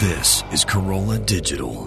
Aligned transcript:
This 0.00 0.44
is 0.52 0.62
Corolla 0.62 1.18
Digital. 1.18 1.86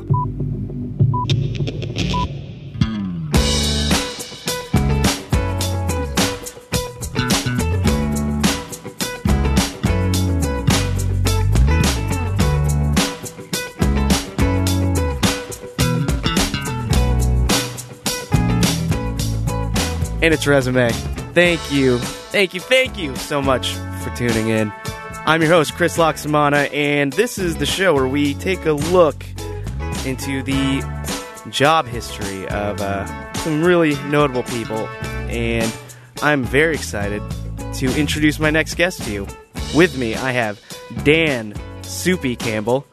and 20.21 20.33
its 20.33 20.47
resume. 20.47 20.89
Thank 21.33 21.71
you, 21.71 21.99
thank 21.99 22.55
you, 22.55 22.59
thank 22.59 22.97
you 22.97 23.15
so 23.15 23.39
much 23.39 23.73
for 24.01 24.09
tuning 24.15 24.49
in. 24.49 24.73
I'm 25.29 25.43
your 25.43 25.51
host, 25.51 25.75
Chris 25.75 25.95
Laxamana, 25.95 26.73
and 26.73 27.13
this 27.13 27.37
is 27.37 27.57
the 27.57 27.65
show 27.67 27.93
where 27.93 28.07
we 28.07 28.33
take 28.33 28.65
a 28.65 28.71
look 28.71 29.23
into 30.03 30.41
the 30.41 30.83
job 31.51 31.85
history 31.85 32.47
of 32.47 32.81
uh, 32.81 33.33
some 33.33 33.63
really 33.63 33.93
notable 34.09 34.41
people. 34.41 34.87
And 35.29 35.71
I'm 36.23 36.43
very 36.43 36.73
excited 36.73 37.21
to 37.75 37.95
introduce 37.95 38.39
my 38.39 38.49
next 38.49 38.73
guest 38.73 39.03
to 39.03 39.11
you. 39.11 39.27
With 39.75 39.99
me, 39.99 40.15
I 40.15 40.31
have 40.31 40.59
Dan 41.03 41.53
Soupy 41.83 42.35
Campbell, 42.35 42.87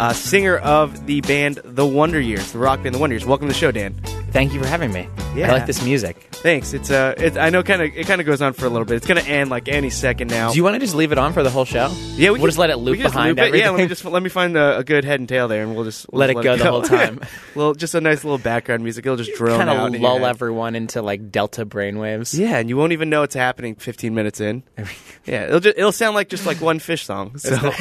uh, 0.00 0.12
singer 0.12 0.56
of 0.56 1.06
the 1.06 1.20
band 1.20 1.60
The 1.62 1.86
Wonder 1.86 2.20
Years, 2.20 2.50
the 2.50 2.58
rock 2.58 2.82
band 2.82 2.96
The 2.96 2.98
Wonder 2.98 3.14
Years. 3.14 3.24
Welcome 3.24 3.46
to 3.46 3.54
the 3.54 3.58
show, 3.60 3.70
Dan. 3.70 3.94
Thank 4.36 4.52
you 4.52 4.60
for 4.60 4.66
having 4.66 4.92
me. 4.92 5.08
Yeah. 5.34 5.48
I 5.48 5.52
like 5.52 5.64
this 5.64 5.82
music. 5.82 6.28
Thanks. 6.30 6.74
It's 6.74 6.90
uh, 6.90 7.14
it, 7.16 7.38
I 7.38 7.48
know 7.48 7.62
kind 7.62 7.80
of 7.80 7.96
it 7.96 8.06
kind 8.06 8.20
of 8.20 8.26
goes 8.26 8.42
on 8.42 8.52
for 8.52 8.66
a 8.66 8.68
little 8.68 8.84
bit. 8.84 8.98
It's 8.98 9.06
gonna 9.06 9.22
end 9.22 9.48
like 9.48 9.66
any 9.66 9.88
second 9.88 10.28
now. 10.28 10.50
Do 10.50 10.58
you 10.58 10.62
want 10.62 10.74
to 10.74 10.78
just 10.78 10.94
leave 10.94 11.10
it 11.10 11.16
on 11.16 11.32
for 11.32 11.42
the 11.42 11.48
whole 11.48 11.64
show? 11.64 11.90
yeah, 12.16 12.28
we'll 12.28 12.44
just 12.44 12.58
let 12.58 12.68
it 12.68 12.76
loop 12.76 12.98
we 12.98 13.02
behind 13.02 13.38
loop 13.38 13.54
it. 13.54 13.58
Yeah, 13.58 13.70
let 13.70 13.78
me 13.78 13.86
just 13.86 14.04
let 14.04 14.22
me 14.22 14.28
find 14.28 14.54
a, 14.58 14.76
a 14.76 14.84
good 14.84 15.06
head 15.06 15.20
and 15.20 15.28
tail 15.28 15.48
there, 15.48 15.62
and 15.62 15.74
we'll 15.74 15.86
just 15.86 16.12
we'll 16.12 16.20
Let 16.20 16.26
just 16.26 16.40
it 16.40 16.44
go 16.44 16.56
the 16.58 16.70
whole 16.70 16.82
time. 16.82 17.20
well, 17.54 17.72
just 17.72 17.94
a 17.94 18.00
nice 18.02 18.24
little 18.24 18.36
background 18.36 18.82
music. 18.82 19.06
It'll 19.06 19.16
just 19.16 19.34
drone 19.36 19.58
kind 19.58 19.70
of 19.70 20.02
lull 20.02 20.26
everyone 20.26 20.76
into 20.76 21.00
like 21.00 21.32
delta 21.32 21.64
brainwaves. 21.64 22.38
Yeah, 22.38 22.58
and 22.58 22.68
you 22.68 22.76
won't 22.76 22.92
even 22.92 23.08
know 23.08 23.22
it's 23.22 23.34
happening 23.34 23.74
15 23.76 24.14
minutes 24.14 24.42
in. 24.42 24.64
yeah, 25.24 25.44
it'll 25.44 25.60
just, 25.60 25.78
it'll 25.78 25.92
sound 25.92 26.14
like 26.14 26.28
just 26.28 26.44
like 26.44 26.60
one 26.60 26.78
Phish 26.78 27.04
song. 27.04 27.38
So, 27.38 27.72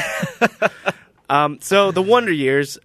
um, 1.30 1.60
so 1.60 1.92
the 1.92 2.02
Wonder 2.02 2.32
Years, 2.32 2.78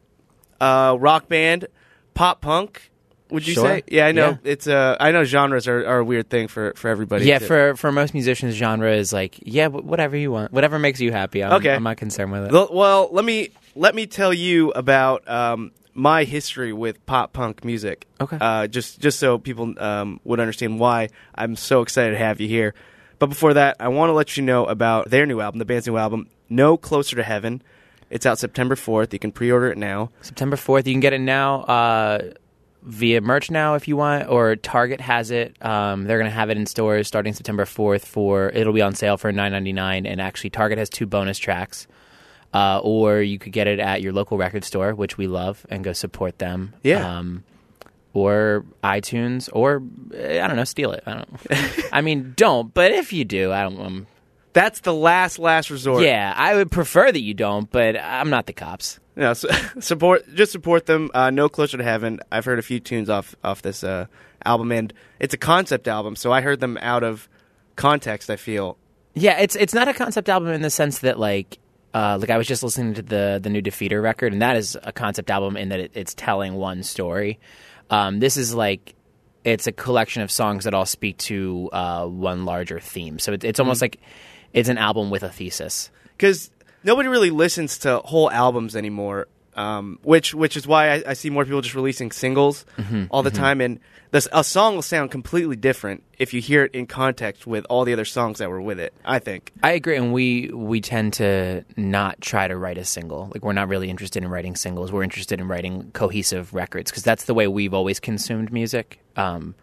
uh, 0.61 0.97
rock 0.98 1.28
band, 1.28 1.69
pop 2.14 2.41
punk. 2.41 2.89
Would 3.31 3.47
you 3.47 3.55
Sure. 3.55 3.64
say? 3.64 3.83
Yeah, 3.89 4.06
I 4.06 4.12
know 4.12 4.31
Yeah. 4.31 4.36
it's. 4.53 4.67
Uh, 4.67 4.97
I 5.00 5.12
know 5.12 5.25
genres 5.25 5.67
are, 5.69 5.86
are 5.86 5.98
a 5.98 6.05
weird 6.05 6.28
thing 6.31 6.48
for 6.48 6.73
for 6.77 6.89
everybody. 6.89 7.25
Yeah, 7.27 7.39
to- 7.39 7.47
for 7.47 7.77
for 7.77 7.92
most 7.92 8.14
musicians, 8.14 8.55
genre 8.55 8.92
is 8.92 9.12
like 9.12 9.39
yeah, 9.42 9.69
whatever 9.69 10.17
you 10.17 10.31
want, 10.33 10.53
whatever 10.53 10.78
makes 10.78 11.00
you 11.00 11.12
happy. 11.12 11.42
I'm, 11.45 11.53
Okay. 11.55 11.75
I'm 11.75 11.83
not 11.83 11.97
concerned 11.97 12.33
with 12.33 12.47
it. 12.47 12.53
Well, 12.72 13.09
let 13.12 13.25
me 13.25 13.50
let 13.77 13.95
me 13.95 14.06
tell 14.06 14.33
you 14.34 14.70
about 14.72 15.28
um, 15.28 15.70
my 15.95 16.25
history 16.25 16.72
with 16.72 17.05
pop 17.06 17.33
punk 17.33 17.64
music. 17.64 18.06
Okay. 18.20 18.39
Uh, 18.41 18.67
just 18.67 19.00
just 19.00 19.19
so 19.19 19.39
people 19.39 19.75
um, 19.83 20.20
would 20.25 20.41
understand 20.41 20.78
why 20.81 21.09
I'm 21.34 21.56
so 21.56 21.83
excited 21.83 22.12
to 22.12 22.19
have 22.19 22.41
you 22.41 22.48
here. 22.48 22.75
But 23.19 23.27
before 23.28 23.55
that, 23.55 23.77
I 23.81 23.89
want 23.89 24.09
to 24.09 24.15
let 24.15 24.37
you 24.39 24.42
know 24.42 24.65
about 24.65 25.11
their 25.11 25.27
new 25.27 25.41
album, 25.41 25.59
the 25.59 25.67
band's 25.67 25.87
new 25.87 25.98
album, 25.98 26.28
No 26.48 26.77
Closer 26.78 27.17
to 27.17 27.22
Heaven. 27.22 27.61
It's 28.09 28.25
out 28.27 28.39
September 28.39 28.75
4th. 28.77 29.12
You 29.12 29.19
can 29.20 29.31
pre-order 29.31 29.70
it 29.70 29.77
now. 29.78 30.09
September 30.22 30.56
fourth, 30.56 30.87
you 30.89 30.94
can 30.94 31.00
get 31.00 31.12
it 31.12 31.20
now 31.20 31.61
uh, 31.62 32.31
via 32.83 33.20
merch 33.20 33.50
now 33.50 33.75
if 33.75 33.89
you 33.89 33.97
want, 33.97 34.28
or 34.28 34.56
Target 34.56 35.00
has 35.00 35.31
it. 35.31 35.56
Um, 35.64 36.05
they're 36.05 36.19
gonna 36.19 36.31
have 36.31 36.50
it 36.50 36.56
in 36.56 36.67
stores 36.67 37.06
starting 37.09 37.33
September 37.33 37.64
fourth. 37.64 38.05
For 38.05 38.50
it'll 38.50 38.72
be 38.72 38.83
on 38.83 38.95
sale 38.95 39.17
for 39.17 39.33
nine 39.33 39.53
ninety 39.53 39.72
nine, 39.72 40.06
and 40.06 40.20
actually 40.20 40.50
Target 40.50 40.78
has 40.78 40.89
two 40.89 41.06
bonus 41.06 41.39
tracks. 41.39 41.87
Uh, 42.53 42.81
or 42.83 43.20
you 43.20 43.39
could 43.39 43.53
get 43.53 43.69
it 43.69 43.78
at 43.78 44.03
your 44.03 44.12
local 44.12 44.37
record 44.37 44.64
store, 44.64 44.92
which 44.92 45.17
we 45.17 45.28
love, 45.28 45.64
and 45.70 45.84
go 45.84 45.92
support 45.92 46.38
them. 46.38 46.75
Yeah. 46.82 47.19
Um, 47.19 47.44
or 48.12 48.65
iTunes, 48.83 49.49
or 49.53 49.83
eh, 50.15 50.43
I 50.43 50.49
don't 50.49 50.56
know, 50.56 50.65
steal 50.65 50.93
it. 50.93 51.03
I 51.06 51.15
don't. 51.15 51.88
I 51.93 52.00
mean, 52.00 52.34
don't. 52.37 52.75
But 52.75 52.91
if 52.91 53.12
you 53.12 53.25
do, 53.25 53.53
I 53.53 53.62
don't. 53.62 53.81
Um, 53.81 54.06
That's 54.53 54.81
the 54.81 54.94
last 54.94 55.38
last 55.38 55.71
resort. 55.71 56.03
yeah, 56.03 56.33
I 56.37 56.56
would 56.56 56.71
prefer 56.71 57.11
that 57.11 57.21
you 57.21 57.34
don't, 57.34 57.71
but 57.71 57.97
I'm 57.97 58.31
not 58.31 58.47
the 58.47 58.53
cops. 58.53 58.99
No, 59.16 59.33
so, 59.34 59.49
support 59.81 60.34
just 60.34 60.53
support 60.53 60.87
them. 60.87 61.11
Uh, 61.15 61.31
no 61.31 61.49
closer 61.49 61.77
to 61.77 61.84
heaven. 61.84 62.21
I've 62.33 62.44
heard 62.44 62.59
a 62.59 62.62
few 62.62 62.81
tunes 62.81 63.09
off 63.09 63.37
off 63.44 63.62
this 63.62 63.84
uh, 63.84 64.06
album, 64.44 64.72
and 64.72 64.93
it's 65.19 65.34
a 65.34 65.39
concept 65.39 65.89
album, 65.89 66.16
so 66.16 66.33
I 66.33 66.41
heard 66.41 66.60
them 66.60 66.78
out 66.81 67.03
of 67.05 67.28
context. 67.77 68.31
I 68.31 68.37
feel 68.37 68.77
Yeah, 69.15 69.39
it's 69.39 69.56
it's 69.56 69.75
not 69.75 69.89
a 69.89 69.94
concept 69.94 70.28
album 70.28 70.49
in 70.49 70.62
the 70.62 70.71
sense 70.71 71.00
that 71.00 71.19
like 71.19 71.59
uh, 71.94 72.19
like 72.21 72.31
I 72.31 72.39
was 72.39 72.47
just 72.47 72.62
listening 72.62 72.94
to 72.94 73.03
the 73.03 73.41
the 73.43 73.50
new 73.50 73.62
Defeater 73.62 74.03
record, 74.03 74.33
and 74.33 74.43
that 74.43 74.56
is 74.56 74.77
a 74.83 74.93
concept 74.93 75.31
album 75.31 75.56
in 75.56 75.69
that 75.69 75.81
it, 75.81 75.93
it's 75.94 76.15
telling 76.15 76.55
one 76.55 76.83
story. 76.83 77.39
Um, 77.91 78.21
this 78.21 78.37
is 78.37 78.55
like 78.55 78.94
it's 79.44 79.66
a 79.66 79.72
collection 79.72 80.22
of 80.22 80.31
songs 80.31 80.65
that 80.65 80.75
all 80.75 80.87
speak 80.87 81.16
to 81.19 81.69
uh, 81.72 82.06
one 82.06 82.44
larger 82.44 82.78
theme. 82.78 83.19
So 83.19 83.33
it, 83.33 83.44
it's 83.44 83.59
almost 83.60 83.81
like 83.83 83.99
it's 84.53 84.69
an 84.69 84.78
album 84.78 85.11
with 85.11 85.22
a 85.22 85.28
thesis. 85.31 85.91
because 86.16 86.50
nobody 86.84 87.09
really 87.09 87.31
listens 87.31 87.78
to 87.78 87.99
whole 87.99 88.31
albums 88.31 88.75
anymore. 88.77 89.27
Um, 89.56 89.99
which 90.05 90.33
which 90.33 90.56
is 90.56 90.65
why 90.66 90.93
I, 90.93 91.03
I 91.09 91.12
see 91.15 91.28
more 91.28 91.44
people 91.44 91.61
just 91.61 91.75
releasing 91.75 92.12
singles 92.12 92.65
all 93.10 93.22
the 93.25 93.33
time, 93.33 93.60
and 93.60 93.81
this 94.12 94.28
a 94.33 94.44
song 94.44 94.77
will 94.77 94.81
sound 94.83 95.10
completely 95.10 95.56
different 95.56 96.05
if 96.19 96.33
you 96.33 96.41
hear 96.41 96.65
it 96.65 96.75
in 96.75 96.87
context 96.87 97.49
with 97.49 97.66
all 97.69 97.84
the 97.84 97.93
other 97.93 98.05
songs 98.05 98.39
that 98.39 98.49
were 98.49 98.60
with 98.62 98.78
it. 98.78 98.94
I 99.05 99.19
think. 99.19 99.53
I 99.62 99.72
agree, 99.72 99.97
and 99.97 100.12
we 100.15 100.50
we 100.55 100.81
tend 100.81 101.15
to 101.15 101.65
not 101.77 102.21
try 102.21 102.47
to 102.47 102.56
write 102.56 102.78
a 102.78 102.84
single. 102.84 103.28
Like 103.34 103.43
we're 103.43 103.53
not 103.53 103.69
really 103.69 103.91
interested 103.91 104.22
in 104.22 104.31
writing 104.31 104.55
singles. 104.55 104.93
We're 104.93 105.03
interested 105.03 105.41
in 105.41 105.49
writing 105.49 105.91
cohesive 105.94 106.55
records 106.55 106.93
because 106.93 107.03
that's 107.03 107.25
the 107.25 107.34
way 107.34 107.49
we've 107.49 107.75
always 107.75 107.99
consumed 107.99 108.53
music. 108.53 109.00
Um, 109.16 109.56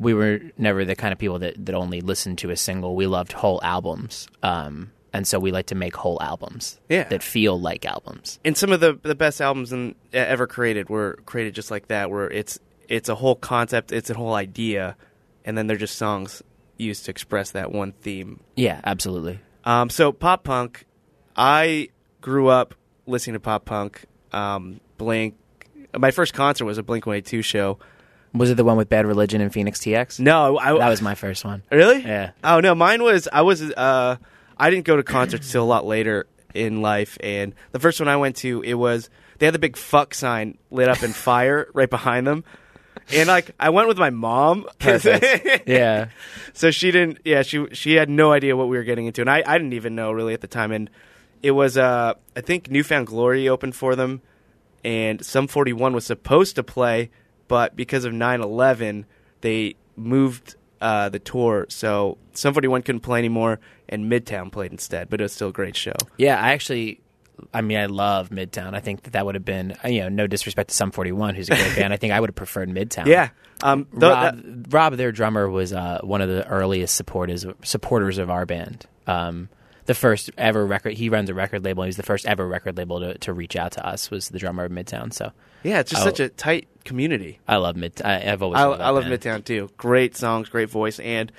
we 0.00 0.14
were 0.14 0.40
never 0.58 0.84
the 0.84 0.96
kind 0.96 1.12
of 1.12 1.18
people 1.18 1.38
that, 1.40 1.64
that 1.66 1.74
only 1.74 2.00
listened 2.00 2.38
to 2.38 2.50
a 2.50 2.56
single. 2.56 2.96
We 2.96 3.06
loved 3.06 3.32
whole 3.32 3.60
albums, 3.62 4.26
um, 4.42 4.90
and 5.12 5.26
so 5.26 5.38
we 5.38 5.52
like 5.52 5.66
to 5.66 5.74
make 5.74 5.94
whole 5.94 6.20
albums 6.22 6.80
Yeah. 6.88 7.04
that 7.04 7.22
feel 7.22 7.60
like 7.60 7.84
albums. 7.84 8.38
and 8.44 8.56
some 8.56 8.72
of 8.72 8.80
the 8.80 8.98
the 9.02 9.14
best 9.14 9.40
albums 9.40 9.72
in, 9.72 9.94
ever 10.12 10.46
created 10.46 10.88
were 10.88 11.18
created 11.26 11.54
just 11.54 11.70
like 11.70 11.88
that, 11.88 12.10
where 12.10 12.30
it's 12.30 12.58
it's 12.88 13.08
a 13.08 13.14
whole 13.14 13.36
concept, 13.36 13.92
it's 13.92 14.10
a 14.10 14.14
whole 14.14 14.34
idea, 14.34 14.96
and 15.44 15.56
then 15.56 15.66
they're 15.68 15.76
just 15.76 15.96
songs 15.96 16.42
used 16.78 17.04
to 17.04 17.10
express 17.10 17.50
that 17.52 17.70
one 17.70 17.92
theme. 17.92 18.40
Yeah, 18.56 18.80
absolutely. 18.84 19.38
Um, 19.64 19.90
so 19.90 20.12
pop 20.12 20.44
punk, 20.44 20.86
I 21.36 21.90
grew 22.22 22.48
up 22.48 22.74
listening 23.06 23.34
to 23.34 23.40
pop 23.40 23.64
punk. 23.66 24.04
Um, 24.32 24.80
Blink. 24.96 25.34
My 25.96 26.10
first 26.10 26.32
concert 26.34 26.64
was 26.64 26.78
a 26.78 26.82
Blink 26.82 27.04
One 27.06 27.16
Eight 27.16 27.26
Two 27.26 27.42
show. 27.42 27.78
Was 28.32 28.50
it 28.50 28.56
the 28.56 28.64
one 28.64 28.76
with 28.76 28.88
Bad 28.88 29.06
Religion 29.06 29.40
and 29.40 29.52
Fenix 29.52 29.80
TX? 29.80 30.20
No, 30.20 30.56
I, 30.58 30.78
that 30.78 30.88
was 30.88 31.02
my 31.02 31.14
first 31.14 31.44
one. 31.44 31.62
really. 31.70 32.00
Yeah. 32.02 32.30
Oh 32.44 32.60
no, 32.60 32.74
mine 32.74 33.02
was 33.02 33.28
I 33.32 33.42
was 33.42 33.60
uh 33.62 34.16
I 34.56 34.70
didn't 34.70 34.84
go 34.84 34.96
to 34.96 35.02
concerts 35.02 35.50
till 35.50 35.62
a 35.62 35.66
lot 35.66 35.84
later 35.86 36.26
in 36.54 36.82
life, 36.82 37.16
and 37.20 37.54
the 37.72 37.78
first 37.80 37.98
one 38.00 38.08
I 38.08 38.16
went 38.16 38.36
to 38.36 38.62
it 38.62 38.74
was 38.74 39.10
they 39.38 39.46
had 39.46 39.54
the 39.54 39.58
big 39.58 39.76
fuck 39.76 40.14
sign 40.14 40.58
lit 40.70 40.88
up 40.88 41.02
in 41.02 41.12
fire 41.12 41.68
right 41.74 41.90
behind 41.90 42.26
them. 42.26 42.44
And 43.12 43.26
like 43.28 43.50
I 43.58 43.70
went 43.70 43.88
with 43.88 43.98
my 43.98 44.10
mom, 44.10 44.66
Yeah. 45.66 46.08
so 46.52 46.70
she 46.70 46.90
didn't. 46.90 47.18
Yeah, 47.24 47.42
she 47.42 47.66
she 47.72 47.94
had 47.94 48.08
no 48.08 48.32
idea 48.32 48.56
what 48.56 48.68
we 48.68 48.76
were 48.76 48.84
getting 48.84 49.06
into, 49.06 49.20
and 49.22 49.30
I, 49.30 49.42
I 49.46 49.58
didn't 49.58 49.72
even 49.72 49.94
know 49.94 50.12
really 50.12 50.34
at 50.34 50.40
the 50.40 50.46
time. 50.46 50.70
And 50.70 50.88
it 51.42 51.50
was 51.52 51.76
uh 51.76 52.14
I 52.36 52.40
think 52.40 52.70
New 52.70 52.84
Found 52.84 53.06
Glory 53.08 53.48
opened 53.48 53.74
for 53.74 53.96
them, 53.96 54.20
and 54.84 55.24
Sum 55.24 55.48
Forty 55.48 55.72
One 55.72 55.94
was 55.94 56.04
supposed 56.06 56.54
to 56.56 56.62
play, 56.62 57.10
but 57.50 57.74
because 57.76 58.04
of 58.06 58.12
9-11, 58.14 59.04
they 59.40 59.74
moved 59.96 60.54
uh, 60.80 61.08
the 61.10 61.18
tour, 61.18 61.66
so 61.68 62.16
Sum 62.32 62.54
Forty 62.54 62.68
One 62.68 62.80
couldn't 62.82 63.00
play 63.02 63.18
anymore, 63.18 63.58
and 63.88 64.10
Midtown 64.10 64.50
played 64.50 64.70
instead. 64.72 65.10
But 65.10 65.20
it 65.20 65.24
was 65.24 65.32
still 65.34 65.48
a 65.48 65.52
great 65.52 65.76
show. 65.76 65.92
Yeah, 66.16 66.40
I 66.40 66.52
actually, 66.52 67.00
I 67.52 67.60
mean, 67.60 67.76
I 67.76 67.86
love 67.86 68.30
Midtown. 68.30 68.72
I 68.74 68.80
think 68.80 69.02
that 69.02 69.12
that 69.14 69.26
would 69.26 69.34
have 69.34 69.44
been, 69.44 69.74
uh, 69.84 69.88
you 69.88 70.00
know, 70.00 70.08
no 70.08 70.26
disrespect 70.26 70.70
to 70.70 70.74
Sum 70.76 70.90
41, 70.92 71.34
who's 71.34 71.50
a 71.50 71.54
great 71.56 71.76
band. 71.76 71.92
I 71.92 71.96
think 71.98 72.12
I 72.14 72.20
would 72.20 72.30
have 72.30 72.34
preferred 72.36 72.70
Midtown. 72.70 73.06
Yeah, 73.06 73.28
um, 73.62 73.84
th- 73.86 74.00
Rob, 74.00 74.36
that- 74.36 74.72
Rob, 74.72 74.94
their 74.96 75.12
drummer, 75.12 75.50
was 75.50 75.72
uh, 75.74 75.98
one 76.02 76.22
of 76.22 76.28
the 76.30 76.46
earliest 76.46 76.94
supporters 76.94 77.44
supporters 77.62 78.16
of 78.18 78.30
our 78.30 78.46
band. 78.46 78.86
Um, 79.06 79.48
the 79.86 79.94
first 79.94 80.30
ever 80.38 80.64
record. 80.64 80.94
He 80.94 81.08
runs 81.08 81.28
a 81.28 81.34
record 81.34 81.64
label. 81.64 81.82
He 81.82 81.88
was 81.88 81.96
the 81.96 82.04
first 82.04 82.24
ever 82.24 82.46
record 82.46 82.76
label 82.78 83.00
to, 83.00 83.18
to 83.18 83.32
reach 83.32 83.56
out 83.56 83.72
to 83.72 83.84
us. 83.86 84.10
Was 84.10 84.28
the 84.28 84.38
drummer 84.38 84.64
of 84.64 84.70
Midtown. 84.72 85.12
So 85.12 85.32
yeah, 85.62 85.80
it's 85.80 85.90
just 85.90 86.02
Oh. 86.02 86.06
such 86.06 86.20
a 86.20 86.28
tight 86.28 86.68
community. 86.84 87.38
I 87.46 87.56
love 87.56 87.76
Mid. 87.76 88.00
I, 88.02 88.30
I've 88.32 88.42
always 88.42 88.58
I, 88.58 88.64
I 88.64 88.90
love 88.90 89.04
band. 89.04 89.20
Midtown 89.20 89.44
too. 89.44 89.70
Great 89.76 90.16
songs, 90.16 90.48
great 90.48 90.70
voice, 90.70 90.98
and 90.98 91.30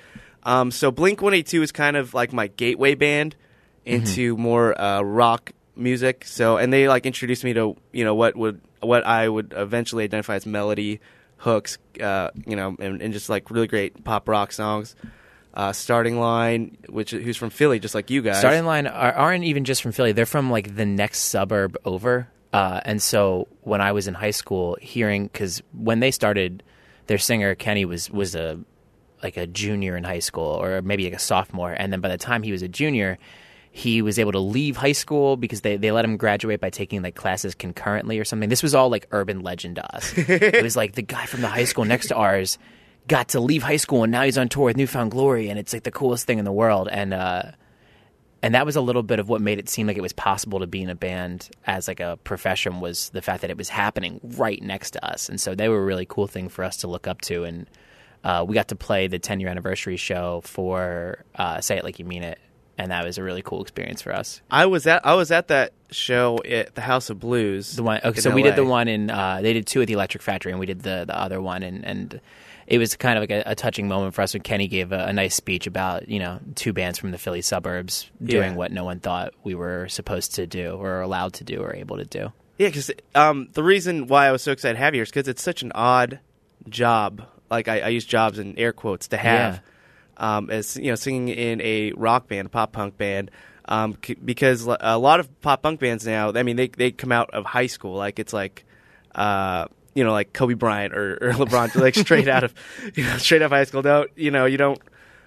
um, 0.43 0.71
so 0.71 0.91
Blink 0.91 1.21
One 1.21 1.33
Eight 1.33 1.47
Two 1.47 1.61
is 1.61 1.71
kind 1.71 1.97
of 1.97 2.13
like 2.13 2.31
my 2.33 2.47
gateway 2.47 2.95
band 2.95 3.35
into 3.85 4.37
more 4.37 4.79
uh, 4.79 5.01
rock 5.01 5.51
music. 5.75 6.23
So, 6.25 6.57
and 6.57 6.71
they 6.71 6.87
like 6.87 7.05
introduced 7.05 7.43
me 7.43 7.53
to 7.53 7.75
you 7.91 8.03
know 8.05 8.15
what 8.15 8.35
would 8.35 8.61
what 8.79 9.05
I 9.05 9.27
would 9.27 9.53
eventually 9.55 10.03
identify 10.03 10.35
as 10.35 10.45
melody 10.45 10.99
hooks, 11.37 11.77
uh, 11.99 12.29
you 12.45 12.55
know, 12.55 12.75
and, 12.79 13.01
and 13.01 13.13
just 13.13 13.29
like 13.29 13.49
really 13.51 13.67
great 13.67 14.03
pop 14.03 14.27
rock 14.29 14.51
songs. 14.51 14.95
uh, 15.53 15.73
starting 15.73 16.17
line, 16.19 16.77
which 16.87 17.11
who's 17.11 17.35
from 17.37 17.49
Philly, 17.49 17.79
just 17.79 17.93
like 17.95 18.09
you 18.09 18.21
guys. 18.21 18.39
Starting 18.39 18.65
line 18.65 18.87
are, 18.87 19.11
aren't 19.13 19.43
even 19.43 19.63
just 19.65 19.81
from 19.81 19.91
Philly; 19.91 20.11
they're 20.13 20.25
from 20.25 20.49
like 20.51 20.75
the 20.75 20.85
next 20.85 21.19
suburb 21.23 21.75
over. 21.83 22.27
Uh, 22.53 22.81
and 22.83 23.01
so 23.01 23.47
when 23.61 23.81
I 23.81 23.91
was 23.91 24.07
in 24.07 24.13
high 24.13 24.31
school, 24.31 24.77
hearing 24.81 25.27
because 25.27 25.61
when 25.73 25.99
they 25.99 26.11
started, 26.11 26.63
their 27.07 27.17
singer 27.17 27.55
Kenny 27.55 27.85
was 27.85 28.09
was 28.09 28.35
a 28.35 28.59
like 29.23 29.37
a 29.37 29.47
junior 29.47 29.95
in 29.95 30.03
high 30.03 30.19
school 30.19 30.59
or 30.61 30.81
maybe 30.81 31.05
like 31.05 31.13
a 31.13 31.19
sophomore, 31.19 31.71
and 31.71 31.93
then 31.93 32.01
by 32.01 32.09
the 32.09 32.17
time 32.17 32.43
he 32.43 32.51
was 32.51 32.61
a 32.61 32.67
junior, 32.67 33.17
he 33.71 34.01
was 34.01 34.19
able 34.19 34.33
to 34.33 34.39
leave 34.39 34.75
high 34.75 34.91
school 34.91 35.37
because 35.37 35.61
they, 35.61 35.77
they 35.77 35.91
let 35.91 36.03
him 36.03 36.17
graduate 36.17 36.59
by 36.59 36.69
taking 36.69 37.01
like 37.01 37.15
classes 37.15 37.55
concurrently 37.55 38.19
or 38.19 38.25
something. 38.25 38.49
This 38.49 38.61
was 38.61 38.75
all 38.75 38.89
like 38.89 39.07
urban 39.11 39.41
legend 39.41 39.77
to 39.77 39.95
us. 39.95 40.13
it 40.17 40.61
was 40.61 40.75
like 40.75 40.93
the 40.93 41.01
guy 41.01 41.25
from 41.25 41.41
the 41.41 41.47
high 41.47 41.63
school 41.63 41.85
next 41.85 42.07
to 42.07 42.15
ours 42.15 42.57
got 43.07 43.29
to 43.29 43.39
leave 43.39 43.63
high 43.63 43.77
school 43.77 44.03
and 44.03 44.11
now 44.11 44.23
he's 44.23 44.37
on 44.37 44.49
tour 44.49 44.65
with 44.65 44.77
New 44.77 44.87
Found 44.87 45.11
Glory 45.11 45.49
and 45.49 45.57
it's 45.57 45.73
like 45.73 45.83
the 45.83 45.91
coolest 45.91 46.27
thing 46.27 46.37
in 46.37 46.45
the 46.45 46.51
world. 46.51 46.87
And 46.91 47.13
uh, 47.13 47.43
and 48.43 48.55
that 48.55 48.65
was 48.65 48.75
a 48.75 48.81
little 48.81 49.03
bit 49.03 49.19
of 49.19 49.29
what 49.29 49.41
made 49.41 49.59
it 49.59 49.69
seem 49.69 49.87
like 49.87 49.97
it 49.97 50.01
was 50.01 50.13
possible 50.13 50.59
to 50.59 50.67
be 50.67 50.81
in 50.81 50.89
a 50.89 50.95
band 50.95 51.49
as 51.67 51.87
like 51.87 51.99
a 51.99 52.17
profession 52.23 52.79
was 52.79 53.09
the 53.09 53.21
fact 53.21 53.41
that 53.41 53.49
it 53.49 53.57
was 53.57 53.69
happening 53.69 54.19
right 54.23 54.61
next 54.61 54.91
to 54.91 55.05
us. 55.05 55.29
And 55.29 55.39
so 55.39 55.53
they 55.53 55.69
were 55.69 55.81
a 55.81 55.85
really 55.85 56.07
cool 56.07 56.27
thing 56.27 56.49
for 56.49 56.63
us 56.63 56.77
to 56.77 56.87
look 56.87 57.07
up 57.07 57.21
to 57.21 57.43
and 57.43 57.67
uh, 58.23 58.45
we 58.47 58.53
got 58.53 58.67
to 58.67 58.75
play 58.75 59.07
the 59.07 59.19
10 59.19 59.39
year 59.39 59.49
anniversary 59.49 59.97
show 59.97 60.41
for 60.43 61.23
uh, 61.35 61.61
Say 61.61 61.77
It 61.77 61.83
Like 61.83 61.99
You 61.99 62.05
Mean 62.05 62.23
It 62.23 62.39
and 62.77 62.91
that 62.91 63.05
was 63.05 63.17
a 63.19 63.23
really 63.23 63.43
cool 63.43 63.61
experience 63.61 64.01
for 64.01 64.13
us. 64.13 64.41
I 64.49 64.65
was 64.65 64.87
at 64.87 65.05
I 65.05 65.13
was 65.13 65.29
at 65.29 65.49
that 65.49 65.73
show 65.91 66.39
at 66.43 66.73
the 66.73 66.81
House 66.81 67.11
of 67.11 67.19
Blues. 67.19 67.75
The 67.75 67.83
one, 67.83 68.01
okay, 68.03 68.21
so 68.21 68.31
we 68.31 68.41
did 68.41 68.55
the 68.55 68.65
one 68.65 68.87
in. 68.87 69.11
Uh, 69.11 69.41
they 69.41 69.53
did 69.53 69.67
two 69.67 69.81
at 69.81 69.87
the 69.87 69.93
Electric 69.93 70.23
Factory, 70.23 70.51
and 70.51 70.59
we 70.59 70.65
did 70.65 70.81
the 70.81 71.03
the 71.05 71.15
other 71.15 71.39
one, 71.41 71.61
and 71.61 71.85
and 71.85 72.21
it 72.71 72.77
was 72.77 72.95
kind 72.95 73.17
of 73.17 73.23
like 73.23 73.31
a, 73.31 73.51
a 73.51 73.55
touching 73.55 73.87
moment 73.89 74.13
for 74.13 74.21
us 74.21 74.33
when 74.33 74.41
Kenny 74.43 74.67
gave 74.69 74.93
a, 74.93 75.05
a 75.07 75.11
nice 75.13 75.35
speech 75.35 75.67
about 75.67 76.07
you 76.07 76.19
know 76.19 76.39
two 76.55 76.71
bands 76.71 76.97
from 76.97 77.11
the 77.11 77.17
Philly 77.17 77.41
suburbs 77.41 78.09
doing 78.23 78.51
Yeah. 78.51 78.57
what 78.57 78.71
no 78.71 78.85
one 78.85 78.99
thought 79.01 79.33
we 79.43 79.55
were 79.55 79.87
supposed 79.89 80.35
to 80.35 80.47
do 80.47 80.71
or 80.71 81.01
allowed 81.01 81.33
to 81.33 81.43
do 81.43 81.59
or 81.61 81.75
able 81.75 81.97
to 81.97 82.05
do. 82.05 82.31
Yeah, 82.57 82.67
because 82.69 82.89
um, 83.13 83.49
the 83.53 83.63
reason 83.63 84.07
why 84.07 84.27
I 84.27 84.31
was 84.31 84.41
so 84.41 84.51
excited 84.53 84.75
to 84.75 84.79
have 84.79 84.95
you 84.95 85.01
is 85.01 85.09
because 85.09 85.27
it's 85.27 85.41
such 85.43 85.63
an 85.63 85.71
odd 85.75 86.19
job. 86.69 87.23
Like 87.49 87.67
I, 87.67 87.81
I 87.81 87.87
use 87.89 88.05
jobs 88.05 88.39
in 88.39 88.57
air 88.57 88.71
quotes 88.71 89.07
to 89.09 89.17
have, 89.17 89.61
um, 90.17 90.49
as 90.49 90.77
you 90.77 90.87
know, 90.91 90.95
singing 90.95 91.27
in 91.29 91.59
a 91.61 91.91
rock 91.93 92.27
band, 92.27 92.45
a 92.45 92.49
pop 92.49 92.71
punk 92.71 92.97
band. 92.97 93.31
Um, 93.65 93.97
c- 94.05 94.13
because 94.15 94.65
a 94.79 94.97
lot 94.97 95.19
of 95.19 95.41
pop 95.41 95.61
punk 95.63 95.79
bands 95.79 96.05
now, 96.05 96.31
I 96.33 96.43
mean, 96.43 96.55
they 96.55 96.67
they 96.69 96.91
come 96.91 97.11
out 97.11 97.31
of 97.31 97.45
high 97.45 97.67
school. 97.67 97.95
Like 97.97 98.19
it's 98.19 98.31
like, 98.33 98.63
uh, 99.15 99.67
you 99.93 100.03
know, 100.03 100.11
like 100.11 100.33
Kobe 100.33 100.53
Bryant 100.53 100.93
or, 100.93 101.13
or 101.21 101.31
LeBron, 101.33 101.75
like 101.75 101.95
straight 101.95 102.27
out 102.27 102.43
of, 102.43 102.53
you 102.95 103.03
know, 103.03 103.17
straight 103.17 103.41
out 103.41 103.45
of 103.47 103.51
high 103.51 103.63
school. 103.65 103.81
Don't 103.81 104.09
you 104.15 104.31
know? 104.31 104.45
You 104.45 104.57
don't 104.57 104.79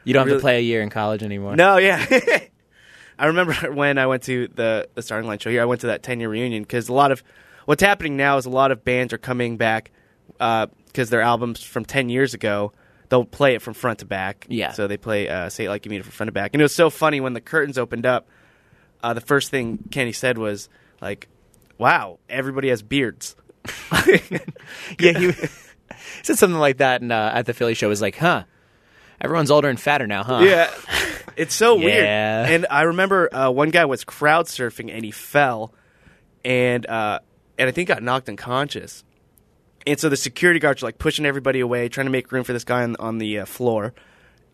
You 0.05 0.15
don't 0.15 0.29
have 0.29 0.37
to 0.37 0.41
play 0.41 0.59
a 0.59 0.63
year 0.63 0.83
in 0.83 0.91
college 0.91 1.23
anymore. 1.23 1.57
no, 1.57 1.77
yeah. 1.77 2.05
I 3.19 3.27
remember 3.27 3.55
when 3.73 3.99
I 3.99 4.07
went 4.07 4.25
to 4.25 4.49
the 4.49 4.89
the 4.95 5.03
starting 5.03 5.29
line 5.29 5.39
show 5.39 5.51
here. 5.51 5.63
I 5.63 5.67
went 5.67 5.83
to 5.83 5.89
that 5.89 6.03
ten 6.03 6.19
year 6.21 6.29
reunion 6.29 6.63
because 6.63 6.89
a 6.89 6.93
lot 6.93 7.13
of 7.13 7.23
what's 7.65 7.83
happening 7.83 8.17
now 8.17 8.37
is 8.39 8.47
a 8.47 8.51
lot 8.51 8.73
of 8.73 8.85
bands 8.85 9.13
are 9.13 9.19
coming 9.19 9.57
back 9.57 9.93
because 10.39 11.11
their 11.11 11.23
albums 11.23 11.63
from 11.63 11.85
ten 11.85 12.09
years 12.09 12.35
ago. 12.35 12.73
They'll 13.11 13.27
play 13.27 13.55
it 13.55 13.61
from 13.63 13.75
front 13.75 13.99
to 14.01 14.07
back. 14.07 14.47
Yeah. 14.49 14.73
So 14.73 14.89
they 14.89 14.97
play 14.97 15.29
uh, 15.29 15.51
"Say 15.51 15.67
It 15.67 15.69
Like 15.69 15.85
You 15.85 15.91
Mean 15.91 16.01
It" 16.01 16.05
from 16.05 16.13
front 16.13 16.29
to 16.29 16.33
back, 16.33 16.53
and 16.55 16.61
it 16.61 16.65
was 16.65 16.75
so 16.75 16.89
funny 16.89 17.21
when 17.21 17.35
the 17.35 17.41
curtains 17.41 17.77
opened 17.79 18.07
up. 18.07 18.27
Uh, 19.03 19.13
the 19.13 19.21
first 19.21 19.51
thing 19.51 19.79
Kenny 19.91 20.11
said 20.11 20.39
was 20.39 20.71
like, 21.03 21.29
"Wow, 21.79 22.19
everybody 22.29 22.71
has 22.71 22.83
beards." 22.83 23.37
yeah, 24.99 25.19
he 25.19 25.33
said 26.23 26.39
something 26.39 26.59
like 26.59 26.79
that, 26.79 27.01
and 27.03 27.13
uh, 27.13 27.31
at 27.35 27.47
the 27.47 27.55
Philly 27.55 27.75
show 27.75 27.89
was 27.89 28.03
like, 28.03 28.17
"Huh, 28.17 28.45
everyone's 29.21 29.51
older 29.51 29.69
and 29.69 29.81
fatter 29.81 30.07
now, 30.07 30.23
huh?" 30.23 30.41
Yeah, 30.43 30.71
it's 31.37 31.55
so 31.55 31.77
weird. 31.77 32.05
And 32.49 32.67
I 32.71 32.83
remember 32.83 33.35
uh, 33.35 33.51
one 33.51 33.71
guy 33.71 33.85
was 33.85 34.05
crowd 34.05 34.47
surfing 34.47 34.93
and 34.93 35.05
he 35.05 35.11
fell, 35.11 35.75
and 36.45 36.87
uh, 36.87 37.21
and 37.59 37.69
I 37.69 37.73
think 37.73 37.89
got 37.89 38.03
knocked 38.03 38.29
unconscious. 38.29 39.05
And 39.87 40.01
so 40.01 40.09
the 40.09 40.17
security 40.17 40.61
guards 40.61 40.83
are 40.83 40.87
like 40.87 40.99
pushing 40.99 41.27
everybody 41.27 41.61
away, 41.61 41.89
trying 41.89 42.07
to 42.07 42.11
make 42.11 42.33
room 42.33 42.45
for 42.45 42.55
this 42.55 42.65
guy 42.65 42.83
on, 42.83 42.97
on 42.97 43.19
the 43.19 43.41
uh, 43.41 43.45
floor. 43.45 43.93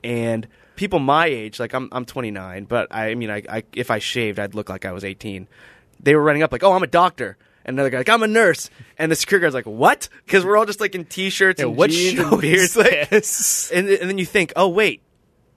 And 0.02 0.48
people 0.74 0.98
my 0.98 1.26
age, 1.26 1.60
like 1.60 1.72
I'm 1.72 1.88
I'm 1.92 2.04
29, 2.04 2.64
but 2.64 2.88
I, 2.90 3.10
I 3.10 3.14
mean, 3.14 3.30
I, 3.30 3.42
I 3.48 3.62
if 3.72 3.90
I 3.90 3.98
shaved, 3.98 4.38
I'd 4.38 4.54
look 4.54 4.68
like 4.68 4.84
I 4.84 4.92
was 4.92 5.04
18. 5.04 5.46
They 6.00 6.14
were 6.14 6.22
running 6.22 6.42
up 6.42 6.52
like, 6.52 6.62
"Oh, 6.62 6.72
I'm 6.72 6.82
a 6.82 6.88
doctor." 6.88 7.36
And 7.70 7.78
another 7.78 7.90
guy 7.90 7.98
like, 7.98 8.08
"I'm 8.08 8.22
a 8.22 8.28
nurse." 8.28 8.68
And 8.98 9.10
the 9.10 9.16
security 9.16 9.42
guard's 9.42 9.54
like, 9.54 9.64
"What?" 9.66 10.08
Because 10.26 10.44
we're 10.44 10.56
all 10.56 10.66
just 10.66 10.80
like 10.80 10.94
in 10.94 11.04
t-shirts 11.06 11.60
and 11.60 11.76
what 11.76 11.90
jeans 11.90 12.18
and 12.18 12.40
beards. 12.40 12.76
Like, 12.76 13.10
and, 13.12 13.88
and 13.88 14.10
then 14.10 14.18
you 14.18 14.26
think, 14.26 14.52
oh 14.56 14.68
wait, 14.68 15.02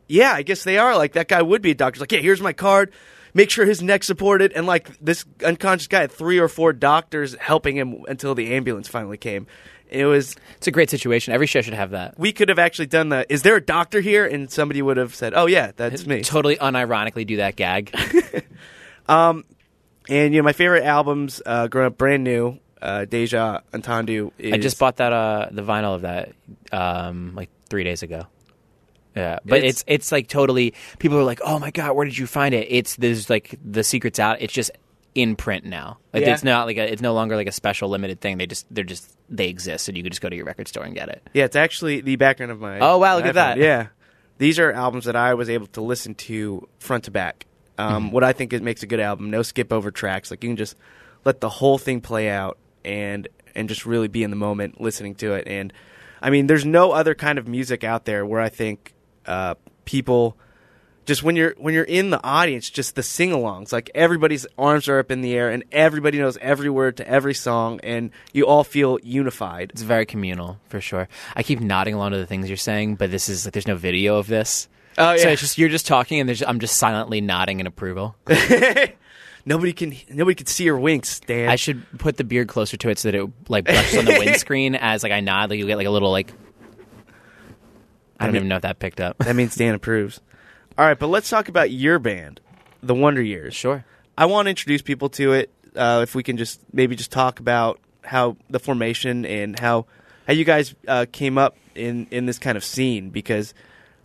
yeah, 0.07 0.31
I 0.33 0.43
guess 0.43 0.63
they 0.63 0.77
are. 0.77 0.95
Like 0.95 1.13
that 1.13 1.27
guy 1.27 1.41
would 1.41 1.61
be 1.61 1.71
a 1.71 1.75
doctor. 1.75 1.97
He's 1.97 2.01
like, 2.01 2.11
yeah, 2.11 2.19
here's 2.19 2.41
my 2.41 2.53
card. 2.53 2.91
Make 3.33 3.49
sure 3.49 3.65
his 3.65 3.81
neck's 3.81 4.07
supported. 4.07 4.53
And 4.53 4.67
like 4.67 4.97
this 4.99 5.25
unconscious 5.43 5.87
guy 5.87 6.01
had 6.01 6.11
three 6.11 6.39
or 6.39 6.47
four 6.47 6.71
doctors 6.71 7.35
helping 7.35 7.75
him 7.75 8.05
until 8.07 8.35
the 8.35 8.53
ambulance 8.53 8.87
finally 8.87 9.17
came. 9.17 9.47
It 9.89 10.05
was 10.05 10.35
It's 10.57 10.67
a 10.67 10.71
great 10.71 10.89
situation. 10.89 11.33
Every 11.33 11.47
show 11.47 11.61
should 11.61 11.73
have 11.73 11.91
that. 11.91 12.17
we 12.19 12.31
could 12.31 12.49
have 12.49 12.59
actually 12.59 12.87
done 12.87 13.09
the. 13.09 13.25
Is 13.31 13.41
there 13.43 13.55
a 13.55 13.61
doctor 13.61 14.01
here? 14.01 14.25
And 14.25 14.51
somebody 14.51 14.81
would 14.81 14.97
have 14.97 15.13
said, 15.15 15.33
oh 15.35 15.45
yeah, 15.47 15.71
that's 15.75 16.05
me. 16.07 16.21
Totally 16.21 16.57
unironically 16.57 17.25
do 17.25 17.37
that 17.37 17.55
gag. 17.55 17.93
Um, 19.07 19.43
And 20.09 20.33
you 20.33 20.39
know, 20.41 20.43
my 20.45 20.53
favorite 20.53 20.83
albums, 20.83 21.41
uh, 21.45 21.67
growing 21.67 21.87
up 21.87 21.97
brand 21.97 22.23
new, 22.23 22.59
uh, 22.81 23.05
Deja 23.05 23.61
Entendu. 23.71 24.31
Is, 24.37 24.53
I 24.53 24.57
just 24.57 24.77
bought 24.79 24.97
that 24.97 25.13
uh 25.13 25.47
the 25.51 25.61
vinyl 25.61 25.95
of 25.95 26.01
that 26.01 26.33
um 26.71 27.33
like 27.35 27.49
three 27.69 27.83
days 27.83 28.03
ago. 28.03 28.27
Yeah, 29.15 29.39
but 29.45 29.59
It's- 29.59 29.71
it's, 29.73 29.83
it's 29.87 30.11
like 30.11 30.27
totally. 30.27 30.73
People 30.99 31.17
are 31.19 31.23
like, 31.23 31.39
"Oh 31.45 31.59
my 31.59 31.69
god, 31.71 31.95
where 31.95 32.05
did 32.05 32.17
you 32.17 32.25
find 32.27 32.53
it?" 32.55 32.67
It's 32.69 32.95
there's 32.95 33.29
like 33.29 33.57
the 33.63 33.83
secret's 33.83 34.19
out. 34.19 34.41
It's 34.41 34.53
just 34.53 34.71
in 35.15 35.35
print 35.35 35.63
now. 35.65 35.99
Like 36.11 36.23
Yeah. 36.25 36.33
it's 36.33 36.43
not 36.43 36.65
like 36.65 36.77
a, 36.77 36.91
it's 36.91 37.01
no 37.01 37.13
longer 37.13 37.35
like 37.35 37.45
a 37.47 37.51
special 37.51 37.89
limited 37.89 38.19
thing. 38.19 38.39
They 38.39 38.47
just 38.47 38.65
they're 38.73 38.83
just 38.83 39.15
they 39.29 39.47
exist, 39.49 39.87
and 39.87 39.95
you 39.95 40.01
can 40.03 40.11
just 40.11 40.21
go 40.21 40.29
to 40.29 40.35
your 40.35 40.45
record 40.45 40.67
store 40.67 40.83
and 40.83 40.95
get 40.95 41.09
it. 41.09 41.21
Yeah, 41.33 41.45
it's 41.45 41.55
actually 41.55 42.01
the 42.01 42.15
background 42.15 42.51
of 42.51 42.59
my. 42.59 42.79
Oh, 42.79 42.97
wow, 42.97 43.15
look 43.15 43.25
my 43.25 43.29
at 43.29 43.35
that. 43.35 43.57
Yeah, 43.59 43.87
these 44.39 44.57
are 44.57 44.71
albums 44.71 45.05
that 45.05 45.15
I 45.15 45.35
was 45.35 45.47
able 45.49 45.67
to 45.67 45.81
listen 45.81 46.15
to 46.15 46.67
front 46.79 47.03
to 47.03 47.11
back. 47.11 47.45
Um, 47.77 48.05
Mm-hmm. 48.05 48.11
What 48.13 48.23
I 48.23 48.33
think 48.33 48.53
it 48.53 48.61
makes 48.61 48.83
a 48.83 48.87
good 48.87 48.99
album, 48.99 49.29
no 49.31 49.41
skip 49.41 49.73
over 49.73 49.91
tracks. 49.91 50.31
Like 50.31 50.43
you 50.43 50.49
can 50.49 50.57
just 50.57 50.75
let 51.25 51.41
the 51.41 51.49
whole 51.49 51.77
thing 51.77 52.01
play 52.01 52.29
out 52.29 52.57
and 52.85 53.27
and 53.55 53.69
just 53.69 53.85
really 53.85 54.07
be 54.07 54.23
in 54.23 54.29
the 54.29 54.35
moment 54.35 54.81
listening 54.81 55.15
to 55.15 55.33
it. 55.33 55.47
And 55.47 55.73
I 56.21 56.29
mean, 56.29 56.47
there's 56.47 56.65
no 56.65 56.91
other 56.91 57.15
kind 57.15 57.37
of 57.37 57.47
music 57.47 57.83
out 57.83 58.05
there 58.05 58.25
where 58.25 58.41
I 58.41 58.49
think 58.49 58.93
uh, 59.25 59.55
people 59.85 60.37
just 61.05 61.23
when 61.23 61.35
you're 61.35 61.53
when 61.57 61.73
you're 61.73 61.83
in 61.83 62.09
the 62.09 62.23
audience, 62.23 62.69
just 62.69 62.95
the 62.95 63.03
sing-alongs, 63.03 63.73
like 63.73 63.91
everybody's 63.93 64.45
arms 64.57 64.87
are 64.87 64.99
up 64.99 65.11
in 65.11 65.21
the 65.21 65.33
air 65.33 65.49
and 65.49 65.63
everybody 65.71 66.17
knows 66.17 66.37
every 66.37 66.69
word 66.69 66.97
to 66.97 67.07
every 67.07 67.33
song, 67.33 67.79
and 67.83 68.11
you 68.31 68.45
all 68.45 68.63
feel 68.63 68.99
unified. 69.03 69.71
It's 69.71 69.81
very 69.81 70.05
communal 70.05 70.59
for 70.69 70.79
sure. 70.79 71.09
I 71.35 71.43
keep 71.43 71.59
nodding 71.59 71.93
along 71.93 72.11
to 72.11 72.17
the 72.17 72.25
things 72.25 72.47
you're 72.47 72.57
saying, 72.57 72.95
but 72.95 73.11
this 73.11 73.27
is 73.29 73.45
like 73.45 73.53
there's 73.53 73.67
no 73.67 73.75
video 73.75 74.17
of 74.17 74.27
this. 74.27 74.69
Oh 74.97 75.17
So 75.17 75.23
yeah. 75.27 75.29
it's 75.33 75.41
just 75.41 75.57
you're 75.57 75.69
just 75.69 75.87
talking, 75.87 76.19
and 76.19 76.27
there's, 76.29 76.41
I'm 76.43 76.59
just 76.59 76.77
silently 76.77 77.21
nodding 77.21 77.59
in 77.59 77.67
approval. 77.67 78.15
nobody 79.45 79.73
can 79.73 79.93
nobody 80.09 80.35
can 80.35 80.45
see 80.47 80.63
your 80.65 80.77
winks, 80.77 81.19
Dan. 81.19 81.49
I 81.49 81.55
should 81.55 81.83
put 81.99 82.17
the 82.17 82.23
beard 82.23 82.47
closer 82.47 82.77
to 82.77 82.89
it 82.89 82.99
so 82.99 83.09
that 83.11 83.17
it 83.17 83.29
like 83.49 83.65
brushes 83.65 83.97
on 83.99 84.05
the 84.05 84.15
windscreen 84.19 84.75
as 84.75 85.03
like 85.03 85.11
I 85.11 85.19
nod. 85.19 85.49
Like 85.49 85.59
you 85.59 85.65
get 85.67 85.77
like 85.77 85.87
a 85.87 85.91
little 85.91 86.11
like. 86.11 86.31
I 88.19 88.25
don't 88.25 88.33
mean- 88.33 88.41
even 88.41 88.49
know 88.49 88.55
if 88.57 88.61
that 88.61 88.79
picked 88.79 89.01
up. 89.01 89.17
that 89.19 89.35
means 89.35 89.55
Dan 89.55 89.75
approves. 89.75 90.21
All 90.77 90.85
right, 90.85 90.97
but 90.97 91.07
let's 91.07 91.29
talk 91.29 91.49
about 91.49 91.69
your 91.71 91.99
band, 91.99 92.39
the 92.81 92.95
Wonder 92.95 93.21
Years. 93.21 93.53
Sure. 93.53 93.85
I 94.17 94.25
want 94.25 94.45
to 94.47 94.49
introduce 94.51 94.81
people 94.81 95.09
to 95.09 95.33
it. 95.33 95.51
Uh, 95.75 96.01
if 96.03 96.15
we 96.15 96.23
can 96.23 96.37
just 96.37 96.59
maybe 96.71 96.95
just 96.95 97.11
talk 97.11 97.39
about 97.39 97.79
how 98.03 98.37
the 98.49 98.59
formation 98.59 99.25
and 99.25 99.59
how 99.59 99.85
how 100.27 100.33
you 100.33 100.45
guys 100.45 100.75
uh, 100.87 101.05
came 101.11 101.37
up 101.37 101.57
in 101.75 102.07
in 102.11 102.25
this 102.27 102.37
kind 102.39 102.55
of 102.57 102.63
scene 102.63 103.09
because 103.09 103.53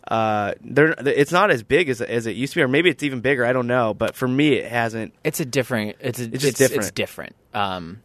uh, 0.09 0.55
they're 0.61 0.95
it's 1.05 1.31
not 1.31 1.51
as 1.51 1.61
big 1.61 1.87
as 1.87 2.01
as 2.01 2.25
it 2.25 2.35
used 2.35 2.53
to 2.53 2.59
be, 2.59 2.63
or 2.63 2.67
maybe 2.67 2.89
it's 2.89 3.03
even 3.03 3.21
bigger. 3.21 3.45
I 3.45 3.53
don't 3.53 3.67
know, 3.67 3.93
but 3.93 4.15
for 4.15 4.27
me, 4.27 4.53
it 4.53 4.69
hasn't. 4.69 5.13
It's 5.23 5.39
a 5.39 5.45
different. 5.45 5.97
It's 5.99 6.19
a, 6.19 6.23
it's, 6.23 6.43
just 6.43 6.45
it's 6.45 6.57
different. 6.57 6.95
different. 6.95 7.35
Um, 7.53 8.01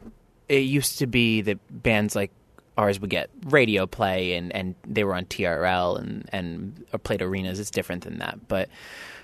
it 0.47 0.65
used 0.65 0.99
to 0.99 1.07
be 1.07 1.41
that 1.41 1.59
bands 1.71 2.15
like 2.15 2.31
ours 2.77 3.01
would 3.01 3.09
get 3.09 3.31
radio 3.45 3.87
play 3.87 4.35
and, 4.35 4.55
and 4.55 4.75
they 4.87 5.05
were 5.05 5.15
on 5.15 5.25
TRL 5.25 5.99
and 5.99 6.29
and 6.31 6.85
or 6.93 6.99
played 6.99 7.23
arenas. 7.23 7.59
It's 7.59 7.71
different 7.71 8.05
than 8.05 8.19
that. 8.19 8.49
But 8.49 8.69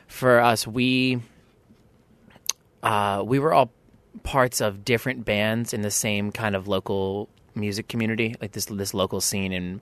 for 0.06 0.40
us, 0.40 0.66
we 0.66 1.20
uh, 2.82 3.22
we 3.26 3.38
were 3.38 3.52
all 3.52 3.70
parts 4.22 4.62
of 4.62 4.86
different 4.86 5.26
bands 5.26 5.74
in 5.74 5.82
the 5.82 5.90
same 5.90 6.32
kind 6.32 6.56
of 6.56 6.66
local 6.66 7.28
music 7.54 7.88
community, 7.88 8.36
like 8.40 8.52
this 8.52 8.64
this 8.64 8.94
local 8.94 9.20
scene, 9.20 9.52
and 9.52 9.80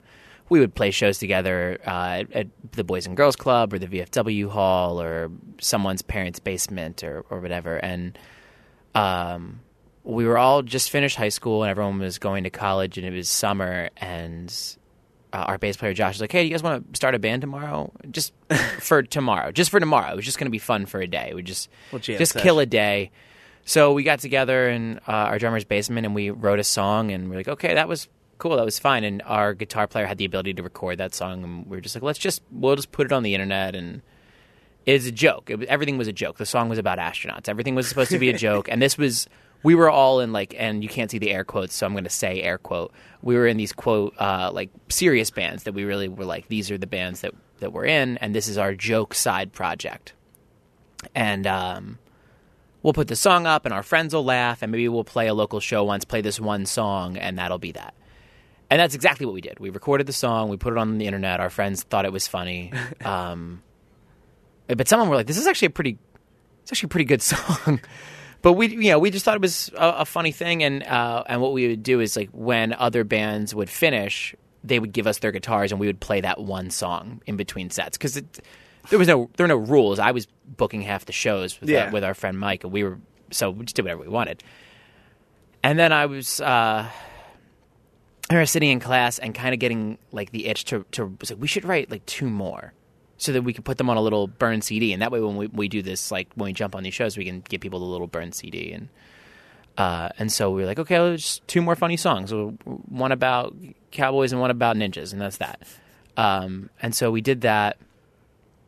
we 0.49 0.59
would 0.59 0.73
play 0.75 0.91
shows 0.91 1.17
together 1.19 1.77
uh, 1.85 1.89
at, 2.23 2.31
at 2.33 2.47
the 2.71 2.83
Boys 2.83 3.05
and 3.05 3.15
Girls 3.15 3.35
Club 3.35 3.73
or 3.73 3.79
the 3.79 3.87
VFW 3.87 4.49
Hall 4.49 5.01
or 5.01 5.31
someone's 5.61 6.01
parents' 6.01 6.39
basement 6.39 7.03
or 7.03 7.23
or 7.29 7.39
whatever, 7.39 7.77
and 7.77 8.17
um, 8.95 9.61
we 10.03 10.25
were 10.25 10.37
all 10.37 10.61
just 10.63 10.89
finished 10.89 11.15
high 11.15 11.29
school 11.29 11.63
and 11.63 11.69
everyone 11.69 11.99
was 11.99 12.17
going 12.17 12.43
to 12.43 12.49
college 12.49 12.97
and 12.97 13.05
it 13.05 13.13
was 13.13 13.29
summer 13.29 13.89
and 13.97 14.77
uh, 15.31 15.37
our 15.47 15.57
bass 15.59 15.77
player 15.77 15.93
Josh 15.93 16.15
was 16.15 16.21
like, 16.21 16.31
"Hey, 16.31 16.41
do 16.41 16.47
you 16.47 16.53
guys 16.53 16.63
want 16.63 16.91
to 16.91 16.97
start 16.97 17.13
a 17.13 17.19
band 17.19 17.41
tomorrow? 17.41 17.91
Just 18.09 18.33
for 18.79 19.03
tomorrow, 19.03 19.51
just 19.51 19.69
for 19.69 19.79
tomorrow. 19.79 20.13
It 20.13 20.15
was 20.15 20.25
just 20.25 20.39
going 20.39 20.47
to 20.47 20.51
be 20.51 20.57
fun 20.59 20.87
for 20.87 20.99
a 20.99 21.07
day. 21.07 21.33
We 21.35 21.43
just 21.43 21.69
Well, 21.91 21.99
just 21.99 22.33
session. 22.33 22.41
kill 22.41 22.59
a 22.59 22.65
day." 22.65 23.11
So 23.65 23.93
we 23.93 24.01
got 24.01 24.17
together 24.17 24.67
in 24.69 24.97
uh, 25.07 25.11
our 25.11 25.37
drummer's 25.37 25.65
basement 25.65 26.07
and 26.07 26.15
we 26.15 26.31
wrote 26.31 26.57
a 26.57 26.63
song, 26.63 27.11
and 27.11 27.29
we're 27.29 27.35
like, 27.37 27.47
"Okay, 27.47 27.75
that 27.75 27.87
was 27.87 28.07
cool. 28.39 28.55
That 28.57 28.65
was 28.65 28.79
fine." 28.79 29.03
And 29.03 29.21
our 29.25 29.53
guitar 29.53 29.85
player 29.87 30.07
had 30.07 30.17
the 30.17 30.25
ability 30.25 30.55
to 30.55 30.63
record 30.63 30.97
that 30.97 31.13
song, 31.13 31.43
and 31.43 31.65
we 31.67 31.77
were 31.77 31.81
just 31.81 31.95
like, 31.95 32.03
"Let's 32.03 32.19
just 32.19 32.41
we'll 32.51 32.75
just 32.75 32.91
put 32.91 33.05
it 33.05 33.11
on 33.13 33.23
the 33.23 33.33
internet 33.35 33.75
and." 33.75 34.01
It's 34.85 35.05
a 35.05 35.11
joke. 35.11 35.51
It, 35.51 35.59
was- 35.59 35.67
everything 35.67 35.99
was 35.99 36.07
a 36.07 36.13
joke. 36.13 36.37
The 36.37 36.47
song 36.47 36.67
was 36.67 36.79
about 36.79 36.97
astronauts. 36.97 37.47
Everything 37.47 37.75
was 37.75 37.87
supposed 37.87 38.09
to 38.09 38.17
be 38.17 38.29
a 38.29 38.37
joke, 38.47 38.67
and 38.71 38.81
this 38.81 38.97
was 38.97 39.27
we 39.61 39.75
were 39.75 39.89
all 39.89 40.19
in 40.21 40.31
like, 40.31 40.55
and 40.57 40.81
you 40.81 40.89
can't 40.89 41.11
see 41.11 41.19
the 41.19 41.31
air 41.31 41.43
quotes, 41.43 41.75
so 41.75 41.85
I'm 41.85 41.91
going 41.91 42.05
to 42.05 42.09
say 42.09 42.41
air 42.41 42.57
quote. 42.57 42.91
We 43.21 43.35
were 43.35 43.45
in 43.45 43.57
these 43.57 43.73
quote 43.73 44.15
uh, 44.17 44.49
like 44.51 44.69
serious 44.87 45.29
bands 45.29 45.63
that 45.63 45.73
we 45.73 45.83
really 45.83 46.07
were 46.07 46.25
like, 46.25 46.47
these 46.47 46.71
are 46.71 46.77
the 46.77 46.87
bands 46.87 47.21
that 47.21 47.33
that 47.59 47.71
we're 47.73 47.85
in, 47.85 48.17
and 48.17 48.33
this 48.33 48.47
is 48.47 48.57
our 48.57 48.73
joke 48.73 49.13
side 49.13 49.51
project. 49.51 50.13
And 51.13 51.45
um, 51.45 51.99
we'll 52.81 52.93
put 52.93 53.09
the 53.09 53.15
song 53.17 53.45
up, 53.45 53.65
and 53.65 53.73
our 53.73 53.83
friends 53.83 54.13
will 54.15 54.23
laugh, 54.25 54.61
and 54.63 54.71
maybe 54.71 54.87
we'll 54.87 55.03
play 55.03 55.27
a 55.27 55.33
local 55.33 55.59
show 55.59 55.83
once, 55.83 56.05
play 56.05 56.21
this 56.21 56.39
one 56.39 56.65
song, 56.65 57.17
and 57.17 57.37
that'll 57.37 57.59
be 57.59 57.73
that. 57.73 57.93
And 58.69 58.79
that's 58.79 58.93
exactly 58.95 59.25
what 59.25 59.33
we 59.33 59.41
did. 59.41 59.59
We 59.59 59.69
recorded 59.71 60.05
the 60.07 60.13
song, 60.13 60.49
we 60.49 60.57
put 60.57 60.73
it 60.73 60.77
on 60.79 60.97
the 60.99 61.05
internet. 61.07 61.39
Our 61.39 61.49
friends 61.49 61.83
thought 61.83 62.05
it 62.05 62.11
was 62.11 62.27
funny. 62.27 62.71
Um, 63.05 63.63
but 64.67 64.87
some 64.87 64.99
of 64.99 65.05
them 65.05 65.09
were 65.09 65.15
like, 65.15 65.25
"This 65.25 65.37
is 65.39 65.47
actually 65.47 65.67
a 65.67 65.71
pretty, 65.71 65.97
it's 66.61 66.71
actually 66.71 66.87
a 66.87 66.89
pretty 66.89 67.05
good 67.05 67.21
song." 67.23 67.79
but 68.43 68.53
we, 68.53 68.67
you 68.67 68.91
know, 68.91 68.99
we 68.99 69.09
just 69.09 69.25
thought 69.25 69.33
it 69.35 69.41
was 69.41 69.71
a, 69.75 69.87
a 69.99 70.05
funny 70.05 70.31
thing, 70.31 70.61
and 70.61 70.83
uh, 70.83 71.23
and 71.27 71.41
what 71.41 71.53
we 71.53 71.67
would 71.69 71.81
do 71.81 71.99
is 71.99 72.15
like 72.15 72.29
when 72.31 72.73
other 72.73 73.03
bands 73.03 73.55
would 73.55 73.69
finish, 73.69 74.35
they 74.63 74.77
would 74.77 74.93
give 74.93 75.07
us 75.07 75.17
their 75.19 75.31
guitars, 75.31 75.71
and 75.71 75.79
we 75.81 75.87
would 75.87 75.99
play 75.99 76.21
that 76.21 76.39
one 76.39 76.69
song 76.69 77.21
in 77.25 77.35
between 77.35 77.71
sets 77.71 77.97
because 77.97 78.21
there 78.91 78.99
was 78.99 79.07
no 79.07 79.31
there 79.37 79.45
were 79.45 79.47
no 79.47 79.55
rules. 79.57 79.97
I 79.97 80.11
was 80.11 80.27
booking 80.45 80.83
half 80.83 81.05
the 81.05 81.11
shows 81.13 81.59
with, 81.59 81.69
Yeah. 81.71 81.89
with 81.89 82.03
our 82.03 82.13
friend 82.13 82.37
Mike, 82.37 82.63
and 82.63 82.71
we 82.71 82.83
were 82.83 82.99
so 83.31 83.49
we 83.49 83.65
just 83.65 83.75
did 83.75 83.85
whatever 83.85 84.01
we 84.03 84.07
wanted. 84.09 84.43
And 85.63 85.79
then 85.79 85.91
I 85.91 86.05
was. 86.05 86.39
Uh, 86.39 86.87
I 88.29 88.35
remember 88.35 88.45
sitting 88.45 88.69
in 88.69 88.79
class 88.79 89.17
and 89.17 89.33
kind 89.33 89.53
of 89.53 89.59
getting 89.59 89.97
like 90.11 90.31
the 90.31 90.45
itch 90.45 90.65
to 90.65 90.85
to 90.91 91.17
like 91.29 91.39
we 91.39 91.47
should 91.47 91.65
write 91.65 91.89
like 91.89 92.05
two 92.05 92.29
more, 92.29 92.73
so 93.17 93.31
that 93.33 93.41
we 93.41 93.53
can 93.53 93.63
put 93.63 93.77
them 93.77 93.89
on 93.89 93.97
a 93.97 94.01
little 94.01 94.27
burn 94.27 94.61
CD, 94.61 94.93
and 94.93 95.01
that 95.01 95.11
way 95.11 95.19
when 95.19 95.35
we 95.35 95.47
we 95.47 95.67
do 95.67 95.81
this 95.81 96.11
like 96.11 96.29
when 96.35 96.45
we 96.45 96.53
jump 96.53 96.75
on 96.75 96.83
these 96.83 96.93
shows, 96.93 97.17
we 97.17 97.25
can 97.25 97.41
give 97.41 97.59
people 97.59 97.79
the 97.79 97.85
little 97.85 98.05
burn 98.05 98.31
CD, 98.31 98.71
and 98.71 98.89
uh, 99.79 100.09
and 100.19 100.31
so 100.31 100.51
we 100.51 100.61
were 100.61 100.67
like, 100.67 100.77
okay, 100.77 100.99
let's 100.99 101.23
just 101.23 101.47
two 101.47 101.61
more 101.61 101.75
funny 101.75 101.97
songs, 101.97 102.31
one 102.65 103.11
about 103.11 103.55
cowboys 103.91 104.31
and 104.31 104.39
one 104.39 104.51
about 104.51 104.75
ninjas, 104.75 105.11
and 105.11 105.21
that's 105.21 105.37
that. 105.37 105.61
Um, 106.15 106.69
and 106.81 106.93
so 106.93 107.09
we 107.09 107.21
did 107.21 107.41
that, 107.41 107.77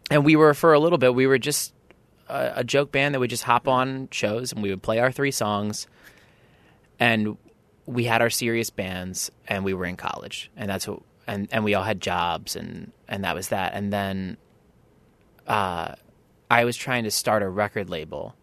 and 0.10 0.26
we 0.26 0.36
were 0.36 0.56
for 0.56 0.74
a 0.74 0.80
little 0.80 0.98
bit, 0.98 1.14
we 1.14 1.28
were 1.28 1.38
just 1.38 1.74
a, 2.30 2.54
a 2.58 2.64
joke 2.64 2.92
band 2.92 3.14
that 3.14 3.20
would 3.20 3.30
just 3.30 3.44
hop 3.44 3.68
on 3.68 4.08
shows 4.12 4.54
and 4.54 4.64
we 4.64 4.70
would 4.70 4.82
play 4.82 5.00
our 5.00 5.12
three 5.12 5.32
songs, 5.32 5.86
and 7.00 7.38
we 7.86 8.06
had 8.06 8.22
our 8.22 8.30
serious 8.30 8.70
bands 8.70 9.32
and 9.48 9.64
we 9.64 9.74
were 9.74 9.86
in 9.86 9.98
college. 9.98 10.52
And 10.56 10.70
that's 10.70 10.88
what 10.88 11.02
and 11.28 11.48
and 11.52 11.64
we 11.64 11.74
all 11.74 11.84
had 11.84 12.02
jobs 12.02 12.56
and 12.56 12.92
and 13.08 13.24
that 13.24 13.36
was 13.36 13.50
that. 13.50 13.74
And 13.74 13.92
then 13.92 14.38
uh 15.48 15.96
I 16.50 16.66
was 16.66 16.76
trying 16.76 17.04
to 17.06 17.12
start 17.12 17.44
a 17.44 17.50
record 17.50 17.90
label 17.90 18.36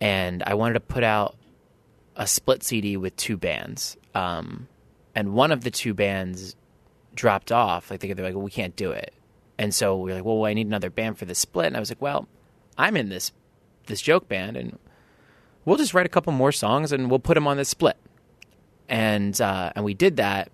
and 0.00 0.42
I 0.46 0.54
wanted 0.54 0.74
to 0.74 0.80
put 0.80 1.04
out 1.04 1.36
a 2.16 2.26
split 2.26 2.62
CD 2.62 2.96
with 2.96 3.16
two 3.16 3.36
bands. 3.36 3.96
Um 4.14 4.68
and 5.14 5.34
one 5.34 5.52
of 5.52 5.64
the 5.64 5.70
two 5.70 5.94
bands 5.94 6.56
dropped 7.14 7.52
off. 7.52 7.90
Like 7.90 8.00
they 8.00 8.12
they're 8.12 8.24
like 8.24 8.34
well, 8.34 8.44
we 8.44 8.50
can't 8.50 8.76
do 8.76 8.90
it. 8.90 9.14
And 9.58 9.74
so 9.74 9.98
we 9.98 10.12
are 10.12 10.14
like 10.16 10.24
well 10.24 10.44
I 10.44 10.54
need 10.54 10.66
another 10.66 10.90
band 10.90 11.18
for 11.18 11.24
the 11.24 11.34
split. 11.34 11.66
And 11.66 11.76
I 11.76 11.80
was 11.80 11.90
like 11.90 12.02
well 12.02 12.28
I'm 12.76 12.96
in 12.96 13.08
this 13.08 13.32
this 13.86 14.00
joke 14.00 14.28
band 14.28 14.56
and 14.56 14.78
we'll 15.64 15.76
just 15.76 15.94
write 15.94 16.06
a 16.06 16.10
couple 16.10 16.32
more 16.32 16.52
songs 16.52 16.92
and 16.92 17.10
we'll 17.10 17.18
put 17.18 17.34
them 17.34 17.46
on 17.46 17.56
the 17.56 17.64
split. 17.64 17.96
And 18.88 19.40
uh, 19.40 19.72
and 19.76 19.84
we 19.84 19.94
did 19.94 20.16
that, 20.16 20.50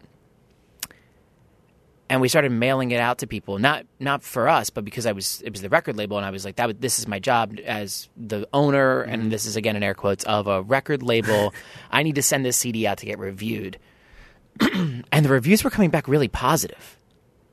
and 2.08 2.20
we 2.20 2.28
started 2.28 2.52
mailing 2.52 2.90
it 2.90 3.00
out 3.00 3.18
to 3.18 3.26
people. 3.26 3.58
Not 3.58 3.86
not 3.98 4.22
for 4.22 4.48
us, 4.48 4.70
but 4.70 4.84
because 4.84 5.06
I 5.06 5.12
was 5.12 5.42
it 5.44 5.50
was 5.52 5.62
the 5.62 5.68
record 5.68 5.96
label, 5.96 6.16
and 6.18 6.26
I 6.26 6.30
was 6.30 6.44
like, 6.44 6.56
that. 6.56 6.80
This 6.80 6.98
is 6.98 7.08
my 7.08 7.18
job 7.18 7.58
as 7.64 8.08
the 8.16 8.46
owner, 8.52 9.00
and 9.02 9.32
this 9.32 9.46
is 9.46 9.56
again 9.56 9.74
in 9.74 9.82
air 9.82 9.94
quotes 9.94 10.22
of 10.24 10.46
a 10.46 10.62
record 10.62 11.02
label. 11.02 11.52
I 11.90 12.02
need 12.02 12.14
to 12.16 12.22
send 12.22 12.44
this 12.44 12.56
CD 12.58 12.86
out 12.86 12.98
to 12.98 13.06
get 13.06 13.18
reviewed, 13.18 13.78
and 14.60 15.24
the 15.24 15.28
reviews 15.30 15.64
were 15.64 15.70
coming 15.70 15.90
back 15.90 16.06
really 16.06 16.28
positive. 16.28 16.76
positive, 16.76 16.98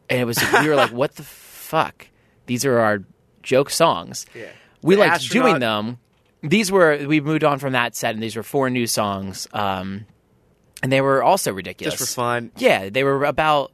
and 0.10 0.20
it 0.20 0.26
was 0.26 0.38
we 0.62 0.68
were 0.68 0.76
like, 0.76 0.92
what 0.92 1.16
the 1.16 1.24
fuck? 1.24 2.08
These 2.46 2.66
are 2.66 2.78
our 2.78 3.04
joke 3.42 3.70
songs. 3.70 4.26
Yeah. 4.36 4.48
We 4.82 4.96
The 4.96 5.02
liked 5.02 5.14
astronaut- 5.16 5.48
doing 5.48 5.60
them. 5.62 5.98
These 6.44 6.72
were 6.72 7.08
we 7.08 7.22
moved 7.22 7.44
on 7.44 7.58
from 7.60 7.74
that 7.74 7.96
set, 7.96 8.14
and 8.14 8.22
these 8.22 8.36
were 8.36 8.44
four 8.44 8.70
new 8.70 8.86
songs, 8.86 9.48
um, 9.54 10.06
and 10.82 10.92
they 10.92 11.00
were 11.00 11.24
also 11.24 11.54
ridiculous 11.54 11.98
Just 11.98 12.10
for 12.12 12.16
fun. 12.16 12.52
Yeah, 12.58 12.90
they 12.90 13.06
were 13.06 13.24
about 13.24 13.72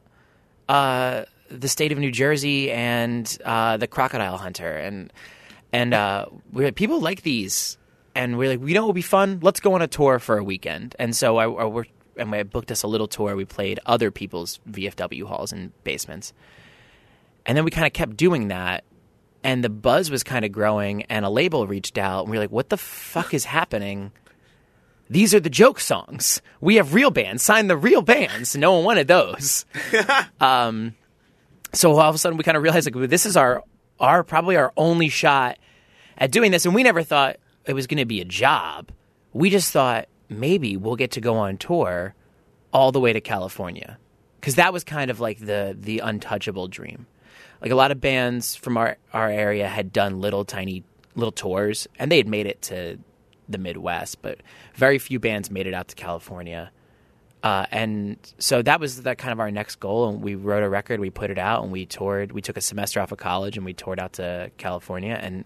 uh, 0.68 1.24
the 1.50 1.68
state 1.68 1.90
of 1.90 1.98
New 1.98 2.12
Jersey 2.12 2.70
and 2.70 3.36
uh, 3.44 3.76
the 3.76 3.88
crocodile 3.88 4.36
hunter, 4.36 4.70
and 4.70 5.12
and 5.72 5.92
uh, 5.92 6.26
we 6.52 6.64
had, 6.64 6.76
people 6.76 7.00
like 7.00 7.22
these, 7.22 7.76
and 8.14 8.38
we're 8.38 8.50
like, 8.50 8.60
you 8.66 8.74
know, 8.74 8.84
it 8.84 8.86
would 8.86 8.94
be 8.94 9.02
fun. 9.02 9.40
Let's 9.42 9.60
go 9.60 9.74
on 9.74 9.82
a 9.82 9.88
tour 9.88 10.20
for 10.20 10.38
a 10.38 10.44
weekend, 10.44 10.94
and 10.98 11.14
so 11.14 11.38
I, 11.38 11.44
I 11.44 11.64
worked 11.64 11.90
and 12.16 12.34
I 12.34 12.42
booked 12.44 12.70
us 12.70 12.82
a 12.82 12.86
little 12.86 13.08
tour. 13.08 13.34
We 13.34 13.44
played 13.44 13.80
other 13.86 14.10
people's 14.10 14.60
VFW 14.70 15.24
halls 15.24 15.52
and 15.52 15.72
basements, 15.82 16.32
and 17.44 17.56
then 17.58 17.64
we 17.64 17.72
kind 17.72 17.86
of 17.86 17.92
kept 17.92 18.16
doing 18.16 18.48
that. 18.48 18.84
And 19.42 19.64
the 19.64 19.70
buzz 19.70 20.10
was 20.10 20.22
kind 20.22 20.44
of 20.44 20.52
growing, 20.52 21.04
and 21.04 21.24
a 21.24 21.30
label 21.30 21.66
reached 21.66 21.96
out, 21.96 22.24
and 22.24 22.30
we 22.30 22.36
were 22.36 22.44
like, 22.44 22.50
"What 22.50 22.68
the 22.68 22.76
fuck 22.76 23.32
is 23.32 23.44
happening?" 23.44 24.12
these 25.10 25.34
are 25.34 25.40
the 25.40 25.50
joke 25.50 25.80
songs. 25.80 26.40
We 26.60 26.76
have 26.76 26.94
real 26.94 27.10
bands. 27.10 27.42
Sign 27.42 27.66
the 27.66 27.76
real 27.76 28.00
bands. 28.00 28.56
No 28.56 28.74
one 28.74 28.84
wanted 28.84 29.08
those. 29.08 29.66
um, 30.40 30.94
so 31.72 31.90
all 31.98 32.08
of 32.08 32.14
a 32.14 32.18
sudden 32.18 32.38
we 32.38 32.44
kind 32.44 32.56
of 32.56 32.62
realized 32.62 32.94
like 32.94 33.10
this 33.10 33.26
is 33.26 33.36
our 33.36 33.64
our 33.98 34.22
probably 34.22 34.56
our 34.56 34.72
only 34.76 35.08
shot 35.08 35.58
at 36.16 36.30
doing 36.30 36.52
this, 36.52 36.64
and 36.64 36.74
we 36.74 36.84
never 36.84 37.02
thought 37.02 37.36
it 37.66 37.74
was 37.74 37.88
going 37.88 37.98
to 37.98 38.06
be 38.06 38.20
a 38.20 38.24
job. 38.24 38.92
We 39.32 39.50
just 39.50 39.72
thought 39.72 40.08
maybe 40.28 40.76
we'll 40.76 40.96
get 40.96 41.12
to 41.12 41.20
go 41.20 41.36
on 41.36 41.58
tour 41.58 42.14
all 42.72 42.92
the 42.92 43.00
way 43.00 43.12
to 43.12 43.20
California 43.20 43.98
because 44.40 44.54
that 44.54 44.72
was 44.72 44.84
kind 44.84 45.10
of 45.10 45.18
like 45.18 45.40
the 45.40 45.76
the 45.78 45.98
untouchable 45.98 46.68
dream. 46.68 47.06
Like 47.60 47.70
a 47.70 47.74
lot 47.74 47.90
of 47.90 48.00
bands 48.00 48.56
from 48.56 48.76
our 48.76 48.96
our 49.12 49.28
area 49.28 49.68
had 49.68 49.92
done 49.92 50.20
little 50.20 50.44
tiny 50.44 50.84
little 51.14 51.32
tours, 51.32 51.86
and 51.98 52.10
they 52.10 52.16
had 52.16 52.28
made 52.28 52.46
it 52.46 52.62
to 52.62 52.98
the 53.48 53.58
Midwest, 53.58 54.22
but 54.22 54.38
very 54.74 54.98
few 54.98 55.18
bands 55.18 55.50
made 55.50 55.66
it 55.66 55.74
out 55.74 55.88
to 55.88 55.96
California. 55.96 56.70
Uh, 57.42 57.66
and 57.70 58.18
so 58.38 58.60
that 58.62 58.80
was 58.80 59.02
that 59.02 59.18
kind 59.18 59.32
of 59.32 59.40
our 59.40 59.50
next 59.50 59.76
goal. 59.76 60.08
And 60.08 60.22
we 60.22 60.34
wrote 60.34 60.62
a 60.62 60.68
record, 60.68 61.00
we 61.00 61.10
put 61.10 61.30
it 61.30 61.38
out, 61.38 61.62
and 61.62 61.72
we 61.72 61.86
toured. 61.86 62.32
We 62.32 62.42
took 62.42 62.56
a 62.56 62.60
semester 62.60 63.00
off 63.00 63.12
of 63.12 63.18
college 63.18 63.56
and 63.56 63.64
we 63.64 63.72
toured 63.72 63.98
out 63.98 64.14
to 64.14 64.50
California, 64.58 65.18
and 65.20 65.44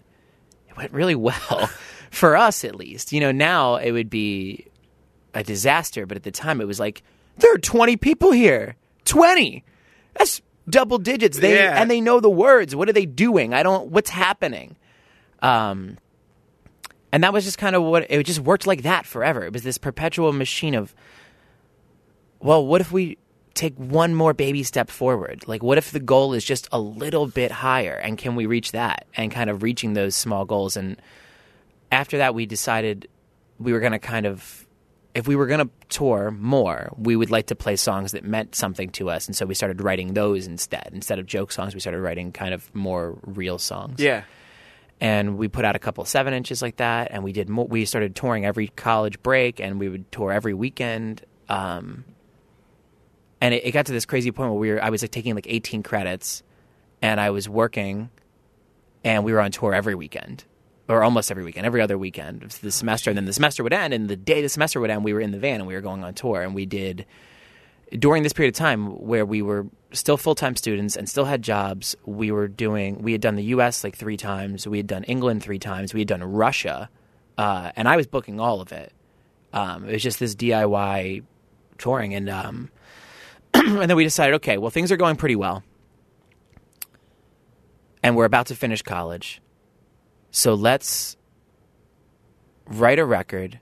it 0.69 0.77
went 0.77 0.91
really 0.91 1.15
well 1.29 1.69
for 2.11 2.35
us, 2.37 2.63
at 2.63 2.75
least. 2.75 3.11
You 3.13 3.21
know, 3.21 3.31
now 3.31 3.75
it 3.77 3.91
would 3.91 4.09
be 4.09 4.67
a 5.33 5.43
disaster, 5.43 6.05
but 6.05 6.17
at 6.17 6.23
the 6.23 6.31
time 6.31 6.61
it 6.61 6.67
was 6.67 6.79
like 6.79 7.03
there 7.37 7.53
are 7.53 7.59
twenty 7.59 7.97
people 7.97 8.31
here, 8.31 8.75
twenty. 9.05 9.63
That's 10.17 10.41
double 10.69 10.97
digits. 10.97 11.39
They 11.39 11.55
Yeah. 11.55 11.79
and 11.81 11.89
they 11.89 12.01
know 12.01 12.19
the 12.19 12.29
words. 12.29 12.75
What 12.75 12.89
are 12.89 12.93
they 12.93 13.05
doing? 13.05 13.53
I 13.53 13.63
don't. 13.63 13.91
What's 13.91 14.09
happening? 14.09 14.75
Um, 15.41 15.97
and 17.11 17.23
that 17.23 17.33
was 17.33 17.45
just 17.45 17.57
kind 17.57 17.75
of 17.75 17.83
what 17.83 18.05
it 18.09 18.23
just 18.25 18.39
worked 18.39 18.67
like 18.67 18.83
that 18.83 19.05
forever. 19.05 19.43
It 19.43 19.53
was 19.53 19.63
this 19.63 19.77
perpetual 19.77 20.33
machine 20.33 20.75
of, 20.75 20.93
well, 22.39 22.65
what 22.65 22.81
if 22.81 22.91
we 22.91 23.17
take 23.53 23.75
one 23.77 24.13
more 24.13 24.33
baby 24.33 24.63
step 24.63 24.89
forward? 24.89 25.47
Like, 25.47 25.63
what 25.63 25.77
if 25.77 25.91
the 25.91 25.99
goal 25.99 26.33
is 26.33 26.43
just 26.43 26.67
a 26.71 26.79
little 26.79 27.27
bit 27.27 27.51
higher, 27.51 27.93
and 27.93 28.17
can 28.17 28.35
we 28.35 28.45
reach 28.45 28.71
that? 28.73 29.05
And 29.15 29.31
kind 29.31 29.49
of 29.49 29.63
reaching 29.63 29.93
those 29.93 30.15
small 30.15 30.43
goals. 30.45 30.75
And 30.75 30.97
after 31.91 32.17
that, 32.17 32.35
we 32.35 32.45
decided 32.45 33.07
we 33.59 33.71
were 33.71 33.79
going 33.79 33.93
to 33.93 33.99
kind 33.99 34.25
of, 34.25 34.64
if 35.15 35.27
we 35.27 35.35
were 35.35 35.47
going 35.47 35.65
to 35.65 35.69
tour 35.89 36.29
more, 36.29 36.93
we 36.97 37.15
would 37.15 37.31
like 37.31 37.47
to 37.47 37.55
play 37.55 37.77
songs 37.77 38.11
that 38.11 38.23
meant 38.25 38.53
something 38.53 38.89
to 38.91 39.09
us. 39.09 39.27
And 39.27 39.35
so 39.35 39.45
we 39.45 39.55
started 39.55 39.81
writing 39.81 40.13
those 40.13 40.45
instead. 40.45 40.89
Instead 40.93 41.17
of 41.19 41.25
joke 41.25 41.51
songs, 41.53 41.73
we 41.73 41.79
started 41.79 42.01
writing 42.01 42.31
kind 42.33 42.53
of 42.53 42.73
more 42.75 43.17
real 43.23 43.57
songs 43.57 43.99
Yeah. 43.99 44.23
and 44.99 45.37
we 45.37 45.47
put 45.47 45.63
out 45.65 45.75
a 45.75 45.79
couple 45.79 46.03
seven 46.05 46.33
inches 46.33 46.61
like 46.61 46.75
that 46.77 47.11
and 47.11 47.23
we 47.23 47.31
did 47.31 47.47
mo- 47.49 47.63
we 47.63 47.85
started 47.85 48.13
touring 48.15 48.45
every 48.45 48.67
college 48.67 49.21
break 49.23 49.59
and 49.61 49.79
we 49.79 49.87
would 49.89 50.11
tour 50.11 50.31
every 50.33 50.53
weekend 50.53 51.23
um, 51.49 52.03
and 53.41 53.53
it, 53.53 53.65
it 53.65 53.71
got 53.71 53.85
to 53.85 53.91
this 53.93 54.05
crazy 54.05 54.31
point 54.31 54.51
where 54.51 54.59
we 54.59 54.71
were 54.71 54.83
i 54.83 54.89
was 54.89 55.01
like 55.01 55.11
taking 55.11 55.35
like 55.35 55.47
18 55.49 55.83
credits 55.83 56.43
and 57.01 57.19
i 57.19 57.29
was 57.29 57.47
working 57.49 58.09
and 59.03 59.23
we 59.23 59.31
were 59.33 59.41
on 59.41 59.51
tour 59.51 59.73
every 59.73 59.95
weekend 59.95 60.43
or 60.87 61.03
almost 61.03 61.31
every 61.31 61.43
weekend 61.43 61.65
every 61.65 61.81
other 61.81 61.97
weekend 61.97 62.43
of 62.43 62.59
the 62.61 62.71
semester 62.71 63.09
and 63.09 63.17
then 63.17 63.25
the 63.25 63.33
semester 63.33 63.63
would 63.63 63.73
end 63.73 63.93
and 63.93 64.07
the 64.07 64.15
day 64.15 64.41
the 64.41 64.49
semester 64.49 64.79
would 64.79 64.89
end 64.89 65.03
we 65.03 65.13
were 65.13 65.21
in 65.21 65.31
the 65.31 65.39
van 65.39 65.55
and 65.55 65.67
we 65.67 65.73
were 65.73 65.81
going 65.81 66.03
on 66.03 66.13
tour 66.13 66.41
and 66.41 66.53
we 66.53 66.65
did 66.65 67.05
during 67.91 68.23
this 68.23 68.33
period 68.33 68.53
of 68.53 68.57
time 68.57 68.87
where 69.05 69.25
we 69.25 69.41
were 69.41 69.67
still 69.91 70.17
full 70.17 70.35
time 70.35 70.55
students 70.55 70.95
and 70.95 71.07
still 71.09 71.25
had 71.25 71.41
jobs, 71.41 71.95
we 72.05 72.31
were 72.31 72.47
doing. 72.47 73.01
We 73.01 73.11
had 73.11 73.21
done 73.21 73.35
the 73.35 73.43
U.S. 73.43 73.83
like 73.83 73.95
three 73.95 74.17
times. 74.17 74.67
We 74.67 74.77
had 74.77 74.87
done 74.87 75.03
England 75.03 75.43
three 75.43 75.59
times. 75.59 75.93
We 75.93 76.01
had 76.01 76.07
done 76.07 76.23
Russia, 76.23 76.89
uh, 77.37 77.71
and 77.75 77.87
I 77.87 77.95
was 77.95 78.07
booking 78.07 78.39
all 78.39 78.61
of 78.61 78.71
it. 78.71 78.91
Um, 79.53 79.87
it 79.87 79.93
was 79.93 80.03
just 80.03 80.19
this 80.19 80.35
DIY 80.35 81.23
touring, 81.77 82.13
and 82.13 82.29
um, 82.29 82.71
and 83.53 83.89
then 83.89 83.95
we 83.95 84.03
decided, 84.03 84.35
okay, 84.35 84.57
well, 84.57 84.71
things 84.71 84.91
are 84.91 84.97
going 84.97 85.15
pretty 85.15 85.35
well, 85.35 85.63
and 88.03 88.15
we're 88.15 88.25
about 88.25 88.47
to 88.47 88.55
finish 88.55 88.81
college, 88.81 89.41
so 90.35 90.53
let's 90.53 91.15
write 92.67 92.99
a 92.99 93.05
record, 93.05 93.57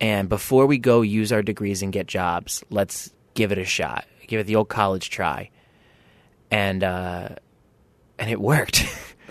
and 0.00 0.28
before 0.28 0.66
we 0.66 0.78
go 0.78 1.00
use 1.00 1.30
our 1.30 1.42
degrees 1.42 1.80
and 1.80 1.92
get 1.92 2.08
jobs, 2.08 2.64
let's 2.70 3.14
give 3.34 3.52
it 3.52 3.58
a 3.58 3.64
shot, 3.64 4.04
give 4.26 4.40
it 4.40 4.48
the 4.48 4.56
old 4.56 4.68
college 4.68 5.10
try, 5.10 5.48
and 6.50 6.82
uh, 6.82 7.28
and 8.18 8.28
it 8.28 8.40
worked. 8.40 8.84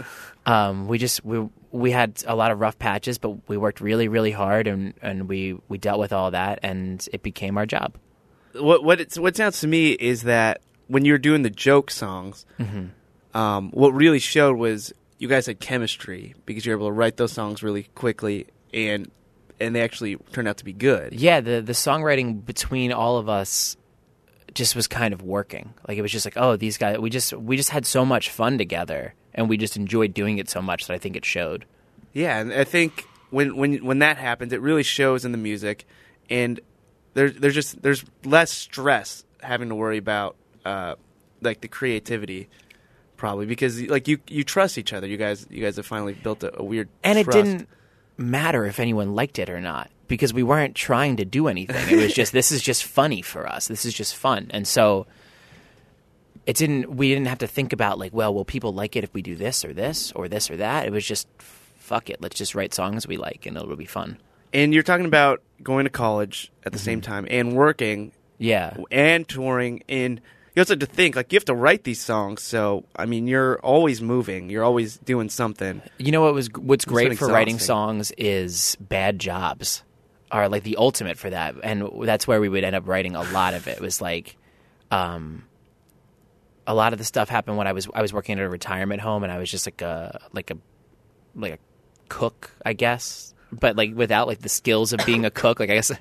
um, 0.45 0.87
we 0.87 0.97
just 0.97 1.25
we 1.25 1.45
we 1.71 1.91
had 1.91 2.23
a 2.25 2.37
lot 2.37 2.51
of 2.51 2.61
rough 2.61 2.79
patches, 2.79 3.17
but 3.17 3.49
we 3.49 3.57
worked 3.57 3.81
really 3.81 4.07
really 4.07 4.31
hard, 4.31 4.65
and 4.65 4.93
and 5.01 5.27
we 5.27 5.59
we 5.67 5.77
dealt 5.77 5.99
with 5.99 6.13
all 6.13 6.31
that, 6.31 6.59
and 6.63 7.05
it 7.11 7.21
became 7.21 7.57
our 7.57 7.65
job. 7.65 7.97
What 8.53 8.81
what 8.81 9.01
it's, 9.01 9.19
what 9.19 9.35
sounds 9.35 9.59
to 9.59 9.67
me 9.67 9.91
is 9.91 10.23
that 10.23 10.61
when 10.87 11.03
you 11.03 11.11
were 11.11 11.17
doing 11.17 11.41
the 11.41 11.49
joke 11.49 11.91
songs, 11.91 12.45
um, 13.33 13.71
what 13.71 13.89
really 13.89 14.19
showed 14.19 14.55
was 14.55 14.93
you 15.17 15.27
guys 15.27 15.45
had 15.45 15.59
chemistry 15.59 16.35
because 16.45 16.65
you're 16.65 16.75
able 16.75 16.87
to 16.87 16.93
write 16.93 17.17
those 17.17 17.31
songs 17.31 17.63
really 17.63 17.83
quickly 17.95 18.47
and 18.73 19.09
and 19.59 19.73
they 19.75 19.81
actually 19.81 20.17
turned 20.33 20.47
out 20.47 20.57
to 20.57 20.65
be 20.65 20.73
good. 20.73 21.13
Yeah, 21.13 21.41
the 21.41 21.61
the 21.61 21.73
songwriting 21.73 22.45
between 22.45 22.91
all 22.91 23.17
of 23.17 23.29
us 23.29 23.77
just 24.53 24.75
was 24.75 24.87
kind 24.87 25.13
of 25.13 25.21
working. 25.21 25.73
Like 25.87 25.97
it 25.97 26.01
was 26.01 26.11
just 26.11 26.25
like, 26.25 26.37
oh, 26.37 26.55
these 26.55 26.77
guys 26.77 26.97
we 26.99 27.09
just 27.09 27.33
we 27.33 27.57
just 27.57 27.69
had 27.69 27.85
so 27.85 28.05
much 28.05 28.29
fun 28.29 28.57
together 28.57 29.13
and 29.33 29.49
we 29.49 29.57
just 29.57 29.77
enjoyed 29.77 30.13
doing 30.13 30.37
it 30.37 30.49
so 30.49 30.61
much 30.61 30.87
that 30.87 30.93
I 30.93 30.97
think 30.97 31.15
it 31.15 31.25
showed. 31.25 31.65
Yeah, 32.13 32.39
and 32.39 32.53
I 32.53 32.63
think 32.63 33.05
when 33.29 33.55
when 33.55 33.85
when 33.85 33.99
that 33.99 34.17
happens, 34.17 34.53
it 34.53 34.61
really 34.61 34.83
shows 34.83 35.25
in 35.25 35.31
the 35.31 35.37
music, 35.37 35.85
and 36.29 36.59
there's 37.13 37.35
there's 37.35 37.53
just 37.53 37.81
there's 37.81 38.03
less 38.23 38.51
stress 38.51 39.23
having 39.41 39.69
to 39.69 39.75
worry 39.75 39.97
about 39.97 40.37
uh, 40.63 40.95
like 41.41 41.61
the 41.61 41.67
creativity, 41.67 42.49
probably 43.17 43.45
because 43.45 43.81
like 43.83 44.07
you 44.07 44.19
you 44.27 44.43
trust 44.43 44.77
each 44.77 44.93
other. 44.93 45.07
You 45.07 45.17
guys 45.17 45.45
you 45.49 45.61
guys 45.61 45.75
have 45.77 45.85
finally 45.85 46.13
built 46.13 46.43
a, 46.43 46.59
a 46.59 46.63
weird 46.63 46.89
And 47.03 47.17
it 47.17 47.29
didn't 47.29 47.67
matter 48.17 48.65
if 48.65 48.79
anyone 48.79 49.13
liked 49.13 49.39
it 49.39 49.49
or 49.49 49.59
not 49.59 49.89
because 50.07 50.33
we 50.33 50.43
weren't 50.43 50.75
trying 50.75 51.17
to 51.17 51.25
do 51.25 51.47
anything. 51.47 51.89
It 51.89 52.01
was 52.01 52.13
just 52.13 52.31
this 52.31 52.51
is 52.51 52.61
just 52.61 52.83
funny 52.83 53.21
for 53.21 53.47
us. 53.47 53.67
This 53.67 53.85
is 53.85 53.93
just 53.93 54.15
fun. 54.15 54.47
And 54.51 54.67
so 54.67 55.07
it 56.45 56.55
didn't 56.55 56.95
we 56.95 57.09
didn't 57.09 57.27
have 57.27 57.39
to 57.39 57.47
think 57.47 57.73
about 57.73 57.97
like, 57.97 58.13
well, 58.13 58.33
will 58.33 58.45
people 58.45 58.73
like 58.73 58.95
it 58.95 59.03
if 59.03 59.13
we 59.13 59.21
do 59.21 59.35
this 59.35 59.65
or 59.65 59.73
this 59.73 60.11
or 60.13 60.27
this 60.27 60.49
or 60.49 60.57
that? 60.57 60.85
It 60.85 60.91
was 60.91 61.05
just 61.05 61.27
fuck 61.39 62.09
it. 62.09 62.21
Let's 62.21 62.37
just 62.37 62.55
write 62.55 62.73
songs 62.73 63.07
we 63.07 63.17
like 63.17 63.45
and 63.45 63.57
it'll 63.57 63.75
be 63.75 63.85
fun. 63.85 64.17
And 64.53 64.73
you're 64.73 64.83
talking 64.83 65.05
about 65.05 65.41
going 65.61 65.85
to 65.85 65.89
college 65.89 66.51
at 66.65 66.71
the 66.71 66.77
mm-hmm. 66.77 66.85
same 66.85 67.01
time 67.01 67.27
and 67.29 67.55
working 67.55 68.11
Yeah. 68.37 68.77
and 68.91 69.27
touring 69.27 69.83
and 69.89 70.21
you 70.55 70.61
also 70.61 70.73
have 70.73 70.79
to 70.79 70.85
think 70.85 71.15
like 71.15 71.31
you 71.31 71.37
have 71.37 71.45
to 71.45 71.53
write 71.53 71.83
these 71.83 72.01
songs 72.01 72.41
so 72.41 72.85
i 72.95 73.05
mean 73.05 73.27
you're 73.27 73.59
always 73.59 74.01
moving 74.01 74.49
you're 74.49 74.63
always 74.63 74.97
doing 74.97 75.29
something 75.29 75.81
You 75.97 76.11
know 76.11 76.21
what 76.21 76.33
was 76.33 76.49
what's 76.53 76.85
great 76.85 77.17
for 77.17 77.27
writing 77.27 77.59
songs 77.59 78.11
is 78.17 78.77
bad 78.79 79.19
jobs 79.19 79.83
are 80.31 80.49
like 80.49 80.63
the 80.63 80.77
ultimate 80.77 81.17
for 81.17 81.29
that, 81.29 81.55
and 81.63 81.89
that's 82.03 82.27
where 82.27 82.41
we 82.41 82.49
would 82.49 82.63
end 82.63 82.75
up 82.75 82.87
writing 82.87 83.15
a 83.15 83.23
lot 83.31 83.53
of 83.53 83.67
it. 83.67 83.79
Was 83.79 84.01
like, 84.01 84.35
um, 84.91 85.45
a 86.67 86.73
lot 86.73 86.93
of 86.93 86.99
the 86.99 87.05
stuff 87.05 87.29
happened 87.29 87.57
when 87.57 87.67
I 87.67 87.73
was 87.73 87.87
I 87.93 88.01
was 88.01 88.11
working 88.11 88.37
at 88.39 88.43
a 88.43 88.49
retirement 88.49 89.01
home, 89.01 89.23
and 89.23 89.31
I 89.31 89.37
was 89.37 89.49
just 89.49 89.67
like 89.67 89.81
a 89.81 90.19
like 90.33 90.51
a 90.51 90.57
like 91.35 91.53
a 91.53 91.59
cook, 92.09 92.51
I 92.65 92.73
guess, 92.73 93.33
but 93.51 93.75
like 93.75 93.95
without 93.95 94.27
like 94.27 94.39
the 94.39 94.49
skills 94.49 94.93
of 94.93 95.05
being 95.05 95.25
a 95.25 95.31
cook. 95.31 95.59
Like 95.59 95.69
I 95.69 95.75
guess 95.75 95.91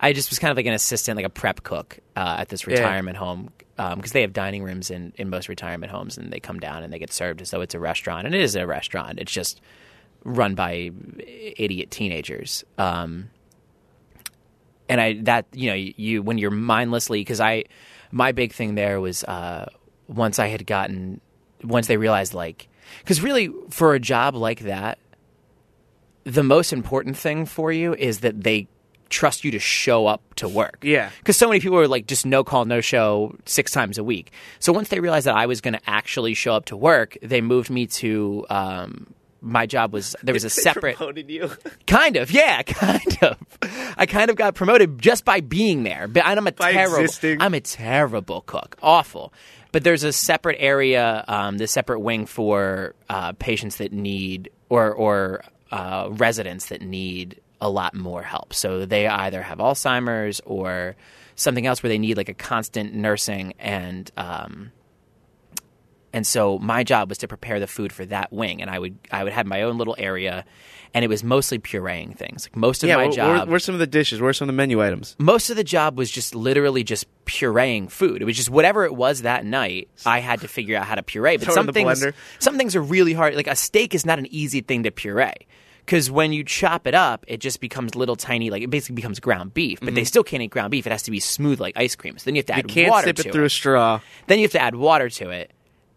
I 0.00 0.12
just 0.12 0.30
was 0.30 0.38
kind 0.38 0.50
of 0.50 0.56
like 0.56 0.66
an 0.66 0.72
assistant, 0.72 1.16
like 1.16 1.26
a 1.26 1.30
prep 1.30 1.62
cook 1.62 1.98
uh, 2.16 2.36
at 2.38 2.48
this 2.48 2.66
Yeah. 2.66 2.74
retirement 2.74 3.16
home 3.16 3.50
because 3.76 4.12
they 4.12 4.22
have 4.22 4.32
dining 4.32 4.62
rooms 4.62 4.90
in 4.90 5.12
in 5.16 5.28
most 5.30 5.48
retirement 5.48 5.90
homes, 5.92 6.18
and 6.18 6.32
they 6.32 6.40
come 6.40 6.58
down 6.60 6.82
and 6.82 6.92
they 6.92 6.98
get 6.98 7.12
served 7.12 7.40
as 7.40 7.50
though 7.50 7.60
it's 7.60 7.74
a 7.74 7.80
restaurant, 7.80 8.26
and 8.26 8.34
it 8.34 8.40
is 8.40 8.56
a 8.56 8.66
restaurant. 8.66 9.18
It's 9.18 9.32
just 9.32 9.60
run 10.24 10.54
by 10.54 10.90
idiot 11.56 11.90
teenagers. 11.90 12.64
Um, 12.78 13.30
and 14.88 15.00
I 15.00 15.14
that 15.22 15.46
you 15.52 15.68
know 15.70 15.74
you, 15.74 15.94
you 15.96 16.22
when 16.22 16.38
you're 16.38 16.50
mindlessly 16.50 17.20
because 17.20 17.40
I 17.40 17.64
my 18.10 18.32
big 18.32 18.52
thing 18.52 18.74
there 18.74 19.00
was 19.00 19.24
uh, 19.24 19.66
once 20.08 20.38
I 20.38 20.48
had 20.48 20.66
gotten 20.66 21.20
once 21.62 21.86
they 21.86 21.96
realized 21.96 22.34
like 22.34 22.68
because 22.98 23.20
really 23.22 23.50
for 23.70 23.94
a 23.94 24.00
job 24.00 24.34
like 24.34 24.60
that 24.60 24.98
the 26.24 26.42
most 26.42 26.72
important 26.72 27.16
thing 27.16 27.46
for 27.46 27.70
you 27.72 27.94
is 27.94 28.20
that 28.20 28.42
they 28.42 28.66
trust 29.10 29.44
you 29.44 29.50
to 29.50 29.58
show 29.58 30.06
up 30.06 30.22
to 30.36 30.48
work 30.48 30.78
Yeah. 30.82 31.10
because 31.18 31.36
so 31.36 31.48
many 31.48 31.60
people 31.60 31.78
are 31.78 31.88
like 31.88 32.06
just 32.06 32.24
no 32.24 32.42
call 32.44 32.64
no 32.64 32.80
show 32.80 33.36
six 33.44 33.70
times 33.72 33.98
a 33.98 34.04
week 34.04 34.32
so 34.60 34.72
once 34.72 34.88
they 34.88 35.00
realized 35.00 35.26
that 35.26 35.36
I 35.36 35.46
was 35.46 35.60
going 35.60 35.74
to 35.74 35.80
actually 35.86 36.34
show 36.34 36.54
up 36.54 36.64
to 36.66 36.76
work 36.76 37.16
they 37.20 37.40
moved 37.40 37.68
me 37.70 37.86
to 37.86 38.46
um, 38.48 39.12
my 39.42 39.66
job 39.66 39.92
was 39.92 40.14
there 40.22 40.32
was 40.34 40.44
a 40.44 40.50
separate 40.66 40.96
promoted 40.96 41.28
you 41.30 41.50
Kind 41.86 42.16
of, 42.16 42.30
yeah, 42.30 42.62
kind 42.66 43.18
of. 43.22 43.36
I 43.96 44.06
kind 44.06 44.30
of 44.30 44.36
got 44.36 44.54
promoted 44.54 44.98
just 45.00 45.24
by 45.24 45.40
being 45.40 45.82
there. 45.82 46.06
But 46.08 46.24
I'm 46.26 46.46
a 46.46 46.52
By 46.52 46.72
terrible. 46.72 46.98
existing. 46.98 47.40
I'm 47.42 47.54
a 47.54 47.60
terrible 47.60 48.42
cook, 48.42 48.76
awful. 48.82 49.32
But 49.72 49.82
there's 49.82 50.04
a 50.04 50.12
separate 50.12 50.56
area, 50.60 51.24
um, 51.26 51.58
the 51.58 51.66
separate 51.66 52.00
wing 52.00 52.26
for 52.26 52.94
uh, 53.08 53.32
patients 53.32 53.76
that 53.76 53.92
need 53.92 54.50
or 54.68 54.92
or 54.92 55.42
uh, 55.72 56.08
residents 56.12 56.66
that 56.66 56.82
need 56.82 57.40
a 57.60 57.68
lot 57.68 57.94
more 57.94 58.22
help. 58.22 58.54
So 58.54 58.86
they 58.86 59.06
either 59.06 59.42
have 59.42 59.58
Alzheimer's 59.58 60.40
or 60.44 60.96
something 61.34 61.66
else 61.66 61.82
where 61.82 61.88
they 61.88 61.98
need 61.98 62.16
like 62.16 62.28
a 62.28 62.34
constant 62.34 62.94
nursing 62.94 63.54
and. 63.58 64.10
Um, 64.16 64.72
and 66.12 66.26
so 66.26 66.58
my 66.58 66.82
job 66.82 67.08
was 67.08 67.18
to 67.18 67.28
prepare 67.28 67.60
the 67.60 67.66
food 67.66 67.92
for 67.92 68.04
that 68.06 68.32
wing, 68.32 68.60
and 68.60 68.70
I 68.70 68.78
would 68.78 68.98
I 69.12 69.22
would 69.24 69.32
have 69.32 69.46
my 69.46 69.62
own 69.62 69.78
little 69.78 69.94
area, 69.96 70.44
and 70.92 71.04
it 71.04 71.08
was 71.08 71.22
mostly 71.22 71.58
pureeing 71.58 72.16
things. 72.16 72.46
Like 72.46 72.56
most 72.56 72.82
of 72.82 72.88
yeah 72.88 72.96
my 72.96 73.06
what, 73.06 73.14
job, 73.14 73.48
what 73.48 73.62
some 73.62 73.74
of 73.74 73.78
the 73.78 73.86
dishes 73.86 74.20
are 74.20 74.32
some 74.32 74.48
of 74.48 74.54
the 74.54 74.56
menu 74.56 74.82
items 74.82 75.14
most 75.18 75.50
of 75.50 75.56
the 75.56 75.64
job 75.64 75.96
was 75.96 76.10
just 76.10 76.34
literally 76.34 76.82
just 76.82 77.06
pureeing 77.26 77.90
food. 77.90 78.22
It 78.22 78.24
was 78.24 78.36
just 78.36 78.50
whatever 78.50 78.84
it 78.84 78.94
was 78.94 79.22
that 79.22 79.44
night. 79.44 79.88
I 80.04 80.18
had 80.18 80.40
to 80.40 80.48
figure 80.48 80.76
out 80.76 80.86
how 80.86 80.96
to 80.96 81.02
puree. 81.02 81.36
But 81.36 81.44
Throw 81.44 81.54
it 81.54 81.58
in 81.58 81.66
some 81.66 81.74
things, 81.74 82.04
some 82.40 82.58
things 82.58 82.74
are 82.74 82.82
really 82.82 83.12
hard. 83.12 83.36
Like 83.36 83.46
a 83.46 83.56
steak 83.56 83.94
is 83.94 84.04
not 84.04 84.18
an 84.18 84.26
easy 84.30 84.62
thing 84.62 84.82
to 84.82 84.90
puree. 84.90 85.46
Because 85.90 86.08
when 86.08 86.32
you 86.32 86.44
chop 86.44 86.86
it 86.86 86.94
up, 86.94 87.24
it 87.26 87.38
just 87.40 87.60
becomes 87.60 87.96
little 87.96 88.14
tiny, 88.14 88.48
like 88.48 88.62
it 88.62 88.70
basically 88.70 88.94
becomes 88.94 89.18
ground 89.18 89.52
beef. 89.52 89.80
But 89.80 89.96
they 89.96 90.04
still 90.04 90.22
can't 90.22 90.40
eat 90.40 90.52
ground 90.52 90.70
beef; 90.70 90.86
it 90.86 90.92
has 90.92 91.02
to 91.02 91.10
be 91.10 91.18
smooth 91.18 91.58
like 91.58 91.76
ice 91.76 91.96
cream. 91.96 92.16
So 92.16 92.26
then 92.26 92.36
you 92.36 92.38
have 92.38 92.46
to 92.46 92.52
Mm-hmm. 92.52 92.58
you 92.58 92.62
add 92.62 92.74
can't 92.86 92.90
water 92.92 93.06
sip 93.08 93.16
to 93.16 93.28
it 93.28 93.32
through 93.32 93.44
a 93.44 93.50
straw 93.50 94.00
then 94.28 94.38
you 94.38 94.44
have 94.44 94.52
to 94.52 94.60
add 94.62 94.76
water 94.76 95.08
to 95.08 95.30
it, 95.30 95.50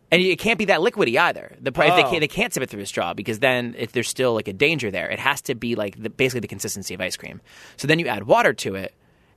and 0.09 0.19
it 0.19 0.39
can't 0.39 0.57
be 0.57 0.65
that 0.65 0.79
liquidy 0.79 1.19
either. 1.19 1.55
The 1.61 1.69
if 1.69 1.75
they 1.75 2.03
Oh. 2.03 2.09
can't, 2.09 2.21
they 2.21 2.27
can't 2.27 2.51
sip 2.51 2.63
it 2.63 2.71
through 2.71 2.81
a 2.81 2.87
straw 2.87 3.13
because 3.13 3.37
then 3.37 3.75
if 3.77 3.91
there's 3.91 4.09
still 4.09 4.33
like 4.33 4.47
a 4.47 4.53
danger 4.53 4.89
there, 4.89 5.11
it 5.11 5.19
has 5.19 5.43
to 5.43 5.53
be 5.53 5.75
like 5.75 6.01
the, 6.01 6.09
basically 6.09 6.39
the 6.39 6.47
consistency 6.47 6.95
of 6.95 7.01
ice 7.01 7.15
cream. 7.15 7.39
So 7.77 7.87
then 7.87 7.99
you 7.99 8.07
add 8.07 8.23
water 8.23 8.53
to 8.53 8.73
it, 8.73 8.95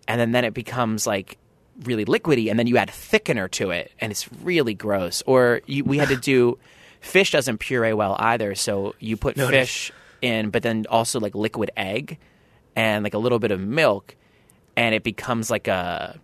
and 0.09 0.19
then 0.19 0.33
then 0.33 0.47
it 0.47 0.55
becomes 0.55 1.07
like 1.07 1.37
really 1.85 2.07
liquidy, 2.07 2.49
and 2.49 2.59
then 2.59 2.67
you 2.67 2.79
add 2.79 2.89
thickener 2.89 3.51
to 3.51 3.73
it, 3.73 3.93
and 4.01 4.11
it's 4.11 4.27
really 4.43 4.73
gross. 4.73 5.23
Or 5.27 5.61
you, 5.67 5.85
we 5.85 5.99
had 5.99 6.09
to 6.09 6.17
do 6.17 6.59
fish 7.03 7.33
doesn't 7.33 7.59
puree 7.59 7.93
well 7.93 8.17
either, 8.19 8.55
so 8.55 8.95
you 9.01 9.19
put 9.19 9.37
fish 9.37 9.93
in, 10.23 10.51
but 10.51 10.63
then 10.63 10.87
also 10.89 11.21
like 11.21 11.35
liquid 11.35 11.71
egg 11.77 12.19
and 12.75 13.05
like 13.05 13.15
a 13.15 13.19
little 13.19 13.39
bit 13.39 13.51
of 13.51 13.61
milk, 13.61 14.17
and 14.77 14.95
it 14.95 15.03
becomes 15.03 15.51
like 15.51 15.69
a 15.69 16.19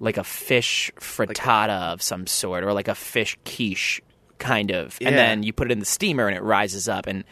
like 0.00 0.16
a 0.16 0.24
fish 0.24 0.90
frittata 0.96 1.92
of 1.92 2.02
some 2.02 2.26
sort 2.26 2.64
or 2.64 2.72
like 2.72 2.88
a 2.88 2.94
fish 2.94 3.38
quiche 3.44 4.00
kind 4.38 4.70
of. 4.70 4.98
And 5.00 5.16
then 5.16 5.42
you 5.42 5.52
put 5.52 5.68
it 5.68 5.72
in 5.72 5.78
the 5.78 5.86
steamer 5.86 6.26
and 6.26 6.36
it 6.36 6.42
rises 6.42 6.88
up. 6.88 7.06
And 7.06 7.24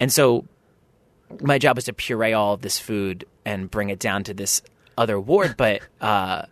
and 0.00 0.12
so 0.12 0.46
my 1.40 1.58
job 1.58 1.76
was 1.76 1.84
to 1.86 1.92
puree 1.92 2.32
all 2.32 2.54
of 2.54 2.62
this 2.62 2.78
food 2.78 3.24
and 3.44 3.70
bring 3.70 3.90
it 3.90 3.98
down 3.98 4.24
to 4.24 4.34
this 4.34 4.62
other 4.96 5.20
ward 5.20 5.56
but 5.56 5.80
uh 6.00 6.42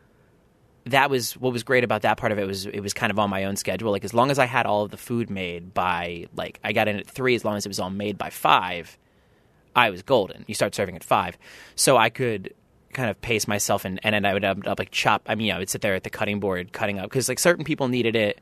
that 0.87 1.11
was 1.11 1.37
what 1.37 1.53
was 1.53 1.62
great 1.62 1.85
about 1.85 2.03
that 2.03 2.16
part 2.16 2.33
of 2.33 2.38
it 2.38 2.46
was 2.46 2.66
it 2.66 2.81
was 2.81 2.94
kind 2.94 3.11
of 3.11 3.18
on 3.18 3.29
my 3.29 3.44
own 3.44 3.57
schedule 3.57 3.90
like 3.90 4.05
as 4.05 4.14
long 4.14 4.31
as 4.31 4.38
i 4.38 4.46
had 4.46 4.66
all 4.66 4.83
of 4.83 4.90
the 4.90 4.96
food 4.96 5.29
made 5.29 5.75
by 5.75 6.27
like 6.37 6.61
i 6.62 6.72
got 6.72 6.88
in 6.88 6.96
at 6.96 7.07
three 7.07 7.35
as 7.35 7.44
long 7.44 7.57
as 7.57 7.66
it 7.66 7.68
was 7.68 7.81
all 7.81 7.90
made 7.90 8.16
by 8.16 8.31
five 8.31 8.96
I 9.77 9.90
was 9.90 10.03
golden. 10.03 10.44
You 10.49 10.55
start 10.55 10.75
serving 10.75 10.96
at 10.96 11.05
five, 11.05 11.37
so 11.77 11.99
I 11.99 12.09
could 12.09 12.55
kind 12.94 13.11
of 13.11 13.20
pace 13.20 13.46
myself, 13.46 13.85
and 13.85 14.01
and 14.03 14.14
then 14.14 14.25
I 14.25 14.33
would 14.33 14.42
end 14.42 14.66
up 14.66 14.79
like 14.79 14.90
chop. 14.90 15.22
I 15.27 15.35
mean, 15.35 15.53
I 15.53 15.59
would 15.59 15.68
sit 15.68 15.83
there 15.83 15.94
at 15.94 16.03
the 16.03 16.11
cutting 16.11 16.40
board 16.40 16.72
cutting 16.72 16.99
up 16.99 17.11
because 17.11 17.29
like 17.29 17.38
certain 17.38 17.64
people 17.64 17.87
needed 17.87 18.16
it 18.16 18.40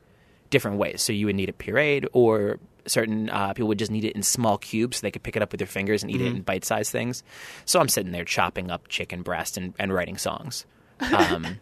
different 0.49 0.77
ways. 0.77 1.01
So 1.01 1.11
you 1.11 1.25
would 1.25 1.35
need 1.35 1.49
it 1.49 1.57
pureed, 1.57 2.07
or 2.13 2.59
certain 2.87 3.29
uh, 3.29 3.53
people 3.53 3.67
would 3.67 3.79
just 3.79 3.91
need 3.91 4.05
it 4.05 4.15
in 4.15 4.23
small 4.23 4.57
cubes 4.57 4.97
so 4.97 5.01
they 5.01 5.11
could 5.11 5.23
pick 5.23 5.35
it 5.35 5.41
up 5.41 5.51
with 5.51 5.59
their 5.59 5.67
fingers 5.67 6.03
and 6.03 6.11
eat 6.11 6.21
it 6.21 6.27
in 6.27 6.41
bite 6.41 6.63
sized 6.63 6.91
things. 6.91 7.21
So 7.65 7.81
I'm 7.81 7.89
sitting 7.89 8.13
there 8.13 8.23
chopping 8.23 8.71
up 8.71 8.87
chicken 8.87 9.21
breast 9.21 9.57
and, 9.57 9.73
and 9.77 9.93
writing 9.93 10.17
songs. 10.17 10.65
Um, 11.11 11.59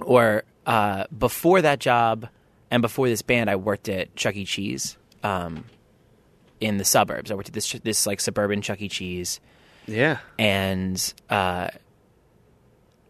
or 0.00 0.42
uh, 0.66 1.04
before 1.16 1.62
that 1.62 1.78
job 1.80 2.28
and 2.70 2.82
before 2.82 3.08
this 3.08 3.22
band, 3.22 3.48
I 3.50 3.56
worked 3.56 3.88
at 3.88 4.14
Chuck 4.16 4.36
E. 4.36 4.44
Cheese 4.44 4.96
um, 5.22 5.64
in 6.60 6.78
the 6.78 6.84
suburbs. 6.84 7.30
I 7.30 7.34
worked 7.34 7.48
at 7.48 7.54
this 7.54 7.70
this 7.84 8.06
like 8.06 8.20
suburban 8.20 8.62
Chuck 8.62 8.80
E. 8.82 8.88
Cheese, 8.88 9.40
Yeah. 9.86 10.18
and 10.38 11.14
uh, 11.30 11.68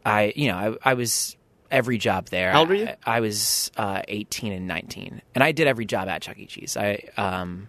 I 0.04 0.32
you 0.36 0.48
know 0.48 0.56
I, 0.84 0.90
I 0.90 0.94
was 0.94 1.36
every 1.70 1.98
job 1.98 2.26
there. 2.28 2.52
How 2.52 2.60
old 2.60 2.68
were 2.68 2.74
you? 2.74 2.86
I, 2.86 2.96
I 3.16 3.20
was 3.20 3.70
uh, 3.76 4.02
eighteen 4.08 4.52
and 4.52 4.66
nineteen, 4.66 5.22
and 5.34 5.42
I 5.42 5.52
did 5.52 5.66
every 5.66 5.84
job 5.86 6.08
at 6.08 6.22
Chuck 6.22 6.38
E. 6.38 6.46
Cheese. 6.46 6.76
I 6.76 7.00
um, 7.16 7.68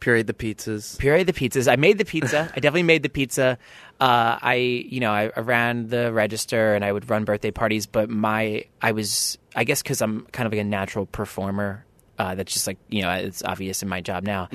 Pureed 0.00 0.26
the 0.26 0.34
pizzas. 0.34 0.98
Puree 0.98 1.24
the 1.24 1.32
pizzas. 1.32 1.70
I 1.70 1.76
made 1.76 1.98
the 1.98 2.04
pizza. 2.04 2.50
I 2.54 2.60
definitely 2.60 2.84
made 2.84 3.02
the 3.02 3.08
pizza. 3.10 3.58
Uh, 4.00 4.38
I, 4.40 4.54
you 4.54 4.98
know, 4.98 5.12
I, 5.12 5.30
I 5.36 5.40
ran 5.40 5.88
the 5.88 6.10
register 6.12 6.74
and 6.74 6.84
I 6.84 6.90
would 6.90 7.10
run 7.10 7.24
birthday 7.24 7.50
parties. 7.50 7.86
But 7.86 8.08
my, 8.08 8.64
I 8.80 8.92
was, 8.92 9.36
I 9.54 9.64
guess, 9.64 9.82
because 9.82 10.00
I'm 10.00 10.26
kind 10.32 10.46
of 10.46 10.52
like 10.52 10.60
a 10.60 10.64
natural 10.64 11.04
performer. 11.06 11.84
Uh, 12.18 12.34
that's 12.34 12.52
just 12.52 12.66
like 12.66 12.78
you 12.88 13.02
know, 13.02 13.10
it's 13.12 13.42
obvious 13.42 13.82
in 13.82 13.88
my 13.88 14.00
job 14.00 14.24
now. 14.24 14.48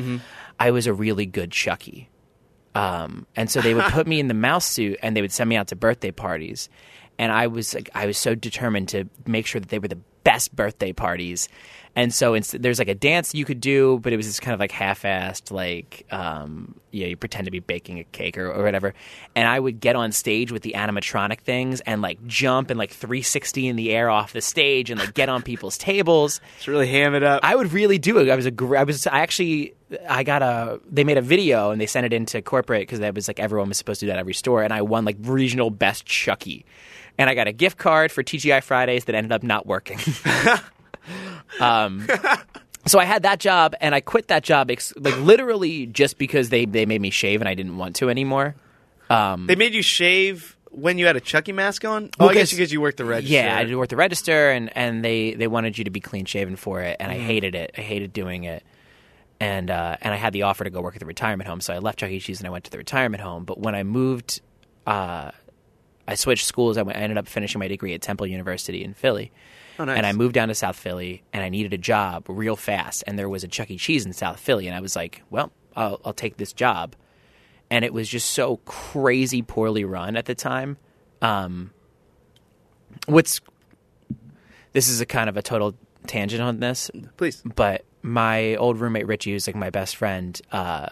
I 0.60 0.72
was 0.72 0.88
a 0.88 0.94
really 0.94 1.26
good 1.26 1.52
Chucky. 1.52 2.10
Um, 2.76 3.26
and 3.36 3.50
so 3.50 3.62
they 3.62 3.74
would 3.74 3.86
put 3.86 4.06
me 4.06 4.20
in 4.20 4.28
the 4.28 4.34
mouse 4.34 4.66
suit 4.66 5.00
and 5.02 5.16
they 5.16 5.22
would 5.22 5.32
send 5.32 5.50
me 5.50 5.56
out 5.56 5.68
to 5.70 5.76
birthday 5.76 6.12
parties. 6.12 6.70
And 7.18 7.32
I 7.32 7.48
was 7.48 7.74
like, 7.74 7.90
I 7.96 8.06
was 8.06 8.18
so 8.18 8.36
determined 8.36 8.90
to 8.90 9.06
make 9.26 9.46
sure 9.46 9.62
that 9.62 9.70
they 9.70 9.80
were 9.80 9.88
the 9.88 10.00
best 10.26 10.54
birthday 10.54 10.92
parties. 10.92 11.48
And 11.98 12.14
so 12.14 12.34
it's, 12.34 12.52
there's 12.52 12.78
like 12.78 12.90
a 12.90 12.96
dance 12.96 13.34
you 13.34 13.46
could 13.46 13.62
do, 13.62 14.00
but 14.00 14.12
it 14.12 14.18
was 14.18 14.26
just 14.26 14.42
kind 14.42 14.54
of 14.54 14.60
like 14.60 14.72
half-assed, 14.72 15.50
like 15.50 16.06
um, 16.12 16.76
you 16.92 17.04
know, 17.04 17.08
you 17.08 17.16
pretend 17.16 17.46
to 17.46 17.52
be 17.52 17.60
baking 17.60 18.00
a 18.00 18.04
cake 18.04 18.38
or, 18.38 18.52
or 18.52 18.64
whatever. 18.64 18.94
And 19.34 19.48
I 19.48 19.58
would 19.58 19.80
get 19.80 19.96
on 19.96 20.12
stage 20.12 20.52
with 20.52 20.62
the 20.62 20.74
animatronic 20.76 21.40
things 21.40 21.80
and 21.82 22.02
like 22.02 22.26
jump 22.28 22.70
and 22.70 22.78
like 22.78 22.92
360 22.92 23.70
in 23.70 23.78
the 23.78 23.92
air 23.92 24.10
off 24.10 24.34
the 24.34 24.42
stage 24.42 24.90
and 24.90 25.00
like 25.00 25.14
get 25.14 25.30
on 25.30 25.42
people's 25.42 25.78
tables. 25.78 26.42
Just 26.58 26.68
really 26.68 26.88
ham 26.88 27.16
it 27.16 27.24
up. 27.24 27.40
I 27.44 27.56
would 27.56 27.72
really 27.72 27.98
do 27.98 28.18
it. 28.18 28.30
I 28.30 28.36
was 28.36 28.46
a, 28.46 28.52
gr- 28.52 28.76
I 28.76 28.84
was, 28.84 29.08
I 29.08 29.20
actually, 29.20 29.74
I 30.10 30.24
got 30.24 30.42
a, 30.42 30.82
they 30.92 31.06
made 31.06 31.18
a 31.18 31.22
video 31.22 31.72
and 31.72 31.80
they 31.80 31.86
sent 31.86 32.06
it 32.06 32.12
into 32.12 32.42
corporate 32.42 32.82
because 32.82 33.00
that 33.00 33.16
was 33.16 33.30
like 33.30 33.40
everyone 33.40 33.70
was 33.70 33.78
supposed 33.78 34.02
to 34.02 34.08
do 34.08 34.12
that 34.12 34.20
every 34.20 34.34
store. 34.34 34.64
And 34.64 34.74
I 34.74 34.82
won 34.82 35.06
like 35.06 35.16
regional 35.22 35.70
best 35.70 36.06
Chucky. 36.06 36.66
And 37.18 37.30
I 37.30 37.34
got 37.36 37.48
a 37.48 37.54
gift 37.54 37.78
card 37.78 38.12
for 38.12 38.24
TGI 38.24 38.62
Fridays 38.64 39.06
that 39.06 39.16
ended 39.16 39.32
up 39.32 39.42
not 39.44 39.66
working. 39.66 40.00
um, 41.60 42.08
so 42.86 43.00
I 43.00 43.06
had 43.06 43.24
that 43.24 43.40
job 43.40 43.76
and 43.80 43.96
I 43.96 44.02
quit 44.02 44.28
that 44.28 44.44
job, 44.44 44.70
ex- 44.72 44.94
like 44.98 45.18
literally 45.20 45.86
just 45.86 46.18
because 46.18 46.50
they, 46.50 46.66
they 46.66 46.86
made 46.86 47.02
me 47.02 47.10
shave 47.10 47.42
and 47.42 47.48
I 47.48 47.54
didn't 47.54 47.78
want 47.78 47.96
to 47.98 48.10
anymore. 48.10 48.56
Um, 49.10 49.48
they 49.48 49.56
made 49.56 49.74
you 49.74 49.82
shave 49.82 50.58
when 50.72 50.98
you 50.98 51.06
had 51.06 51.16
a 51.16 51.22
Chucky 51.22 51.52
mask 51.54 51.86
on. 51.86 52.06
Oh, 52.20 52.26
Well, 52.26 52.30
I 52.30 52.34
guess 52.34 52.52
because 52.52 52.74
you 52.74 52.82
worked 52.82 52.98
the 52.98 53.06
register. 53.06 53.34
Yeah, 53.36 53.56
I 53.58 53.64
did 53.64 53.76
work 53.76 53.90
the 53.90 53.96
register, 53.96 54.50
and, 54.50 54.76
and 54.76 55.06
they, 55.06 55.34
they 55.36 55.48
wanted 55.48 55.78
you 55.78 55.84
to 55.86 55.90
be 55.92 56.00
clean 56.02 56.26
shaven 56.26 56.56
for 56.58 56.82
it, 56.82 56.98
and 57.00 57.12
I 57.12 57.16
Mm-hmm. 57.16 57.26
hated 57.28 57.56
it. 57.56 57.72
I 57.78 57.82
hated 57.82 58.12
doing 58.14 58.44
it, 58.46 58.64
and 59.40 59.70
uh, 59.72 59.96
and 60.02 60.14
I 60.14 60.18
had 60.18 60.34
the 60.34 60.42
offer 60.44 60.64
to 60.66 60.70
go 60.70 60.82
work 60.82 60.96
at 60.96 61.00
the 61.00 61.06
retirement 61.06 61.48
home, 61.48 61.62
so 61.62 61.74
I 61.74 61.78
left 61.78 62.00
Chuck 62.00 62.10
E. 62.10 62.20
Cheese 62.20 62.40
and 62.40 62.48
I 62.48 62.50
went 62.50 62.66
to 62.66 62.72
the 62.72 62.78
retirement 62.78 63.22
home. 63.22 63.46
But 63.46 63.60
when 63.60 63.74
I 63.76 63.84
moved, 63.84 64.42
uh, 64.88 65.32
I 66.08 66.16
switched 66.16 66.46
schools. 66.46 66.78
I, 66.78 66.84
went, 66.84 66.98
I 66.98 67.02
ended 67.02 67.18
up 67.18 67.28
finishing 67.28 67.60
my 67.60 67.68
degree 67.68 67.94
at 67.94 68.02
Temple 68.02 68.28
University 68.28 68.84
in 68.84 68.94
Philly, 68.94 69.32
Oh, 69.80 69.86
nice. 69.86 69.98
and 69.98 70.06
I 70.06 70.14
moved 70.14 70.34
down 70.36 70.48
to 70.50 70.56
South 70.56 70.76
Philly, 70.78 71.24
and 71.34 71.44
I 71.44 71.50
needed 71.50 71.74
a 71.74 71.78
job 71.78 72.26
real 72.28 72.56
fast, 72.56 73.04
and 73.08 73.18
there 73.18 73.28
was 73.30 73.44
a 73.44 73.48
Chuck 73.48 73.70
E. 73.72 73.78
Cheese 73.78 74.06
in 74.06 74.14
South 74.14 74.40
Philly, 74.40 74.68
and 74.68 74.76
I 74.76 74.80
was 74.82 74.96
like, 74.96 75.22
well, 75.30 75.52
I'll, 75.76 76.00
I'll 76.06 76.14
take 76.14 76.38
this 76.38 76.54
job, 76.54 76.96
and 77.70 77.84
it 77.84 77.94
was 77.94 78.08
just 78.08 78.30
so 78.32 78.58
crazy 78.66 79.42
poorly 79.42 79.84
run 79.84 80.16
at 80.16 80.26
the 80.26 80.36
time. 80.36 80.78
Um, 81.22 81.72
what's 83.08 83.42
this 84.74 84.88
is 84.88 85.02
a 85.02 85.06
kind 85.06 85.30
of 85.30 85.38
a 85.38 85.42
total 85.42 85.76
tangent 86.08 86.42
on 86.42 86.60
this, 86.60 86.92
Please. 87.18 87.42
but 87.44 87.84
my 88.02 88.56
old 88.56 88.80
roommate 88.80 89.08
Richie, 89.08 89.32
who's 89.32 89.48
like 89.48 89.56
my 89.56 89.70
best 89.70 89.96
friend, 89.96 90.40
uh, 90.52 90.90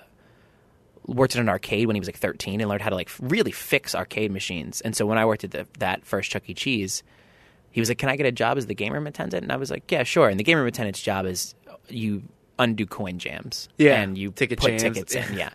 worked 1.08 1.36
at 1.36 1.42
an 1.42 1.50
arcade 1.50 1.88
when 1.88 1.96
he 1.96 2.00
was 2.00 2.08
like 2.08 2.18
13 2.18 2.62
and 2.62 2.70
learned 2.70 2.82
how 2.82 2.90
to 2.90 2.96
like 2.96 3.10
really 3.20 3.52
fix 3.52 3.94
arcade 3.96 4.32
machines. 4.32 4.82
And 4.82 4.96
so 4.96 5.06
when 5.06 5.18
I 5.18 5.26
worked 5.26 5.44
at 5.44 5.52
the, 5.52 5.68
that 5.80 6.06
first 6.06 6.32
Chuck 6.32 6.44
E. 6.48 6.54
Cheese, 6.54 7.04
he 7.72 7.82
was 7.82 7.90
like, 7.90 7.98
"Can 7.98 8.10
I 8.10 8.16
get 8.16 8.26
a 8.26 8.32
job 8.32 8.58
as 8.58 8.68
the 8.68 8.76
game 8.76 8.94
room 8.94 9.08
attendant?" 9.08 9.44
And 9.44 9.52
I 9.52 9.56
was 9.58 9.72
like, 9.72 9.90
"Yeah, 9.92 10.04
sure." 10.04 10.30
And 10.30 10.40
the 10.40 10.44
game 10.44 10.58
room 10.58 10.68
attendant's 10.68 11.02
job 11.02 11.26
is 11.26 11.56
you 11.90 12.24
undo 12.60 12.86
coin 12.86 13.18
jams, 13.20 13.68
Yeah, 13.78 14.00
and 14.02 14.18
you 14.18 14.32
ticket 14.32 14.60
put 14.60 14.70
jams. 14.78 14.84
tickets 14.84 15.16
in. 15.16 15.38
Yeah, 15.38 15.50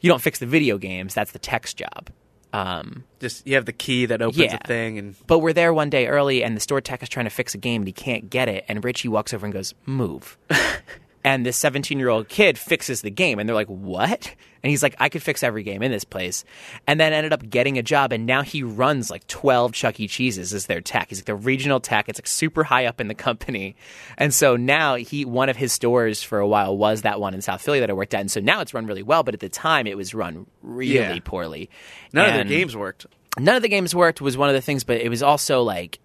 you 0.00 0.08
don't 0.08 0.22
fix 0.22 0.38
the 0.38 0.46
video 0.46 0.78
games. 0.78 1.12
That's 1.14 1.32
the 1.32 1.38
tech's 1.38 1.74
job. 1.74 2.10
Um, 2.54 3.04
Just 3.20 3.46
you 3.46 3.54
have 3.54 3.64
the 3.66 3.72
key 3.72 4.06
that 4.06 4.20
opens 4.20 4.38
Yeah. 4.38 4.58
a 4.62 4.66
thing, 4.66 4.98
and 4.98 5.14
but 5.26 5.38
we're 5.38 5.52
there 5.54 5.72
one 5.72 5.88
day 5.90 6.06
early, 6.06 6.42
and 6.44 6.54
the 6.56 6.60
store 6.60 6.80
tech 6.80 7.02
is 7.02 7.08
trying 7.08 7.24
to 7.26 7.30
fix 7.30 7.54
a 7.54 7.58
game, 7.58 7.82
and 7.82 7.88
he 7.88 7.92
can't 7.92 8.28
get 8.28 8.48
it. 8.48 8.64
And 8.68 8.82
Richie 8.84 9.08
walks 9.08 9.32
over 9.32 9.46
and 9.46 9.52
goes, 9.52 9.74
"Move." 9.86 10.36
and 11.24 11.46
this 11.46 11.56
17 11.56 11.98
year 11.98 12.08
old 12.08 12.28
kid 12.28 12.58
fixes 12.58 13.02
the 13.02 13.10
game, 13.10 13.38
and 13.38 13.48
they're 13.48 13.54
like, 13.56 13.68
"What?" 13.68 14.34
And 14.64 14.70
he's 14.70 14.82
like, 14.82 14.94
"I 15.00 15.08
could 15.08 15.22
fix 15.22 15.42
every 15.42 15.62
game 15.64 15.82
in 15.82 15.90
this 15.90 16.04
place." 16.04 16.44
And 16.86 16.98
then 17.00 17.12
ended 17.12 17.32
up 17.32 17.48
getting 17.50 17.78
a 17.78 17.82
job, 17.82 18.12
and 18.12 18.26
now 18.26 18.42
he 18.42 18.62
runs 18.62 19.10
like 19.10 19.26
12 19.26 19.72
Chuck 19.72 19.98
E. 20.00 20.06
Cheeses 20.08 20.52
as 20.54 20.66
their 20.66 20.80
tech. 20.80 21.08
He's 21.08 21.18
like 21.18 21.24
the 21.26 21.34
regional 21.34 21.80
tech. 21.80 22.08
It's 22.08 22.18
like 22.18 22.26
super 22.28 22.64
high 22.64 22.86
up 22.86 23.00
in 23.00 23.08
the 23.08 23.14
company, 23.14 23.74
and 24.18 24.32
so 24.32 24.56
now 24.56 24.94
he 24.96 25.24
one 25.24 25.48
of 25.48 25.56
his 25.56 25.72
stores 25.72 26.22
for 26.22 26.38
a 26.38 26.46
while 26.46 26.76
was 26.76 27.02
that 27.02 27.20
one 27.20 27.34
in 27.34 27.40
South 27.42 27.60
Philly 27.62 27.80
that 27.80 27.90
I 27.90 27.92
worked 27.92 28.14
at, 28.14 28.20
and 28.20 28.30
so 28.30 28.40
now 28.40 28.60
it's 28.60 28.72
run 28.74 28.86
really 28.86 29.02
well. 29.02 29.22
But 29.22 29.34
at 29.34 29.40
the 29.40 29.48
time, 29.48 29.86
it 29.86 29.96
was 29.96 30.14
run 30.14 30.46
really 30.62 30.94
Yeah. 30.94 31.18
poorly. 31.24 31.70
none 32.12 32.28
of 32.28 32.34
the 32.36 32.44
games 32.54 32.76
worked. 32.76 33.06
none 33.38 33.56
of 33.56 33.62
the 33.62 33.68
games 33.68 33.94
worked 33.94 34.20
was 34.20 34.36
one 34.36 34.48
of 34.48 34.54
the 34.54 34.60
things, 34.60 34.84
but 34.84 35.00
it 35.00 35.08
was 35.08 35.22
also 35.22 35.62
like, 35.62 35.98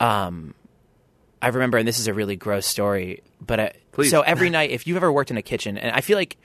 um, 0.00 0.54
I 1.42 1.48
remember, 1.48 1.78
and 1.78 1.86
this 1.86 1.98
is 1.98 2.06
a 2.08 2.14
really 2.14 2.36
gross 2.36 2.66
story, 2.66 3.22
but 3.40 3.60
uh, 3.60 3.68
Please. 3.94 4.10
so 4.10 4.20
every 4.22 4.50
night, 4.50 4.70
if 4.70 4.86
you've 4.86 4.96
ever 4.96 5.10
worked 5.12 5.30
in 5.30 5.36
a 5.36 5.42
kitchen, 5.42 5.78
and 5.78 5.94
I 5.94 6.00
feel 6.00 6.18
like, 6.18 6.36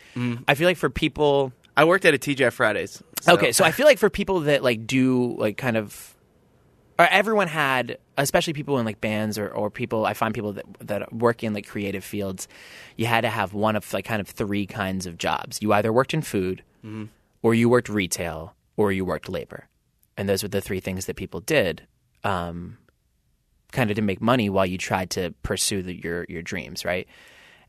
I 0.48 0.56
feel 0.56 0.68
like 0.68 0.78
for 0.78 0.90
people, 0.90 1.52
I 1.76 1.84
worked 1.86 2.06
at 2.06 2.14
a 2.14 2.18
TGI 2.18 2.52
Fridays. 2.52 3.02
so- 3.22 3.34
okay, 3.34 3.52
so 3.52 3.64
I 3.66 3.72
feel 3.72 3.86
like 3.86 3.98
for 3.98 4.10
people 4.10 4.42
that 4.42 4.64
like 4.64 4.86
do 4.88 5.36
like 5.38 5.58
kind 5.58 5.76
of, 5.78 6.16
or 6.98 7.08
everyone 7.10 7.48
had, 7.48 7.98
especially 8.18 8.54
people 8.54 8.78
in 8.80 8.86
like 8.86 9.00
bands 9.02 9.38
or, 9.38 9.48
or 9.48 9.70
people, 9.70 10.06
I 10.06 10.14
find 10.14 10.34
people 10.34 10.54
that 10.54 10.66
that 10.82 11.14
work 11.14 11.44
in 11.44 11.54
like 11.54 11.66
creative 11.68 12.04
fields, 12.04 12.48
you 12.98 13.06
had 13.06 13.22
to 13.22 13.30
have 13.30 13.54
one 13.54 13.76
of 13.78 13.92
like 13.94 14.06
kind 14.06 14.20
of 14.20 14.28
three 14.28 14.66
kinds 14.66 15.06
of 15.06 15.18
jobs. 15.18 15.62
You 15.62 15.72
either 15.74 15.92
worked 15.94 16.14
in 16.14 16.22
food, 16.22 16.62
or 17.42 17.54
you 17.54 17.70
worked 17.70 17.88
retail, 17.90 18.54
or 18.78 18.92
you 18.92 19.06
worked 19.06 19.30
labor, 19.30 19.68
and 20.18 20.28
those 20.28 20.44
were 20.44 20.50
the 20.50 20.60
three 20.62 20.82
things 20.82 21.06
that 21.06 21.16
people 21.16 21.40
did, 21.40 21.88
um, 22.26 22.78
kind 23.72 23.90
of 23.90 23.96
to 23.96 24.02
make 24.02 24.22
money 24.22 24.50
while 24.50 24.66
you 24.66 24.78
tried 24.78 25.10
to 25.12 25.34
pursue 25.44 25.82
the, 25.82 25.94
your 26.04 26.26
your 26.28 26.42
dreams, 26.42 26.84
right? 26.84 27.08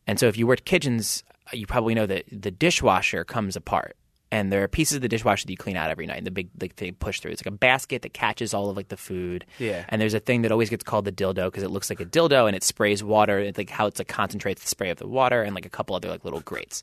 And 0.06 0.18
so 0.18 0.26
if 0.28 0.36
you 0.36 0.46
worked 0.46 0.64
kitchens, 0.64 1.22
uh, 1.52 1.56
you 1.56 1.66
probably 1.66 1.94
know 1.94 2.06
that 2.06 2.24
the 2.30 2.50
dishwasher 2.50 3.24
comes 3.24 3.56
apart. 3.56 3.96
And 4.32 4.52
there 4.52 4.62
are 4.62 4.68
pieces 4.68 4.96
of 4.96 5.02
the 5.02 5.08
dishwasher 5.08 5.44
that 5.46 5.50
you 5.50 5.56
clean 5.56 5.76
out 5.76 5.90
every 5.90 6.06
night. 6.06 6.18
And 6.18 6.26
the 6.26 6.30
big 6.30 6.50
like 6.60 6.76
they 6.76 6.92
push 6.92 7.18
through. 7.18 7.32
It's 7.32 7.40
like 7.40 7.52
a 7.52 7.56
basket 7.56 8.02
that 8.02 8.14
catches 8.14 8.54
all 8.54 8.70
of 8.70 8.76
like 8.76 8.88
the 8.88 8.96
food. 8.96 9.44
Yeah. 9.58 9.84
And 9.88 10.00
there's 10.00 10.14
a 10.14 10.20
thing 10.20 10.42
that 10.42 10.52
always 10.52 10.70
gets 10.70 10.84
called 10.84 11.04
the 11.04 11.12
dildo 11.12 11.46
because 11.46 11.64
it 11.64 11.70
looks 11.70 11.90
like 11.90 12.00
a 12.00 12.04
dildo 12.04 12.46
and 12.46 12.54
it 12.54 12.62
sprays 12.62 13.02
water. 13.02 13.40
It's 13.40 13.58
like 13.58 13.70
how 13.70 13.86
it's 13.86 13.98
like 13.98 14.06
concentrates 14.06 14.62
the 14.62 14.68
spray 14.68 14.90
of 14.90 14.98
the 14.98 15.08
water 15.08 15.42
and 15.42 15.54
like 15.54 15.66
a 15.66 15.70
couple 15.70 15.96
other 15.96 16.08
like 16.08 16.24
little 16.24 16.40
grates. 16.40 16.82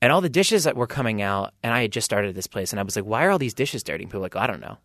And 0.00 0.12
all 0.12 0.20
the 0.20 0.28
dishes 0.28 0.64
that 0.64 0.76
were 0.76 0.86
coming 0.86 1.22
out, 1.22 1.54
and 1.62 1.74
I 1.74 1.82
had 1.82 1.92
just 1.92 2.04
started 2.04 2.34
this 2.34 2.46
place, 2.46 2.72
and 2.72 2.78
I 2.78 2.84
was 2.84 2.94
like, 2.94 3.04
"Why 3.04 3.24
are 3.24 3.30
all 3.30 3.38
these 3.38 3.54
dishes 3.54 3.82
dirty?" 3.82 4.04
And 4.04 4.10
people 4.10 4.20
were 4.20 4.26
like, 4.26 4.36
"I 4.36 4.46
don't 4.46 4.60
know." 4.60 4.78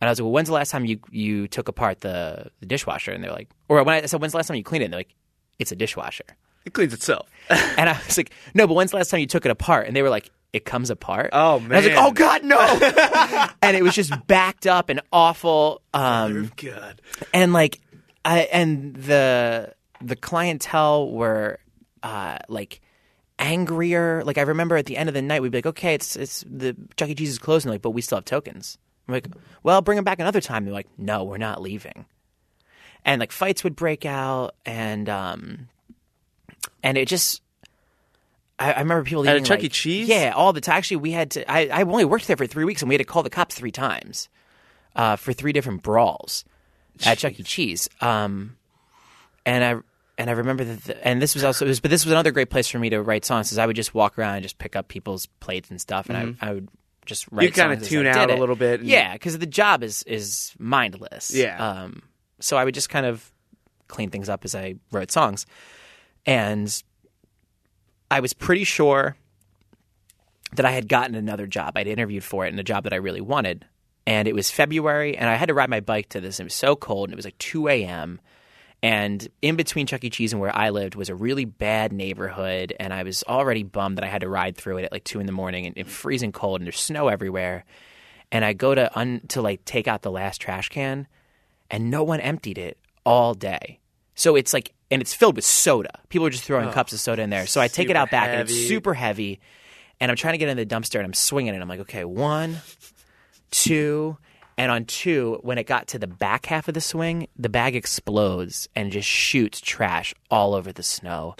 And 0.00 0.08
I 0.08 0.10
was 0.10 0.18
like, 0.18 0.24
"Well, 0.24 0.32
when's 0.32 0.48
the 0.48 0.54
last 0.54 0.70
time 0.70 0.86
you 0.86 1.00
you 1.10 1.48
took 1.48 1.68
apart 1.68 2.00
the, 2.00 2.50
the 2.60 2.66
dishwasher?" 2.66 3.12
And 3.12 3.22
they're 3.22 3.30
like, 3.30 3.50
or 3.68 3.82
when 3.82 4.02
I 4.02 4.06
said, 4.06 4.22
"When's 4.22 4.32
the 4.32 4.38
last 4.38 4.48
time 4.48 4.56
you 4.56 4.64
cleaned 4.64 4.82
it?" 4.82 4.86
And 4.86 4.94
they're 4.94 5.00
like, 5.00 5.14
"It's 5.58 5.72
a 5.72 5.76
dishwasher." 5.76 6.24
it 6.64 6.72
cleans 6.72 6.94
itself. 6.94 7.30
And 7.76 7.90
I 7.90 8.00
was 8.06 8.16
like, 8.16 8.30
no, 8.54 8.66
but 8.66 8.72
when's 8.74 8.92
the 8.92 8.96
last 8.96 9.10
time 9.10 9.20
you 9.20 9.26
took 9.26 9.44
it 9.44 9.50
apart? 9.50 9.86
And 9.86 9.94
they 9.94 10.00
were 10.00 10.08
like, 10.08 10.30
it 10.54 10.64
comes 10.64 10.88
apart. 10.88 11.28
Oh, 11.32 11.56
And 11.58 11.72
I 11.72 11.76
was 11.76 11.86
like, 11.86 11.96
oh 11.98 12.12
God, 12.12 12.42
no. 12.42 12.58
and 13.62 13.76
it 13.76 13.82
was 13.82 13.94
just 13.94 14.12
backed 14.26 14.66
up 14.66 14.88
and 14.88 15.00
awful. 15.12 15.82
Um, 15.92 16.50
Good. 16.56 17.02
and 17.34 17.52
like, 17.52 17.80
I, 18.24 18.42
and 18.50 18.94
the 18.96 19.74
the 20.00 20.16
clientele 20.16 21.10
were 21.10 21.58
uh, 22.02 22.38
like 22.48 22.80
angrier. 23.38 24.22
Like 24.24 24.38
I 24.38 24.42
remember 24.42 24.76
at 24.76 24.86
the 24.86 24.96
end 24.96 25.08
of 25.08 25.14
the 25.14 25.22
night, 25.22 25.42
we'd 25.42 25.52
be 25.52 25.58
like, 25.58 25.66
okay, 25.66 25.94
it's 25.94 26.16
it's 26.16 26.44
the 26.48 26.76
Chuck 26.96 27.08
E. 27.08 27.14
Cheese 27.14 27.30
is 27.30 27.38
closed, 27.38 27.66
and 27.66 27.74
like, 27.74 27.82
but 27.82 27.90
we 27.90 28.00
still 28.00 28.16
have 28.16 28.24
tokens. 28.24 28.78
I'm 29.08 29.12
like, 29.14 29.28
well, 29.62 29.82
bring 29.82 29.96
them 29.96 30.04
back 30.04 30.20
another 30.20 30.40
time. 30.40 30.64
They're 30.64 30.72
like, 30.72 30.88
no, 30.96 31.24
we're 31.24 31.36
not 31.36 31.60
leaving. 31.60 32.06
And 33.04 33.20
like 33.20 33.32
fights 33.32 33.62
would 33.64 33.76
break 33.76 34.06
out, 34.06 34.54
and 34.64 35.08
um, 35.08 35.68
and 36.82 36.96
it 36.98 37.08
just. 37.08 37.42
I, 38.58 38.72
I 38.72 38.78
remember 38.80 39.02
people 39.04 39.22
At 39.28 39.30
a 39.30 39.34
leaving, 39.34 39.44
Chuck 39.44 39.62
E. 39.64 39.68
Cheese? 39.68 40.08
Yeah, 40.08 40.32
all 40.34 40.52
the 40.52 40.60
time. 40.60 40.76
Actually, 40.76 40.98
we 40.98 41.10
had 41.10 41.32
to. 41.32 41.50
I, 41.50 41.66
I 41.66 41.82
only 41.82 42.04
worked 42.04 42.26
there 42.28 42.36
for 42.36 42.46
three 42.46 42.64
weeks, 42.64 42.82
and 42.82 42.88
we 42.88 42.94
had 42.94 43.00
to 43.00 43.04
call 43.04 43.22
the 43.24 43.30
cops 43.30 43.54
three 43.56 43.72
times 43.72 44.28
uh, 44.96 45.16
for 45.16 45.32
three 45.32 45.52
different 45.52 45.82
brawls 45.82 46.44
at 47.04 47.18
Chuck 47.18 47.38
E. 47.38 47.42
Cheese. 47.42 47.88
Um, 48.00 48.56
and 49.44 49.64
I 49.64 49.74
and 50.16 50.30
I 50.30 50.32
remember 50.34 50.62
that, 50.64 50.84
the, 50.84 51.06
and 51.06 51.20
this 51.20 51.34
was 51.34 51.42
also, 51.42 51.64
it 51.64 51.68
was, 51.68 51.80
but 51.80 51.90
this 51.90 52.04
was 52.04 52.12
another 52.12 52.30
great 52.30 52.48
place 52.48 52.68
for 52.68 52.78
me 52.78 52.88
to 52.90 53.02
write 53.02 53.24
songs. 53.24 53.50
Is 53.50 53.58
I 53.58 53.66
would 53.66 53.76
just 53.76 53.92
walk 53.92 54.16
around 54.18 54.36
and 54.36 54.42
just 54.44 54.58
pick 54.58 54.76
up 54.76 54.86
people's 54.88 55.26
plates 55.40 55.68
and 55.70 55.80
stuff, 55.80 56.08
and 56.08 56.36
I, 56.40 56.48
I 56.50 56.52
would 56.54 56.68
just 57.04 57.26
write. 57.32 57.42
You 57.44 57.50
kinda 57.50 57.76
tune 57.84 58.06
out 58.06 58.30
a 58.30 58.36
little 58.36 58.56
bit 58.56 58.80
and- 58.80 58.88
Yeah, 58.88 59.12
because 59.14 59.36
the 59.36 59.46
job 59.46 59.82
is 59.82 60.04
is 60.04 60.54
mindless. 60.58 61.34
Yeah. 61.34 61.58
Um. 61.82 62.02
So 62.44 62.56
I 62.56 62.64
would 62.64 62.74
just 62.74 62.88
kind 62.88 63.06
of 63.06 63.30
clean 63.88 64.10
things 64.10 64.28
up 64.28 64.44
as 64.44 64.54
I 64.54 64.76
wrote 64.92 65.10
songs, 65.10 65.46
and 66.26 66.82
I 68.10 68.20
was 68.20 68.32
pretty 68.32 68.64
sure 68.64 69.16
that 70.54 70.64
I 70.64 70.70
had 70.70 70.88
gotten 70.88 71.14
another 71.14 71.46
job. 71.46 71.76
I'd 71.76 71.86
interviewed 71.86 72.24
for 72.24 72.46
it, 72.46 72.50
and 72.50 72.60
a 72.60 72.64
job 72.64 72.84
that 72.84 72.92
I 72.92 72.96
really 72.96 73.20
wanted. 73.20 73.64
And 74.06 74.28
it 74.28 74.34
was 74.34 74.50
February, 74.50 75.16
and 75.16 75.28
I 75.28 75.34
had 75.34 75.46
to 75.46 75.54
ride 75.54 75.70
my 75.70 75.80
bike 75.80 76.10
to 76.10 76.20
this. 76.20 76.38
And 76.38 76.44
it 76.44 76.48
was 76.48 76.54
so 76.54 76.76
cold, 76.76 77.08
and 77.08 77.14
it 77.14 77.16
was 77.16 77.24
like 77.24 77.38
2 77.38 77.68
a.m. 77.68 78.20
And 78.82 79.26
in 79.40 79.56
between 79.56 79.86
Chuck 79.86 80.04
E. 80.04 80.10
Cheese 80.10 80.32
and 80.32 80.40
where 80.40 80.54
I 80.54 80.68
lived 80.70 80.94
was 80.94 81.08
a 81.08 81.14
really 81.14 81.46
bad 81.46 81.92
neighborhood, 81.92 82.74
and 82.78 82.92
I 82.92 83.02
was 83.02 83.24
already 83.26 83.62
bummed 83.62 83.96
that 83.96 84.04
I 84.04 84.08
had 84.08 84.20
to 84.20 84.28
ride 84.28 84.56
through 84.56 84.78
it 84.78 84.84
at 84.84 84.92
like 84.92 85.04
two 85.04 85.20
in 85.20 85.26
the 85.26 85.32
morning 85.32 85.66
and, 85.66 85.76
and 85.78 85.88
freezing 85.88 86.32
cold, 86.32 86.60
and 86.60 86.66
there's 86.66 86.78
snow 86.78 87.08
everywhere. 87.08 87.64
And 88.30 88.44
I 88.44 88.52
go 88.52 88.74
to 88.74 88.96
un, 88.98 89.22
to 89.28 89.40
like 89.40 89.64
take 89.64 89.88
out 89.88 90.02
the 90.02 90.10
last 90.10 90.40
trash 90.40 90.68
can, 90.68 91.06
and 91.70 91.90
no 91.90 92.02
one 92.04 92.20
emptied 92.20 92.58
it 92.58 92.78
all 93.04 93.34
day. 93.34 93.80
So 94.14 94.36
it's 94.36 94.52
like, 94.52 94.72
and 94.90 95.02
it's 95.02 95.12
filled 95.14 95.36
with 95.36 95.44
soda. 95.44 96.00
People 96.08 96.26
are 96.26 96.30
just 96.30 96.44
throwing 96.44 96.70
cups 96.72 96.92
of 96.92 97.00
soda 97.00 97.22
in 97.22 97.30
there. 97.30 97.46
So 97.46 97.60
I 97.60 97.68
take 97.68 97.90
it 97.90 97.96
out 97.96 98.10
back, 98.10 98.28
and 98.28 98.40
it's 98.42 98.54
super 98.68 98.94
heavy. 98.94 99.40
And 100.00 100.10
I'm 100.10 100.16
trying 100.16 100.34
to 100.34 100.38
get 100.38 100.48
in 100.48 100.56
the 100.56 100.66
dumpster, 100.66 100.96
and 100.96 101.04
I'm 101.06 101.14
swinging 101.14 101.54
it. 101.54 101.60
I'm 101.60 101.68
like, 101.68 101.80
okay, 101.80 102.04
one, 102.04 102.58
two, 103.50 104.16
and 104.56 104.70
on 104.70 104.84
two, 104.84 105.38
when 105.42 105.58
it 105.58 105.64
got 105.66 105.88
to 105.88 105.98
the 105.98 106.06
back 106.06 106.46
half 106.46 106.68
of 106.68 106.74
the 106.74 106.80
swing, 106.80 107.28
the 107.36 107.48
bag 107.48 107.74
explodes 107.74 108.68
and 108.76 108.92
just 108.92 109.08
shoots 109.08 109.60
trash 109.60 110.14
all 110.30 110.54
over 110.54 110.72
the 110.72 110.82
snow. 110.82 111.34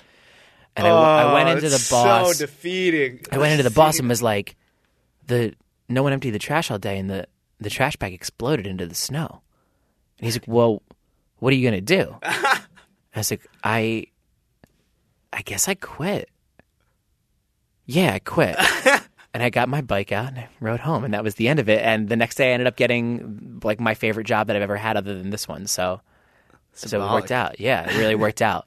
And 0.77 0.87
I, 0.87 0.91
I 0.91 1.33
went 1.35 1.49
Oh, 1.49 1.53
into 1.53 1.69
the 1.69 1.87
boss. 1.91 2.37
So 2.39 2.47
defeating. 2.47 3.21
I 3.31 3.39
went 3.39 3.53
into 3.53 3.63
the 3.63 3.71
boss 3.75 4.01
and 4.01 4.09
was 4.09 4.23
like, 4.23 4.57
"The 5.29 5.55
no 5.89 6.03
one 6.03 6.13
emptied 6.13 6.33
the 6.33 6.41
trash 6.41 6.69
all 6.73 6.79
day, 6.81 6.99
and 6.99 7.09
the 7.09 7.29
the 7.61 7.71
trash 7.71 7.95
bag 7.97 8.13
exploded 8.13 8.67
into 8.67 8.85
the 8.87 8.95
snow." 8.97 9.43
He's 10.25 10.37
like, 10.37 10.49
"Well, 10.49 10.83
what 11.39 11.53
are 11.53 11.57
you 11.57 11.67
gonna 11.67 11.81
do?" 11.81 12.17
I 12.23 12.61
was 13.15 13.31
like, 13.31 13.47
"I, 13.63 14.07
I 15.33 15.43
guess 15.43 15.69
I 15.69 15.75
quit." 15.75 16.29
Yeah, 17.87 18.15
I 18.15 18.19
quit. 18.19 18.57
and 19.35 19.43
I 19.43 19.51
got 19.51 19.69
my 19.69 19.83
bike 19.83 20.13
out 20.13 20.29
and 20.29 20.39
I 20.39 20.49
rode 20.61 20.81
home, 20.81 21.05
and 21.05 21.13
that 21.13 21.23
was 21.23 21.35
the 21.35 21.49
end 21.49 21.61
of 21.61 21.69
it. 21.69 21.83
And 21.83 22.09
the 22.09 22.17
next 22.17 22.37
day, 22.37 22.51
I 22.51 22.53
ended 22.55 22.67
up 22.67 22.77
getting 22.77 23.61
like 23.63 23.81
my 23.81 23.95
favorite 23.95 24.25
job 24.25 24.47
that 24.47 24.57
I've 24.57 24.63
ever 24.63 24.77
had, 24.77 24.97
other 24.97 25.19
than 25.19 25.31
this 25.31 25.47
one. 25.47 25.67
So, 25.67 26.01
so 26.73 27.05
it 27.05 27.13
worked 27.13 27.33
out. 27.33 27.61
Yeah, 27.61 27.91
it 27.91 27.99
really 27.99 28.15
worked 28.15 28.41
out. 28.43 28.67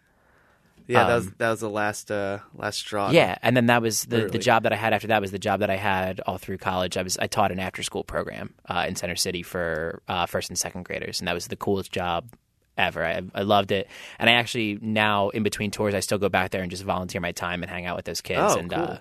Yeah, 0.87 1.03
that 1.03 1.09
Um, 1.09 1.15
was 1.15 1.31
that 1.37 1.49
was 1.49 1.59
the 1.59 1.69
last 1.69 2.11
uh 2.11 2.39
last 2.55 2.79
straw. 2.79 3.11
Yeah, 3.11 3.37
and 3.41 3.55
then 3.57 3.65
that 3.65 3.81
was 3.81 4.05
the, 4.05 4.27
the 4.27 4.39
job 4.39 4.63
that 4.63 4.71
I 4.71 4.77
had 4.77 4.93
after 4.93 5.07
that 5.07 5.19
was 5.21 5.31
the 5.31 5.39
job 5.39 5.59
that 5.59 5.69
I 5.69 5.75
had 5.75 6.21
all 6.21 6.37
through 6.37 6.57
college. 6.59 6.95
I 6.95 7.01
was 7.01 7.17
I 7.17 7.27
taught 7.27 7.51
an 7.51 7.59
after 7.59 7.83
school 7.83 8.03
program 8.05 8.53
uh, 8.69 8.85
in 8.87 8.95
Center 8.95 9.15
City 9.17 9.43
for 9.43 10.01
uh, 10.07 10.25
first 10.25 10.49
and 10.49 10.57
second 10.57 10.85
graders, 10.85 11.19
and 11.19 11.27
that 11.27 11.33
was 11.33 11.47
the 11.47 11.57
coolest 11.57 11.91
job 11.91 12.29
ever. 12.77 13.03
I, 13.03 13.21
I 13.35 13.41
loved 13.41 13.71
it, 13.71 13.89
and 14.17 14.29
I 14.29 14.33
actually 14.33 14.79
now 14.81 15.29
in 15.29 15.43
between 15.43 15.71
tours 15.71 15.93
I 15.93 15.99
still 15.99 16.19
go 16.19 16.29
back 16.29 16.51
there 16.51 16.61
and 16.61 16.71
just 16.71 16.83
volunteer 16.83 17.19
my 17.19 17.33
time 17.33 17.63
and 17.63 17.69
hang 17.69 17.85
out 17.85 17.97
with 17.97 18.05
those 18.05 18.21
kids. 18.21 18.39
Oh, 18.55 18.57
and 18.57 18.71
cool. 18.71 18.81
uh, 18.83 18.97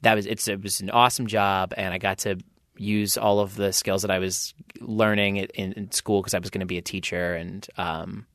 that 0.00 0.14
was 0.14 0.24
it's 0.26 0.48
it 0.48 0.62
was 0.62 0.80
an 0.80 0.88
awesome 0.90 1.26
job, 1.26 1.74
and 1.76 1.92
I 1.92 1.98
got 1.98 2.18
to 2.18 2.38
use 2.78 3.18
all 3.18 3.40
of 3.40 3.54
the 3.54 3.70
skills 3.72 4.00
that 4.00 4.10
I 4.10 4.18
was 4.18 4.54
learning 4.80 5.36
in, 5.36 5.72
in 5.72 5.92
school 5.92 6.22
because 6.22 6.32
I 6.32 6.38
was 6.38 6.48
going 6.48 6.60
to 6.60 6.66
be 6.66 6.78
a 6.78 6.82
teacher 6.82 7.34
and. 7.34 7.66
Um, 7.76 8.26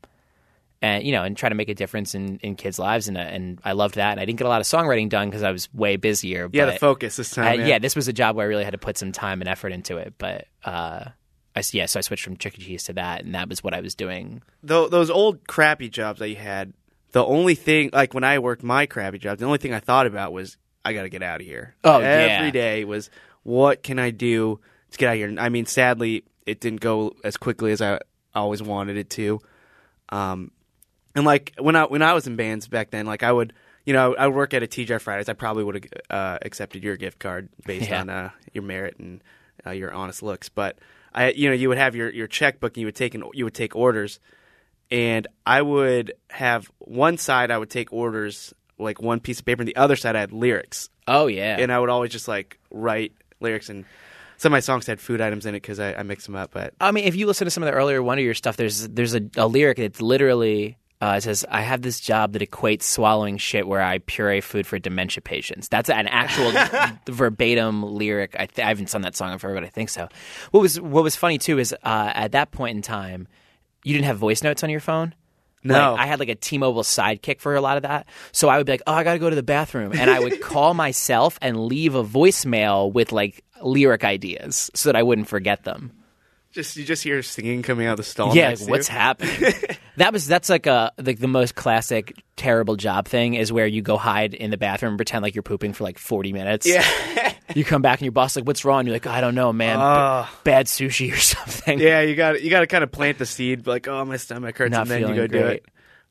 and 0.81 1.03
you 1.03 1.11
know, 1.11 1.23
and 1.23 1.35
try 1.35 1.49
to 1.49 1.55
make 1.55 1.69
a 1.69 1.73
difference 1.73 2.13
in, 2.13 2.37
in 2.37 2.55
kids' 2.55 2.77
lives, 2.77 3.07
and 3.07 3.17
uh, 3.17 3.21
and 3.21 3.59
I 3.63 3.71
loved 3.71 3.95
that. 3.95 4.11
And 4.11 4.19
I 4.19 4.25
didn't 4.25 4.39
get 4.39 4.45
a 4.45 4.49
lot 4.49 4.61
of 4.61 4.67
songwriting 4.67 5.09
done 5.09 5.29
because 5.29 5.43
I 5.43 5.51
was 5.51 5.73
way 5.73 5.95
busier. 5.95 6.49
Yeah, 6.51 6.65
the 6.65 6.73
focus 6.73 7.15
this 7.15 7.31
time. 7.31 7.65
yeah. 7.65 7.79
this 7.79 7.95
was 7.95 8.07
a 8.07 8.13
job 8.13 8.35
where 8.35 8.45
I 8.45 8.49
really 8.49 8.63
had 8.63 8.71
to 8.71 8.77
put 8.77 8.97
some 8.97 9.11
time 9.11 9.41
and 9.41 9.49
effort 9.49 9.71
into 9.71 9.97
it. 9.97 10.13
But 10.17 10.45
uh, 10.63 11.05
I 11.55 11.63
yeah, 11.71 11.87
so 11.87 11.97
I 11.97 12.01
switched 12.01 12.23
from 12.23 12.37
Chuck 12.37 12.57
E. 12.59 12.63
Cheese 12.63 12.83
to 12.85 12.93
that, 12.93 13.23
and 13.23 13.33
that 13.33 13.49
was 13.49 13.63
what 13.63 13.73
I 13.73 13.81
was 13.81 13.95
doing. 13.95 14.43
Tho- 14.61 14.89
those 14.89 15.09
old 15.09 15.47
crappy 15.47 15.89
jobs 15.89 16.19
that 16.19 16.29
you 16.29 16.35
had, 16.35 16.73
the 17.11 17.25
only 17.25 17.55
thing, 17.55 17.89
like 17.91 18.13
when 18.13 18.23
I 18.23 18.37
worked 18.39 18.61
my 18.61 18.85
crappy 18.85 19.17
job, 19.17 19.39
the 19.39 19.45
only 19.45 19.57
thing 19.57 19.73
I 19.73 19.79
thought 19.79 20.05
about 20.05 20.31
was 20.31 20.57
I 20.85 20.93
got 20.93 21.03
to 21.03 21.09
get 21.09 21.23
out 21.23 21.41
of 21.41 21.47
here. 21.47 21.75
Oh, 21.83 21.99
every 21.99 22.47
yeah. 22.47 22.51
day 22.51 22.85
was 22.85 23.09
what 23.41 23.81
can 23.81 23.97
I 23.97 24.11
do 24.11 24.59
to 24.91 24.97
get 24.97 25.09
out 25.09 25.13
of 25.13 25.17
here? 25.17 25.35
I 25.39 25.49
mean, 25.49 25.65
sadly, 25.65 26.23
it 26.45 26.59
didn't 26.59 26.81
go 26.81 27.15
as 27.23 27.37
quickly 27.37 27.71
as 27.71 27.81
I 27.81 27.99
always 28.35 28.61
wanted 28.61 28.97
it 28.97 29.09
to. 29.11 29.39
Um, 30.09 30.51
and 31.17 31.25
like 31.25 31.53
when 31.59 31.75
I 31.75 31.83
when 31.83 32.01
I 32.01 32.13
was 32.13 32.27
in 32.27 32.35
bands 32.37 32.67
back 32.69 32.91
then, 32.91 33.05
like 33.05 33.23
I 33.23 33.31
would, 33.31 33.51
you 33.85 33.91
know, 33.93 34.15
I 34.15 34.27
would 34.27 34.35
work 34.35 34.53
at 34.53 34.63
a 34.63 34.67
TGI 34.67 35.01
Fridays. 35.01 35.27
I 35.27 35.33
probably 35.33 35.63
would 35.65 35.75
have 35.75 35.83
uh, 36.09 36.37
accepted 36.43 36.83
your 36.83 36.95
gift 36.95 37.19
card 37.19 37.49
based 37.65 37.89
Yeah. 37.89 38.01
on 38.01 38.09
uh, 38.09 38.29
your 38.53 38.63
merit 38.63 38.97
and 38.99 39.21
uh, 39.65 39.71
your 39.71 39.91
honest 39.91 40.21
looks. 40.23 40.47
But 40.49 40.77
I, 41.13 41.31
you 41.31 41.49
know, 41.49 41.55
you 41.55 41.67
would 41.69 41.77
have 41.79 41.95
your 41.95 42.09
your 42.11 42.27
checkbook 42.27 42.73
and 42.77 42.81
you 42.81 42.85
would 42.87 42.95
take 42.95 43.15
an, 43.15 43.23
you 43.33 43.43
would 43.43 43.53
take 43.55 43.75
orders, 43.75 44.19
and 44.91 45.27
I 45.45 45.61
would 45.61 46.13
have 46.29 46.69
one 46.79 47.17
side 47.17 47.51
I 47.51 47.57
would 47.57 47.69
take 47.69 47.91
orders 47.91 48.53
like 48.77 49.01
one 49.01 49.19
piece 49.19 49.39
of 49.39 49.45
paper, 49.45 49.61
and 49.63 49.67
the 49.67 49.75
other 49.75 49.95
side 49.95 50.15
I 50.15 50.19
had 50.19 50.31
lyrics, 50.31 50.89
Oh 51.07 51.25
yeah, 51.27 51.57
and 51.59 51.71
I 51.73 51.79
would 51.79 51.89
always 51.89 52.11
just 52.11 52.27
like 52.27 52.59
write 52.71 53.13
lyrics 53.39 53.69
and. 53.69 53.85
Some 54.39 54.51
of 54.51 54.57
my 54.57 54.59
songs 54.59 54.85
had 54.85 54.99
food 54.99 55.19
items 55.19 55.47
in 55.47 55.55
it 55.55 55.61
because 55.63 55.79
I, 55.79 55.95
I 55.95 56.03
mix 56.03 56.27
them 56.27 56.35
up, 56.35 56.51
but 56.53 56.75
I 56.79 56.91
mean, 56.91 57.05
if 57.05 57.15
you 57.15 57.25
listen 57.25 57.45
to 57.45 57.49
some 57.49 57.63
of 57.63 57.67
the 57.67 57.73
earlier 57.73 58.03
Wonder 58.03 58.21
Years 58.21 58.37
stuff, 58.37 58.55
there's 58.55 58.87
there's 58.87 59.15
a, 59.15 59.21
a 59.35 59.47
lyric 59.47 59.77
that's 59.79 59.99
literally 59.99 60.77
uh, 61.01 61.15
it 61.17 61.21
says, 61.21 61.45
"I 61.49 61.61
have 61.61 61.81
this 61.81 61.99
job 61.99 62.33
that 62.33 62.41
equates 62.41 62.83
swallowing 62.83 63.37
shit 63.37 63.67
where 63.67 63.81
I 63.81 63.99
puree 63.99 64.41
food 64.41 64.65
for 64.65 64.79
dementia 64.79 65.21
patients." 65.21 65.67
That's 65.67 65.89
an 65.89 66.07
actual 66.07 66.51
verbatim 67.07 67.83
lyric. 67.83 68.35
I, 68.39 68.47
th- 68.47 68.65
I 68.65 68.69
haven't 68.69 68.89
sung 68.89 69.01
that 69.03 69.15
song 69.15 69.31
in 69.31 69.39
forever, 69.39 69.59
but 69.59 69.63
I 69.63 69.69
think 69.69 69.89
so. 69.89 70.07
What 70.51 70.61
was 70.61 70.79
what 70.79 71.03
was 71.03 71.15
funny 71.15 71.37
too 71.37 71.59
is 71.59 71.73
uh, 71.73 72.11
at 72.15 72.31
that 72.31 72.51
point 72.51 72.75
in 72.75 72.81
time, 72.81 73.27
you 73.83 73.93
didn't 73.93 74.05
have 74.05 74.17
voice 74.17 74.43
notes 74.43 74.63
on 74.63 74.69
your 74.69 74.79
phone. 74.79 75.13
No. 75.63 75.93
Like, 75.93 76.01
I 76.01 76.05
had 76.05 76.19
like 76.19 76.29
a 76.29 76.35
T-Mobile 76.35 76.83
sidekick 76.83 77.41
for 77.41 77.55
a 77.55 77.61
lot 77.61 77.77
of 77.77 77.83
that. 77.83 78.07
So 78.31 78.47
I 78.47 78.57
would 78.57 78.65
be 78.65 78.73
like, 78.73 78.83
"Oh, 78.87 78.93
I 78.93 79.03
got 79.03 79.13
to 79.13 79.19
go 79.19 79.29
to 79.29 79.35
the 79.35 79.43
bathroom," 79.43 79.91
and 79.93 80.09
I 80.09 80.19
would 80.19 80.41
call 80.41 80.73
myself 80.73 81.37
and 81.41 81.65
leave 81.65 81.95
a 81.95 82.03
voicemail 82.03 82.91
with 82.91 83.11
like 83.11 83.43
lyric 83.61 84.03
ideas 84.03 84.71
so 84.73 84.89
that 84.89 84.95
I 84.95 85.03
wouldn't 85.03 85.27
forget 85.27 85.63
them. 85.63 85.91
Just 86.51 86.75
you 86.77 86.83
just 86.85 87.03
hear 87.03 87.21
singing 87.21 87.61
coming 87.61 87.87
out 87.87 87.91
of 87.91 87.97
the 87.97 88.03
stall. 88.03 88.35
Yeah, 88.35 88.49
next 88.49 88.61
like, 88.61 88.65
to 88.67 88.71
what's 88.71 88.89
you. 88.89 88.93
happening? 88.95 89.53
that 89.97 90.13
was 90.13 90.25
that's 90.27 90.49
like 90.49 90.65
a 90.65 90.91
like 90.97 91.19
the 91.19 91.27
most 91.27 91.55
classic 91.55 92.15
terrible 92.35 92.75
job 92.75 93.07
thing 93.07 93.33
is 93.35 93.51
where 93.51 93.67
you 93.67 93.81
go 93.81 93.97
hide 93.97 94.33
in 94.33 94.51
the 94.51 94.57
bathroom 94.57 94.91
and 94.93 94.97
pretend 94.97 95.23
like 95.23 95.35
you're 95.35 95.43
pooping 95.43 95.73
for 95.73 95.83
like 95.83 95.97
40 95.97 96.33
minutes. 96.33 96.67
Yeah. 96.67 96.83
You 97.55 97.63
come 97.63 97.81
back 97.81 97.99
and 97.99 98.05
your 98.05 98.11
boss 98.11 98.35
like, 98.35 98.45
"What's 98.45 98.65
wrong?" 98.65 98.85
You're 98.85 98.93
like, 98.95 99.07
"I 99.07 99.21
don't 99.21 99.33
know, 99.33 99.53
man. 99.53 99.77
B- 99.77 99.81
Oh. 99.81 100.29
bad 100.43 100.65
sushi 100.65 101.13
or 101.13 101.15
something." 101.17 101.79
Yeah, 101.79 102.01
you 102.01 102.13
got 102.13 102.41
you 102.43 102.49
got 102.49 102.59
to 102.59 102.67
kind 102.67 102.83
of 102.83 102.91
plant 102.91 103.19
the 103.19 103.25
seed, 103.25 103.65
like 103.65 103.87
oh 103.87 104.03
my 104.03 104.17
stomach 104.17 104.57
hurts, 104.57 104.73
Not 104.73 104.81
and 104.81 104.89
then 104.91 105.07
you 105.07 105.15
go 105.15 105.27
do 105.27 105.45
it. 105.47 105.65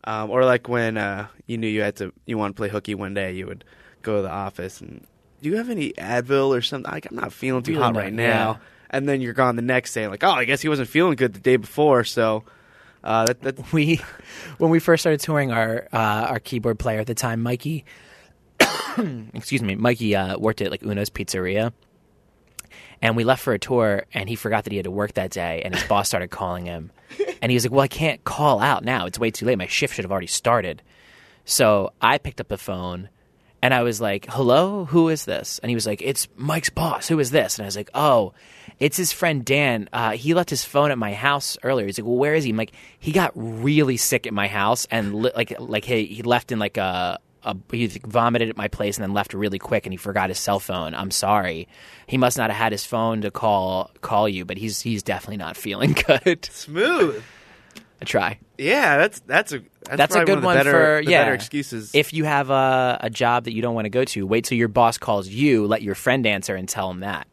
Um, 0.04 0.30
or 0.30 0.46
like 0.46 0.66
when 0.66 0.96
uh, 0.96 1.26
you 1.46 1.58
knew 1.58 1.66
you 1.68 1.82
had 1.82 1.96
to 1.96 2.10
you 2.24 2.38
want 2.38 2.56
to 2.56 2.58
play 2.58 2.70
hooky 2.70 2.94
one 2.94 3.12
day, 3.12 3.32
you 3.34 3.46
would 3.46 3.64
go 4.00 4.16
to 4.16 4.22
the 4.22 4.30
office 4.30 4.80
and 4.80 5.06
do 5.42 5.50
you 5.50 5.56
have 5.58 5.68
any 5.68 5.92
Advil 5.92 6.56
or 6.56 6.62
something? 6.62 6.90
Like 6.90 7.06
I'm 7.10 7.16
not 7.16 7.34
feeling 7.34 7.62
too 7.62 7.72
Really 7.72 7.82
hot 7.82 7.92
not, 7.92 8.00
right 8.00 8.14
yeah. 8.14 8.56
And 8.90 9.08
then 9.08 9.20
you're 9.20 9.32
gone 9.32 9.56
the 9.56 9.62
next 9.62 9.92
day, 9.94 10.06
like 10.06 10.24
oh 10.24 10.30
I 10.30 10.44
guess 10.44 10.60
he 10.60 10.68
wasn't 10.68 10.88
feeling 10.88 11.16
good 11.16 11.34
the 11.34 11.40
day 11.40 11.56
before, 11.56 12.04
so 12.04 12.44
uh, 13.06 13.24
that, 13.26 13.40
that 13.42 13.72
we 13.72 14.00
when 14.58 14.70
we 14.70 14.80
first 14.80 15.02
started 15.02 15.20
touring 15.20 15.52
our 15.52 15.88
uh, 15.92 16.26
our 16.28 16.40
keyboard 16.40 16.78
player 16.78 17.00
at 17.00 17.06
the 17.06 17.14
time 17.14 17.42
mikey 17.42 17.84
excuse 19.34 19.62
me 19.62 19.76
mikey 19.76 20.14
uh, 20.14 20.36
worked 20.38 20.60
at 20.60 20.70
like 20.70 20.82
uno's 20.82 21.10
pizzeria. 21.10 21.72
And 23.02 23.14
we 23.14 23.24
left 23.24 23.42
for 23.42 23.52
a 23.52 23.58
tour 23.58 24.06
and 24.14 24.28
he 24.28 24.36
forgot 24.36 24.64
that 24.64 24.72
he 24.72 24.78
had 24.78 24.84
to 24.84 24.90
work 24.90 25.14
that 25.14 25.30
day 25.30 25.62
and 25.62 25.74
his 25.74 25.84
boss 25.88 26.08
started 26.08 26.30
calling 26.30 26.64
him. 26.64 26.90
And 27.40 27.52
he 27.52 27.56
was 27.56 27.64
like 27.64 27.72
well 27.72 27.82
i 27.82 27.88
can't 27.88 28.24
call 28.24 28.60
out 28.60 28.84
now. 28.84 29.06
It's 29.06 29.18
way 29.18 29.30
too 29.30 29.46
late. 29.46 29.58
My 29.58 29.66
shift 29.66 29.94
should 29.94 30.04
have 30.04 30.12
already 30.12 30.26
started. 30.26 30.82
So 31.44 31.92
i 32.00 32.18
picked 32.18 32.40
up 32.40 32.48
the 32.48 32.58
phone 32.58 33.08
and 33.66 33.74
I 33.74 33.82
was 33.82 34.00
like, 34.00 34.26
hello, 34.28 34.84
who 34.84 35.08
is 35.08 35.24
this? 35.24 35.58
And 35.58 35.70
he 35.70 35.74
was 35.74 35.88
like, 35.88 36.00
it's 36.00 36.28
Mike's 36.36 36.70
boss. 36.70 37.08
Who 37.08 37.18
is 37.18 37.32
this? 37.32 37.58
And 37.58 37.64
I 37.64 37.66
was 37.66 37.74
like, 37.76 37.90
oh, 37.96 38.32
it's 38.78 38.96
his 38.96 39.10
friend 39.12 39.44
Dan. 39.44 39.88
Uh, 39.92 40.12
he 40.12 40.34
left 40.34 40.50
his 40.50 40.64
phone 40.64 40.92
at 40.92 40.98
my 40.98 41.14
house 41.14 41.58
earlier. 41.64 41.84
He's 41.84 41.98
like, 41.98 42.06
well, 42.06 42.14
where 42.14 42.34
is 42.36 42.44
he? 42.44 42.50
I'm 42.50 42.56
like, 42.56 42.70
he 43.00 43.10
got 43.10 43.32
really 43.34 43.96
sick 43.96 44.28
at 44.28 44.32
my 44.32 44.46
house 44.46 44.86
and 44.88 45.16
li- 45.16 45.32
like 45.34 45.52
like 45.58 45.84
he, 45.84 46.04
he 46.04 46.22
left 46.22 46.52
in 46.52 46.60
like 46.60 46.76
a, 46.76 47.18
a 47.42 47.56
he 47.72 47.88
vomited 47.88 48.50
at 48.50 48.56
my 48.56 48.68
place 48.68 48.98
and 48.98 49.02
then 49.02 49.12
left 49.14 49.34
really 49.34 49.58
quick 49.58 49.84
and 49.84 49.92
he 49.92 49.96
forgot 49.96 50.28
his 50.30 50.38
cell 50.38 50.60
phone. 50.60 50.94
I'm 50.94 51.10
sorry. 51.10 51.66
He 52.06 52.18
must 52.18 52.38
not 52.38 52.50
have 52.50 52.58
had 52.58 52.70
his 52.70 52.84
phone 52.84 53.22
to 53.22 53.32
call 53.32 53.90
call 54.00 54.28
you, 54.28 54.44
but 54.44 54.58
he's 54.58 54.80
he's 54.80 55.02
definitely 55.02 55.38
not 55.38 55.56
feeling 55.56 55.92
good. 56.06 56.44
smooth. 56.44 57.20
Try. 58.06 58.38
Yeah, 58.58 58.96
that's 58.96 59.20
that's 59.20 59.52
a 59.52 59.58
that's, 59.84 59.96
That's 59.98 60.14
a 60.16 60.24
good 60.24 60.28
one, 60.28 60.38
of 60.38 60.42
the 60.42 60.46
one 60.46 60.56
better, 60.56 60.70
for 60.72 61.00
yeah. 61.10 61.22
better 61.22 61.34
excuses. 61.34 61.92
If 61.94 62.12
you 62.12 62.24
have 62.24 62.50
a, 62.50 62.98
a 63.02 63.10
job 63.10 63.44
that 63.44 63.52
you 63.54 63.62
don't 63.62 63.74
want 63.74 63.84
to 63.84 63.90
go 63.90 64.04
to, 64.04 64.26
wait 64.26 64.44
till 64.44 64.58
your 64.58 64.68
boss 64.68 64.98
calls 64.98 65.28
you. 65.28 65.66
Let 65.66 65.82
your 65.82 65.94
friend 65.94 66.26
answer 66.26 66.56
and 66.56 66.68
tell 66.68 66.90
him 66.90 67.00
that. 67.00 67.26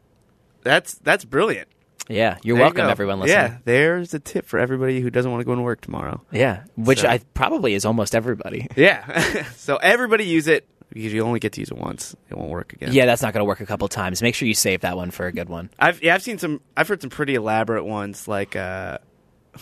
that's 0.64 0.96
that's 0.96 1.26
brilliant. 1.26 1.68
Yeah, 2.10 2.38
you're 2.44 2.58
There 2.58 2.66
welcome, 2.66 2.86
go. 2.86 2.90
everyone 2.90 3.22
listening. 3.22 3.38
Yeah, 3.54 3.58
there's 3.64 4.14
a 4.14 4.20
tip 4.20 4.46
for 4.46 4.60
everybody 4.60 5.00
who 5.00 5.10
doesn't 5.10 5.32
want 5.32 5.40
to 5.40 5.46
go 5.46 5.56
to 5.56 5.62
work 5.62 5.80
tomorrow. 5.80 6.22
Yeah, 6.32 6.64
which 6.76 7.00
So- 7.02 7.08
I 7.08 7.20
probably 7.34 7.74
is 7.76 7.86
almost 7.86 8.14
everybody. 8.14 8.68
Yeah. 8.76 9.44
so 9.56 9.78
everybody 9.78 10.26
use 10.26 10.48
it. 10.48 10.68
because 10.90 11.14
you 11.14 11.24
only 11.24 11.40
get 11.40 11.54
to 11.54 11.62
use 11.62 11.72
it 11.72 11.78
once. 11.78 12.14
It 12.30 12.38
won't 12.38 12.50
work 12.50 12.74
again. 12.74 12.92
Yeah, 12.92 13.06
that's 13.06 13.22
not 13.22 13.34
going 13.34 13.40
to 13.42 13.46
work 13.46 13.62
a 13.62 13.66
couple 13.66 13.88
times. 13.88 14.22
Make 14.22 14.36
sure 14.36 14.48
you 14.50 14.54
save 14.54 14.82
that 14.82 14.98
one 14.98 15.12
for 15.12 15.28
a 15.28 15.32
good 15.32 15.48
one. 15.48 15.70
I've 15.80 16.04
yeah, 16.04 16.14
I've 16.14 16.22
seen 16.24 16.38
some. 16.40 16.60
I've 16.76 16.90
heard 16.90 17.00
some 17.02 17.10
pretty 17.10 17.36
elaborate 17.36 17.86
ones. 17.86 18.28
Like 18.28 18.58
uh, 18.58 18.98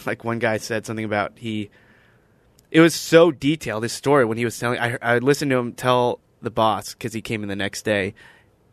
like 0.06 0.24
one 0.24 0.40
guy 0.40 0.58
said 0.58 0.86
something 0.86 1.06
about 1.06 1.34
he. 1.36 1.70
It 2.70 2.80
was 2.80 2.96
so 2.96 3.32
detailed. 3.32 3.84
His 3.84 3.92
story 3.92 4.26
when 4.26 4.38
he 4.38 4.46
was 4.46 4.58
telling. 4.58 4.80
I 4.80 4.98
I 5.02 5.18
listened 5.20 5.52
to 5.52 5.58
him 5.58 5.74
tell 5.74 6.20
the 6.42 6.52
boss 6.52 6.94
because 6.94 7.14
he 7.14 7.22
came 7.22 7.44
in 7.44 7.50
the 7.50 7.56
next 7.56 7.84
day, 7.84 8.14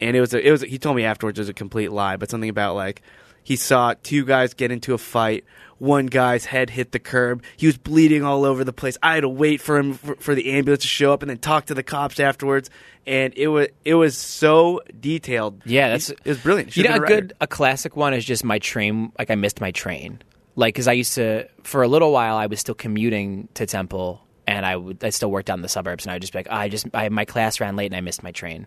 and 0.00 0.16
it 0.16 0.20
was 0.20 0.34
a, 0.34 0.46
it 0.46 0.50
was. 0.50 0.62
He 0.62 0.78
told 0.78 0.96
me 0.96 1.04
afterwards 1.04 1.38
it 1.38 1.42
was 1.42 1.48
a 1.48 1.54
complete 1.54 1.92
lie, 1.92 2.16
but 2.16 2.30
something 2.30 2.50
about 2.50 2.74
like 2.74 3.02
he 3.48 3.56
saw 3.56 3.94
two 4.02 4.26
guys 4.26 4.52
get 4.52 4.70
into 4.70 4.92
a 4.92 4.98
fight. 4.98 5.44
One 5.78 6.04
guy's 6.04 6.44
head 6.44 6.68
hit 6.68 6.92
the 6.92 6.98
curb. 6.98 7.42
He 7.56 7.66
was 7.66 7.78
bleeding 7.78 8.22
all 8.22 8.44
over 8.44 8.62
the 8.62 8.74
place. 8.74 8.98
I 9.02 9.14
had 9.14 9.20
to 9.20 9.28
wait 9.30 9.62
for 9.62 9.78
him 9.78 9.94
for, 9.94 10.16
for 10.16 10.34
the 10.34 10.50
ambulance 10.52 10.82
to 10.82 10.88
show 10.88 11.14
up 11.14 11.22
and 11.22 11.30
then 11.30 11.38
talk 11.38 11.66
to 11.66 11.74
the 11.74 11.82
cops 11.82 12.20
afterwards. 12.20 12.68
And 13.06 13.32
it 13.36 13.48
was 13.48 13.68
it 13.86 13.94
was 13.94 14.18
so 14.18 14.82
detailed. 15.00 15.62
Yeah, 15.64 15.88
that's 15.88 16.10
it 16.10 16.26
was 16.26 16.38
brilliant. 16.38 16.76
You 16.76 16.82
know, 16.82 16.90
a 16.90 16.92
Should've 16.94 17.08
good 17.08 17.32
a 17.40 17.46
classic 17.46 17.96
one 17.96 18.12
is 18.12 18.24
just 18.24 18.44
my 18.44 18.58
train. 18.58 19.12
Like 19.18 19.30
I 19.30 19.34
missed 19.34 19.62
my 19.62 19.70
train. 19.70 20.20
Like 20.58 20.74
because 20.74 20.88
I 20.88 20.92
used 20.92 21.14
to 21.14 21.46
for 21.62 21.82
a 21.84 21.88
little 21.88 22.10
while 22.10 22.36
I 22.36 22.46
was 22.46 22.58
still 22.58 22.74
commuting 22.74 23.48
to 23.54 23.64
Temple, 23.64 24.20
and 24.46 24.66
I 24.66 24.74
would 24.74 25.04
I 25.04 25.10
still 25.10 25.30
worked 25.30 25.48
out 25.50 25.56
in 25.58 25.62
the 25.62 25.68
suburbs, 25.68 26.04
and 26.04 26.10
I 26.10 26.14
would 26.16 26.22
just 26.22 26.32
be 26.32 26.40
like, 26.40 26.48
oh, 26.50 26.56
I 26.56 26.68
just 26.68 26.86
I, 26.94 27.08
my 27.10 27.24
class 27.24 27.60
ran 27.60 27.76
late 27.76 27.86
and 27.86 27.94
I 27.96 28.00
missed 28.00 28.22
my 28.24 28.32
train. 28.32 28.66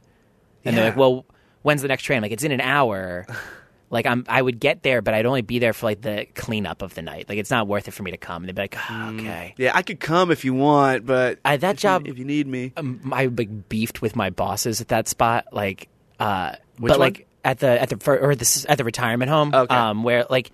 And 0.63 0.77
they're 0.77 0.85
like, 0.85 0.95
well, 0.95 1.25
when's 1.63 1.81
the 1.81 1.89
next 1.89 2.03
train? 2.03 2.21
Like 2.21 2.31
it's 2.31 2.43
in 2.45 2.51
an 2.53 2.61
hour. 2.61 3.25
like 3.89 4.05
I'm 4.05 4.23
I 4.29 4.41
would 4.41 4.59
get 4.61 4.83
there, 4.83 5.01
but 5.01 5.13
I'd 5.13 5.25
only 5.25 5.41
be 5.41 5.59
there 5.59 5.73
for 5.73 5.87
like 5.87 5.99
the 6.01 6.27
cleanup 6.33 6.81
of 6.81 6.93
the 6.95 7.01
night. 7.01 7.27
Like 7.27 7.39
it's 7.39 7.51
not 7.51 7.67
worth 7.67 7.89
it 7.89 7.91
for 7.91 8.03
me 8.03 8.11
to 8.11 8.17
come. 8.17 8.43
And 8.43 8.47
they'd 8.47 8.55
be 8.55 8.61
like, 8.61 8.77
oh, 8.89 9.09
okay. 9.15 9.53
Yeah, 9.57 9.71
I 9.75 9.81
could 9.81 9.99
come 9.99 10.31
if 10.31 10.45
you 10.45 10.53
want, 10.53 11.05
but 11.05 11.39
I- 11.43 11.57
that 11.57 11.71
if 11.75 11.79
you- 11.79 11.81
job- 11.89 12.07
if 12.07 12.17
you 12.17 12.23
need 12.25 12.47
me, 12.47 12.71
um, 12.77 13.11
I 13.13 13.25
like 13.25 13.67
beefed 13.67 14.01
with 14.01 14.15
my 14.15 14.29
bosses 14.29 14.79
at 14.79 14.87
that 14.89 15.09
spot, 15.09 15.47
like, 15.51 15.89
uh, 16.21 16.55
Which 16.77 16.91
but 16.91 16.99
one? 16.99 17.07
like 17.09 17.27
at 17.43 17.59
the 17.59 17.81
at 17.81 17.89
the 17.89 18.11
or 18.21 18.33
this 18.35 18.65
at 18.69 18.77
the 18.77 18.85
retirement 18.85 19.29
home, 19.29 19.53
Okay. 19.53 19.75
um, 19.75 20.03
where 20.03 20.25
like 20.29 20.51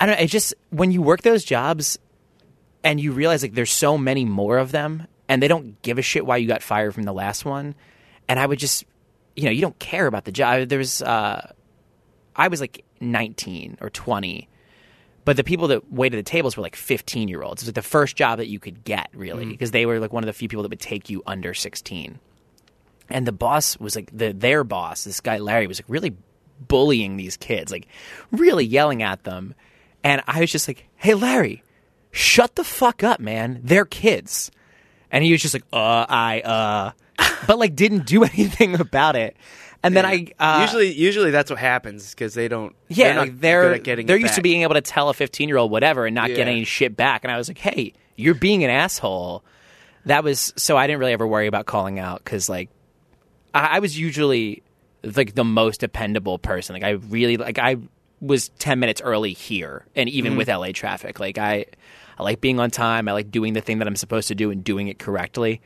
I 0.00 0.06
don't 0.06 0.16
know, 0.16 0.22
it 0.22 0.28
just 0.28 0.54
when 0.70 0.90
you 0.90 1.02
work 1.02 1.22
those 1.22 1.44
jobs 1.44 1.98
and 2.84 3.00
you 3.00 3.12
realize 3.12 3.42
like 3.42 3.54
there's 3.54 3.72
so 3.72 3.98
many 3.98 4.24
more 4.24 4.58
of 4.58 4.72
them, 4.72 5.06
and 5.28 5.42
they 5.42 5.48
don't 5.48 5.80
give 5.82 5.98
a 5.98 6.02
shit 6.02 6.24
why 6.24 6.36
you 6.36 6.48
got 6.48 6.62
fired 6.62 6.94
from 6.94 7.02
the 7.02 7.12
last 7.12 7.44
one, 7.44 7.74
and 8.28 8.38
I 8.38 8.46
would 8.46 8.58
just, 8.58 8.84
you 9.36 9.44
know, 9.44 9.50
you 9.50 9.60
don't 9.60 9.78
care 9.78 10.06
about 10.06 10.24
the 10.24 10.32
job. 10.32 10.68
There 10.68 10.78
was, 10.78 11.02
uh, 11.02 11.52
I 12.34 12.48
was 12.48 12.60
like 12.60 12.84
19 13.00 13.78
or 13.80 13.90
20. 13.90 14.48
But 15.24 15.36
the 15.36 15.44
people 15.44 15.68
that 15.68 15.92
waited 15.92 16.16
the 16.16 16.22
tables 16.22 16.56
were 16.56 16.62
like 16.62 16.76
15 16.76 17.28
year 17.28 17.42
olds. 17.42 17.60
It 17.60 17.64
was 17.64 17.68
like 17.68 17.74
the 17.74 17.82
first 17.82 18.16
job 18.16 18.38
that 18.38 18.48
you 18.48 18.58
could 18.58 18.82
get, 18.84 19.10
really, 19.12 19.44
because 19.44 19.72
they 19.72 19.84
were 19.84 19.98
like 19.98 20.10
one 20.10 20.22
of 20.22 20.26
the 20.26 20.32
few 20.32 20.48
people 20.48 20.62
that 20.62 20.70
would 20.70 20.80
take 20.80 21.10
you 21.10 21.22
under 21.26 21.52
16 21.52 22.18
and 23.10 23.26
the 23.26 23.32
boss 23.32 23.78
was 23.78 23.96
like 23.96 24.10
the 24.16 24.32
their 24.32 24.64
boss 24.64 25.04
this 25.04 25.20
guy 25.20 25.38
larry 25.38 25.66
was 25.66 25.80
like 25.80 25.88
really 25.88 26.14
bullying 26.66 27.16
these 27.16 27.36
kids 27.36 27.70
like 27.70 27.86
really 28.32 28.64
yelling 28.64 29.02
at 29.02 29.24
them 29.24 29.54
and 30.08 30.22
i 30.26 30.40
was 30.40 30.50
just 30.50 30.66
like 30.68 30.88
hey 30.96 31.14
larry 31.14 31.62
shut 32.10 32.54
the 32.56 32.64
fuck 32.64 33.02
up 33.04 33.20
man 33.20 33.60
they're 33.62 33.84
kids 33.84 34.50
and 35.10 35.22
he 35.22 35.32
was 35.32 35.42
just 35.42 35.54
like 35.54 35.64
uh 35.72 36.06
i 36.08 36.40
uh 36.40 36.90
but 37.46 37.58
like 37.58 37.74
didn't 37.76 38.06
do 38.06 38.24
anything 38.34 38.80
about 38.80 39.16
it 39.16 39.36
and 39.82 39.96
then 39.96 40.04
i 40.04 40.26
uh, 40.38 40.60
usually 40.62 40.92
usually 40.92 41.30
that's 41.30 41.50
what 41.50 41.58
happens 41.58 42.10
because 42.10 42.34
they 42.34 42.48
don't. 42.48 42.74
yeah, 42.88 43.14
they're 43.14 43.24
like 43.24 43.40
they're 43.40 43.78
getting. 43.78 44.06
they're 44.06 44.16
used 44.16 44.34
to 44.34 44.42
being 44.42 44.62
able 44.62 44.74
to 44.74 44.80
tell 44.80 45.08
a 45.08 45.14
15 45.14 45.48
year 45.48 45.56
old 45.56 45.70
whatever 45.70 46.06
and 46.06 46.14
not 46.14 46.28
get 46.28 46.48
any 46.48 46.64
shit 46.64 46.96
back. 46.96 47.24
And 47.24 47.30
I 47.30 47.36
was 47.36 47.48
like, 47.48 47.58
hey, 47.58 47.92
you're 48.16 48.34
being 48.34 48.64
an 48.64 48.70
asshole. 48.70 49.44
That 50.06 50.24
was 50.24 50.52
so 50.56 50.76
I 50.76 50.86
didn't 50.86 51.00
really 51.00 51.12
ever 51.12 51.26
worry 51.26 51.46
about 51.46 51.66
calling 51.66 51.98
out 51.98 52.24
because 52.24 52.48
like 52.48 52.70
I, 53.54 53.76
I 53.76 53.78
was 53.78 53.96
usually 53.96 54.62
like 55.04 55.34
the 55.34 55.44
most 55.44 55.80
dependable 55.80 56.38
person. 56.38 56.74
Like 56.74 56.82
I 56.82 56.90
really 56.90 57.36
like 57.36 57.58
I 57.58 57.76
was 58.20 58.48
10 58.58 58.78
minutes 58.80 59.00
early 59.00 59.32
here 59.32 59.86
and 59.94 60.08
even 60.08 60.32
Mm-hmm. 60.32 60.38
with 60.38 60.48
LA 60.48 60.72
traffic. 60.72 61.20
Like 61.20 61.38
I 61.38 61.66
I 62.18 62.22
like 62.22 62.40
being 62.40 62.58
on 62.60 62.70
time. 62.70 63.08
I 63.08 63.12
like 63.12 63.30
doing 63.30 63.52
the 63.52 63.60
thing 63.60 63.78
that 63.78 63.86
I'm 63.86 63.96
supposed 63.96 64.28
to 64.28 64.34
do 64.34 64.50
and 64.50 64.64
doing 64.64 64.88
it 64.88 64.98
correctly. 64.98 65.60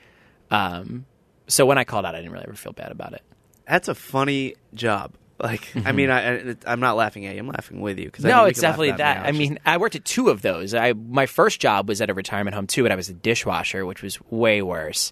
Um, 0.51 1.07
so 1.49 1.65
when 1.67 1.79
I 1.79 1.85
called 1.85 2.05
out, 2.05 2.15
I 2.15 2.19
didn't 2.19 2.33
really 2.33 2.45
ever 2.47 2.57
feel 2.57 2.73
bad 2.73 2.93
about 2.93 3.15
it. 3.15 3.23
That's 3.67 3.89
a 3.89 3.95
funny 3.95 4.55
job. 4.75 5.13
Like, 5.43 5.73
I 5.85 5.91
mean, 5.91 6.09
I, 6.09 6.55
I'm 6.67 6.79
not 6.79 6.97
laughing 6.97 7.27
at 7.27 7.35
you. 7.35 7.41
I'm 7.41 7.49
laughing 7.49 7.81
with 7.81 7.99
you 7.99 8.05
because 8.05 8.25
Mm-hmm. 8.25 8.37
No, 8.37 8.45
it's 8.45 8.61
definitely 8.61 8.93
that. 8.93 9.27
I 9.27 9.33
mean, 9.33 9.59
I 9.67 9.77
worked 9.79 9.97
at 9.97 10.05
two 10.05 10.29
of 10.29 10.41
those. 10.41 10.73
I 10.73 10.93
my 10.93 11.27
first 11.27 11.59
job 11.61 11.89
was 11.89 12.01
at 12.01 12.11
a 12.11 12.15
retirement 12.15 12.55
home 12.55 12.69
too, 12.69 12.85
and 12.85 12.93
I 12.93 12.97
was 12.97 13.09
a 13.09 13.13
dishwasher, 13.15 13.85
which 13.85 14.03
was 14.03 14.21
way 14.31 14.63
worse. 14.63 15.11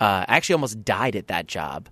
Uh, 0.00 0.24
I 0.28 0.36
actually 0.36 0.52
almost 0.54 0.84
died 0.84 1.16
at 1.16 1.28
that 1.28 1.48
job 1.48 1.88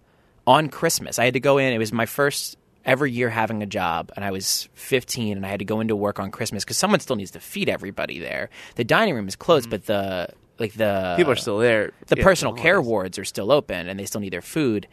on 0.46 0.68
Christmas. 0.68 1.18
I 1.18 1.24
had 1.24 1.34
to 1.34 1.40
go 1.40 1.58
in. 1.58 1.72
It 1.72 1.78
was 1.78 1.92
my 1.92 2.06
first 2.06 2.58
ever 2.84 3.06
year 3.06 3.30
having 3.30 3.62
a 3.62 3.66
job, 3.66 4.12
and 4.16 4.24
I 4.24 4.30
was 4.30 4.68
15, 4.74 5.36
and 5.36 5.46
I 5.46 5.48
had 5.48 5.58
to 5.60 5.64
go 5.64 5.80
into 5.80 5.96
work 5.96 6.18
on 6.18 6.30
Christmas 6.30 6.64
because 6.64 6.76
someone 6.76 7.00
still 7.00 7.16
needs 7.16 7.30
to 7.32 7.40
feed 7.40 7.68
everybody 7.68 8.18
there. 8.18 8.50
The 8.76 8.84
dining 8.84 9.14
room 9.14 9.28
is 9.28 9.36
closed, 9.36 9.70
but 9.70 9.86
the 9.86 10.28
like 10.58 10.74
the 10.74 11.14
people 11.16 11.32
are 11.32 11.36
still 11.36 11.58
there. 11.58 11.92
the 12.06 12.16
Yeah, 12.16 12.24
personal 12.24 12.54
care 12.54 12.80
wards 12.80 13.18
are 13.18 13.24
still 13.24 13.50
open 13.50 13.88
and 13.88 13.98
they 13.98 14.06
still 14.06 14.20
need 14.20 14.32
their 14.32 14.42
food. 14.42 14.86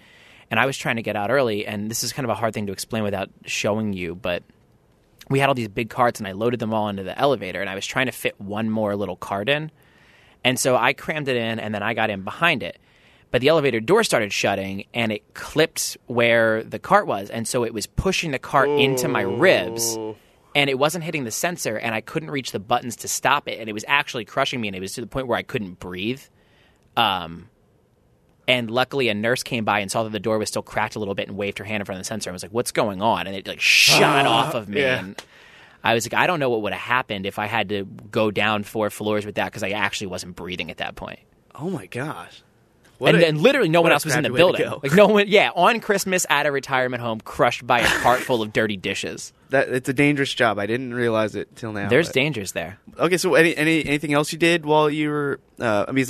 And 0.49 0.59
I 0.59 0.65
was 0.65 0.77
trying 0.77 0.97
to 0.97 1.01
get 1.01 1.15
out 1.15 1.31
early, 1.31 1.65
and 1.65 1.89
this 1.89 2.03
is 2.03 2.11
kind 2.13 2.25
of 2.25 2.29
a 2.29 2.35
hard 2.35 2.53
thing 2.53 2.67
to 2.67 2.73
explain 2.73 3.03
without 3.03 3.29
showing 3.45 3.93
you, 3.93 4.15
but 4.15 4.43
we 5.29 5.39
had 5.39 5.47
all 5.47 5.55
these 5.55 5.69
big 5.69 5.89
carts 5.89 6.19
and 6.19 6.27
I 6.27 6.33
loaded 6.33 6.59
them 6.59 6.73
all 6.73 6.89
into 6.89 7.03
the 7.03 7.17
elevator 7.17 7.61
and 7.61 7.69
I 7.69 7.75
was 7.75 7.85
trying 7.85 8.07
to 8.07 8.11
fit 8.11 8.39
one 8.39 8.69
more 8.69 8.95
little 8.95 9.15
cart 9.15 9.47
in. 9.47 9.71
And 10.43 10.59
so 10.59 10.75
I 10.75 10.93
crammed 10.93 11.27
it 11.27 11.37
in 11.37 11.59
and 11.59 11.73
then 11.73 11.81
I 11.81 11.93
got 11.93 12.09
in 12.09 12.23
behind 12.23 12.63
it. 12.63 12.77
But 13.31 13.41
the 13.41 13.47
elevator 13.47 13.79
door 13.79 14.03
started 14.03 14.33
shutting 14.33 14.85
and 14.93 15.11
it 15.11 15.33
clipped 15.33 15.97
where 16.07 16.63
the 16.63 16.79
cart 16.79 17.07
was. 17.07 17.29
And 17.29 17.47
so 17.47 17.63
it 17.63 17.73
was 17.73 17.87
pushing 17.87 18.31
the 18.31 18.39
cart 18.39 18.69
into 18.69 19.07
my 19.07 19.21
ribs 19.21 19.97
and 20.53 20.69
it 20.69 20.77
wasn't 20.77 21.05
hitting 21.05 21.23
the 21.23 21.31
sensor 21.31 21.77
and 21.77 21.95
I 21.95 22.01
couldn't 22.01 22.29
reach 22.29 22.51
the 22.51 22.59
buttons 22.59 22.97
to 22.97 23.07
stop 23.07 23.47
it. 23.47 23.59
And 23.59 23.69
it 23.69 23.73
was 23.73 23.85
actually 23.87 24.25
crushing 24.25 24.59
me 24.59 24.67
and 24.67 24.75
it 24.75 24.81
was 24.81 24.93
to 24.95 25.01
the 25.01 25.07
point 25.07 25.27
where 25.27 25.37
I 25.37 25.43
couldn't 25.43 25.79
breathe. 25.79 26.21
Um, 26.97 27.47
and 28.47 28.69
luckily, 28.69 29.07
a 29.07 29.13
nurse 29.13 29.43
came 29.43 29.63
by 29.63 29.79
and 29.79 29.89
saw 29.89 30.03
that 30.03 30.09
the 30.09 30.19
door 30.19 30.37
was 30.37 30.49
still 30.49 30.61
cracked 30.63 30.95
a 30.95 30.99
little 30.99 31.15
bit 31.15 31.29
and 31.29 31.37
waved 31.37 31.57
her 31.59 31.63
hand 31.63 31.79
in 31.79 31.85
front 31.85 31.97
of 31.99 32.03
the 32.03 32.07
sensor 32.07 32.29
and 32.29 32.33
was 32.33 32.43
like, 32.43 32.51
"What's 32.51 32.71
going 32.73 33.01
on?" 33.01 33.27
And 33.27 33.35
it 33.35 33.47
like 33.47 33.61
shot 33.61 34.25
off 34.25 34.55
of 34.55 34.67
me. 34.67 34.81
yeah. 34.81 34.99
And 34.99 35.23
I 35.83 35.93
was 35.93 36.05
like, 36.05 36.19
I 36.19 36.27
don't 36.27 36.39
know 36.39 36.49
what 36.49 36.61
would 36.63 36.73
have 36.73 36.81
happened 36.81 37.25
if 37.25 37.39
I 37.39 37.45
had 37.45 37.69
to 37.69 37.85
go 37.85 38.29
down 38.29 38.63
four 38.63 38.89
floors 38.89 39.25
with 39.25 39.35
that 39.35 39.45
because 39.45 39.63
I 39.63 39.69
actually 39.69 40.07
wasn't 40.07 40.35
breathing 40.35 40.69
at 40.69 40.77
that 40.77 40.95
point. 40.95 41.19
Oh 41.55 41.69
my 41.69 41.85
gosh! 41.85 42.43
What 43.01 43.15
and 43.15 43.23
a- 43.23 43.25
then 43.25 43.41
literally 43.41 43.67
no 43.67 43.81
one 43.81 43.91
else 43.91 44.05
was 44.05 44.15
in 44.15 44.21
the 44.21 44.29
crappy 44.29 44.43
way 44.43 44.51
to 44.51 44.57
building. 44.59 44.79
Like 44.83 44.93
no 44.93 45.07
one, 45.07 45.25
yeah, 45.27 45.49
on 45.55 45.79
Christmas 45.79 46.27
at 46.29 46.45
a 46.45 46.51
retirement 46.51 47.01
home, 47.01 47.19
crushed 47.19 47.65
by 47.65 47.79
a 47.79 47.87
cart 47.87 48.19
full 48.27 48.43
of 48.43 48.53
dirty 48.53 48.77
dishes. 48.77 49.33
that 49.49 49.69
it's 49.69 49.89
a 49.89 49.93
dangerous 49.93 50.31
job. 50.31 50.59
I 50.59 50.67
didn't 50.67 50.93
realize 50.93 51.35
it 51.35 51.55
till 51.55 51.73
now. 51.73 51.89
There's 51.89 52.09
but- 52.09 52.13
dangers 52.13 52.51
there. 52.51 52.77
Okay, 52.99 53.17
so 53.17 53.33
any, 53.33 53.57
any 53.57 53.83
anything 53.83 54.13
else 54.13 54.31
you 54.31 54.37
did 54.37 54.67
while 54.67 54.87
you 54.87 55.09
were? 55.09 55.39
Uh, 55.59 55.85
I 55.87 55.91
mean, 55.93 56.05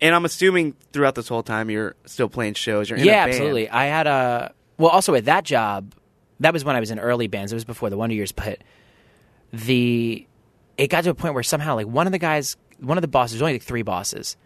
and 0.00 0.14
I'm 0.14 0.24
assuming 0.24 0.74
throughout 0.94 1.16
this 1.16 1.28
whole 1.28 1.42
time 1.42 1.68
you're 1.68 1.96
still 2.06 2.30
playing 2.30 2.54
shows. 2.54 2.88
You're 2.88 2.98
in 2.98 3.02
a 3.02 3.06
yeah, 3.06 3.24
absolutely. 3.24 3.68
I 3.68 3.84
had 3.84 4.06
a 4.06 4.54
well, 4.78 4.88
also 4.88 5.14
at 5.14 5.26
that 5.26 5.44
job, 5.44 5.94
that 6.40 6.54
was 6.54 6.64
when 6.64 6.76
I 6.76 6.80
was 6.80 6.90
in 6.90 6.98
early 6.98 7.26
bands. 7.26 7.52
It 7.52 7.56
was 7.56 7.66
before 7.66 7.90
the 7.90 7.98
Wonder 7.98 8.14
Years, 8.14 8.32
but 8.32 8.58
the 9.52 10.26
it 10.78 10.88
got 10.88 11.04
to 11.04 11.10
a 11.10 11.14
point 11.14 11.34
where 11.34 11.42
somehow 11.42 11.74
like 11.74 11.86
one 11.86 12.06
of 12.06 12.12
the 12.12 12.18
guys, 12.18 12.56
one 12.80 12.96
of 12.96 13.02
the 13.02 13.08
bosses, 13.08 13.42
only 13.42 13.52
like 13.54 13.62
three 13.62 13.82
bosses, 13.82 14.38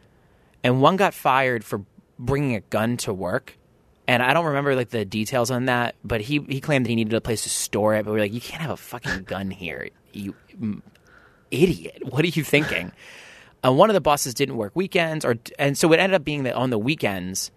and 0.66 0.81
one 0.81 0.96
got 0.96 1.14
fired 1.14 1.64
for 1.64 1.83
bringing 2.18 2.57
a 2.57 2.61
gun 2.61 2.96
to 2.96 3.14
work. 3.14 3.57
And 4.09 4.20
I 4.20 4.35
don't 4.35 4.46
remember 4.46 4.74
like 4.74 4.90
the 4.90 5.05
details 5.05 5.52
on 5.52 5.66
that, 5.66 5.94
but 6.02 6.20
he 6.20 6.40
he 6.48 6.61
claimed 6.61 6.85
that 6.85 6.90
he 6.90 6.96
needed 6.96 7.14
a 7.14 7.20
place 7.20 7.44
to 7.44 7.48
store 7.48 7.94
it. 7.94 8.05
But 8.05 8.11
we 8.11 8.18
are 8.18 8.22
like, 8.22 8.33
you 8.33 8.40
can't 8.40 8.62
have 8.62 8.72
a 8.72 8.76
fucking 8.76 9.24
gun 9.24 9.52
here, 9.52 9.90
you 10.12 10.35
idiot. 11.52 12.02
What 12.11 12.24
are 12.24 12.29
you 12.29 12.42
thinking? 12.42 12.90
Uh, 13.64 13.72
one 13.72 13.90
of 13.90 13.94
the 13.94 14.00
bosses 14.00 14.35
didn't 14.35 14.57
work 14.57 14.72
weekends, 14.74 15.24
or 15.24 15.37
and 15.57 15.79
so 15.79 15.92
it 15.92 16.00
ended 16.00 16.16
up 16.16 16.24
being 16.24 16.42
that 16.44 16.55
on 16.55 16.70
the 16.70 16.79
weekends 16.79 17.52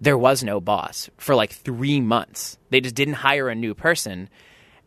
there 0.00 0.16
was 0.16 0.42
no 0.42 0.58
boss 0.58 1.10
for 1.18 1.34
like 1.34 1.52
three 1.52 2.00
months. 2.00 2.56
They 2.70 2.80
just 2.80 2.94
didn't 2.94 3.14
hire 3.14 3.50
a 3.50 3.54
new 3.54 3.74
person, 3.74 4.30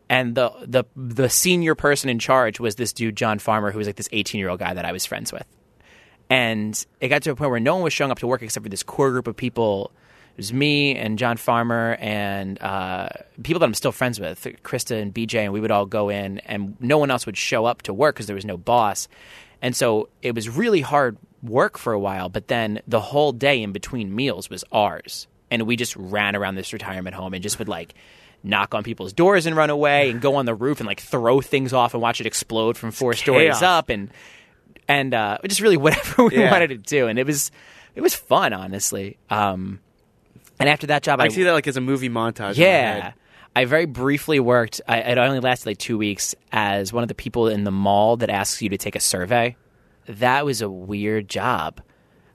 and 0.08 0.34
the 0.34 0.50
the 0.66 0.84
the 0.96 1.28
senior 1.28 1.76
person 1.76 2.10
in 2.10 2.18
charge 2.18 2.58
was 2.58 2.74
this 2.74 2.92
dude 2.92 3.14
John 3.14 3.38
Farmer, 3.38 3.70
who 3.70 3.78
was 3.78 3.86
like 3.86 3.96
this 3.96 4.08
eighteen 4.10 4.40
year 4.40 4.48
old 4.48 4.58
guy 4.58 4.74
that 4.74 4.84
I 4.84 4.90
was 4.90 5.06
friends 5.06 5.32
with. 5.32 5.46
And 6.30 6.86
it 7.00 7.08
got 7.08 7.22
to 7.24 7.32
a 7.32 7.36
point 7.36 7.50
where 7.50 7.60
no 7.60 7.74
one 7.74 7.82
was 7.82 7.92
showing 7.92 8.12
up 8.12 8.20
to 8.20 8.26
work 8.26 8.40
except 8.40 8.62
for 8.62 8.70
this 8.70 8.84
core 8.84 9.10
group 9.10 9.26
of 9.26 9.36
people. 9.36 9.90
It 10.34 10.36
was 10.36 10.52
me 10.52 10.94
and 10.94 11.18
John 11.18 11.36
Farmer 11.36 11.96
and 12.00 12.60
uh, 12.62 13.08
people 13.42 13.58
that 13.58 13.66
I'm 13.66 13.74
still 13.74 13.92
friends 13.92 14.20
with, 14.20 14.46
Krista 14.62 15.02
and 15.02 15.12
BJ, 15.12 15.40
and 15.40 15.52
we 15.52 15.60
would 15.60 15.72
all 15.72 15.86
go 15.86 16.08
in, 16.08 16.38
and 16.40 16.76
no 16.80 16.98
one 16.98 17.10
else 17.10 17.26
would 17.26 17.36
show 17.36 17.66
up 17.66 17.82
to 17.82 17.92
work 17.92 18.14
because 18.14 18.26
there 18.26 18.36
was 18.36 18.44
no 18.44 18.56
boss. 18.56 19.08
And 19.60 19.74
so 19.74 20.08
it 20.22 20.34
was 20.34 20.48
really 20.48 20.80
hard 20.80 21.18
work 21.42 21.76
for 21.76 21.92
a 21.92 21.98
while, 21.98 22.28
but 22.28 22.48
then 22.48 22.80
the 22.86 23.00
whole 23.00 23.32
day 23.32 23.62
in 23.62 23.72
between 23.72 24.14
meals 24.14 24.48
was 24.48 24.64
ours. 24.72 25.26
And 25.50 25.62
we 25.62 25.76
just 25.76 25.96
ran 25.96 26.36
around 26.36 26.54
this 26.54 26.72
retirement 26.72 27.16
home 27.16 27.34
and 27.34 27.42
just 27.42 27.58
would 27.58 27.68
like 27.68 27.94
knock 28.42 28.74
on 28.74 28.84
people's 28.84 29.12
doors 29.12 29.46
and 29.46 29.56
run 29.56 29.68
away 29.68 30.10
and 30.10 30.20
go 30.20 30.36
on 30.36 30.46
the 30.46 30.54
roof 30.54 30.80
and 30.80 30.86
like 30.86 31.00
throw 31.00 31.40
things 31.40 31.72
off 31.72 31.92
and 31.92 32.02
watch 32.02 32.20
it 32.20 32.26
explode 32.26 32.76
from 32.76 32.90
four 32.90 33.14
stories 33.14 33.60
up 33.62 33.90
and 33.90 34.10
and 34.90 35.14
uh, 35.14 35.38
just 35.46 35.60
really 35.60 35.76
whatever 35.86 36.24
we 36.24 36.36
Yeah. 36.36 36.50
wanted 36.50 36.68
to 36.68 36.76
do. 36.76 37.06
And 37.08 37.18
it 37.18 37.26
was 37.26 37.50
it 37.94 38.00
was 38.00 38.14
fun, 38.14 38.52
honestly. 38.52 39.18
Um, 39.30 39.80
And 40.58 40.68
after 40.68 40.86
that 40.88 41.02
job, 41.02 41.20
I, 41.20 41.24
I 41.24 41.28
see 41.28 41.42
that 41.44 41.52
like 41.52 41.66
as 41.66 41.76
a 41.76 41.80
movie 41.80 42.08
montage. 42.10 42.56
yeah. 42.56 43.12
I 43.56 43.64
very 43.64 43.84
briefly 43.86 44.38
worked. 44.38 44.80
I, 44.86 44.98
it 44.98 45.18
only 45.18 45.40
lasted 45.40 45.66
like 45.70 45.78
two 45.78 45.98
weeks 45.98 46.36
as 46.52 46.92
one 46.92 47.02
of 47.02 47.08
the 47.08 47.16
people 47.16 47.48
in 47.48 47.64
the 47.64 47.72
mall 47.72 48.16
that 48.18 48.30
asks 48.30 48.62
you 48.62 48.68
to 48.68 48.78
take 48.78 48.94
a 48.94 49.00
survey. 49.00 49.56
That 50.06 50.44
was 50.44 50.62
a 50.62 50.68
weird 50.70 51.28
job 51.28 51.80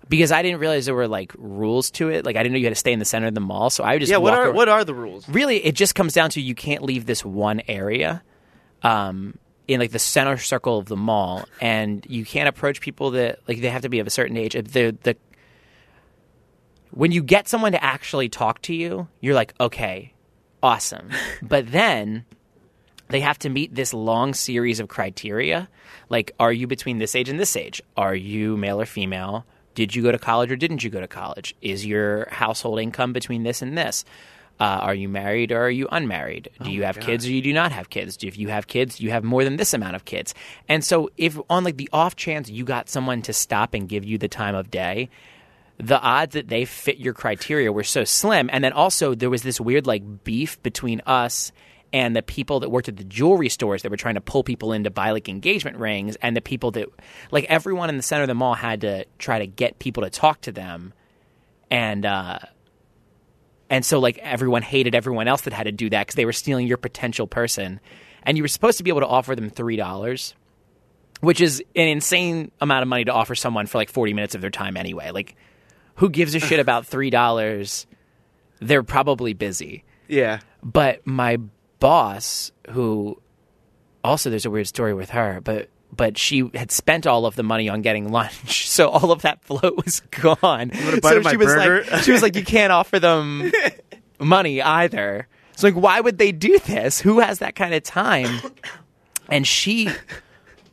because 0.10 0.32
I 0.34 0.42
didn't 0.42 0.60
realize 0.60 0.86
there 0.88 0.94
were 0.94 1.08
like 1.08 1.32
rules 1.38 1.90
to 1.92 2.10
it. 2.10 2.26
Like 2.26 2.36
I 2.36 2.44
didn't 2.44 2.52
know 2.54 2.60
you 2.60 2.66
had 2.66 2.72
to 2.76 2.80
stay 2.80 2.92
in 2.92 3.00
the 3.00 3.06
center 3.06 3.28
of 3.28 3.34
the 3.34 3.40
mall. 3.40 3.70
So 3.70 3.84
I 3.86 3.94
would 3.94 4.02
just 4.02 4.12
Yeah. 4.12 4.18
What 4.18 4.34
are 4.34 4.46
around- 4.48 4.56
what 4.56 4.68
are 4.70 4.84
the 4.84 4.94
rules? 4.94 5.28
really 5.30 5.64
it 5.66 5.74
just 5.76 5.96
comes 5.96 6.14
down 6.14 6.30
to 6.32 6.42
you 6.42 6.54
can't 6.54 6.84
leave 6.84 7.06
this 7.06 7.24
one 7.24 7.62
area 7.68 8.22
um, 8.84 9.38
in 9.68 9.80
like 9.80 9.92
the 9.92 10.00
center 10.00 10.38
circle 10.38 10.78
of 10.78 10.86
the 10.86 10.96
mall 10.96 11.46
and 11.62 12.06
you 12.10 12.26
can't 12.26 12.48
approach 12.48 12.82
people 12.82 13.12
that 13.12 13.40
like 13.48 13.62
they 13.62 13.70
have 13.70 13.82
to 13.82 13.90
be 13.90 14.00
of 14.00 14.08
a 14.08 14.12
certain 14.12 14.38
age. 14.38 14.54
The 14.54 14.96
the 15.04 15.16
when 16.92 17.12
you 17.12 17.24
get 17.24 17.48
someone 17.48 17.74
to 17.74 17.84
actually 17.84 18.30
talk 18.30 18.62
to 18.64 18.74
you 18.74 19.08
you're 19.22 19.34
like 19.34 19.54
okay 19.60 20.14
awesome. 20.62 21.10
But 21.42 21.72
then 21.72 22.26
they 23.10 23.20
have 23.20 23.38
to 23.40 23.50
meet 23.50 23.76
this 23.76 23.94
long 23.94 24.34
series 24.34 24.80
of 24.80 24.88
criteria 24.88 25.70
like 26.10 26.32
are 26.40 26.54
you 26.54 26.68
between 26.68 27.00
this 27.00 27.16
age 27.16 27.30
and 27.30 27.40
this 27.40 27.56
age? 27.56 27.82
Are 27.98 28.16
you 28.16 28.58
male 28.58 28.82
or 28.82 28.86
female? 28.86 29.46
Did 29.74 29.96
you 29.96 30.04
go 30.04 30.12
to 30.12 30.20
college 30.20 30.52
or 30.52 30.56
didn't 30.56 30.84
you 30.84 30.90
go 30.90 31.02
to 31.02 31.08
college? 31.08 31.56
Is 31.62 31.86
your 31.86 32.30
household 32.32 32.80
income 32.80 33.14
between 33.14 33.44
this 33.44 33.62
and 33.62 33.78
this 33.78 34.06
uh, 34.60 34.64
are 34.64 34.96
you 34.96 35.10
married 35.10 35.52
or 35.52 35.62
are 35.62 35.70
you 35.70 35.88
unmarried? 35.92 36.50
Do 36.64 36.72
you 36.72 36.84
have 36.84 37.00
kids 37.00 37.26
or 37.26 37.32
you 37.32 37.42
do 37.42 37.54
not 37.54 37.72
have 37.72 37.90
kids? 37.90 38.18
If 38.22 38.38
you 38.38 38.50
have 38.50 38.68
kids 38.68 39.02
you 39.02 39.12
have 39.12 39.24
more 39.24 39.44
than 39.44 39.58
this 39.58 39.74
amount 39.74 39.96
of 39.96 40.06
kids. 40.06 40.34
And 40.70 40.84
so 40.84 41.10
if 41.18 41.38
on 41.50 41.64
like 41.64 41.78
the 41.78 41.90
off 41.92 42.16
chance 42.16 42.50
you 42.50 42.64
got 42.64 42.90
someone 42.90 43.22
to 43.24 43.34
stop 43.34 43.74
and 43.74 43.90
give 43.90 44.06
you 44.06 44.18
the 44.18 44.28
time 44.28 44.56
of 44.56 44.72
day 44.72 45.10
the 45.78 46.00
odds 46.00 46.34
that 46.34 46.48
they 46.48 46.66
fit 46.66 46.98
your 46.98 47.14
criteria 47.14 47.72
were 47.72 47.84
so 47.84 48.04
slim. 48.04 48.50
And 48.52 48.64
then 48.64 48.72
also 48.72 49.14
there 49.14 49.30
was 49.30 49.44
this 49.44 49.60
weird 49.60 49.86
like 49.86 50.24
beef 50.24 50.62
between 50.64 51.02
us 51.06 51.52
and 51.92 52.16
the 52.16 52.22
people 52.22 52.62
that 52.62 52.70
worked 52.70 52.90
at 52.90 52.98
the 52.98 53.04
jewelry 53.04 53.50
stores 53.50 53.82
that 53.82 53.90
were 53.90 53.98
trying 53.98 54.16
to 54.16 54.22
pull 54.22 54.44
people 54.44 54.74
in 54.74 54.84
to 54.84 54.90
buy 54.90 55.12
like 55.12 55.30
engagement 55.30 55.78
rings 55.78 56.16
and 56.22 56.36
the 56.36 56.42
people 56.42 56.72
that 56.72 56.88
like 57.32 57.46
everyone 57.46 57.90
in 57.90 57.98
the 57.98 58.04
center 58.04 58.24
of 58.24 58.28
the 58.28 58.36
mall 58.36 58.54
had 58.54 58.82
to 58.82 59.06
try 59.20 59.40
to 59.40 59.48
get 59.48 59.80
people 59.80 60.04
to 60.04 60.10
talk 60.10 60.42
to 60.42 60.52
them. 60.52 60.94
And 61.70 62.06
uh 62.06 62.40
and 63.76 63.84
so 63.84 64.00
like 64.00 64.18
everyone 64.20 64.62
hated 64.62 64.96
everyone 64.96 65.28
else 65.28 65.42
that 65.42 65.52
had 65.52 65.64
to 65.64 65.72
do 65.74 65.90
that 65.90 66.08
because 66.08 66.16
they 66.16 66.24
were 66.24 66.32
stealing 66.32 66.66
your 66.66 66.78
potential 66.78 67.28
person. 67.28 67.82
And 68.24 68.38
you 68.38 68.44
were 68.44 68.48
supposed 68.48 68.78
to 68.78 68.84
be 68.86 68.90
able 68.90 69.02
to 69.02 69.08
offer 69.08 69.36
them 69.36 69.50
three 69.50 69.76
dollars 69.76 70.34
which 71.20 71.42
is 71.42 71.62
an 71.76 71.88
insane 71.88 72.52
amount 72.62 72.84
of 72.84 72.88
money 72.88 73.04
to 73.06 73.12
offer 73.12 73.36
someone 73.36 73.66
for 73.68 73.78
like 73.78 73.90
40 73.90 74.14
minutes 74.14 74.36
of 74.36 74.42
their 74.42 74.50
time 74.50 74.78
anyway. 74.78 75.12
Like 75.12 75.36
who 75.96 76.10
gives 76.10 76.36
a 76.36 76.40
shit 76.40 76.60
about 76.60 76.86
three 76.86 77.10
dollars? 77.10 77.86
They're 78.62 78.84
probably 78.84 79.34
busy. 79.34 79.84
Yeah. 80.08 80.40
but 80.64 81.06
my 81.06 81.38
boss 81.80 82.52
who 82.70 83.22
also 84.06 84.30
there's 84.30 84.46
a 84.46 84.50
weird 84.50 84.68
story 84.68 84.94
with 84.94 85.10
her 85.10 85.42
but 85.42 85.68
but 85.96 86.18
she 86.18 86.50
had 86.54 86.72
spent 86.72 87.08
all 87.08 87.26
of 87.26 87.36
the 87.36 87.44
money 87.44 87.70
on 87.70 87.82
getting 87.82 88.12
lunch 88.12 88.68
so 88.70 88.90
all 88.90 89.12
of 89.12 89.22
that 89.22 89.44
float 89.44 89.76
was 89.86 90.00
gone 90.12 90.72
so 91.02 91.22
she 91.24 91.38
was 91.38 91.48
burger? 91.48 91.92
like 91.92 92.04
she 92.04 92.12
was 92.12 92.22
like 92.22 92.36
you 92.36 92.44
can't 92.44 92.72
offer 92.72 93.00
them 93.00 93.52
money 94.20 94.62
either 94.62 95.28
so 95.56 95.68
like 95.68 95.76
why 95.76 96.00
would 96.00 96.18
they 96.18 96.32
do 96.32 96.60
this 96.60 97.00
who 97.00 97.20
has 97.20 97.40
that 97.40 97.56
kind 97.56 97.74
of 97.74 97.84
time 97.84 98.40
and 99.30 99.48
she 99.48 99.90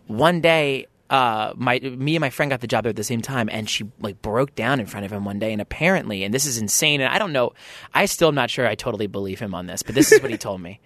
one 0.06 0.40
day 0.40 0.86
uh, 1.12 1.52
my 1.56 1.78
me 1.78 2.16
and 2.16 2.22
my 2.22 2.30
friend 2.30 2.48
got 2.50 2.62
the 2.62 2.66
job 2.66 2.84
there 2.84 2.90
at 2.90 2.96
the 2.96 3.04
same 3.04 3.20
time, 3.20 3.50
and 3.52 3.68
she 3.68 3.84
like 4.00 4.22
broke 4.22 4.54
down 4.54 4.80
in 4.80 4.86
front 4.86 5.04
of 5.04 5.12
him 5.12 5.26
one 5.26 5.38
day, 5.38 5.52
and 5.52 5.60
apparently, 5.60 6.24
and 6.24 6.32
this 6.32 6.46
is 6.46 6.56
insane, 6.56 7.02
and 7.02 7.12
I 7.12 7.18
don't 7.18 7.34
know, 7.34 7.52
I 7.92 8.06
still 8.06 8.28
am 8.28 8.34
not 8.34 8.48
sure 8.48 8.66
I 8.66 8.74
totally 8.74 9.06
believe 9.08 9.38
him 9.38 9.54
on 9.54 9.66
this, 9.66 9.82
but 9.82 9.94
this 9.94 10.10
is 10.10 10.22
what 10.22 10.30
he 10.30 10.38
told 10.38 10.62
me. 10.62 10.80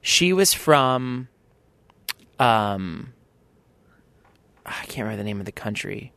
She 0.00 0.32
was 0.32 0.52
from, 0.52 1.28
um, 2.40 3.12
I 4.66 4.84
can't 4.86 4.98
remember 5.04 5.16
the 5.18 5.24
name 5.24 5.40
of 5.40 5.46
the 5.46 5.52
country. 5.52 6.12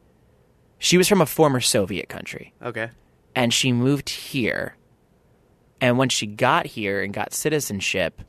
She 0.80 0.98
was 0.98 1.08
from 1.08 1.22
a 1.22 1.26
former 1.26 1.60
Soviet 1.60 2.08
country 2.10 2.54
Okay. 2.62 2.90
and 3.36 3.54
she 3.54 3.72
moved 3.72 4.10
here. 4.10 4.76
And 5.82 5.98
when 5.98 6.10
she 6.10 6.26
got 6.28 6.66
here 6.68 7.02
and 7.04 7.14
got 7.14 7.34
citizenship, 7.34 8.22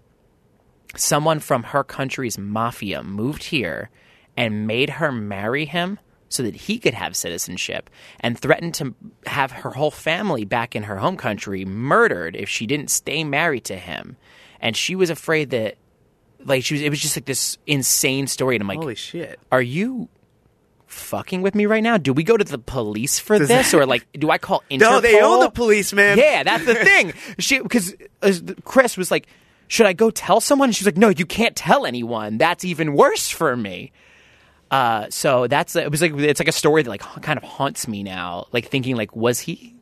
someone 0.97 1.41
from 1.41 1.63
her 1.65 1.85
country's 1.85 2.39
mafia 2.39 3.03
moved 3.03 3.45
here 3.45 3.91
and 4.37 4.67
made 4.67 4.91
her 4.91 5.13
marry 5.13 5.65
him 5.65 5.99
so 6.31 6.43
that 6.43 6.55
he 6.57 6.79
could 6.79 6.95
have 6.95 7.17
citizenship 7.17 7.89
and 8.21 8.39
threatened 8.39 8.75
to 8.75 8.95
have 9.27 9.51
her 9.51 9.71
whole 9.71 9.91
family 9.91 10.45
back 10.45 10.77
in 10.77 10.83
her 10.85 10.99
home 10.99 11.17
country 11.17 11.65
murdered 11.65 12.37
if 12.37 12.49
she 12.49 12.67
didn't 12.67 12.91
stay 12.91 13.25
married 13.25 13.65
to 13.65 13.77
him. 13.77 14.17
And 14.61 14.77
she 14.77 14.95
was 14.95 15.09
afraid 15.11 15.51
that 15.51 15.77
like 16.45 16.65
she 16.65 16.75
was 16.75 16.83
it 16.83 16.91
was 16.91 17.01
just 17.01 17.17
like 17.17 17.25
this 17.25 17.59
insane 17.67 18.27
story 18.27 18.57
and 18.57 18.63
I'm 18.63 18.69
like 18.69 18.79
Holy 18.79 18.95
shit. 18.95 19.39
are 19.51 19.63
you 19.63 20.09
fucking 20.87 21.43
with 21.43 21.55
me 21.55 21.67
right 21.67 21.83
now? 21.83 21.99
Do 21.99 22.13
we 22.13 22.23
go 22.25 22.37
to 22.37 22.45
the 22.45 22.59
police 22.59 23.19
for 23.19 23.39
this, 23.39 23.75
or 23.75 23.85
like, 23.85 24.07
do 24.13 24.31
I 24.31 24.39
call 24.39 24.63
Interpol? 24.71 24.79
No, 24.81 25.01
they 25.01 25.21
own 25.21 25.41
the 25.41 25.51
police, 25.51 25.93
man. 25.93 26.17
Yeah, 26.19 26.43
that's 26.43 26.65
the 26.65 26.75
thing. 26.85 27.13
She 27.39 27.61
because 27.61 27.95
uh, 28.23 28.33
Chris 28.65 28.97
was 28.97 29.11
like, 29.11 29.27
"Should 29.67 29.87
I 29.87 29.93
go 29.93 30.11
tell 30.11 30.41
someone?" 30.41 30.71
And 30.71 30.77
she's 30.77 30.87
like, 30.87 30.97
"No, 30.97 31.11
you 31.11 31.27
can't 31.27 31.55
tell 31.55 31.85
anyone. 31.85 32.39
That's 32.39 32.65
even 32.65 32.95
worse 32.95 33.29
for 33.29 33.55
me." 33.57 33.93
Uh, 34.71 35.07
so 35.11 35.47
that's 35.47 35.77
it 35.77 35.91
was 35.91 36.01
like 36.03 36.13
it's 36.15 36.41
like 36.41 36.49
a 36.49 36.53
story 36.53 36.83
that 36.83 36.91
like 36.91 37.01
kind 37.01 37.37
of 37.39 37.43
haunts 37.45 37.87
me 37.89 38.03
now. 38.03 38.47
Like 38.53 38.69
thinking 38.69 38.97
like, 38.97 39.15
was 39.15 39.41
he 39.41 39.75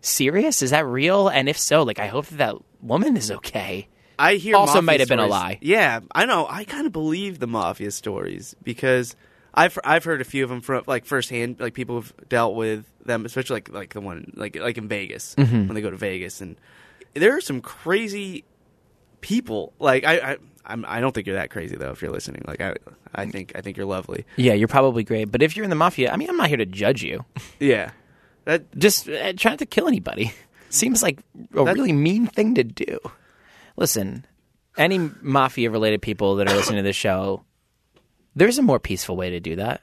serious? 0.00 0.62
Is 0.62 0.70
that 0.70 0.86
real? 0.86 1.28
And 1.28 1.48
if 1.48 1.58
so, 1.58 1.82
like 1.82 1.98
I 1.98 2.06
hope 2.06 2.26
that 2.26 2.36
that 2.38 2.56
woman 2.82 3.16
is 3.16 3.30
okay. 3.30 3.88
I 4.18 4.34
hear 4.36 4.56
Also 4.56 4.80
might 4.82 5.00
have 5.00 5.08
been 5.08 5.18
a 5.18 5.26
lie. 5.26 5.58
Yeah, 5.60 6.00
I 6.14 6.26
know. 6.26 6.46
I 6.48 6.64
kind 6.64 6.86
of 6.86 6.92
believe 6.92 7.38
the 7.38 7.46
mafia 7.46 7.90
stories 7.90 8.54
because 8.62 9.16
I've 9.54 9.78
I've 9.84 10.04
heard 10.04 10.20
a 10.20 10.24
few 10.24 10.42
of 10.44 10.50
them 10.50 10.60
from 10.60 10.84
like 10.86 11.04
firsthand, 11.06 11.60
like 11.60 11.74
people 11.74 11.96
have 12.00 12.12
dealt 12.28 12.54
with 12.54 12.84
them, 13.04 13.24
especially 13.24 13.56
like 13.56 13.68
like 13.70 13.94
the 13.94 14.00
one 14.00 14.32
like 14.36 14.56
like 14.56 14.78
in 14.78 14.88
Vegas 14.88 15.34
Mm-hmm. 15.36 15.66
when 15.66 15.74
they 15.74 15.80
go 15.80 15.90
to 15.90 15.96
Vegas, 15.96 16.40
and 16.40 16.56
there 17.14 17.36
are 17.36 17.40
some 17.40 17.60
crazy 17.60 18.44
people. 19.20 19.72
Like 19.78 20.04
I 20.04 20.32
I 20.32 20.36
I'm, 20.66 20.84
I 20.88 21.00
don't 21.00 21.12
think 21.14 21.26
you're 21.26 21.36
that 21.36 21.50
crazy 21.50 21.76
though. 21.76 21.90
If 21.90 22.02
you're 22.02 22.10
listening, 22.12 22.42
like 22.46 22.60
I 22.60 22.74
I 23.14 23.26
think 23.26 23.52
I 23.54 23.60
think 23.60 23.76
you're 23.76 23.86
lovely. 23.86 24.24
Yeah, 24.36 24.54
you're 24.54 24.68
probably 24.68 25.04
great. 25.04 25.30
But 25.30 25.42
if 25.42 25.56
you're 25.56 25.64
in 25.64 25.70
the 25.70 25.76
mafia, 25.76 26.10
I 26.12 26.16
mean, 26.16 26.28
I'm 26.30 26.36
not 26.36 26.48
here 26.48 26.56
to 26.56 26.66
judge 26.66 27.02
you. 27.02 27.24
Yeah, 27.60 27.92
that 28.44 28.76
just 28.76 29.08
uh, 29.08 29.32
trying 29.34 29.58
to 29.58 29.66
kill 29.66 29.86
anybody 29.88 30.32
seems 30.68 31.02
like 31.02 31.20
a 31.54 31.64
really 31.64 31.92
mean 31.92 32.26
thing 32.26 32.54
to 32.56 32.64
do. 32.64 32.98
Listen, 33.76 34.24
any 34.76 34.98
mafia 35.20 35.70
related 35.70 36.02
people 36.02 36.36
that 36.36 36.48
are 36.50 36.54
listening 36.54 36.78
to 36.78 36.82
this 36.82 36.96
show, 36.96 37.44
there's 38.36 38.58
a 38.58 38.62
more 38.62 38.78
peaceful 38.78 39.16
way 39.16 39.30
to 39.30 39.40
do 39.40 39.56
that. 39.56 39.82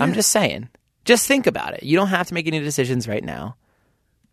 I'm 0.00 0.12
just 0.12 0.30
saying. 0.30 0.68
Just 1.04 1.26
think 1.26 1.46
about 1.46 1.74
it. 1.74 1.82
You 1.82 1.96
don't 1.96 2.08
have 2.08 2.26
to 2.28 2.34
make 2.34 2.46
any 2.46 2.60
decisions 2.60 3.08
right 3.08 3.24
now. 3.24 3.56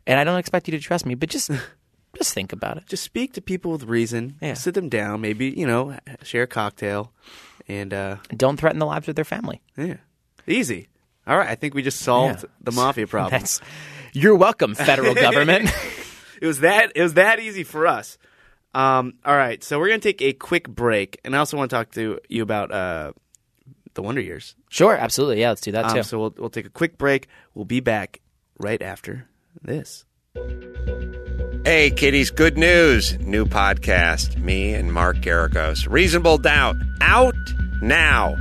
And 0.06 0.20
I 0.20 0.24
don't 0.26 0.40
expect 0.40 0.68
you 0.68 0.72
to 0.78 0.80
trust 0.84 1.06
me, 1.06 1.16
but 1.16 1.30
just 1.30 1.50
just 2.18 2.34
think 2.34 2.52
about 2.52 2.78
it. 2.78 2.86
just 2.88 3.04
speak 3.04 3.34
to 3.34 3.42
people 3.42 3.72
with 3.72 3.84
reason. 3.84 4.36
Yeah. 4.42 4.56
Sit 4.56 4.74
them 4.74 4.90
down, 4.90 5.22
maybe 5.22 5.50
you 5.52 5.66
know, 5.66 5.96
share 6.24 6.44
a 6.44 6.48
cocktail, 6.48 7.14
and 7.68 7.94
uh 7.94 8.18
Don't 8.36 8.58
threaten 8.60 8.80
the 8.80 8.86
lives 8.86 9.08
of 9.08 9.16
their 9.16 9.24
family. 9.24 9.62
yeah, 9.78 9.98
easy. 10.48 10.90
All 11.26 11.38
right, 11.38 11.48
I 11.48 11.56
think 11.56 11.74
we 11.74 11.82
just 11.84 12.00
solved 12.00 12.44
Yeah. 12.44 12.50
the 12.60 12.72
mafia 12.74 13.08
problem. 13.08 13.32
That's 13.40 13.62
you're 14.12 14.36
welcome, 14.36 14.76
federal 14.76 15.16
government. 15.28 15.72
It 16.42 16.46
was 16.48 16.60
that 16.60 16.92
it 16.96 17.02
was 17.02 17.14
that 17.14 17.40
easy 17.40 17.64
for 17.64 17.88
us. 17.88 18.18
Um, 18.74 19.14
all 19.24 19.36
right, 19.36 19.64
so 19.64 19.78
we're 19.80 19.90
gonna 19.90 20.00
take 20.00 20.22
a 20.22 20.34
quick 20.34 20.68
break, 20.68 21.20
and 21.24 21.36
I 21.36 21.40
also 21.40 21.58
want 21.58 21.70
to 21.70 21.76
talk 21.76 21.92
to 21.92 22.20
you 22.28 22.42
about 22.42 22.72
uh, 22.72 23.14
the 23.94 24.02
Wonder 24.02 24.22
Years. 24.22 24.56
sure, 24.70 24.96
absolutely. 24.96 25.42
Yeah, 25.42 25.50
let's 25.50 25.62
do 25.62 25.72
that 25.74 25.92
too. 25.92 25.98
Um, 26.00 26.04
so 26.04 26.20
we'll 26.20 26.34
we'll 26.38 26.50
take 26.50 26.66
a 26.66 26.70
quick 26.72 26.98
break. 26.98 27.28
We'll 27.54 27.66
be 27.66 27.80
back 27.80 28.22
right 28.60 28.82
after 28.82 29.28
this. 29.62 30.06
Hey, 31.66 31.92
kiddies, 31.92 32.30
good 32.30 32.58
news. 32.58 33.18
New 33.20 33.46
podcast. 33.46 34.38
Me 34.38 34.74
and 34.74 34.92
Mark 34.92 35.18
Geragos. 35.18 35.88
Reasonable 35.90 36.38
Doubt. 36.38 36.76
Out 37.00 37.36
now. 37.82 38.36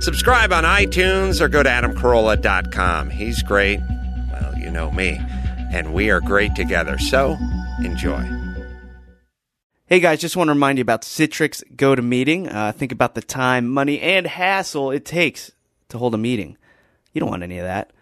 Subscribe 0.00 0.52
on 0.52 0.64
iTunes 0.64 1.40
or 1.40 1.48
go 1.48 1.62
to 1.62 1.70
adamcarolla.com. 1.70 3.08
He's 3.08 3.42
great. 3.42 3.80
Well, 4.30 4.58
you 4.58 4.70
know 4.70 4.90
me. 4.90 5.18
And 5.72 5.94
we 5.94 6.10
are 6.10 6.20
great 6.20 6.54
together. 6.54 6.98
So 6.98 7.38
enjoy. 7.82 8.45
Hey 9.88 10.00
guys, 10.00 10.20
just 10.20 10.36
want 10.36 10.48
to 10.48 10.52
remind 10.52 10.78
you 10.78 10.82
about 10.82 11.02
Citrix 11.02 11.62
Go 11.76 11.94
to 11.94 12.02
Meeting. 12.02 12.48
Uh, 12.48 12.72
think 12.72 12.90
about 12.90 13.14
the 13.14 13.20
time, 13.20 13.68
money, 13.68 14.00
and 14.00 14.26
hassle 14.26 14.90
it 14.90 15.04
takes 15.04 15.52
to 15.90 15.98
hold 15.98 16.12
a 16.12 16.18
meeting. 16.18 16.56
You 17.12 17.20
don't 17.20 17.30
want 17.30 17.44
any 17.44 17.58
of 17.58 17.66
that. 17.66 17.92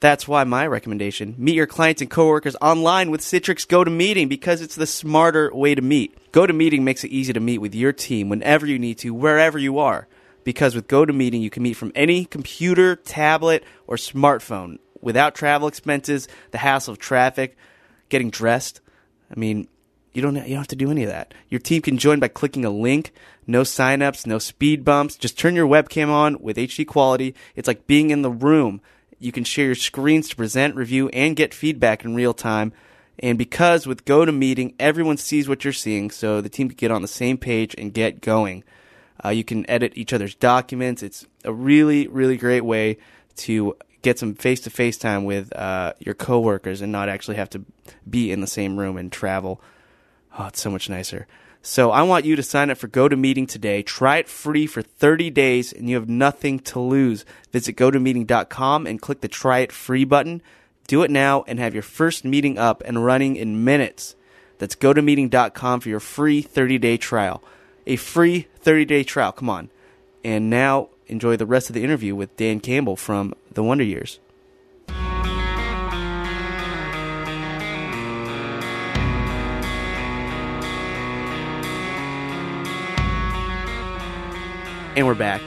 That's 0.00 0.26
why 0.26 0.42
my 0.42 0.66
recommendation 0.66 1.36
meet 1.38 1.54
your 1.54 1.68
clients 1.68 2.02
and 2.02 2.10
coworkers 2.10 2.56
online 2.60 3.12
with 3.12 3.20
Citrix 3.20 3.68
Go 3.68 3.84
to 3.84 3.90
Meeting 3.92 4.26
because 4.26 4.60
it's 4.60 4.74
the 4.74 4.88
smarter 4.88 5.54
way 5.54 5.76
to 5.76 5.80
meet. 5.80 6.32
Go 6.32 6.48
to 6.48 6.52
Meeting 6.52 6.82
makes 6.82 7.04
it 7.04 7.12
easy 7.12 7.32
to 7.32 7.38
meet 7.38 7.58
with 7.58 7.76
your 7.76 7.92
team 7.92 8.28
whenever 8.28 8.66
you 8.66 8.80
need 8.80 8.98
to, 8.98 9.14
wherever 9.14 9.56
you 9.56 9.78
are. 9.78 10.08
Because 10.42 10.74
with 10.74 10.88
Go 10.88 11.04
to 11.04 11.12
Meeting, 11.12 11.42
you 11.42 11.50
can 11.50 11.62
meet 11.62 11.74
from 11.74 11.92
any 11.94 12.24
computer, 12.24 12.96
tablet, 12.96 13.62
or 13.86 13.94
smartphone 13.94 14.80
without 15.00 15.36
travel 15.36 15.68
expenses, 15.68 16.26
the 16.50 16.58
hassle 16.58 16.90
of 16.90 16.98
traffic. 16.98 17.56
getting 18.08 18.30
dressed. 18.30 18.80
I 19.30 19.38
mean, 19.38 19.68
you 20.12 20.22
don't 20.22 20.34
you 20.36 20.42
don't 20.42 20.58
have 20.58 20.68
to 20.68 20.76
do 20.76 20.90
any 20.90 21.02
of 21.04 21.10
that. 21.10 21.34
Your 21.48 21.60
team 21.60 21.82
can 21.82 21.98
join 21.98 22.20
by 22.20 22.28
clicking 22.28 22.64
a 22.64 22.70
link. 22.70 23.12
No 23.46 23.62
signups, 23.62 24.26
no 24.26 24.38
speed 24.38 24.84
bumps. 24.84 25.16
Just 25.16 25.38
turn 25.38 25.54
your 25.54 25.66
webcam 25.66 26.08
on 26.08 26.40
with 26.40 26.56
HD 26.56 26.86
quality. 26.86 27.34
It's 27.56 27.68
like 27.68 27.86
being 27.86 28.10
in 28.10 28.22
the 28.22 28.30
room. 28.30 28.80
You 29.18 29.32
can 29.32 29.44
share 29.44 29.66
your 29.66 29.74
screens 29.74 30.28
to 30.30 30.36
present, 30.36 30.76
review, 30.76 31.08
and 31.10 31.36
get 31.36 31.52
feedback 31.52 32.04
in 32.04 32.14
real 32.14 32.32
time. 32.32 32.72
And 33.18 33.36
because 33.36 33.86
with 33.86 34.06
GoToMeeting, 34.06 34.74
everyone 34.78 35.18
sees 35.18 35.46
what 35.46 35.62
you're 35.62 35.74
seeing, 35.74 36.10
so 36.10 36.40
the 36.40 36.48
team 36.48 36.68
can 36.68 36.76
get 36.76 36.90
on 36.90 37.02
the 37.02 37.08
same 37.08 37.36
page 37.36 37.74
and 37.76 37.92
get 37.92 38.22
going. 38.22 38.64
Uh, 39.22 39.28
you 39.28 39.44
can 39.44 39.68
edit 39.68 39.92
each 39.94 40.14
other's 40.14 40.34
documents. 40.34 41.02
It's 41.02 41.26
a 41.44 41.52
really, 41.52 42.08
really 42.08 42.38
great 42.38 42.64
way 42.64 42.96
to 43.36 43.76
get 44.02 44.18
some 44.18 44.34
face 44.34 44.60
to 44.60 44.70
face 44.70 44.96
time 44.96 45.24
with 45.24 45.54
uh, 45.54 45.92
your 45.98 46.14
coworkers 46.14 46.80
and 46.80 46.90
not 46.90 47.10
actually 47.10 47.36
have 47.36 47.50
to 47.50 47.62
be 48.08 48.32
in 48.32 48.40
the 48.40 48.46
same 48.46 48.78
room 48.78 48.96
and 48.96 49.12
travel. 49.12 49.60
Oh, 50.38 50.46
it's 50.46 50.60
so 50.60 50.70
much 50.70 50.88
nicer. 50.88 51.26
So 51.62 51.90
I 51.90 52.02
want 52.02 52.24
you 52.24 52.36
to 52.36 52.42
sign 52.42 52.70
up 52.70 52.78
for 52.78 52.88
GoToMeeting 52.88 53.48
today. 53.48 53.82
Try 53.82 54.18
it 54.18 54.28
free 54.28 54.66
for 54.66 54.80
30 54.80 55.30
days 55.30 55.72
and 55.72 55.88
you 55.88 55.96
have 55.96 56.08
nothing 56.08 56.58
to 56.60 56.80
lose. 56.80 57.26
Visit 57.52 57.76
gotomeeting.com 57.76 58.86
and 58.86 59.00
click 59.00 59.20
the 59.20 59.28
try 59.28 59.58
it 59.58 59.72
free 59.72 60.04
button. 60.04 60.40
Do 60.86 61.02
it 61.02 61.10
now 61.10 61.44
and 61.46 61.58
have 61.58 61.74
your 61.74 61.82
first 61.82 62.24
meeting 62.24 62.56
up 62.58 62.82
and 62.86 63.04
running 63.04 63.36
in 63.36 63.62
minutes. 63.62 64.16
That's 64.58 64.74
gotomeeting.com 64.74 65.80
for 65.80 65.88
your 65.88 66.00
free 66.00 66.40
30 66.40 66.78
day 66.78 66.96
trial. 66.96 67.42
A 67.86 67.96
free 67.96 68.48
30 68.60 68.84
day 68.86 69.04
trial. 69.04 69.32
Come 69.32 69.50
on. 69.50 69.68
And 70.24 70.48
now 70.48 70.88
enjoy 71.08 71.36
the 71.36 71.46
rest 71.46 71.68
of 71.68 71.74
the 71.74 71.84
interview 71.84 72.14
with 72.14 72.36
Dan 72.36 72.60
Campbell 72.60 72.96
from 72.96 73.34
The 73.52 73.62
Wonder 73.62 73.84
Years. 73.84 74.18
And 84.96 85.06
we're 85.06 85.14
back. 85.14 85.40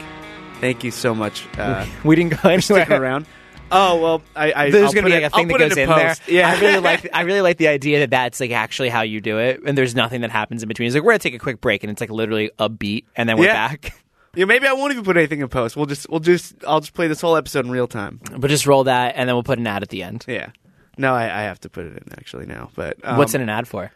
Thank 0.61 0.83
you 0.83 0.91
so 0.91 1.13
much. 1.13 1.45
Uh, 1.57 1.85
We 2.03 2.15
didn't 2.15 2.31
go 2.41 2.49
anywhere. 2.49 2.61
sticking 2.61 2.93
around. 2.93 3.25
Oh 3.71 3.99
well, 4.01 4.21
I, 4.35 4.53
I 4.53 4.69
There's 4.69 4.85
I'll 4.85 4.93
gonna 4.93 5.07
be 5.07 5.13
it- 5.13 5.23
like 5.23 5.31
a 5.31 5.35
I'll 5.35 5.39
thing 5.39 5.47
that 5.47 5.53
put 5.53 5.61
it 5.61 5.69
goes 5.69 5.77
in 5.77 5.87
post. 5.89 6.25
there. 6.27 6.35
Yeah, 6.35 6.49
I 6.49 6.59
really 6.59 6.79
like. 6.91 7.09
I 7.13 7.21
really 7.21 7.41
like 7.41 7.57
the 7.57 7.67
idea 7.69 7.99
that 7.99 8.11
that's 8.11 8.39
like 8.39 8.51
actually 8.51 8.89
how 8.89 9.01
you 9.01 9.19
do 9.19 9.39
it, 9.39 9.61
and 9.65 9.77
there's 9.77 9.95
nothing 9.95 10.21
that 10.21 10.31
happens 10.31 10.61
in 10.63 10.67
between. 10.67 10.87
It's 10.87 10.95
like 10.95 11.03
we're 11.03 11.11
gonna 11.13 11.19
take 11.19 11.33
a 11.33 11.39
quick 11.39 11.59
break, 11.59 11.83
and 11.83 11.91
it's 11.91 11.99
like 11.99 12.09
literally 12.11 12.51
a 12.59 12.69
beat, 12.69 13.05
and 13.15 13.27
then 13.27 13.37
we're 13.37 13.45
Yeah. 13.45 13.69
back. 13.69 13.93
Yeah, 14.35 14.45
maybe 14.45 14.65
I 14.65 14.73
won't 14.73 14.91
even 14.91 15.03
put 15.03 15.15
anything 15.15 15.41
in 15.41 15.47
post. 15.47 15.77
We'll 15.77 15.85
just, 15.85 16.09
we'll 16.09 16.19
just, 16.19 16.55
I'll 16.65 16.79
just 16.79 16.95
play 16.95 17.07
this 17.07 17.21
whole 17.21 17.35
episode 17.35 17.65
in 17.65 17.71
real 17.71 17.85
time. 17.85 18.19
But 18.35 18.49
just 18.49 18.65
roll 18.65 18.83
that, 18.85 19.13
and 19.15 19.29
then 19.29 19.35
we'll 19.35 19.43
put 19.43 19.59
an 19.59 19.67
ad 19.67 19.83
at 19.83 19.89
the 19.89 20.01
end. 20.01 20.25
Yeah. 20.27 20.49
No, 20.97 21.13
I, 21.13 21.25
I 21.25 21.43
have 21.43 21.59
to 21.59 21.69
put 21.69 21.85
it 21.85 21.91
in 21.97 22.11
actually 22.13 22.47
now. 22.47 22.71
But 22.73 22.97
um, 23.03 23.17
What's 23.19 23.35
in 23.35 23.41
an 23.41 23.49
ad 23.49 23.67
for? 23.67 23.91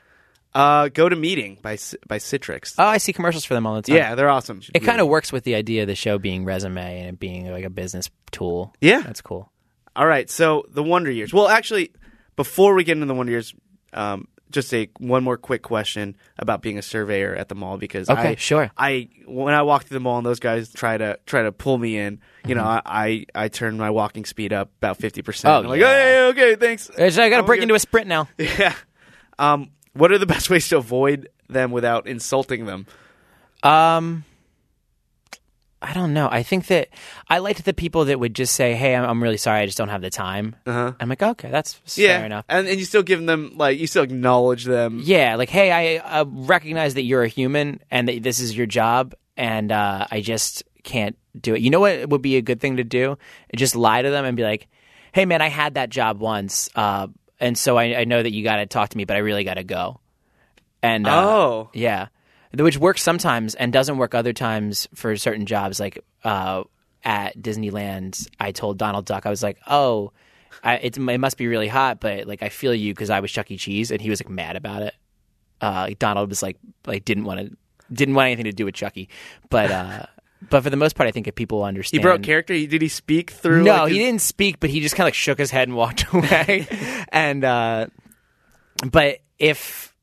Uh, 0.57 0.89
go 0.89 1.07
to 1.07 1.15
meeting 1.15 1.59
by 1.61 1.73
by 2.07 2.17
Citrix. 2.17 2.73
Oh, 2.79 2.83
I 2.85 2.97
see 2.97 3.13
commercials 3.13 3.45
for 3.45 3.53
them 3.53 3.67
all 3.67 3.75
the 3.75 3.83
time. 3.83 3.95
yeah, 3.95 4.15
they're 4.15 4.29
awesome. 4.29 4.61
It 4.73 4.79
kind 4.79 4.99
of 4.99 5.07
works 5.07 5.31
with 5.31 5.43
the 5.43 5.53
idea 5.55 5.83
of 5.83 5.87
the 5.87 5.95
show 5.95 6.17
being 6.17 6.45
resume 6.45 6.99
and 7.01 7.09
it 7.09 7.19
being 7.19 7.51
like 7.51 7.63
a 7.63 7.69
business 7.69 8.09
tool. 8.31 8.73
Yeah. 8.81 9.01
That's 9.01 9.21
cool. 9.21 9.51
All 9.95 10.07
right, 10.07 10.29
so 10.29 10.65
the 10.69 10.81
Wonder 10.83 11.11
Years. 11.11 11.31
Well, 11.33 11.47
actually, 11.47 11.91
before 12.35 12.73
we 12.73 12.83
get 12.83 12.93
into 12.93 13.05
the 13.05 13.13
Wonder 13.13 13.31
Years, 13.31 13.53
um, 13.93 14.27
just 14.49 14.73
a 14.73 14.89
one 14.99 15.23
more 15.23 15.37
quick 15.37 15.61
question 15.61 16.15
about 16.39 16.61
being 16.61 16.77
a 16.77 16.81
surveyor 16.81 17.35
at 17.35 17.49
the 17.49 17.55
mall 17.55 17.77
because 17.77 18.09
Okay, 18.09 18.29
I, 18.29 18.35
sure. 18.35 18.71
I 18.77 19.09
when 19.27 19.53
I 19.53 19.61
walk 19.63 19.83
through 19.85 19.95
the 19.95 19.99
mall 19.99 20.17
and 20.17 20.25
those 20.25 20.39
guys 20.39 20.71
try 20.71 20.97
to 20.97 21.19
try 21.25 21.43
to 21.43 21.51
pull 21.51 21.77
me 21.77 21.97
in, 21.97 22.19
you 22.47 22.55
know, 22.55 22.63
Mm-hmm. 22.63 22.87
I, 22.87 23.25
I 23.35 23.43
I 23.45 23.47
turn 23.49 23.77
my 23.77 23.89
walking 23.89 24.23
speed 24.25 24.53
up 24.53 24.71
about 24.79 24.97
fifty 24.97 25.21
percent. 25.21 25.51
Oh, 25.53 25.59
I'm 25.59 25.65
like, 25.67 25.81
yeah. 25.81 25.87
hey, 25.87 26.27
okay, 26.29 26.55
thanks. 26.55 26.89
I 26.97 27.29
got 27.29 27.37
to 27.37 27.43
break 27.43 27.57
good." 27.59 27.63
into 27.63 27.75
a 27.75 27.79
sprint 27.79 28.07
now. 28.07 28.27
Yeah. 28.39 28.73
Um, 29.39 29.69
what 29.97 30.11
are 30.11 30.17
the 30.17 30.25
best 30.35 30.49
ways 30.49 30.67
to 30.69 30.77
avoid 30.77 31.29
them 31.49 31.71
without 31.71 32.07
insulting 32.07 32.65
them? 32.65 32.85
Um, 33.63 34.23
I 35.81 35.93
don't 35.93 36.13
know. 36.13 36.27
I 36.31 36.41
think 36.41 36.67
that 36.67 36.89
I 37.29 37.37
liked 37.37 37.63
the 37.63 37.73
people 37.73 38.05
that 38.05 38.19
would 38.19 38.33
just 38.33 38.55
say, 38.55 38.73
"Hey, 38.73 38.95
I'm, 38.95 39.07
I'm 39.07 39.21
really 39.21 39.37
sorry. 39.37 39.61
I 39.61 39.65
just 39.67 39.77
don't 39.77 39.89
have 39.89 40.01
the 40.01 40.09
time." 40.09 40.55
Uh-huh. 40.65 40.93
I'm 40.99 41.07
like, 41.09 41.21
okay, 41.21 41.51
that's 41.51 41.79
Yeah, 41.95 42.17
fair 42.17 42.25
enough. 42.25 42.45
and 42.49 42.67
and 42.67 42.79
you 42.79 42.85
still 42.85 43.03
give 43.03 43.23
them 43.25 43.53
like 43.55 43.77
you 43.79 43.85
still 43.85 44.03
acknowledge 44.03 44.65
them. 44.65 45.01
Yeah, 45.03 45.35
like, 45.35 45.49
hey, 45.49 45.71
I 45.71 46.21
uh, 46.21 46.25
recognize 46.27 46.95
that 46.95 47.03
you're 47.03 47.21
a 47.23 47.27
human 47.27 47.79
and 47.91 48.07
that 48.09 48.23
this 48.23 48.39
is 48.39 48.57
your 48.57 48.65
job, 48.65 49.13
and 49.35 49.71
uh, 49.71 50.07
I 50.09 50.21
just 50.21 50.63
can't 50.83 51.15
do 51.39 51.53
it. 51.53 51.61
You 51.61 51.69
know 51.69 51.79
what 51.79 52.09
would 52.09 52.21
be 52.23 52.37
a 52.37 52.41
good 52.41 52.59
thing 52.59 52.77
to 52.77 52.83
do? 52.83 53.17
Just 53.55 53.75
lie 53.75 54.01
to 54.01 54.09
them 54.09 54.25
and 54.25 54.35
be 54.35 54.43
like, 54.43 54.67
hey, 55.13 55.25
man, 55.25 55.41
I 55.43 55.49
had 55.49 55.75
that 55.75 55.89
job 55.89 56.19
once, 56.19 56.69
uh, 56.75 57.07
and 57.39 57.57
so 57.57 57.77
I, 57.77 57.99
I 57.99 58.03
know 58.05 58.21
that 58.21 58.31
you 58.31 58.43
got 58.43 58.57
to 58.57 58.65
talk 58.65 58.89
to 58.89 58.97
me, 58.97 59.05
but 59.05 59.15
I 59.15 59.19
really 59.19 59.43
got 59.43 59.55
to 59.55 59.63
go. 59.63 59.99
And 60.81 61.07
uh, 61.07 61.25
Oh. 61.25 61.69
yeah, 61.73 62.07
which 62.53 62.77
works 62.77 63.01
sometimes 63.01 63.55
and 63.55 63.73
doesn't 63.73 63.97
work 63.97 64.13
other 64.15 64.33
times 64.33 64.87
for 64.95 65.15
certain 65.17 65.45
jobs. 65.45 65.79
Like 65.79 66.03
uh, 66.23 66.63
at 67.03 67.37
Disneyland, 67.37 68.27
I 68.39 68.51
told 68.51 68.77
Donald 68.77 69.05
Duck, 69.05 69.25
I 69.25 69.29
was 69.29 69.43
like, 69.43 69.59
oh. 69.67 70.11
I, 70.63 70.75
it's, 70.77 70.97
it 70.97 71.19
must 71.19 71.37
be 71.37 71.45
really 71.45 71.67
hot, 71.67 71.99
but 71.99 72.25
like 72.25 72.41
I 72.41 72.49
feel 72.49 72.73
you 72.73 72.91
because 72.91 73.11
I 73.11 73.19
was 73.19 73.31
Chuck 73.31 73.51
E. 73.51 73.57
Cheese, 73.57 73.91
and 73.91 74.01
he 74.01 74.09
was 74.09 74.19
like 74.21 74.29
mad 74.29 74.55
about 74.55 74.81
it 74.81 74.95
uh, 75.61 75.89
Donald 75.99 76.29
was 76.29 76.43
like 76.43 76.57
like 76.85 77.05
didn't 77.05 77.25
want 77.25 77.39
to 77.39 77.57
didn't 77.91 78.15
want 78.15 78.27
anything 78.27 78.45
to 78.45 78.51
do 78.51 78.65
with 78.65 78.75
Chucky, 78.75 79.09
but 79.49 79.71
uh, 79.71 80.05
but 80.49 80.61
for 80.63 80.69
the 80.69 80.77
most 80.77 80.95
part, 80.95 81.07
I 81.07 81.11
think 81.11 81.27
if 81.27 81.35
people 81.35 81.63
understand, 81.63 81.99
He 81.99 82.03
broke 82.03 82.23
character. 82.23 82.53
Did 82.53 82.81
he 82.81 82.87
speak 82.87 83.31
through? 83.31 83.63
no, 83.63 83.71
like, 83.83 83.91
he 83.91 83.97
his- 83.97 84.05
didn't 84.05 84.21
speak, 84.21 84.59
but 84.59 84.69
he 84.69 84.79
just 84.79 84.95
kind 84.95 85.05
of 85.05 85.07
like 85.07 85.13
shook 85.15 85.37
his 85.39 85.51
head 85.51 85.67
and 85.67 85.75
walked 85.75 86.05
away. 86.13 86.67
and 87.09 87.43
uh, 87.43 87.87
but 88.91 89.19
if 89.39 89.93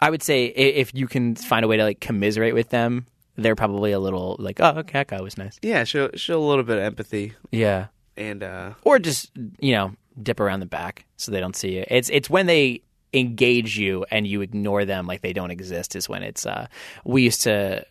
I 0.00 0.10
would 0.10 0.22
say 0.22 0.46
if 0.46 0.94
you 0.94 1.06
can 1.06 1.34
find 1.34 1.64
a 1.64 1.68
way 1.68 1.76
to 1.76 1.84
like 1.84 2.00
commiserate 2.00 2.54
with 2.54 2.68
them, 2.70 3.06
they're 3.36 3.56
probably 3.56 3.92
a 3.92 3.98
little 3.98 4.36
like, 4.38 4.60
oh, 4.60 4.78
okay, 4.78 4.92
that 5.00 5.08
guy 5.08 5.20
was 5.20 5.36
nice, 5.38 5.58
Yeah, 5.62 5.84
show 5.84 6.10
show 6.14 6.38
a 6.38 6.46
little 6.46 6.64
bit 6.64 6.76
of 6.78 6.84
empathy 6.84 7.32
yeah, 7.50 7.86
and 8.16 8.42
uh, 8.42 8.72
or 8.82 8.98
just 8.98 9.30
you 9.60 9.72
know 9.72 9.92
dip 10.22 10.38
around 10.40 10.60
the 10.60 10.66
back 10.66 11.04
so 11.16 11.32
they 11.32 11.40
don't 11.40 11.56
see 11.56 11.76
you. 11.76 11.84
It's 11.88 12.08
it's 12.10 12.30
when 12.30 12.46
they 12.46 12.82
engage 13.12 13.78
you 13.78 14.04
and 14.10 14.26
you 14.26 14.40
ignore 14.40 14.84
them 14.84 15.06
like 15.06 15.20
they 15.20 15.32
don't 15.32 15.50
exist 15.52 15.94
is 15.94 16.08
when 16.08 16.24
it's 16.24 16.44
uh 16.46 16.66
we 17.04 17.22
used 17.22 17.42
to 17.42 17.84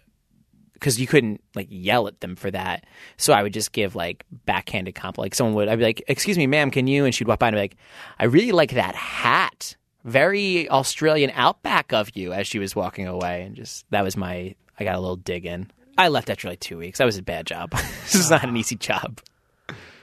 because 0.83 0.99
you 0.99 1.07
couldn't 1.07 1.41
like 1.55 1.67
yell 1.69 2.07
at 2.07 2.19
them 2.19 2.35
for 2.35 2.51
that. 2.51 2.85
So 3.15 3.31
i 3.31 3.41
would 3.41 3.53
just 3.53 3.71
give 3.71 3.95
like 3.95 4.25
backhanded 4.45 4.95
compliment. 4.95 5.27
Like 5.27 5.35
someone 5.35 5.55
would 5.55 5.69
i'd 5.69 5.79
be 5.79 5.85
like 5.85 6.03
excuse 6.07 6.37
me 6.37 6.45
ma'am 6.45 6.71
can 6.71 6.87
you? 6.87 7.05
And 7.05 7.15
she'd 7.15 7.27
walk 7.27 7.39
by 7.39 7.47
and 7.47 7.55
be 7.55 7.59
like 7.61 7.75
i 8.19 8.25
really 8.25 8.51
like 8.51 8.71
that 8.73 8.93
hat. 8.95 9.75
Very 10.03 10.69
australian 10.69 11.31
outback 11.33 11.93
of 11.93 12.11
you 12.15 12.33
as 12.33 12.45
she 12.47 12.59
was 12.59 12.75
walking 12.75 13.07
away. 13.07 13.43
And 13.43 13.55
just 13.55 13.85
that 13.91 14.03
was 14.03 14.17
my 14.17 14.55
i 14.77 14.83
got 14.83 14.95
a 14.95 14.99
little 14.99 15.15
dig 15.15 15.45
in. 15.45 15.71
I 15.97 16.09
left 16.09 16.29
after 16.29 16.49
like 16.49 16.59
two 16.59 16.77
weeks. 16.79 16.97
That 16.97 17.05
was 17.05 17.17
a 17.17 17.23
bad 17.23 17.45
job. 17.45 17.71
This 18.03 18.15
is 18.15 18.29
not 18.29 18.43
an 18.43 18.57
easy 18.57 18.75
job. 18.75 19.21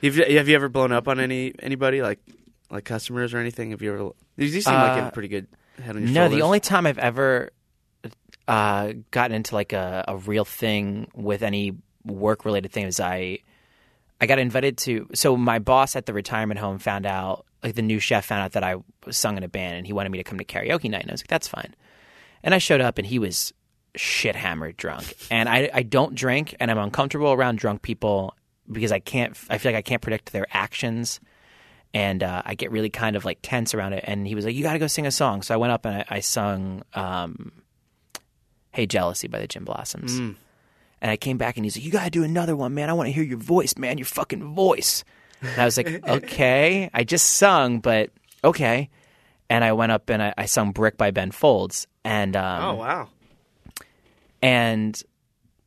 Have 0.03 0.17
you, 0.17 0.37
have 0.39 0.49
you 0.49 0.55
ever 0.55 0.69
blown 0.71 0.93
up 0.93 1.07
on 1.09 1.21
any 1.21 1.53
anybody 1.59 2.01
like 2.01 2.19
like 2.71 2.85
customers 2.85 3.35
or 3.35 3.39
anything? 3.39 3.73
Have 3.73 3.83
you 3.83 3.93
ever? 3.93 4.11
You 4.37 4.49
seem 4.63 4.73
like 4.73 4.97
you 4.97 5.03
have 5.03 5.09
a 5.09 5.13
pretty 5.13 5.29
good 5.29 5.47
head 5.83 5.97
on 5.97 6.03
your 6.03 6.11
Uh, 6.11 6.13
No, 6.15 6.21
shoulders. 6.23 6.37
the 6.39 6.43
only 6.43 6.61
time 6.61 6.87
I've 6.87 6.99
ever 6.99 7.51
uh, 8.51 8.95
gotten 9.13 9.37
into 9.37 9.55
like 9.55 9.73
a, 9.73 10.05
a 10.09 10.17
real 10.17 10.45
thing 10.45 11.09
with 11.15 11.45
any 11.45 11.77
work 12.05 12.45
related 12.45 12.73
things. 12.73 12.99
I 12.99 13.39
I 14.21 14.27
got 14.27 14.41
invited 14.41 14.77
to. 14.79 15.09
So 15.15 15.37
my 15.37 15.61
boss 15.61 15.95
at 15.95 16.07
the 16.07 16.13
retirement 16.13 16.59
home 16.59 16.81
found 16.81 17.07
out, 17.07 17.47
like 17.63 17.77
the 17.77 17.83
new 17.83 18.01
chef 18.01 18.27
found 18.27 18.43
out 18.43 18.53
that 18.53 18.65
I 18.65 18.77
was 19.07 19.17
sung 19.17 19.37
in 19.37 19.45
a 19.45 19.49
band, 19.49 19.77
and 19.77 19.87
he 19.87 19.93
wanted 19.93 20.11
me 20.11 20.19
to 20.19 20.25
come 20.25 20.37
to 20.39 20.45
karaoke 20.45 20.91
night, 20.91 21.03
and 21.03 21.13
I 21.13 21.15
was 21.15 21.23
like, 21.23 21.29
that's 21.29 21.47
fine. 21.47 21.77
And 22.43 22.53
I 22.53 22.59
showed 22.59 22.81
up, 22.81 22.99
and 22.99 23.07
he 23.07 23.21
was 23.21 23.55
shit 23.95 24.35
hammered 24.35 24.77
drunk, 24.77 25.15
and 25.31 25.49
I 25.49 25.71
I 25.73 25.85
don't 25.85 26.17
drink, 26.17 26.57
and 26.59 26.73
I'm 26.73 26.79
uncomfortable 26.79 27.31
around 27.31 27.61
drunk 27.61 27.83
people 27.83 28.35
because 28.71 28.91
I 28.91 28.99
can't. 28.99 29.39
I 29.49 29.59
feel 29.59 29.71
like 29.71 29.79
I 29.79 29.83
can't 29.83 30.03
predict 30.03 30.33
their 30.33 30.49
actions 30.51 31.21
and 31.93 32.23
uh, 32.23 32.43
I 32.45 32.55
get 32.55 32.71
really 32.71 32.91
kind 32.91 33.17
of 33.17 33.25
like 33.25 33.39
tense 33.43 33.75
around 33.75 33.93
it. 33.95 34.05
And 34.07 34.27
he 34.27 34.35
was 34.35 34.45
like, 34.45 34.57
"You 34.57 34.65
got 34.65 34.75
to 34.75 34.79
go 34.81 34.89
sing 34.89 35.07
a 35.07 35.11
song." 35.13 35.43
So 35.43 35.55
I 35.55 35.57
went 35.57 35.73
up 35.73 35.87
and 35.87 35.99
I, 35.99 36.05
I 36.09 36.21
sung 36.21 36.83
um, 36.95 37.53
"Hey 38.73 38.87
Jealousy" 38.87 39.29
by 39.29 39.39
the 39.41 39.47
Gin 39.47 39.65
Blossoms. 39.65 40.19
And 41.03 41.11
I 41.11 41.17
came 41.17 41.39
back 41.39 41.57
and 41.57 41.65
he's 41.65 41.77
like, 41.77 41.85
"You 41.85 41.91
got 41.91 42.05
to 42.05 42.11
do 42.11 42.25
another 42.25 42.55
one, 42.55 42.75
man. 42.75 42.91
I 42.91 42.93
want 42.93 43.07
to 43.09 43.13
hear 43.13 43.23
your 43.25 43.39
voice, 43.39 43.77
man. 43.77 43.99
Your 43.99 44.05
fucking 44.07 44.55
voice." 44.55 45.05
And 45.41 45.59
I 45.61 45.65
was 45.65 45.77
like, 45.77 46.03
"Okay." 46.09 46.91
I 46.93 47.05
just 47.05 47.33
sung, 47.37 47.81
but 47.81 48.11
okay. 48.45 48.91
And 49.49 49.65
I 49.65 49.73
went 49.73 49.91
up 49.93 50.09
and 50.11 50.23
I, 50.23 50.35
I 50.37 50.47
sung 50.47 50.73
"Brick" 50.73 50.97
by 50.97 51.11
Ben 51.11 51.31
Folds, 51.31 51.87
and 52.05 52.37
um, 52.37 52.63
Oh 52.65 52.75
wow. 52.75 53.09
and 54.43 55.01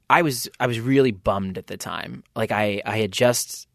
I 0.10 0.22
was 0.22 0.50
I 0.60 0.68
was 0.68 0.80
really 0.80 1.12
bummed 1.12 1.58
at 1.58 1.68
the 1.68 1.78
time. 1.78 2.24
Like 2.36 2.52
I 2.52 2.82
I 2.86 2.98
had 2.98 3.12
just 3.12 3.68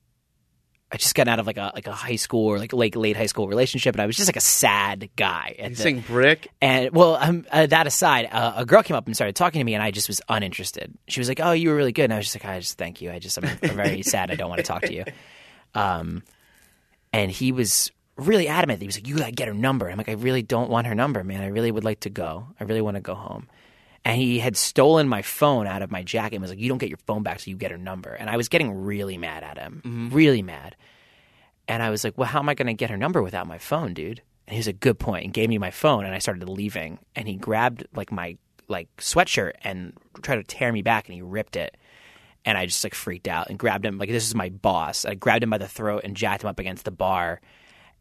I 0.90 0.96
just 0.96 1.14
got 1.14 1.28
out 1.28 1.38
of 1.38 1.46
like 1.46 1.58
a 1.58 1.70
like 1.74 1.86
a 1.86 1.92
high 1.92 2.16
school 2.16 2.46
or 2.46 2.58
like 2.58 2.72
late 2.72 2.96
late 2.96 3.14
high 3.16 3.26
school 3.26 3.46
relationship, 3.46 3.94
and 3.94 4.00
I 4.00 4.06
was 4.06 4.16
just 4.16 4.26
like 4.28 4.36
a 4.36 4.40
sad 4.40 5.10
guy. 5.16 5.54
You 5.58 5.64
the- 5.74 5.82
brick. 6.00 6.48
and 6.62 6.90
well, 6.92 7.16
um, 7.16 7.44
uh, 7.52 7.66
that 7.66 7.86
aside, 7.86 8.28
uh, 8.32 8.54
a 8.56 8.64
girl 8.64 8.82
came 8.82 8.96
up 8.96 9.04
and 9.06 9.14
started 9.14 9.36
talking 9.36 9.60
to 9.60 9.64
me, 9.64 9.74
and 9.74 9.82
I 9.82 9.90
just 9.90 10.08
was 10.08 10.22
uninterested. 10.30 10.94
She 11.06 11.20
was 11.20 11.28
like, 11.28 11.40
"Oh, 11.40 11.52
you 11.52 11.68
were 11.68 11.76
really 11.76 11.92
good," 11.92 12.04
and 12.04 12.14
I 12.14 12.16
was 12.16 12.26
just 12.32 12.42
like, 12.42 12.46
"I 12.46 12.58
just 12.60 12.78
thank 12.78 13.02
you. 13.02 13.10
I 13.10 13.18
just 13.18 13.36
I'm, 13.36 13.44
I'm 13.62 13.76
very 13.76 14.02
sad. 14.14 14.30
I 14.30 14.34
don't 14.34 14.48
want 14.48 14.60
to 14.60 14.66
talk 14.66 14.80
to 14.82 14.94
you." 14.94 15.04
Um, 15.74 16.22
and 17.12 17.30
he 17.30 17.52
was 17.52 17.90
really 18.16 18.48
adamant. 18.48 18.80
He 18.80 18.86
was 18.86 18.96
like, 18.96 19.06
"You 19.06 19.18
gotta 19.18 19.32
get 19.32 19.48
her 19.48 19.54
number." 19.54 19.90
I'm 19.90 19.98
like, 19.98 20.08
"I 20.08 20.12
really 20.12 20.42
don't 20.42 20.70
want 20.70 20.86
her 20.86 20.94
number, 20.94 21.22
man. 21.22 21.42
I 21.42 21.48
really 21.48 21.70
would 21.70 21.84
like 21.84 22.00
to 22.00 22.10
go. 22.10 22.46
I 22.58 22.64
really 22.64 22.80
want 22.80 22.94
to 22.96 23.02
go 23.02 23.14
home." 23.14 23.46
And 24.04 24.16
he 24.16 24.38
had 24.38 24.56
stolen 24.56 25.08
my 25.08 25.22
phone 25.22 25.66
out 25.66 25.82
of 25.82 25.90
my 25.90 26.02
jacket 26.02 26.36
and 26.36 26.42
was 26.42 26.50
like, 26.50 26.58
"You 26.58 26.68
don't 26.68 26.78
get 26.78 26.88
your 26.88 26.98
phone 27.06 27.22
back, 27.22 27.40
so 27.40 27.50
you 27.50 27.56
get 27.56 27.70
her 27.70 27.78
number." 27.78 28.10
And 28.10 28.30
I 28.30 28.36
was 28.36 28.48
getting 28.48 28.72
really 28.72 29.18
mad 29.18 29.42
at 29.42 29.58
him, 29.58 29.82
mm-hmm. 29.84 30.14
really 30.14 30.42
mad. 30.42 30.76
And 31.66 31.82
I 31.82 31.90
was 31.90 32.04
like, 32.04 32.16
"Well, 32.16 32.28
how 32.28 32.38
am 32.38 32.48
I 32.48 32.54
gonna 32.54 32.74
get 32.74 32.90
her 32.90 32.96
number 32.96 33.22
without 33.22 33.46
my 33.46 33.58
phone, 33.58 33.94
dude?" 33.94 34.22
And 34.46 34.54
he 34.54 34.58
was 34.58 34.68
a 34.68 34.72
good 34.72 34.98
point 34.98 35.24
and 35.24 35.34
gave 35.34 35.48
me 35.48 35.58
my 35.58 35.70
phone, 35.70 36.04
and 36.04 36.14
I 36.14 36.18
started 36.18 36.48
leaving. 36.48 36.98
And 37.14 37.28
he 37.28 37.36
grabbed 37.36 37.86
like 37.94 38.10
my 38.10 38.38
like 38.68 38.88
sweatshirt 38.98 39.52
and 39.62 39.92
tried 40.22 40.36
to 40.36 40.44
tear 40.44 40.72
me 40.72 40.82
back, 40.82 41.08
and 41.08 41.14
he 41.14 41.22
ripped 41.22 41.56
it 41.56 41.76
and 42.48 42.56
I 42.56 42.64
just 42.64 42.82
like 42.82 42.94
freaked 42.94 43.28
out 43.28 43.50
and 43.50 43.58
grabbed 43.58 43.84
him 43.84 43.98
like 43.98 44.08
this 44.08 44.26
is 44.26 44.34
my 44.34 44.48
boss. 44.48 45.04
I 45.04 45.14
grabbed 45.14 45.42
him 45.42 45.50
by 45.50 45.58
the 45.58 45.68
throat 45.68 46.00
and 46.04 46.16
jacked 46.16 46.44
him 46.44 46.48
up 46.48 46.58
against 46.58 46.86
the 46.86 46.90
bar, 46.90 47.42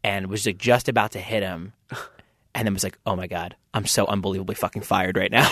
and 0.02 0.28
was 0.28 0.46
like 0.46 0.56
just 0.56 0.88
about 0.88 1.12
to 1.12 1.20
hit 1.20 1.42
him, 1.42 1.74
and 2.54 2.66
then 2.66 2.74
was 2.74 2.84
like, 2.84 2.98
"Oh 3.06 3.16
my 3.16 3.26
god, 3.26 3.56
I'm 3.74 3.86
so 3.86 4.06
unbelievably 4.06 4.54
fucking 4.54 4.82
fired 4.82 5.16
right 5.16 5.30
now." 5.30 5.48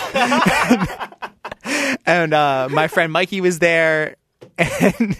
and 2.05 2.33
uh, 2.33 2.67
my 2.71 2.87
friend 2.87 3.11
Mikey 3.11 3.41
was 3.41 3.59
there, 3.59 4.15
and. 4.57 5.17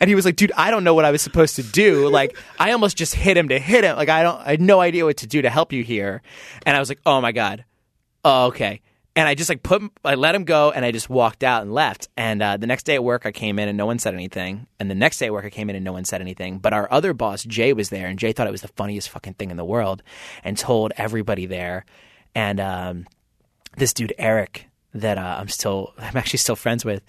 And 0.00 0.08
he 0.08 0.16
was 0.16 0.24
like, 0.24 0.34
dude, 0.34 0.50
I 0.56 0.72
don't 0.72 0.82
know 0.82 0.94
what 0.94 1.04
I 1.04 1.12
was 1.12 1.22
supposed 1.22 1.54
to 1.54 1.62
do. 1.62 2.08
Like, 2.08 2.36
I 2.58 2.72
almost 2.72 2.96
just 2.96 3.14
hit 3.14 3.36
him 3.36 3.50
to 3.50 3.60
hit 3.60 3.84
him. 3.84 3.96
Like, 3.96 4.08
I 4.08 4.24
don't, 4.24 4.40
I 4.40 4.50
had 4.50 4.60
no 4.60 4.80
idea 4.80 5.04
what 5.04 5.18
to 5.18 5.28
do 5.28 5.40
to 5.40 5.48
help 5.48 5.72
you 5.72 5.84
here. 5.84 6.20
And 6.66 6.76
I 6.76 6.80
was 6.80 6.88
like, 6.88 6.98
oh 7.06 7.20
my 7.20 7.30
God. 7.30 7.64
Oh, 8.24 8.46
okay. 8.46 8.80
And 9.14 9.28
I 9.28 9.34
just 9.34 9.50
like 9.50 9.62
put, 9.62 9.82
I 10.04 10.14
let 10.14 10.34
him 10.34 10.44
go 10.44 10.70
and 10.70 10.84
I 10.84 10.90
just 10.90 11.10
walked 11.10 11.44
out 11.44 11.62
and 11.62 11.72
left. 11.72 12.08
And 12.16 12.42
uh, 12.42 12.56
the 12.56 12.66
next 12.66 12.84
day 12.84 12.94
at 12.94 13.04
work, 13.04 13.26
I 13.26 13.32
came 13.32 13.58
in 13.58 13.68
and 13.68 13.76
no 13.76 13.84
one 13.84 13.98
said 13.98 14.14
anything. 14.14 14.66
And 14.80 14.90
the 14.90 14.94
next 14.94 15.18
day 15.18 15.26
at 15.26 15.32
work, 15.32 15.44
I 15.44 15.50
came 15.50 15.68
in 15.68 15.76
and 15.76 15.84
no 15.84 15.92
one 15.92 16.06
said 16.06 16.22
anything. 16.22 16.58
But 16.58 16.72
our 16.72 16.90
other 16.90 17.12
boss, 17.12 17.44
Jay, 17.44 17.74
was 17.74 17.90
there 17.90 18.06
and 18.06 18.18
Jay 18.18 18.32
thought 18.32 18.46
it 18.46 18.52
was 18.52 18.62
the 18.62 18.68
funniest 18.68 19.10
fucking 19.10 19.34
thing 19.34 19.50
in 19.50 19.58
the 19.58 19.64
world 19.64 20.02
and 20.42 20.56
told 20.56 20.92
everybody 20.96 21.44
there. 21.44 21.84
And 22.34 22.58
um, 22.58 23.06
this 23.76 23.92
dude, 23.92 24.14
Eric, 24.16 24.68
that 24.94 25.18
uh, 25.18 25.36
I'm 25.40 25.48
still, 25.48 25.92
I'm 25.98 26.16
actually 26.16 26.38
still 26.38 26.56
friends 26.56 26.82
with, 26.82 27.02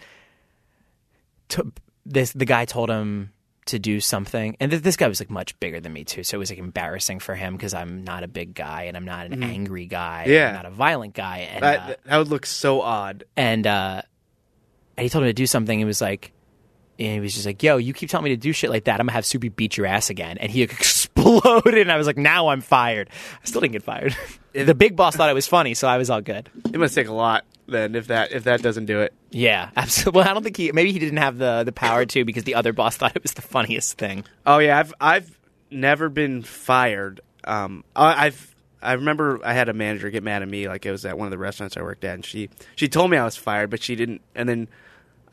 to, 1.49 1.71
this 2.05 2.33
the 2.33 2.45
guy 2.45 2.65
told 2.65 2.89
him 2.89 3.31
to 3.65 3.79
do 3.79 3.99
something. 3.99 4.55
And 4.59 4.71
th- 4.71 4.83
this 4.83 4.95
guy 4.97 5.07
was 5.07 5.19
like 5.19 5.29
much 5.29 5.57
bigger 5.59 5.79
than 5.79 5.93
me 5.93 6.03
too 6.03 6.23
so 6.23 6.35
it 6.35 6.39
was 6.39 6.49
like 6.49 6.59
embarrassing 6.59 7.19
for 7.19 7.33
him 7.35 7.53
because 7.55 7.73
i'm 7.73 8.03
not 8.03 8.23
a 8.23 8.27
big 8.27 8.53
guy 8.53 8.83
and 8.83 8.97
i'm 8.97 9.05
not 9.05 9.25
an 9.27 9.41
angry 9.43 9.85
guy 9.85 10.25
Yeah. 10.27 10.49
I'm 10.49 10.55
not 10.55 10.65
a 10.65 10.69
violent 10.71 11.13
guy 11.13 11.49
and 11.51 11.63
That, 11.63 11.79
uh, 11.79 11.95
that 12.05 12.17
would 12.17 12.27
look 12.27 12.45
so 12.45 12.81
odd. 12.81 13.23
and 13.37 13.65
uh 13.65 14.01
and 14.97 15.03
he 15.03 15.09
told 15.09 15.23
him 15.23 15.29
to 15.29 15.33
do 15.33 15.47
something. 15.47 15.79
He 15.79 15.85
was 15.85 16.01
like 16.01 16.33
and 16.99 17.13
he 17.13 17.19
was 17.19 17.33
just 17.33 17.45
like 17.45 17.63
yo 17.63 17.77
you 17.77 17.93
keep 17.93 18.09
telling 18.09 18.25
me 18.25 18.29
to 18.31 18.37
do 18.37 18.51
shit 18.53 18.69
like 18.69 18.83
that 18.83 18.99
i'm 18.99 19.05
gonna 19.07 19.13
have 19.13 19.25
soupy 19.25 19.49
beat 19.49 19.77
your 19.77 19.87
ass 19.87 20.09
again. 20.09 20.37
And 20.37 20.51
he 20.51 20.61
exploded 21.13 21.77
and 21.77 21.91
i 21.91 21.97
was 21.97 22.07
like 22.07 22.17
now 22.17 22.49
i'm 22.49 22.61
fired. 22.61 23.09
I 23.41 23.45
still 23.45 23.61
didn't 23.61 23.73
get 23.73 23.83
fired. 23.83 24.15
The 24.53 24.75
big 24.75 24.95
boss 24.95 25.15
thought 25.15 25.31
it 25.31 25.33
was 25.33 25.47
funny 25.47 25.73
so 25.73 25.87
i 25.87 25.97
was 25.97 26.09
all 26.11 26.21
good. 26.21 26.47
It 26.71 26.77
must 26.79 26.93
take 26.93 27.07
a 27.07 27.13
lot 27.13 27.43
then 27.73 27.95
if 27.95 28.07
that 28.07 28.31
if 28.31 28.45
that 28.45 28.61
doesn't 28.61 28.85
do 28.85 29.01
it. 29.01 29.13
yeah 29.31 29.69
absolutely 29.75 30.19
well 30.19 30.29
i 30.29 30.33
don't 30.33 30.43
think 30.43 30.55
he 30.57 30.71
maybe 30.71 30.91
he 30.93 30.99
didn't 30.99 31.17
have 31.17 31.37
the 31.37 31.63
the 31.63 31.71
power 31.73 32.05
to 32.05 32.23
because 32.23 32.43
the 32.45 32.55
other 32.55 32.71
boss 32.73 32.95
thought 32.97 33.15
it 33.15 33.21
was 33.23 33.33
the 33.33 33.41
funniest 33.41 33.97
thing 33.97 34.23
Oh 34.45 34.59
yeah, 34.59 34.77
I've 34.79 34.93
I've 35.01 35.39
never 35.71 36.07
been 36.09 36.41
fired. 36.43 37.21
Um, 37.43 37.83
I, 37.95 38.27
I've 38.27 38.55
I 38.81 38.93
remember 38.93 39.39
I 39.43 39.53
had 39.53 39.69
a 39.69 39.73
manager 39.73 40.09
get 40.09 40.23
mad 40.23 40.41
at 40.41 40.47
me 40.49 40.67
like 40.67 40.85
it 40.85 40.91
was 40.91 41.05
at 41.05 41.17
one 41.17 41.25
of 41.27 41.31
the 41.31 41.37
restaurants 41.37 41.77
I 41.77 41.81
worked 41.81 42.03
at, 42.03 42.15
and 42.15 42.25
she 42.25 42.49
she 42.75 42.87
told 42.89 43.09
me 43.11 43.17
I 43.17 43.23
was 43.23 43.35
fired, 43.37 43.69
but 43.69 43.81
she 43.81 43.95
didn't, 43.95 44.21
and 44.35 44.47
then 44.47 44.67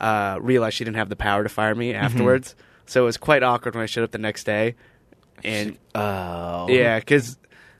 uh, 0.00 0.38
realized 0.40 0.76
she 0.76 0.84
didn't 0.84 0.96
have 0.96 1.08
the 1.08 1.16
power 1.16 1.42
to 1.42 1.48
fire 1.48 1.74
me 1.74 1.92
afterwards. 1.94 2.54
So 2.86 3.02
it 3.02 3.04
was 3.04 3.16
quite 3.16 3.42
awkward 3.42 3.74
when 3.74 3.82
I 3.82 3.86
showed 3.86 4.04
up 4.04 4.12
the 4.12 4.18
next 4.18 4.44
day, 4.44 4.76
and 5.44 5.76
oh 5.94 6.68
yeah, 6.68 6.98
because 7.00 7.36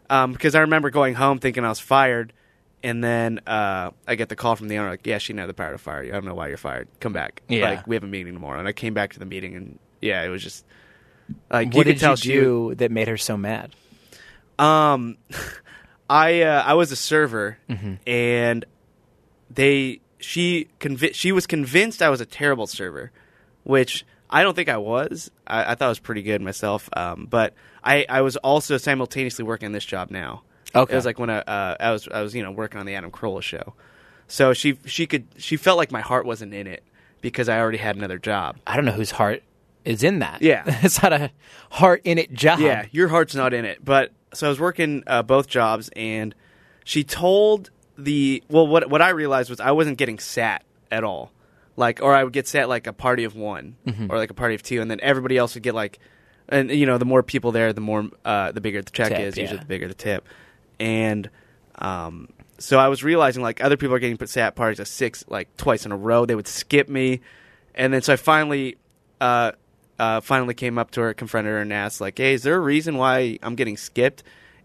because 0.09 0.55
I 0.57 0.61
remember 0.61 0.91
going 0.91 1.15
home 1.15 1.39
thinking 1.39 1.65
I 1.65 1.69
was 1.69 1.79
fired, 1.81 2.33
and 2.83 3.03
then 3.05 3.41
uh, 3.47 3.91
I 4.07 4.15
get 4.15 4.29
the 4.29 4.37
call 4.37 4.57
from 4.57 4.69
the 4.69 4.79
owner 4.79 4.91
like, 4.91 5.07
yeah, 5.07 5.19
she 5.19 5.33
didn't 5.33 5.41
have 5.41 5.49
the 5.49 5.55
power 5.55 5.73
to 5.73 5.79
fire 5.79 6.03
you. 6.03 6.11
I 6.11 6.15
don't 6.15 6.25
know 6.25 6.35
why 6.35 6.49
you're 6.49 6.57
fired. 6.57 6.89
Come 7.01 7.13
back. 7.13 7.43
Yeah. 7.49 7.65
like 7.71 7.87
we 7.87 7.97
have 7.97 8.05
a 8.05 8.09
meeting 8.09 8.33
tomorrow, 8.35 8.59
and 8.59 8.67
I 8.69 8.73
came 8.73 8.95
back 8.95 9.13
to 9.15 9.19
the 9.19 9.27
meeting, 9.27 9.55
and 9.55 9.79
yeah, 10.01 10.23
it 10.23 10.29
was 10.29 10.43
just 10.43 10.65
like 11.51 11.69
what 11.75 11.87
you 11.87 11.93
did 11.93 12.01
tell 12.01 12.17
you 12.17 12.41
do 12.71 12.75
that 12.77 12.91
made 12.91 13.07
her 13.09 13.17
so 13.17 13.37
mad 13.37 13.75
um, 14.59 15.17
I 16.11 16.43
uh, 16.43 16.63
I 16.67 16.75
was 16.75 16.91
a 16.93 16.97
server, 16.97 17.59
Mm-hmm. 17.69 17.95
and 18.07 18.65
they 19.51 20.01
she 20.19 20.69
convi- 20.81 21.15
she 21.15 21.33
was 21.33 21.47
convinced 21.47 22.03
I 22.03 22.11
was 22.11 22.21
a 22.21 22.27
terrible 22.27 22.67
server, 22.67 23.11
which 23.63 24.05
I 24.29 24.43
don't 24.43 24.55
think 24.55 24.69
I 24.69 24.77
was. 24.77 25.31
I, 25.47 25.73
I 25.73 25.75
thought 25.75 25.87
I 25.87 25.89
was 25.89 25.99
pretty 25.99 26.23
good 26.23 26.41
myself. 26.43 26.89
Um, 26.97 27.27
but 27.31 27.55
I 27.83 28.07
I 28.09 28.21
was 28.23 28.37
also 28.39 28.77
simultaneously 28.77 29.45
working 29.45 29.67
on 29.67 29.73
this 29.73 29.85
job 29.85 30.11
now. 30.11 30.43
Okay. 30.75 30.93
it 30.93 30.97
was 30.97 31.05
like 31.05 31.19
when 31.19 31.31
I 31.31 31.39
uh, 31.41 31.77
I 31.81 31.91
was 31.91 32.09
I 32.09 32.23
was 32.23 32.35
you 32.35 32.43
know 32.43 32.51
working 32.51 32.79
on 32.81 32.87
the 32.87 32.95
Adam 32.95 33.11
Carolla 33.11 33.43
show, 33.43 33.75
so 34.29 34.53
she 34.53 34.79
she 34.87 35.07
could 35.07 35.27
she 35.37 35.57
felt 35.57 35.79
like 35.79 35.91
my 35.91 36.01
heart 36.01 36.27
wasn't 36.27 36.55
in 36.55 36.67
it 36.67 36.85
because 37.21 37.49
I 37.49 37.59
already 37.59 37.79
had 37.79 37.97
another 37.97 38.19
job. 38.19 38.57
I 38.67 38.77
don't 38.77 38.85
know 38.85 38.93
whose 38.93 39.11
heart 39.11 39.43
is 39.85 40.03
in 40.03 40.21
that. 40.21 40.43
Yeah. 40.43 40.63
it's 40.83 41.03
not 41.03 41.13
a 41.13 41.31
heart 41.71 42.03
in 42.05 42.19
it 42.19 42.33
job. 42.33 42.61
Yeah, 42.61 42.87
your 42.91 43.09
heart's 43.09 43.35
not 43.35 43.55
in 43.55 43.65
it. 43.65 43.85
But 43.85 44.13
so 44.33 44.47
I 44.47 44.51
was 44.51 44.61
working 44.61 45.03
uh, 45.07 45.23
both 45.23 45.47
jobs, 45.47 45.91
and 45.97 46.35
she 46.85 47.05
told 47.05 47.71
the 47.99 48.43
well, 48.49 48.67
what 48.67 48.89
what 48.91 49.03
I 49.03 49.11
realized 49.11 49.51
was 49.51 49.61
I 49.61 49.73
wasn't 49.73 49.99
getting 49.99 50.19
sat 50.19 50.65
at 50.91 51.05
all. 51.05 51.33
Like, 51.77 52.03
or 52.03 52.15
I 52.15 52.25
would 52.25 52.33
get 52.33 52.47
sat 52.47 52.69
like 52.69 52.87
a 52.87 52.93
party 52.93 53.25
of 53.25 53.37
one, 53.37 53.77
or 54.11 54.19
like 54.19 54.31
a 54.31 54.35
party 54.35 54.55
of 54.55 54.63
two, 54.63 54.83
and 54.83 54.91
then 54.91 55.01
everybody 55.03 55.39
else 55.39 55.55
would 55.55 55.63
get 55.63 55.75
like, 55.75 55.99
and 56.49 56.71
you 56.71 56.85
know, 56.85 56.99
the 56.99 57.07
more 57.07 57.23
people 57.23 57.53
there, 57.53 57.73
the 57.73 57.81
more 57.81 58.09
uh, 58.25 58.53
the 58.53 58.61
bigger 58.61 58.83
the 58.83 58.91
check 58.91 59.09
Tip, 59.09 59.21
is. 59.21 59.39
Usually, 59.39 59.59
the 59.61 59.65
bigger 59.65 59.89
the 59.89 59.95
tip. 59.95 60.27
And 60.81 61.31
um, 61.77 62.29
so 62.59 62.79
I 62.79 62.89
was 62.89 63.05
realizing 63.05 63.43
like 63.43 63.63
other 63.63 63.77
people 63.77 63.95
are 63.95 64.01
getting 64.01 64.17
put 64.17 64.29
sat 64.29 64.57
parties 64.57 64.81
at 64.81 64.89
six 64.89 65.25
like 65.29 65.57
twice 65.57 65.87
in 65.87 65.93
a 65.93 65.97
row. 65.97 66.27
They 66.27 66.35
would 66.35 66.49
skip 66.49 66.89
me, 66.89 67.21
and 67.77 67.93
then 67.95 68.03
so 68.03 68.15
I 68.15 68.17
finally. 68.17 68.77
Uh, 69.21 69.53
uh, 69.99 70.19
finally 70.23 70.55
came 70.55 70.79
up 70.79 70.91
to 70.93 71.03
her, 71.03 71.13
confronted 71.13 71.51
her, 71.51 71.59
and 71.59 71.75
asked, 71.75 72.01
like, 72.01 72.17
"Hey, 72.17 72.33
is 72.33 72.43
there 72.43 72.57
a 72.57 72.61
reason 72.61 72.97
why 72.97 73.39
I'm 73.43 73.55
getting 73.55 73.77
skipped?" 73.77 74.23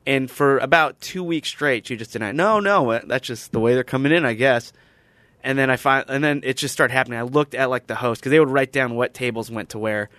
And 0.08 0.32
for 0.32 0.60
about 0.60 1.02
two 1.02 1.26
weeks 1.26 1.50
straight, 1.50 1.88
she 1.88 1.98
just 1.98 2.14
denied. 2.14 2.36
No, 2.36 2.62
no, 2.62 2.92
uh, 2.92 3.02
that's 3.06 3.28
just 3.28 3.52
the 3.52 3.60
way 3.60 3.74
they're 3.74 3.84
coming 3.84 4.14
in, 4.14 4.24
I 4.24 4.32
guess. 4.34 4.72
And 5.44 5.58
then 5.60 5.70
I 5.70 5.76
find, 5.76 6.06
and 6.08 6.24
then 6.24 6.40
it 6.46 6.56
just 6.56 6.74
started 6.74 6.94
happening. 6.94 7.20
I 7.20 7.24
looked 7.24 7.54
at 7.54 7.70
like 7.70 7.86
the 7.88 7.96
host 7.96 8.22
because 8.22 8.30
they 8.30 8.40
would 8.40 8.50
write 8.50 8.72
down 8.72 8.96
what 8.96 9.14
tables 9.14 9.52
went 9.52 9.72
to 9.72 9.78
where, 9.78 10.10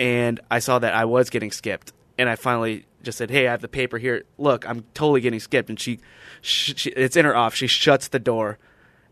and 0.00 0.40
I 0.50 0.58
saw 0.58 0.80
that 0.80 0.94
I 0.94 1.04
was 1.04 1.30
getting 1.30 1.52
skipped. 1.52 1.92
And 2.18 2.28
I 2.28 2.34
finally 2.34 2.86
just 3.02 3.18
said, 3.18 3.30
"Hey, 3.30 3.46
I 3.48 3.50
have 3.50 3.60
the 3.62 3.68
paper 3.68 3.98
here. 3.98 4.24
Look, 4.38 4.68
I'm 4.68 4.84
totally 4.94 5.20
getting 5.20 5.40
skipped." 5.40 5.68
And 5.70 5.78
she, 5.78 6.00
sh- 6.40 6.74
she 6.76 6.90
it's 6.90 7.16
in 7.16 7.24
her 7.24 7.36
off. 7.36 7.54
She 7.54 7.66
shuts 7.66 8.08
the 8.08 8.18
door, 8.18 8.58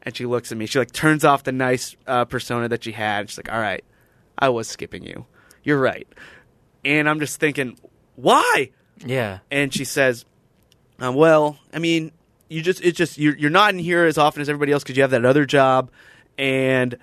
and 0.03 0.17
she 0.17 0.27
looks 0.27 0.53
at 0.53 0.59
me. 0.59 0.67
She 0.67 0.79
like 0.79 0.93
turns 0.93 1.25
off 1.25 1.45
the 1.45 1.53
nice 1.53 1.97
uh, 2.07 2.25
persona 2.25 2.69
that 2.69 2.85
she 2.85 2.93
had. 2.93 3.31
She's 3.31 3.39
like, 3.39 3.53
"All 3.53 3.61
right, 3.61 3.85
I 4.39 4.49
was 4.51 4.69
skipping 4.69 5.05
you. 5.05 5.27
You're 5.63 5.81
right." 5.81 6.09
And 6.85 7.09
I'm 7.09 7.21
just 7.21 7.41
thinking, 7.41 7.77
why? 8.17 8.71
Yeah. 9.05 9.39
and 9.51 9.73
she 9.73 9.85
says, 9.85 10.25
uh, 11.03 11.13
"Well, 11.13 11.59
I 11.73 11.79
mean, 11.79 12.13
you 12.49 12.63
just 12.63 12.83
it's 12.83 12.97
just 12.97 13.19
you're 13.19 13.37
you're 13.37 13.51
not 13.51 13.73
in 13.75 13.79
here 13.79 14.05
as 14.05 14.19
often 14.19 14.43
as 14.43 14.49
everybody 14.49 14.73
else 14.73 14.83
because 14.83 14.97
you 14.97 15.03
have 15.03 15.11
that 15.11 15.25
other 15.25 15.45
job, 15.45 15.91
and 16.37 16.97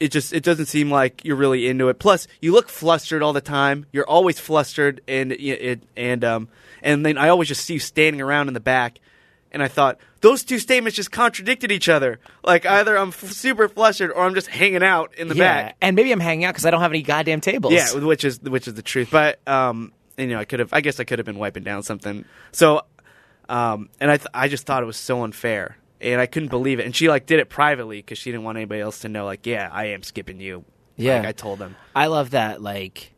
it 0.00 0.08
just 0.08 0.32
it 0.32 0.42
doesn't 0.42 0.66
seem 0.66 0.90
like 0.90 1.24
you're 1.24 1.36
really 1.36 1.68
into 1.68 1.88
it. 1.88 1.98
Plus, 1.98 2.26
you 2.40 2.52
look 2.52 2.68
flustered 2.68 3.22
all 3.22 3.32
the 3.32 3.40
time. 3.40 3.86
You're 3.92 4.08
always 4.08 4.38
flustered, 4.38 5.00
and 5.06 5.32
it, 5.32 5.82
and 5.96 6.24
um 6.24 6.48
and 6.82 7.04
then 7.04 7.18
I 7.18 7.28
always 7.28 7.48
just 7.48 7.64
see 7.64 7.74
you 7.74 7.80
standing 7.80 8.20
around 8.20 8.48
in 8.48 8.54
the 8.54 8.60
back." 8.60 8.98
And 9.52 9.62
I 9.62 9.68
thought 9.68 9.98
those 10.20 10.42
two 10.42 10.58
statements 10.58 10.96
just 10.96 11.12
contradicted 11.12 11.70
each 11.70 11.88
other. 11.88 12.18
Like 12.42 12.66
either 12.66 12.96
I'm 12.96 13.08
f- 13.08 13.30
super 13.30 13.68
flustered 13.68 14.10
or 14.10 14.24
I'm 14.24 14.34
just 14.34 14.48
hanging 14.48 14.82
out 14.82 15.14
in 15.14 15.28
the 15.28 15.36
yeah. 15.36 15.62
back. 15.62 15.76
And 15.80 15.94
maybe 15.94 16.10
I'm 16.10 16.18
hanging 16.18 16.44
out 16.44 16.54
because 16.54 16.66
I 16.66 16.72
don't 16.72 16.80
have 16.80 16.90
any 16.90 17.02
goddamn 17.02 17.40
tables. 17.40 17.72
Yeah, 17.72 17.94
which 17.94 18.24
is 18.24 18.40
which 18.40 18.66
is 18.66 18.74
the 18.74 18.82
truth. 18.82 19.10
But 19.12 19.38
um, 19.46 19.92
you 20.18 20.26
know, 20.26 20.38
I 20.38 20.44
could 20.44 20.58
have. 20.60 20.72
I 20.72 20.80
guess 20.80 20.98
I 20.98 21.04
could 21.04 21.18
have 21.18 21.26
been 21.26 21.38
wiping 21.38 21.62
down 21.62 21.82
something. 21.82 22.24
So, 22.52 22.82
um, 23.48 23.88
and 24.00 24.10
I 24.10 24.16
th- 24.16 24.28
I 24.34 24.48
just 24.48 24.66
thought 24.66 24.82
it 24.82 24.86
was 24.86 24.96
so 24.96 25.22
unfair, 25.22 25.76
and 26.04 26.20
I 26.20 26.26
couldn't 26.26 26.50
believe 26.50 26.78
it. 26.80 26.86
And 26.86 26.94
she 26.94 27.08
like 27.08 27.26
did 27.26 27.40
it 27.40 27.48
privately 27.48 27.98
because 27.98 28.18
she 28.18 28.30
didn't 28.30 28.44
want 28.44 28.58
anybody 28.58 28.80
else 28.80 29.00
to 29.00 29.08
know. 29.08 29.24
Like, 29.24 29.46
yeah, 29.46 29.68
I 29.72 29.86
am 29.86 30.02
skipping 30.02 30.40
you. 30.40 30.64
Yeah. 30.96 31.18
like, 31.18 31.26
I 31.26 31.32
told 31.32 31.58
them. 31.58 31.74
I 31.96 32.06
love 32.06 32.30
that. 32.30 32.62
Like, 32.62 33.12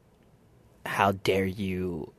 how 0.86 1.12
dare 1.12 1.44
you 1.44 2.12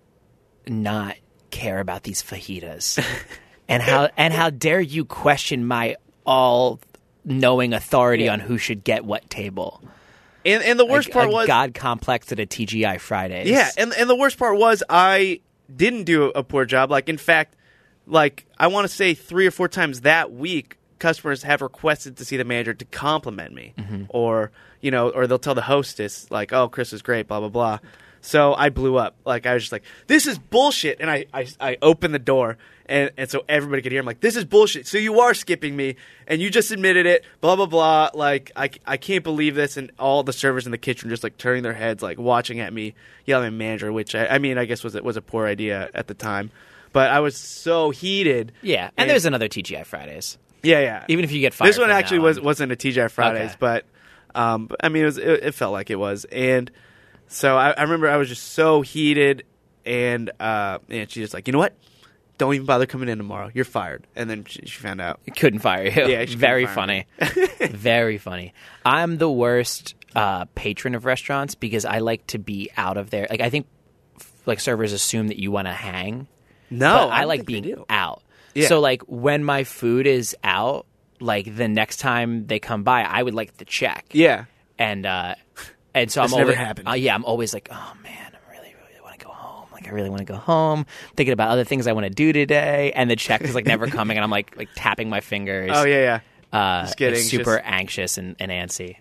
not 0.67 1.15
care 1.49 1.79
about 1.79 2.03
these 2.03 2.21
fajitas, 2.21 3.03
and 3.69 3.81
how 3.81 4.09
and 4.17 4.33
how 4.33 4.49
dare 4.49 4.81
you 4.81 5.05
question 5.05 5.65
my 5.65 5.95
all 6.25 6.79
knowing 7.23 7.73
authority 7.73 8.25
Yeah. 8.25 8.33
on 8.33 8.39
who 8.41 8.57
should 8.57 8.83
get 8.83 9.05
what 9.05 9.29
table. 9.29 9.81
And 10.45 10.63
and 10.63 10.79
the 10.79 10.85
worst 10.85 11.07
Like, 11.09 11.13
part 11.13 11.27
a 11.27 11.31
was 11.31 11.47
God 11.47 11.73
complex 11.73 12.31
at 12.31 12.39
a 12.39 12.45
TGI 12.45 12.99
Fridays. 12.99 13.49
Yeah, 13.49 13.69
and 13.77 13.93
and 13.93 14.09
the 14.09 14.15
worst 14.15 14.37
part 14.37 14.57
was 14.57 14.83
I 14.89 15.41
didn't 15.73 16.03
do 16.03 16.25
a 16.35 16.43
poor 16.43 16.65
job. 16.65 16.91
Like 16.91 17.09
in 17.09 17.17
fact, 17.17 17.55
like 18.07 18.45
I 18.57 18.67
want 18.67 18.87
to 18.87 18.93
say 18.93 19.13
three 19.13 19.45
or 19.45 19.51
four 19.51 19.67
times 19.67 20.01
that 20.01 20.31
week, 20.31 20.77
customers 20.99 21.43
have 21.43 21.61
requested 21.61 22.17
to 22.17 22.25
see 22.25 22.37
the 22.37 22.45
manager 22.45 22.73
to 22.73 22.85
compliment 22.85 23.53
me, 23.53 23.73
mm-hmm. 23.77 24.03
or 24.09 24.51
you 24.81 24.91
know, 24.91 25.09
or 25.09 25.27
they'll 25.27 25.39
tell 25.39 25.55
the 25.55 25.61
hostess 25.61 26.29
like, 26.31 26.53
"Oh, 26.53 26.69
Chris 26.69 26.93
is 26.93 27.01
great," 27.01 27.27
blah 27.27 27.39
blah 27.39 27.49
blah. 27.49 27.79
So 28.21 28.53
I 28.53 28.69
blew 28.69 28.97
up. 28.97 29.15
Like 29.25 29.45
I 29.45 29.53
was 29.53 29.63
just 29.63 29.71
like, 29.71 29.83
"This 30.07 30.27
is 30.27 30.37
bullshit," 30.37 30.99
and 30.99 31.09
I 31.09 31.25
I, 31.33 31.47
I 31.59 31.77
opened 31.81 32.13
the 32.13 32.19
door, 32.19 32.57
and 32.85 33.11
and 33.17 33.29
so 33.29 33.45
everybody 33.47 33.81
could 33.81 33.91
hear. 33.91 34.01
I'm 34.01 34.05
like, 34.05 34.19
"This 34.21 34.35
is 34.35 34.45
bullshit." 34.45 34.87
So 34.87 34.97
you 34.97 35.19
are 35.21 35.33
skipping 35.33 35.75
me, 35.75 35.95
and 36.27 36.41
you 36.41 36.49
just 36.49 36.71
admitted 36.71 37.05
it. 37.05 37.23
Blah 37.41 37.55
blah 37.55 37.67
blah. 37.67 38.09
Like 38.13 38.51
I 38.55 38.69
I 38.85 38.97
can't 38.97 39.23
believe 39.23 39.55
this, 39.55 39.77
and 39.77 39.91
all 39.99 40.23
the 40.23 40.33
servers 40.33 40.65
in 40.65 40.71
the 40.71 40.77
kitchen 40.77 41.09
just 41.09 41.23
like 41.23 41.37
turning 41.37 41.63
their 41.63 41.73
heads, 41.73 42.03
like 42.03 42.17
watching 42.17 42.59
at 42.59 42.73
me, 42.73 42.95
yelling 43.25 43.47
at 43.47 43.53
manager. 43.53 43.91
Which 43.91 44.15
I, 44.15 44.27
I 44.27 44.37
mean, 44.39 44.57
I 44.57 44.65
guess 44.65 44.83
was 44.83 44.95
was 44.95 45.17
a 45.17 45.21
poor 45.21 45.47
idea 45.47 45.89
at 45.93 46.07
the 46.07 46.13
time, 46.13 46.51
but 46.97 47.11
I 47.11 47.19
was 47.19 47.37
so 47.37 47.91
heated. 47.91 48.53
Yeah, 48.63 48.89
and 48.97 49.07
there's 49.07 49.25
another 49.25 49.47
TGI 49.47 49.85
Fridays. 49.85 50.39
Yeah, 50.63 50.79
yeah. 50.79 51.05
Even 51.07 51.23
if 51.25 51.31
you 51.31 51.39
get 51.41 51.53
fired, 51.53 51.69
this 51.69 51.77
one 51.77 51.91
actually 51.91 52.19
was 52.19 52.39
wasn't 52.39 52.71
a 52.71 52.75
TGI 52.75 53.11
Fridays, 53.11 53.51
Okay. 53.51 53.57
but 53.59 53.85
um, 54.33 54.69
I 54.81 54.89
mean, 54.89 55.03
it 55.03 55.05
was 55.05 55.17
it, 55.19 55.43
it 55.43 55.53
felt 55.53 55.73
like 55.73 55.91
it 55.91 55.97
was, 55.97 56.25
and 56.25 56.71
so 57.27 57.55
I, 57.55 57.69
I 57.69 57.83
remember 57.83 58.09
I 58.09 58.17
was 58.17 58.29
just 58.29 58.53
so 58.53 58.81
heated, 58.81 59.43
and 59.85 60.31
uh, 60.39 60.79
and 60.89 61.07
she 61.11 61.21
just 61.21 61.35
like, 61.35 61.47
you 61.47 61.53
know 61.53 61.59
what? 61.59 61.75
Don't 62.39 62.55
even 62.55 62.65
bother 62.65 62.87
coming 62.87 63.09
in 63.09 63.19
tomorrow. 63.19 63.51
You're 63.53 63.63
fired. 63.65 64.07
And 64.15 64.27
then 64.27 64.45
she, 64.45 64.61
she 64.65 64.79
found 64.79 64.99
out. 64.99 65.19
couldn't 65.35 65.59
fire 65.59 65.85
you. 65.85 66.07
Yeah, 66.07 66.25
very 66.27 66.65
funny. 66.65 67.05
very 67.71 68.17
funny. 68.17 68.53
I'm 68.83 69.17
the 69.17 69.29
worst 69.29 69.93
uh, 70.15 70.45
patron 70.55 70.95
of 70.95 71.05
restaurants 71.05 71.53
because 71.53 71.85
I 71.85 71.99
like 71.99 72.25
to 72.27 72.39
be 72.39 72.71
out 72.75 72.97
of 72.97 73.11
there. 73.11 73.27
Like 73.29 73.41
I 73.41 73.51
think 73.51 73.67
like 74.47 74.59
servers 74.59 74.93
assume 74.93 75.27
that 75.27 75.39
you 75.39 75.51
want 75.51 75.67
to 75.67 75.73
hang. 75.73 76.27
No, 76.69 76.93
but 77.07 77.09
I, 77.09 77.19
don't 77.19 77.27
like 77.29 77.45
being 77.45 77.83
out. 77.89 78.21
Yeah. 78.53 78.67
So 78.67 78.79
like 78.79 79.01
when 79.03 79.43
my 79.43 79.63
food 79.63 80.07
is 80.07 80.35
out, 80.43 80.85
like 81.19 81.55
the 81.55 81.67
next 81.67 81.97
time 81.97 82.47
they 82.47 82.59
come 82.59 82.83
by, 82.83 83.03
I 83.03 83.21
would 83.23 83.33
like 83.33 83.57
the 83.57 83.65
check. 83.65 84.05
Yeah, 84.11 84.45
And 84.77 85.05
uh 85.05 85.35
and 85.93 86.11
so 86.11 86.21
I'm 86.23 86.29
never 86.31 86.41
always 86.43 86.57
happened. 86.57 86.87
Uh, 86.89 86.93
yeah, 86.93 87.15
I'm 87.15 87.25
always 87.25 87.53
like, 87.53 87.69
oh 87.71 87.93
man, 88.03 88.31
I 88.33 88.51
really 88.51 88.75
really 88.75 89.01
want 89.03 89.19
to 89.19 89.25
go 89.25 89.31
home. 89.31 89.67
Like 89.71 89.87
I 89.87 89.91
really 89.91 90.09
want 90.09 90.19
to 90.19 90.25
go 90.25 90.35
home. 90.37 90.85
Thinking 91.15 91.33
about 91.33 91.49
other 91.49 91.63
things 91.63 91.87
I 91.87 91.93
want 91.93 92.05
to 92.05 92.09
do 92.09 92.33
today, 92.33 92.91
and 92.95 93.09
the 93.09 93.15
check 93.15 93.41
is 93.41 93.55
like 93.55 93.65
never 93.65 93.87
coming, 93.97 94.17
and 94.17 94.23
I'm 94.23 94.31
like 94.31 94.55
like 94.57 94.69
tapping 94.75 95.09
my 95.09 95.21
fingers. 95.21 95.71
Oh 95.73 95.85
yeah, 95.85 96.19
yeah. 96.53 96.59
uh, 96.59 96.83
Just 96.83 96.97
getting 96.97 97.19
super 97.21 97.57
just- 97.57 97.67
anxious 97.67 98.17
and, 98.17 98.35
and 98.39 98.51
antsy. 98.51 98.97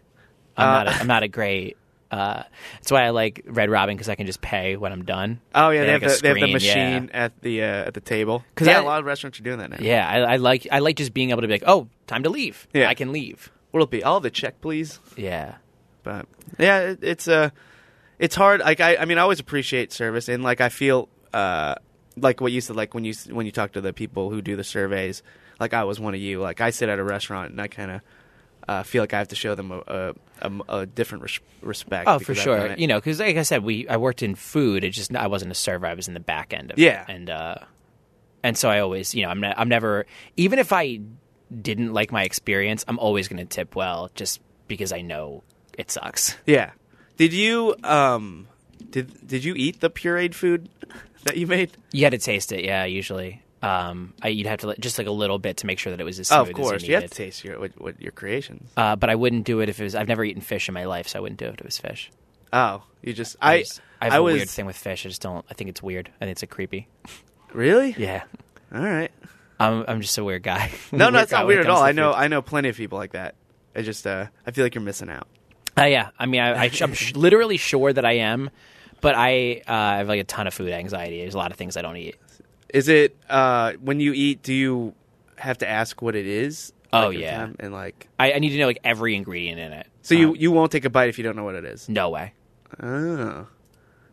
I'm 0.56 0.68
Uh, 0.68 0.84
not. 0.84 0.86
A, 0.88 0.90
I'm 1.00 1.06
not 1.06 1.22
a 1.22 1.28
great. 1.28 1.76
Uh, 2.10 2.42
that's 2.74 2.92
why 2.92 3.02
I 3.04 3.10
like 3.10 3.42
Red 3.46 3.68
Robin 3.68 3.96
because 3.96 4.08
I 4.08 4.14
can 4.14 4.26
just 4.26 4.40
pay 4.40 4.76
when 4.76 4.92
I'm 4.92 5.04
done. 5.04 5.40
Oh 5.54 5.70
yeah, 5.70 5.84
they, 5.84 5.92
have, 5.92 6.02
like, 6.02 6.12
the, 6.12 6.22
they 6.22 6.28
have 6.28 6.34
the 6.36 6.60
screen, 6.60 6.76
yeah. 6.76 6.90
machine 7.00 7.10
at 7.12 7.40
the 7.42 7.62
uh, 7.62 7.66
at 7.66 7.94
the 7.94 8.00
table. 8.00 8.44
'Cause 8.54 8.68
yeah, 8.68 8.78
I- 8.78 8.82
a 8.82 8.84
lot 8.84 9.00
of 9.00 9.06
restaurants 9.06 9.40
are 9.40 9.42
doing 9.42 9.58
that 9.58 9.70
now. 9.70 9.78
Yeah, 9.80 10.08
I, 10.08 10.18
I 10.34 10.36
like. 10.36 10.66
I 10.70 10.78
like 10.78 10.96
just 10.96 11.12
being 11.14 11.30
able 11.30 11.42
to 11.42 11.48
be 11.48 11.54
like, 11.54 11.64
oh, 11.66 11.88
time 12.06 12.22
to 12.22 12.30
leave. 12.30 12.68
Yeah. 12.72 12.88
I 12.88 12.94
can 12.94 13.10
leave. 13.12 13.50
What'll 13.72 13.86
it 13.86 13.90
be? 13.90 14.04
I'll 14.04 14.14
have 14.14 14.22
the 14.22 14.30
check, 14.30 14.60
please. 14.60 15.00
Yeah. 15.16 15.56
but 16.04 16.26
yeah, 16.58 16.78
it, 16.80 16.98
it's 17.02 17.26
uh, 17.28 17.50
it's 18.18 18.34
hard. 18.36 18.60
Like 18.60 18.80
I, 18.80 18.96
I 18.96 19.04
mean, 19.04 19.18
I 19.18 19.22
always 19.22 19.40
appreciate 19.40 19.92
service, 19.92 20.28
and 20.28 20.42
like 20.44 20.60
I 20.60 20.68
feel 20.68 21.08
uh, 21.34 21.74
like 22.16 22.40
what 22.40 22.52
you 22.52 22.60
said, 22.60 22.76
like 22.76 22.94
when 22.94 23.04
you 23.04 23.14
when 23.30 23.46
you 23.46 23.52
talk 23.52 23.72
to 23.72 23.80
the 23.80 23.92
people 23.92 24.30
who 24.30 24.40
do 24.40 24.54
the 24.54 24.64
surveys, 24.64 25.22
like 25.58 25.74
I 25.74 25.82
was 25.84 25.98
one 25.98 26.14
of 26.14 26.20
you. 26.20 26.40
Like 26.40 26.60
I 26.60 26.70
sit 26.70 26.88
at 26.88 26.98
a 27.00 27.04
restaurant 27.04 27.50
and 27.50 27.60
I 27.60 27.66
kind 27.66 27.90
of 27.90 28.00
uh, 28.68 28.82
feel 28.82 29.02
like 29.02 29.14
I 29.14 29.18
have 29.18 29.28
to 29.28 29.36
show 29.36 29.54
them 29.54 29.70
a 29.72 29.82
a, 29.86 30.14
a, 30.42 30.52
a 30.80 30.86
different 30.86 31.22
res- 31.22 31.40
respect. 31.62 32.08
Oh, 32.08 32.18
for 32.18 32.32
because 32.32 32.38
I've 32.40 32.44
done 32.46 32.68
sure. 32.70 32.76
You 32.78 32.86
know, 32.86 32.96
because 32.98 33.20
like 33.20 33.36
I 33.36 33.42
said, 33.42 33.62
we 33.64 33.86
I 33.88 33.96
worked 33.96 34.22
in 34.22 34.34
food. 34.34 34.84
It 34.84 34.90
just 34.90 35.14
I 35.14 35.26
wasn't 35.28 35.52
a 35.52 35.54
server. 35.54 35.86
I 35.86 35.94
was 35.94 36.08
in 36.08 36.14
the 36.14 36.20
back 36.20 36.52
end 36.52 36.70
of 36.72 36.78
Yeah. 36.78 37.02
it. 37.02 37.08
And 37.08 37.30
uh, 37.30 37.54
and 38.42 38.56
so 38.56 38.68
I 38.68 38.80
always, 38.80 39.14
you 39.14 39.22
know, 39.22 39.28
I'm 39.30 39.40
ne- 39.40 39.54
I'm 39.56 39.68
never 39.68 40.06
even 40.36 40.58
if 40.58 40.72
I 40.72 41.00
didn't 41.62 41.92
like 41.92 42.10
my 42.10 42.24
experience, 42.24 42.84
I'm 42.88 42.98
always 42.98 43.28
going 43.28 43.38
to 43.38 43.44
tip 43.44 43.76
well, 43.76 44.10
just 44.14 44.40
because 44.66 44.92
I 44.92 45.00
know 45.02 45.42
it 45.78 45.90
sucks. 45.90 46.36
yeah. 46.46 46.72
Did 47.16 47.32
you 47.32 47.74
um 47.84 48.48
did 48.90 49.26
did 49.26 49.44
you 49.44 49.54
eat 49.56 49.80
the 49.80 49.90
pureed 49.90 50.34
food 50.34 50.68
that 51.24 51.36
you 51.36 51.46
made? 51.46 51.70
You 51.92 52.04
had 52.04 52.10
to 52.10 52.18
taste 52.18 52.52
it, 52.52 52.64
yeah. 52.64 52.84
Usually, 52.84 53.42
um, 53.62 54.12
I, 54.22 54.28
you'd 54.28 54.46
have 54.46 54.60
to 54.60 54.68
let- 54.68 54.80
just 54.80 54.98
like 54.98 55.06
a 55.06 55.10
little 55.12 55.38
bit 55.38 55.58
to 55.58 55.66
make 55.66 55.78
sure 55.78 55.90
that 55.90 56.00
it 56.00 56.04
was 56.04 56.18
as 56.20 56.30
Oh, 56.30 56.44
smooth 56.44 56.48
of 56.50 56.54
course, 56.62 56.76
as 56.76 56.82
you, 56.82 56.88
you 56.94 56.94
have 57.00 57.10
to 57.10 57.16
taste 57.16 57.44
your 57.44 57.58
what, 57.58 57.72
what 57.80 58.00
your 58.00 58.12
creations. 58.12 58.70
uh, 58.76 58.96
but 58.96 59.10
I 59.10 59.14
wouldn't 59.14 59.44
do 59.44 59.60
it 59.60 59.68
if 59.68 59.80
it 59.80 59.84
was. 59.84 59.94
I've 59.94 60.08
never 60.08 60.24
eaten 60.24 60.42
fish 60.42 60.68
in 60.68 60.74
my 60.74 60.84
life, 60.84 61.08
so 61.08 61.18
I 61.18 61.22
wouldn't 61.22 61.38
do 61.40 61.46
it 61.46 61.54
if 61.54 61.60
it 61.60 61.64
was 61.64 61.78
fish. 61.78 62.10
Oh, 62.52 62.82
you 63.02 63.12
just 63.12 63.36
I, 63.40 63.54
I 63.54 63.58
just- 63.60 63.80
I 64.00 64.04
have 64.06 64.14
I 64.14 64.16
a 64.18 64.22
was 64.22 64.34
weird 64.34 64.48
thing 64.50 64.66
with 64.66 64.76
fish. 64.76 65.06
I 65.06 65.08
just 65.08 65.22
don't. 65.22 65.44
I 65.50 65.54
think 65.54 65.70
it's 65.70 65.82
weird. 65.82 66.10
I 66.20 66.24
think 66.26 66.32
it's 66.32 66.42
a 66.42 66.46
creepy. 66.46 66.86
really 67.52 67.94
Yeah, 67.98 68.24
all 68.74 68.82
right. 68.82 69.10
I'm 69.58 69.84
I'm 69.88 70.00
just 70.02 70.18
a 70.18 70.24
weird 70.24 70.42
guy. 70.42 70.70
No, 70.92 71.08
no, 71.08 71.20
it's 71.20 71.32
not 71.32 71.46
weird 71.46 71.64
at 71.64 71.70
all. 71.70 71.82
I 71.82 71.92
know, 71.92 72.12
food. 72.12 72.18
I 72.18 72.28
know 72.28 72.42
plenty 72.42 72.68
of 72.68 72.76
people 72.76 72.98
like 72.98 73.12
that. 73.12 73.34
I 73.74 73.82
just, 73.82 74.06
uh, 74.06 74.26
I 74.46 74.50
feel 74.52 74.64
like 74.64 74.74
you're 74.74 74.84
missing 74.84 75.08
out. 75.10 75.28
Uh, 75.78 75.84
yeah, 75.84 76.08
I 76.18 76.24
mean, 76.26 76.40
I, 76.40 76.64
I, 76.64 76.70
I'm 76.82 76.94
sh- 76.94 77.12
literally 77.16 77.56
sure 77.58 77.92
that 77.92 78.04
I 78.04 78.12
am, 78.18 78.50
but 79.00 79.14
I 79.14 79.62
uh, 79.66 79.72
I 79.72 79.96
have 79.98 80.08
like 80.08 80.20
a 80.20 80.24
ton 80.24 80.46
of 80.46 80.54
food 80.54 80.70
anxiety. 80.72 81.20
There's 81.20 81.34
a 81.34 81.38
lot 81.38 81.50
of 81.52 81.56
things 81.56 81.76
I 81.78 81.82
don't 81.82 81.96
eat. 81.96 82.16
Is 82.72 82.88
it 82.88 83.16
uh, 83.28 83.72
when 83.80 84.00
you 84.00 84.12
eat? 84.12 84.42
Do 84.42 84.52
you 84.54 84.94
have 85.36 85.58
to 85.58 85.68
ask 85.68 86.00
what 86.02 86.14
it 86.16 86.26
is? 86.26 86.72
Oh, 86.92 87.06
every 87.06 87.22
yeah. 87.22 87.36
time? 87.38 87.56
and 87.60 87.72
like, 87.72 88.08
I, 88.18 88.32
I 88.34 88.38
need 88.38 88.50
to 88.50 88.58
know 88.58 88.66
like 88.66 88.78
every 88.84 89.14
ingredient 89.16 89.60
in 89.60 89.72
it. 89.72 89.86
so 90.02 90.14
you 90.14 90.30
Um, 90.30 90.36
you 90.36 90.50
won't 90.52 90.72
take 90.72 90.84
a 90.84 90.90
bite 90.90 91.08
if 91.08 91.18
you 91.18 91.24
don't 91.24 91.36
know 91.36 91.44
what 91.44 91.54
it 91.54 91.64
is. 91.64 91.88
no 91.88 92.10
way. 92.10 92.32
Oh, 92.82 93.46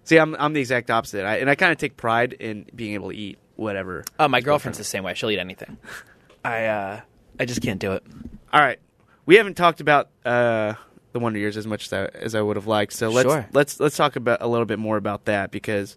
see, 0.04 0.18
I'm 0.18 0.36
I'm 0.36 0.54
the 0.54 0.60
exact 0.60 0.90
opposite. 0.92 1.26
I, 1.26 1.38
and 1.38 1.50
I 1.50 1.56
kind 1.56 1.72
of 1.72 1.78
take 1.78 1.98
pride 1.98 2.34
in 2.34 2.66
being 2.76 2.94
able 2.94 3.10
to 3.10 3.16
eat 3.16 3.38
whatever. 3.56 4.04
Oh, 4.20 4.28
my 4.28 4.42
girlfriend's 4.42 4.78
the 4.78 4.84
same 4.84 5.04
way. 5.04 5.14
She'll 5.14 5.32
eat 5.32 5.40
anything. 5.40 5.78
I 6.46 6.66
uh, 6.66 7.02
I 7.40 7.46
just 7.46 7.62
can't 7.62 7.80
do 7.80 7.94
it. 7.94 8.04
All 8.52 8.60
right, 8.60 8.80
we 9.26 9.36
haven't 9.38 9.56
talked 9.56 9.82
about 9.82 10.10
uh, 10.26 10.74
the 11.14 11.20
Wonder 11.20 11.40
Years 11.40 11.58
as 11.58 11.66
much 11.66 11.86
as 11.86 11.94
I, 11.94 12.06
as 12.18 12.36
I 12.36 12.42
would 12.42 12.56
have 12.58 12.68
liked. 12.68 12.94
So 12.94 13.10
let's 13.10 13.30
Sure. 13.30 13.48
let's 13.54 13.80
let's 13.80 13.96
talk 13.98 14.16
about 14.16 14.42
a 14.42 14.48
little 14.48 14.66
bit 14.66 14.80
more 14.80 14.98
about 14.98 15.26
that 15.26 15.52
because, 15.52 15.96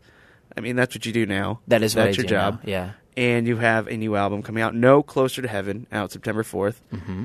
I 0.57 0.61
mean, 0.61 0.76
that's 0.76 0.94
what 0.94 1.04
you 1.07 1.12
do 1.12 1.26
now. 1.26 1.61
That 1.68 1.82
is 1.82 1.94
that's 1.94 2.16
your 2.16 2.26
do 2.26 2.34
now, 2.34 2.50
job. 2.52 2.61
yeah. 2.64 2.92
and 3.16 3.46
you 3.46 3.57
have 3.59 3.88
a 3.88 3.96
new 3.96 4.16
album 4.16 4.42
coming 4.42 4.62
out, 4.62 4.74
No 4.74 5.02
Closer 5.02 5.42
to 5.42 5.48
Heaven, 5.48 5.86
out 5.92 6.12
September 6.12 6.42
4th. 6.42 6.76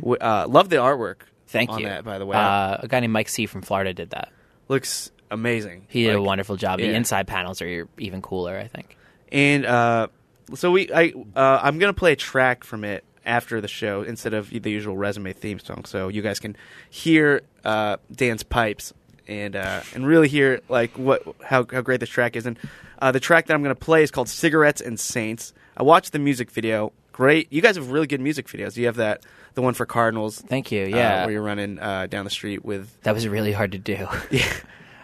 W- 0.01 0.17
Uh, 0.19 0.45
love 0.49 0.69
the 0.69 0.77
artwork. 0.77 1.15
Mm-hmm. 1.17 1.27
Thank 1.47 1.69
on 1.69 1.79
you. 1.79 1.85
that, 1.87 2.03
by 2.05 2.17
the 2.17 2.25
way. 2.25 2.37
uh, 2.37 2.77
a 2.81 2.87
guy 2.87 2.99
named 3.01 3.11
Mike 3.13 3.27
C 3.29 3.45
from 3.45 3.61
Florida 3.61 3.93
did 3.93 4.11
that. 4.11 4.31
Looks 4.69 5.11
amazing. 5.29 5.85
He 5.89 6.03
did 6.05 6.15
a 6.15 6.21
wonderful 6.21 6.55
job. 6.55 6.79
The 6.79 6.93
inside 6.93 7.27
panels 7.27 7.61
are 7.61 7.87
even 7.97 8.21
cooler, 8.21 8.57
I 8.57 8.67
think. 8.67 8.95
And 9.31 9.65
uh, 9.65 10.07
so 10.53 10.71
we, 10.71 10.91
I, 10.93 11.13
uh, 11.35 11.59
I'm 11.61 11.77
gonna 11.79 11.93
play 11.93 12.13
a 12.13 12.17
track 12.17 12.63
from 12.63 12.83
it 12.85 13.03
after 13.25 13.59
the 13.61 13.67
show 13.67 14.01
instead 14.01 14.33
of 14.33 14.49
the 14.49 14.71
usual 14.71 14.97
resume 14.97 15.31
theme 15.33 15.59
song, 15.59 15.85
so 15.85 16.07
you 16.07 16.21
guys 16.21 16.39
can 16.39 16.55
hear 16.89 17.41
uh, 17.63 17.97
Dan's 18.11 18.43
pipes 18.43 18.93
and 19.31 19.55
uh, 19.55 19.81
and 19.95 20.05
really 20.05 20.27
hear 20.27 20.61
like 20.69 20.91
what 20.97 21.23
how 21.43 21.65
how 21.71 21.81
great 21.81 21.99
this 22.01 22.09
track 22.09 22.35
is. 22.35 22.45
And 22.45 22.59
uh, 23.01 23.11
the 23.11 23.19
track 23.19 23.47
that 23.47 23.53
I'm 23.53 23.63
gonna 23.63 23.73
play 23.75 24.03
is 24.03 24.11
called 24.11 24.29
"Cigarettes 24.29 24.81
and 24.81 24.99
Saints." 24.99 25.53
I 25.77 25.83
watched 25.83 26.11
the 26.11 26.19
music 26.19 26.51
video. 26.51 26.91
Great, 27.13 27.51
you 27.51 27.61
guys 27.61 27.75
have 27.75 27.91
really 27.91 28.07
good 28.07 28.21
music 28.21 28.47
videos. 28.47 28.77
You 28.77 28.85
have 28.85 28.95
that 28.97 29.23
the 29.53 29.61
one 29.61 29.73
for 29.73 29.85
Cardinals. 29.85 30.39
Thank 30.41 30.71
you. 30.71 30.83
uh, 30.85 30.87
Yeah, 30.87 31.23
where 31.25 31.33
you're 31.33 31.41
running 31.41 31.79
uh, 31.79 32.07
down 32.07 32.23
the 32.25 32.31
street 32.31 32.63
with 32.63 33.01
that 33.03 33.13
was 33.13 33.27
really 33.27 33.51
hard 33.51 33.71
to 33.73 33.77
do. 33.79 34.07
yeah. 34.29 34.53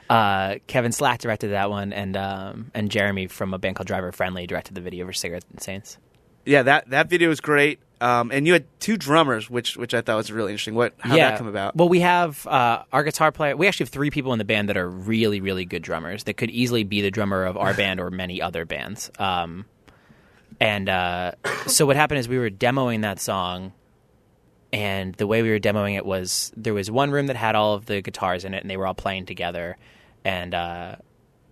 Uh, 0.09 0.55
Kevin 0.67 0.93
Slack 0.93 1.19
directed 1.19 1.49
that 1.49 1.69
one, 1.69 1.91
and 1.91 2.15
um, 2.15 2.71
and 2.73 2.89
Jeremy 2.89 3.27
from 3.27 3.53
a 3.53 3.57
band 3.57 3.75
called 3.75 3.87
Driver 3.87 4.13
Friendly 4.13 4.47
directed 4.47 4.73
the 4.73 4.79
video 4.79 5.05
for 5.05 5.11
Cigarettes 5.11 5.45
and 5.51 5.61
Saints. 5.61 5.97
Yeah, 6.47 6.63
that 6.63 6.89
that 6.91 7.09
video 7.09 7.29
was 7.29 7.41
great. 7.41 7.79
Um, 7.99 8.31
and 8.31 8.45
you 8.45 8.53
had 8.53 8.65
two 8.79 8.95
drummers, 8.95 9.49
which 9.49 9.75
which 9.75 9.93
I 9.93 10.01
thought 10.01 10.15
was 10.17 10.31
really 10.31 10.51
interesting. 10.51 10.75
What 10.75 10.93
how 10.99 11.15
yeah. 11.15 11.31
that 11.31 11.37
come 11.37 11.47
about? 11.47 11.75
Well, 11.75 11.89
we 11.89 11.99
have 12.01 12.45
uh, 12.47 12.83
our 12.93 13.03
guitar 13.03 13.31
player. 13.31 13.57
We 13.57 13.67
actually 13.67 13.85
have 13.85 13.91
three 13.91 14.11
people 14.11 14.33
in 14.33 14.39
the 14.39 14.45
band 14.45 14.69
that 14.69 14.77
are 14.77 14.89
really, 14.89 15.41
really 15.41 15.65
good 15.65 15.81
drummers. 15.81 16.23
That 16.23 16.35
could 16.35 16.49
easily 16.49 16.83
be 16.83 17.01
the 17.01 17.11
drummer 17.11 17.43
of 17.43 17.57
our 17.57 17.73
band 17.75 17.99
or 17.99 18.09
many 18.11 18.41
other 18.41 18.65
bands. 18.65 19.11
Um, 19.19 19.65
and 20.59 20.87
uh, 20.87 21.33
so 21.65 21.85
what 21.85 21.95
happened 21.95 22.19
is 22.19 22.29
we 22.29 22.37
were 22.37 22.49
demoing 22.49 23.01
that 23.01 23.19
song, 23.19 23.73
and 24.71 25.13
the 25.15 25.27
way 25.27 25.41
we 25.41 25.49
were 25.49 25.59
demoing 25.59 25.97
it 25.97 26.05
was 26.05 26.53
there 26.55 26.73
was 26.73 26.89
one 26.89 27.11
room 27.11 27.27
that 27.27 27.35
had 27.35 27.55
all 27.55 27.73
of 27.73 27.87
the 27.87 28.01
guitars 28.01 28.45
in 28.45 28.53
it, 28.53 28.63
and 28.63 28.69
they 28.69 28.77
were 28.77 28.87
all 28.87 28.95
playing 28.95 29.25
together. 29.25 29.75
And 30.23 30.53
uh, 30.53 30.95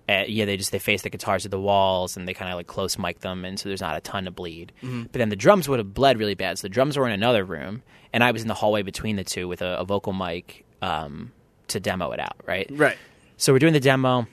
uh, 0.08 0.24
yeah, 0.28 0.45
they 0.45 0.56
just 0.58 0.72
they 0.72 0.80
face 0.80 1.01
the 1.01 1.10
guitars 1.10 1.43
to 1.43 1.49
the 1.49 1.60
walls, 1.60 2.16
and 2.16 2.28
they 2.28 2.34
kind 2.34 2.51
of 2.51 2.58
like 2.58 2.68
close 2.68 2.97
mic 2.97 3.20
them, 3.22 3.43
and 3.43 3.60
so 3.60 3.70
there's 3.70 3.82
not 3.82 3.97
a 3.97 4.01
ton 4.01 4.26
to 4.26 4.32
bleed. 4.32 4.72
But 4.82 5.14
then 5.14 5.30
the 5.30 5.36
drums 5.36 5.68
would 5.68 5.80
have 5.80 5.93
bled 5.93 6.20
really 6.20 6.36
bad. 6.36 6.60
So 6.60 6.64
the 6.64 6.74
drums 6.74 6.97
were 6.97 7.08
in 7.08 7.12
another 7.14 7.43
room, 7.43 7.82
and 8.14 8.24
I 8.24 8.32
was 8.32 8.41
in 8.43 8.47
the 8.47 8.53
hallway 8.53 8.84
between 8.84 9.16
the 9.16 9.24
two 9.24 9.47
with 9.47 9.62
a, 9.62 9.80
a 9.80 9.86
vocal 9.86 10.14
mic 10.14 10.64
um, 10.82 11.32
to 11.70 11.80
demo 11.80 12.12
it 12.12 12.20
out. 12.20 12.36
Right. 12.45 12.70
right. 12.72 12.97
So 13.38 13.51
we're 13.51 13.60
doing 13.60 13.74
the 13.74 13.80
demo, 13.80 14.28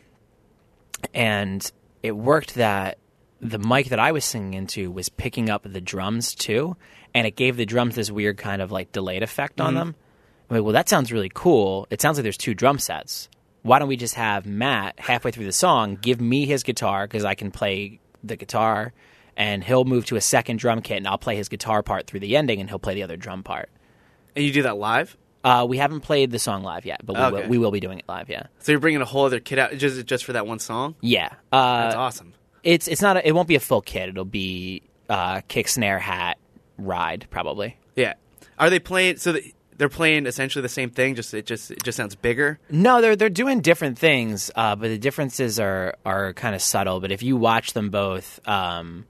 and 1.14 1.70
it 2.02 2.12
worked 2.12 2.54
that 2.56 2.98
the 3.40 3.58
mic 3.58 3.88
that 3.88 3.98
I 3.98 4.12
was 4.12 4.24
singing 4.24 4.54
into 4.54 4.90
was 4.90 5.08
picking 5.08 5.50
up 5.50 5.62
the 5.64 5.80
drums 5.80 6.34
too, 6.34 6.76
and 7.14 7.26
it 7.26 7.34
gave 7.34 7.56
the 7.56 7.66
drums 7.66 7.94
this 7.94 8.10
weird 8.10 8.36
kind 8.36 8.62
of 8.62 8.70
like 8.70 8.92
delayed 8.92 9.22
effect 9.22 9.60
on 9.60 9.74
them. 9.74 9.94
I'm 10.50 10.56
like, 10.56 10.64
well, 10.64 10.74
that 10.74 10.88
sounds 10.88 11.10
really 11.12 11.30
cool. 11.32 11.86
It 11.90 12.00
sounds 12.00 12.18
like 12.18 12.22
there's 12.22 12.36
two 12.36 12.54
drum 12.54 12.78
sets. 12.78 13.28
Why 13.62 13.78
don't 13.78 13.88
we 13.88 13.96
just 13.96 14.14
have 14.14 14.44
Matt 14.46 14.98
halfway 14.98 15.30
through 15.30 15.44
the 15.46 15.52
song 15.52 15.96
give 16.00 16.20
me 16.20 16.46
his 16.46 16.62
guitar 16.62 17.06
because 17.06 17.24
I 17.24 17.34
can 17.34 17.50
play 17.50 18.00
the 18.24 18.36
guitar, 18.36 18.92
and 19.36 19.62
he'll 19.64 19.84
move 19.84 20.04
to 20.06 20.16
a 20.16 20.20
second 20.20 20.58
drum 20.58 20.82
kit, 20.82 20.96
and 20.98 21.06
I'll 21.08 21.18
play 21.18 21.36
his 21.36 21.48
guitar 21.48 21.82
part 21.82 22.06
through 22.06 22.20
the 22.20 22.36
ending, 22.36 22.60
and 22.60 22.68
he'll 22.68 22.78
play 22.80 22.94
the 22.94 23.02
other 23.04 23.16
drum 23.16 23.42
part. 23.42 23.68
And 24.34 24.44
you 24.44 24.52
do 24.52 24.62
that 24.62 24.76
live? 24.78 25.16
Uh, 25.44 25.66
we 25.68 25.76
haven't 25.78 26.00
played 26.00 26.30
the 26.30 26.38
song 26.38 26.62
live 26.62 26.86
yet, 26.86 27.00
but 27.04 27.14
we, 27.16 27.22
Okay. 27.22 27.42
will, 27.42 27.48
we 27.48 27.58
will 27.58 27.70
be 27.72 27.80
doing 27.80 27.98
it 27.98 28.04
live. 28.08 28.28
Yeah, 28.30 28.44
So 28.60 28.70
you're 28.72 28.80
bringing 28.80 29.00
a 29.02 29.04
whole 29.04 29.24
other 29.26 29.40
kit 29.40 29.58
out 29.58 29.72
just 29.76 30.06
just 30.06 30.24
for 30.24 30.32
that 30.34 30.46
one 30.46 30.58
song? 30.60 30.94
yeah. 31.00 31.30
Uh, 31.50 31.82
That's 31.82 31.96
awesome. 31.96 32.34
It's 32.62 32.86
it's 32.86 33.02
not. 33.02 33.16
A, 33.16 33.26
it 33.26 33.32
won't 33.32 33.48
be 33.48 33.56
a 33.56 33.60
full 33.60 33.80
kit. 33.82 34.08
It'll 34.08 34.24
be 34.24 34.82
uh, 35.08 35.40
kick, 35.48 35.66
snare, 35.66 35.98
hat, 35.98 36.38
ride, 36.78 37.26
probably. 37.30 37.76
Yeah. 37.96 38.14
Are 38.56 38.70
they 38.70 38.78
playing? 38.78 39.16
So 39.16 39.32
the, 39.32 39.52
they're 39.82 39.88
playing 39.88 40.26
essentially 40.26 40.62
the 40.62 40.68
same 40.68 40.90
thing. 40.90 41.16
Just 41.16 41.34
it 41.34 41.44
just 41.44 41.72
it 41.72 41.82
just 41.82 41.96
sounds 41.96 42.14
bigger. 42.14 42.60
No, 42.70 43.00
they're 43.00 43.16
they're 43.16 43.28
doing 43.28 43.62
different 43.62 43.98
things, 43.98 44.48
uh, 44.54 44.76
but 44.76 44.86
the 44.86 44.96
differences 44.96 45.58
are 45.58 45.96
are 46.06 46.32
kind 46.34 46.54
of 46.54 46.62
subtle. 46.62 47.00
But 47.00 47.10
if 47.10 47.24
you 47.24 47.36
watch 47.36 47.72
them 47.72 47.90
both, 47.90 48.38
um, 48.46 49.06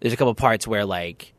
there's 0.00 0.14
a 0.14 0.16
couple 0.16 0.34
parts 0.34 0.66
where 0.66 0.86
like, 0.86 1.34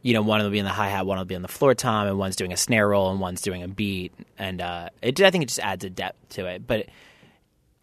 you 0.00 0.14
know, 0.14 0.22
one 0.22 0.40
will 0.40 0.50
be 0.50 0.60
in 0.60 0.64
the 0.64 0.70
hi 0.70 0.90
hat, 0.90 1.06
one 1.06 1.18
will 1.18 1.24
be 1.24 1.34
on 1.34 1.42
the 1.42 1.48
floor 1.48 1.74
tom, 1.74 2.06
and 2.06 2.16
one's 2.20 2.36
doing 2.36 2.52
a 2.52 2.56
snare 2.56 2.86
roll, 2.86 3.10
and 3.10 3.18
one's 3.18 3.42
doing 3.42 3.64
a 3.64 3.68
beat, 3.68 4.12
and 4.38 4.60
uh, 4.60 4.90
it 5.02 5.20
I 5.20 5.32
think 5.32 5.42
it 5.42 5.48
just 5.48 5.58
adds 5.58 5.84
a 5.84 5.90
depth 5.90 6.36
to 6.36 6.46
it. 6.46 6.68
But 6.68 6.86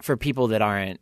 for 0.01 0.15
people 0.15 0.47
that 0.47 0.61
aren't 0.61 1.01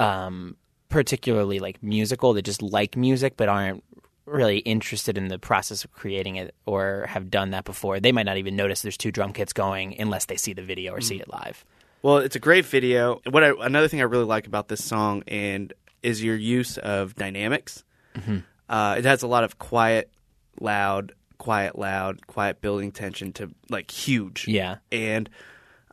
um, 0.00 0.56
particularly 0.88 1.60
like 1.60 1.80
musical, 1.80 2.32
that 2.32 2.42
just 2.42 2.60
like 2.60 2.96
music 2.96 3.36
but 3.36 3.48
aren't 3.48 3.84
really 4.26 4.58
interested 4.58 5.18
in 5.18 5.28
the 5.28 5.38
process 5.38 5.84
of 5.84 5.92
creating 5.92 6.36
it 6.36 6.54
or 6.66 7.06
have 7.08 7.30
done 7.30 7.50
that 7.50 7.64
before, 7.64 8.00
they 8.00 8.12
might 8.12 8.26
not 8.26 8.36
even 8.36 8.56
notice 8.56 8.82
there's 8.82 8.96
two 8.96 9.12
drum 9.12 9.32
kits 9.32 9.52
going 9.52 10.00
unless 10.00 10.26
they 10.26 10.36
see 10.36 10.52
the 10.52 10.62
video 10.62 10.92
or 10.92 11.00
see 11.00 11.16
it 11.20 11.28
live. 11.28 11.64
Well, 12.02 12.18
it's 12.18 12.36
a 12.36 12.40
great 12.40 12.66
video. 12.66 13.20
What 13.30 13.44
I, 13.44 13.52
another 13.60 13.88
thing 13.88 14.00
I 14.00 14.04
really 14.04 14.24
like 14.24 14.46
about 14.46 14.68
this 14.68 14.84
song 14.84 15.24
and 15.26 15.72
is 16.02 16.22
your 16.22 16.36
use 16.36 16.76
of 16.78 17.14
dynamics. 17.14 17.84
Uh, 18.68 18.94
it 18.98 19.04
has 19.04 19.22
a 19.22 19.26
lot 19.26 19.44
of 19.44 19.58
quiet, 19.58 20.10
loud, 20.60 21.12
quiet, 21.38 21.78
loud, 21.78 22.26
quiet 22.26 22.60
building 22.60 22.92
tension 22.92 23.32
to 23.34 23.50
like 23.70 23.90
huge. 23.90 24.46
Yeah. 24.48 24.76
And 24.92 25.28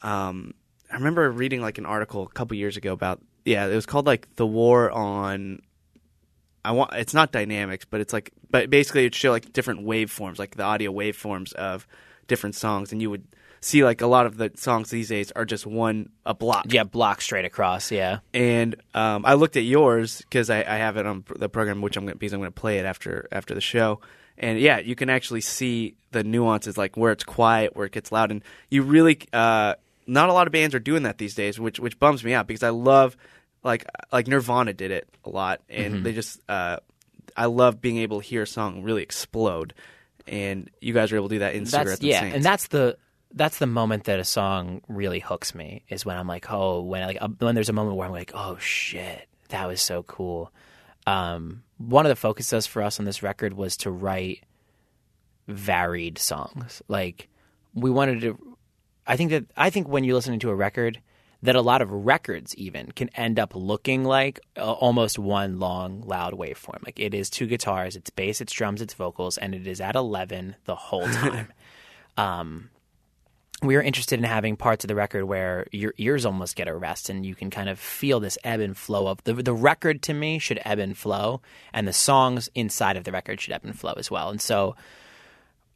um, 0.01 0.53
I 0.91 0.95
remember 0.95 1.29
reading 1.32 1.61
like 1.61 1.77
an 1.77 1.86
article 1.86 2.23
a 2.23 2.29
couple 2.29 2.55
years 2.57 2.77
ago 2.77 2.93
about 2.93 3.21
yeah, 3.43 3.65
it 3.65 3.75
was 3.75 3.86
called 3.86 4.05
like 4.05 4.36
the 4.36 4.45
war 4.45 4.91
on. 4.91 5.61
I 6.64 6.72
want 6.72 6.93
it's 6.93 7.14
not 7.14 7.32
dynamics, 7.32 7.86
but 7.89 8.01
it's 8.01 8.14
like 8.14 8.32
but 8.49 8.70
basically 8.70 9.01
it'd 9.01 9.16
show 9.16 9.32
like 9.32 9.53
different 9.53 9.86
waveforms, 9.86 10.39
like 10.39 10.55
the 10.55 10.64
audio 10.64 10.91
waveforms 10.91 11.53
of 11.53 11.88
different 12.28 12.55
songs, 12.55 12.91
and 12.91 13.01
you 13.01 13.09
would 13.09 13.26
see 13.62 13.84
like 13.84 14.01
a 14.01 14.07
lot 14.07 14.26
of 14.26 14.38
the 14.38 14.51
songs 14.55 14.89
these 14.89 15.09
days 15.09 15.32
are 15.32 15.45
just 15.45 15.66
one 15.66 16.09
a 16.26 16.34
block. 16.34 16.66
Yeah, 16.70 16.84
block 16.84 17.22
straight 17.22 17.45
across. 17.45 17.91
Yeah. 17.91 18.20
And 18.34 18.76
um, 18.93 19.26
I 19.26 19.36
looked 19.36 19.55
at 19.55 19.64
yours 19.64 20.18
because 20.20 20.49
I, 20.49 20.59
I 20.59 20.78
have 20.78 20.97
it 20.97 21.05
on 21.05 21.24
the 21.36 21.47
program, 21.49 21.82
which 21.82 21.95
I'm 21.95 22.05
gonna, 22.05 22.16
because 22.16 22.34
I'm 22.34 22.39
going 22.39 22.51
to 22.51 22.59
play 22.59 22.80
it 22.80 22.86
after 22.86 23.28
after 23.32 23.53
the 23.53 23.62
show. 23.62 24.01
And 24.38 24.59
yeah, 24.59 24.80
you 24.80 24.95
can 24.95 25.09
actually 25.09 25.41
see 25.41 25.95
the 26.12 26.24
nuances, 26.24 26.78
like 26.78 26.97
where 26.97 27.12
it's 27.12 27.24
quiet, 27.24 27.76
where 27.76 27.86
it 27.86 27.91
gets 27.91 28.12
loud, 28.12 28.32
and 28.32 28.43
you 28.70 28.82
really 28.82 29.20
uh, 29.32 29.76
not 30.07 30.30
a 30.30 30.34
lot 30.34 30.47
of 30.47 30.53
bands 30.53 30.74
are 30.74 30.80
doing 30.80 31.03
that 31.03 31.20
these 31.20 31.36
days, 31.36 31.59
which 31.59 31.80
which 31.80 31.99
bums 31.99 32.24
me 32.24 32.34
out 32.34 32.47
because 32.47 32.64
I 32.64 32.70
love 32.70 33.16
like 33.64 33.86
like 34.12 34.28
Nirvana 34.28 34.74
did 34.74 34.91
it 34.91 35.07
a 35.24 35.30
lot, 35.30 35.62
and 35.70 36.05
they 36.05 36.14
just 36.14 36.39
uh, 36.49 36.78
I 37.36 37.45
love 37.45 37.82
being 37.82 37.97
able 37.97 38.22
to 38.22 38.26
hear 38.26 38.43
a 38.43 38.47
song 38.47 38.84
really 38.84 39.03
explode, 39.03 39.74
and 40.28 40.70
you 40.80 40.93
guys 40.93 41.12
are 41.12 41.16
able 41.16 41.30
to 41.30 41.36
do 41.36 41.39
that 41.39 41.53
in 41.53 41.64
That's 41.64 41.72
Cigarettes 41.72 42.01
yeah, 42.01 42.22
Saints. 42.22 42.36
and 42.36 42.45
that's 42.45 42.68
the 42.68 42.97
that's 43.34 43.59
the 43.59 43.68
moment 43.68 44.05
that 44.05 44.20
a 44.20 44.26
song 44.26 44.82
really 44.88 45.20
hooks 45.20 45.55
me 45.55 45.84
is 45.89 46.05
when 46.05 46.18
I'm 46.18 46.28
like, 46.28 46.51
oh, 46.51 46.82
when 46.82 47.05
like 47.05 47.18
uh, 47.22 47.30
when 47.39 47.55
there's 47.55 47.70
a 47.70 47.74
moment 47.74 47.97
where 47.97 48.07
I'm 48.07 48.14
like, 48.14 48.32
oh 48.34 48.57
shit, 48.57 49.28
that 49.49 49.68
was 49.68 49.82
so 49.82 50.03
cool. 50.03 50.51
Um, 51.07 51.64
one 51.78 52.05
of 52.05 52.09
the 52.09 52.16
focuses 52.16 52.68
for 52.68 52.82
us 52.82 52.99
on 52.99 53.05
this 53.05 53.24
record 53.24 53.53
was 53.53 53.78
to 53.78 53.91
write 53.91 54.43
varied 55.47 56.18
songs. 56.18 56.82
Like 56.88 57.30
we 57.74 57.89
wanted 57.89 58.22
to. 58.22 58.57
I 59.07 59.18
think 59.18 59.32
that 59.32 59.45
I 59.57 59.70
think 59.70 59.88
when 59.88 60.03
you're 60.03 60.16
listening 60.16 60.39
to 60.39 60.49
a 60.49 60.55
record, 60.55 61.01
that 61.44 61.56
a 61.56 61.62
lot 61.62 61.82
of 61.82 61.92
records 61.92 62.56
even 62.56 62.92
can 62.92 63.10
end 63.10 63.39
up 63.39 63.56
looking 63.56 64.04
like 64.04 64.39
uh, 64.58 64.72
almost 64.74 65.18
one 65.18 65.60
long 65.60 66.02
loud 66.02 66.34
waveform. 66.34 66.86
Like 66.86 67.00
it 67.00 67.14
is 67.14 67.30
two 67.30 67.48
guitars, 67.48 67.96
it's 67.96 68.10
bass, 68.10 68.42
it's 68.42 68.54
drums, 68.54 68.82
it's 68.82 68.94
vocals, 68.94 69.38
and 69.38 69.56
it 69.56 69.66
is 69.66 69.82
at 69.82 69.96
eleven 69.96 70.56
the 70.66 70.76
whole 70.76 71.08
time. 71.10 71.52
um, 72.18 72.70
we 73.64 73.76
were 73.76 73.82
interested 73.82 74.18
in 74.18 74.24
having 74.24 74.56
parts 74.56 74.84
of 74.84 74.88
the 74.88 74.96
record 74.96 75.26
where 75.26 75.68
your 75.72 75.94
ears 75.98 76.26
almost 76.26 76.56
get 76.56 76.68
a 76.68 76.76
rest 76.76 77.10
and 77.10 77.26
you 77.26 77.36
can 77.36 77.52
kind 77.52 77.70
of 77.70 77.80
feel 77.80 78.20
this 78.20 78.38
ebb 78.44 78.60
and 78.60 78.76
flow 78.76 79.08
of 79.08 79.24
the 79.24 79.34
the 79.34 79.54
record 79.54 80.02
to 80.04 80.14
me 80.14 80.39
should 80.39 80.60
ebb 80.66 80.80
and 80.80 80.98
flow 80.98 81.42
and 81.74 81.88
the 81.88 81.94
songs 81.94 82.50
inside 82.56 82.98
of 82.98 83.04
the 83.04 83.12
record 83.12 83.39
should 83.39 83.54
ebb 83.54 83.64
and 83.64 83.78
flow 83.78 83.94
as 83.98 84.10
well. 84.10 84.30
And 84.30 84.42
so 84.42 84.76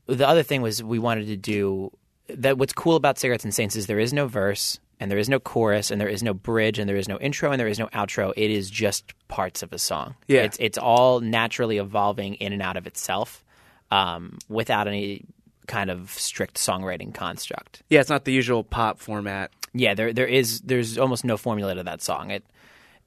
the 0.08 0.28
other 0.28 0.44
thing 0.44 0.62
was 0.62 0.84
we 0.84 1.00
wanted 1.00 1.28
to 1.28 1.38
do 1.38 1.92
that 2.28 2.58
what's 2.58 2.74
cool 2.74 2.96
about 2.96 3.20
Cigarettes 3.20 3.44
and 3.44 3.54
Saints 3.54 3.76
is 3.76 3.88
there 3.88 4.00
is 4.00 4.14
no 4.14 4.28
verse 4.28 4.80
and 5.00 5.12
there 5.12 5.18
is 5.18 5.30
no 5.30 5.40
chorus 5.40 5.92
and 5.92 6.00
there 6.00 6.08
is 6.08 6.24
no 6.24 6.34
bridge 6.34 6.80
and 6.80 6.88
there 6.88 6.96
is 6.96 7.08
no 7.08 7.18
intro 7.20 7.52
and 7.52 7.60
there 7.60 7.68
is 7.68 7.80
no 7.80 7.88
outro. 7.88 8.34
It 8.36 8.52
is 8.52 8.70
just 8.70 9.14
parts 9.28 9.64
of 9.64 9.74
a 9.74 9.78
song. 9.80 10.16
Yeah. 10.28 10.44
It's 10.44 10.58
it's 10.60 10.78
all 10.78 11.20
naturally 11.20 11.78
evolving 11.78 12.36
in 12.36 12.54
and 12.54 12.62
out 12.62 12.78
of 12.78 12.88
itself 12.88 13.44
um, 13.92 14.38
without 14.50 14.88
any 14.88 15.26
kind 15.68 15.90
of 15.90 16.12
strict 16.12 16.58
songwriting 16.58 17.14
construct. 17.14 17.82
yeah, 17.90 18.00
it's 18.00 18.10
not 18.10 18.26
the 18.26 18.32
usual 18.34 18.64
pop 18.64 19.00
format. 19.00 19.52
Yeah, 19.74 19.94
there 19.94 20.14
there 20.14 20.28
is 20.28 20.62
there's 20.62 20.98
almost 20.98 21.26
no 21.26 21.38
formula 21.38 21.76
to 21.76 21.84
that 21.84 22.02
song. 22.02 22.32
It 22.32 22.46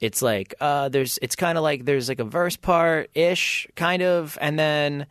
it's 0.00 0.22
like 0.22 0.54
uh 0.60 0.88
there's 0.88 1.18
it's 1.22 1.34
kind 1.36 1.56
of 1.56 1.64
like 1.64 1.84
there's 1.84 2.08
like 2.08 2.20
a 2.20 2.24
verse 2.24 2.56
part 2.56 3.10
ish 3.14 3.66
kind 3.74 4.02
of 4.02 4.36
and 4.40 4.58
then 4.58 5.06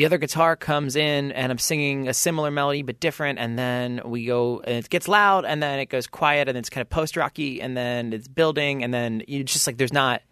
the 0.00 0.06
other 0.06 0.16
guitar 0.16 0.56
comes 0.56 0.96
in 0.96 1.30
and 1.32 1.52
I'm 1.52 1.58
singing 1.58 2.08
a 2.08 2.14
similar 2.14 2.50
melody 2.50 2.80
but 2.80 3.00
different 3.00 3.38
and 3.38 3.58
then 3.58 4.00
we 4.06 4.24
go 4.24 4.60
and 4.60 4.76
it 4.76 4.88
gets 4.88 5.08
loud 5.08 5.44
and 5.44 5.62
then 5.62 5.78
it 5.78 5.90
goes 5.90 6.06
quiet 6.06 6.48
and 6.48 6.56
it's 6.56 6.70
kind 6.70 6.80
of 6.80 6.88
post 6.88 7.18
rocky 7.18 7.60
and 7.60 7.76
then 7.76 8.14
it's 8.14 8.26
building 8.26 8.82
and 8.82 8.94
then 8.94 9.22
you 9.28 9.44
just 9.44 9.66
like 9.66 9.76
there's 9.76 9.92
not 9.92 10.22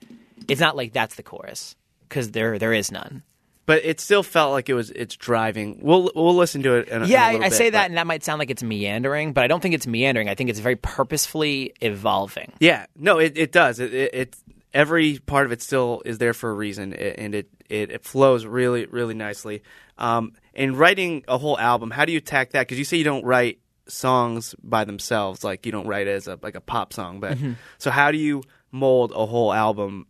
it's 0.48 0.58
not 0.58 0.74
like 0.74 0.94
that's 0.94 1.16
the 1.16 1.22
chorus 1.22 1.76
cuz 2.08 2.30
there 2.30 2.58
there 2.58 2.72
is 2.72 2.90
none. 2.90 3.22
But 3.66 3.84
it 3.84 4.00
still 4.00 4.22
felt 4.22 4.52
like 4.52 4.70
it 4.70 4.72
was 4.74 4.90
it's 4.92 5.14
driving. 5.16 5.80
We'll 5.82 6.10
we'll 6.14 6.34
listen 6.34 6.62
to 6.62 6.76
it. 6.76 6.88
In 6.88 7.02
a, 7.02 7.04
in 7.04 7.10
Yeah, 7.10 7.22
I, 7.26 7.32
little 7.32 7.44
I 7.44 7.48
bit, 7.50 7.58
say 7.58 7.68
that, 7.68 7.82
but- 7.82 7.88
and 7.90 7.98
that 7.98 8.06
might 8.06 8.24
sound 8.24 8.38
like 8.38 8.48
it's 8.48 8.62
meandering, 8.62 9.34
but 9.34 9.44
I 9.44 9.46
don't 9.48 9.60
think 9.60 9.74
it's 9.74 9.86
meandering. 9.86 10.30
I 10.30 10.34
think 10.34 10.48
it's 10.48 10.60
very 10.60 10.76
purposefully 10.76 11.74
evolving. 11.82 12.54
Yeah, 12.60 12.86
no, 12.96 13.18
it, 13.18 13.36
it 13.36 13.52
does. 13.52 13.78
It, 13.78 13.92
it, 13.92 14.14
it 14.14 14.36
every 14.78 15.18
part 15.18 15.44
of 15.46 15.52
it 15.52 15.60
still 15.60 16.02
is 16.04 16.18
there 16.18 16.32
for 16.34 16.48
a 16.50 16.54
reason, 16.54 16.92
and 16.94 17.34
it 17.34 17.48
it, 17.68 17.90
it 17.90 18.04
flows 18.04 18.46
really 18.46 18.86
really 18.86 19.14
nicely. 19.14 19.62
Um, 19.98 20.32
and 20.54 20.78
writing 20.78 21.24
a 21.28 21.36
whole 21.38 21.58
album, 21.58 21.90
how 21.90 22.04
do 22.06 22.12
you 22.12 22.18
attack 22.18 22.52
that? 22.52 22.62
Because 22.62 22.78
you 22.78 22.84
say 22.84 22.96
you 22.96 23.04
don't 23.04 23.24
write 23.24 23.58
songs 23.88 24.54
by 24.62 24.84
themselves, 24.84 25.42
like 25.42 25.66
you 25.66 25.72
don't 25.72 25.86
write 25.86 26.06
it 26.06 26.12
as 26.20 26.28
a 26.28 26.38
like 26.42 26.54
a 26.54 26.60
pop 26.60 26.92
song. 26.92 27.20
But 27.20 27.36
Mm-hmm. 27.36 27.52
so 27.78 27.90
how 27.90 28.12
do 28.12 28.18
you 28.18 28.42
mold 28.70 29.12
a 29.14 29.26
whole 29.26 29.52
album 29.52 30.06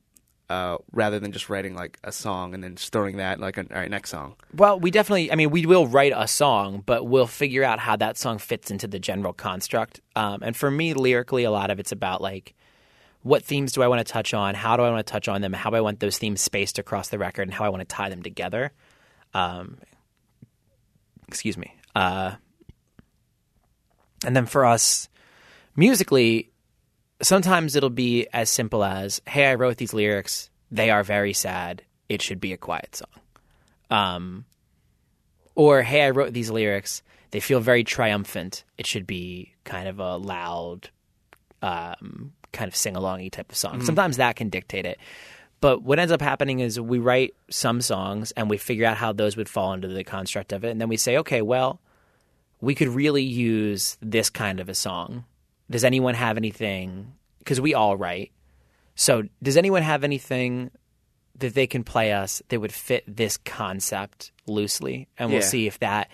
uh, 0.50 0.78
rather 0.92 1.18
than 1.20 1.30
just 1.32 1.48
writing 1.48 1.74
like 1.74 1.98
a 2.02 2.10
song 2.12 2.54
and 2.54 2.64
then 2.64 2.74
throwing 2.76 3.18
that 3.18 3.38
like 3.38 3.56
all 3.58 3.64
right 3.70 3.90
next 3.90 4.10
song? 4.10 4.34
Well, 4.54 4.80
we 4.80 4.90
definitely, 4.90 5.30
I 5.30 5.34
mean, 5.36 5.50
we 5.50 5.64
will 5.66 5.86
write 5.86 6.12
a 6.14 6.26
song, 6.26 6.82
but 6.84 7.04
we'll 7.04 7.26
figure 7.26 7.64
out 7.64 7.78
how 7.78 7.96
that 7.96 8.16
song 8.18 8.38
fits 8.38 8.70
into 8.70 8.88
the 8.88 8.98
general 8.98 9.32
construct. 9.32 10.00
Um, 10.16 10.42
and 10.42 10.56
for 10.56 10.70
me, 10.70 10.94
lyrically, 10.94 11.44
a 11.44 11.50
lot 11.50 11.70
of 11.70 11.78
it's 11.78 11.92
about 11.92 12.20
like, 12.20 12.54
what 13.28 13.44
themes 13.44 13.72
do 13.72 13.82
I 13.82 13.88
want 13.88 14.04
to 14.04 14.10
touch 14.10 14.32
on? 14.32 14.54
How 14.54 14.76
do 14.78 14.82
I 14.82 14.90
want 14.90 15.06
to 15.06 15.12
touch 15.12 15.28
on 15.28 15.42
them? 15.42 15.52
How 15.52 15.68
do 15.68 15.76
I 15.76 15.82
want 15.82 16.00
those 16.00 16.16
themes 16.16 16.40
spaced 16.40 16.78
across 16.78 17.10
the 17.10 17.18
record 17.18 17.42
and 17.42 17.52
how 17.52 17.66
I 17.66 17.68
want 17.68 17.86
to 17.86 17.94
tie 17.94 18.08
them 18.08 18.22
together? 18.22 18.72
Um, 19.34 19.76
excuse 21.28 21.58
me. 21.58 21.74
Uh, 21.94 22.32
and 24.24 24.34
then 24.34 24.46
for 24.46 24.64
us, 24.64 25.10
musically, 25.76 26.50
sometimes 27.20 27.76
it'll 27.76 27.90
be 27.90 28.26
as 28.32 28.48
simple 28.48 28.82
as, 28.82 29.20
hey, 29.28 29.44
I 29.46 29.56
wrote 29.56 29.76
these 29.76 29.92
lyrics. 29.92 30.48
They 30.70 30.90
are 30.90 31.02
very 31.02 31.34
sad. 31.34 31.82
It 32.08 32.22
should 32.22 32.40
be 32.40 32.54
a 32.54 32.56
quiet 32.56 32.96
song. 32.96 33.20
Um, 33.90 34.44
or, 35.54 35.82
hey, 35.82 36.02
I 36.02 36.10
wrote 36.10 36.32
these 36.32 36.50
lyrics. 36.50 37.02
They 37.30 37.40
feel 37.40 37.60
very 37.60 37.84
triumphant. 37.84 38.64
It 38.78 38.86
should 38.86 39.06
be 39.06 39.52
kind 39.64 39.86
of 39.86 39.98
a 39.98 40.16
loud, 40.16 40.88
um, 41.60 42.32
kind 42.52 42.68
of 42.68 42.74
sing 42.76 42.94
alongy 42.94 43.30
type 43.30 43.50
of 43.50 43.56
song. 43.56 43.82
Sometimes 43.84 44.16
that 44.16 44.36
can 44.36 44.48
dictate 44.48 44.86
it. 44.86 44.98
But 45.60 45.82
what 45.82 45.98
ends 45.98 46.12
up 46.12 46.20
happening 46.22 46.60
is 46.60 46.78
we 46.80 46.98
write 46.98 47.34
some 47.50 47.80
songs 47.80 48.30
and 48.32 48.48
we 48.48 48.58
figure 48.58 48.86
out 48.86 48.96
how 48.96 49.12
those 49.12 49.36
would 49.36 49.48
fall 49.48 49.72
into 49.72 49.88
the 49.88 50.04
construct 50.04 50.52
of 50.52 50.64
it. 50.64 50.70
And 50.70 50.80
then 50.80 50.88
we 50.88 50.96
say, 50.96 51.16
okay, 51.18 51.42
well, 51.42 51.80
we 52.60 52.74
could 52.74 52.88
really 52.88 53.24
use 53.24 53.96
this 54.00 54.30
kind 54.30 54.60
of 54.60 54.68
a 54.68 54.74
song. 54.74 55.24
Does 55.70 55.84
anyone 55.84 56.14
have 56.14 56.36
anything? 56.36 57.12
Because 57.40 57.60
we 57.60 57.74
all 57.74 57.96
write. 57.96 58.30
So, 58.94 59.24
does 59.42 59.56
anyone 59.56 59.82
have 59.82 60.02
anything 60.04 60.70
that 61.38 61.54
they 61.54 61.66
can 61.66 61.84
play 61.84 62.12
us 62.12 62.42
that 62.48 62.60
would 62.60 62.72
fit 62.72 63.04
this 63.06 63.36
concept 63.36 64.32
loosely? 64.46 65.08
And 65.18 65.30
we'll 65.30 65.40
Yeah. 65.40 65.46
see 65.46 65.66
if 65.66 65.78
that 65.80 66.08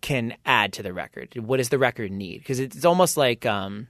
can 0.00 0.34
add 0.46 0.72
to 0.74 0.82
the 0.82 0.92
record. 0.92 1.36
What 1.36 1.58
does 1.58 1.68
the 1.68 1.78
record 1.78 2.10
need? 2.10 2.38
Because 2.38 2.58
it's 2.58 2.84
almost 2.84 3.16
like 3.16 3.46
um, 3.46 3.88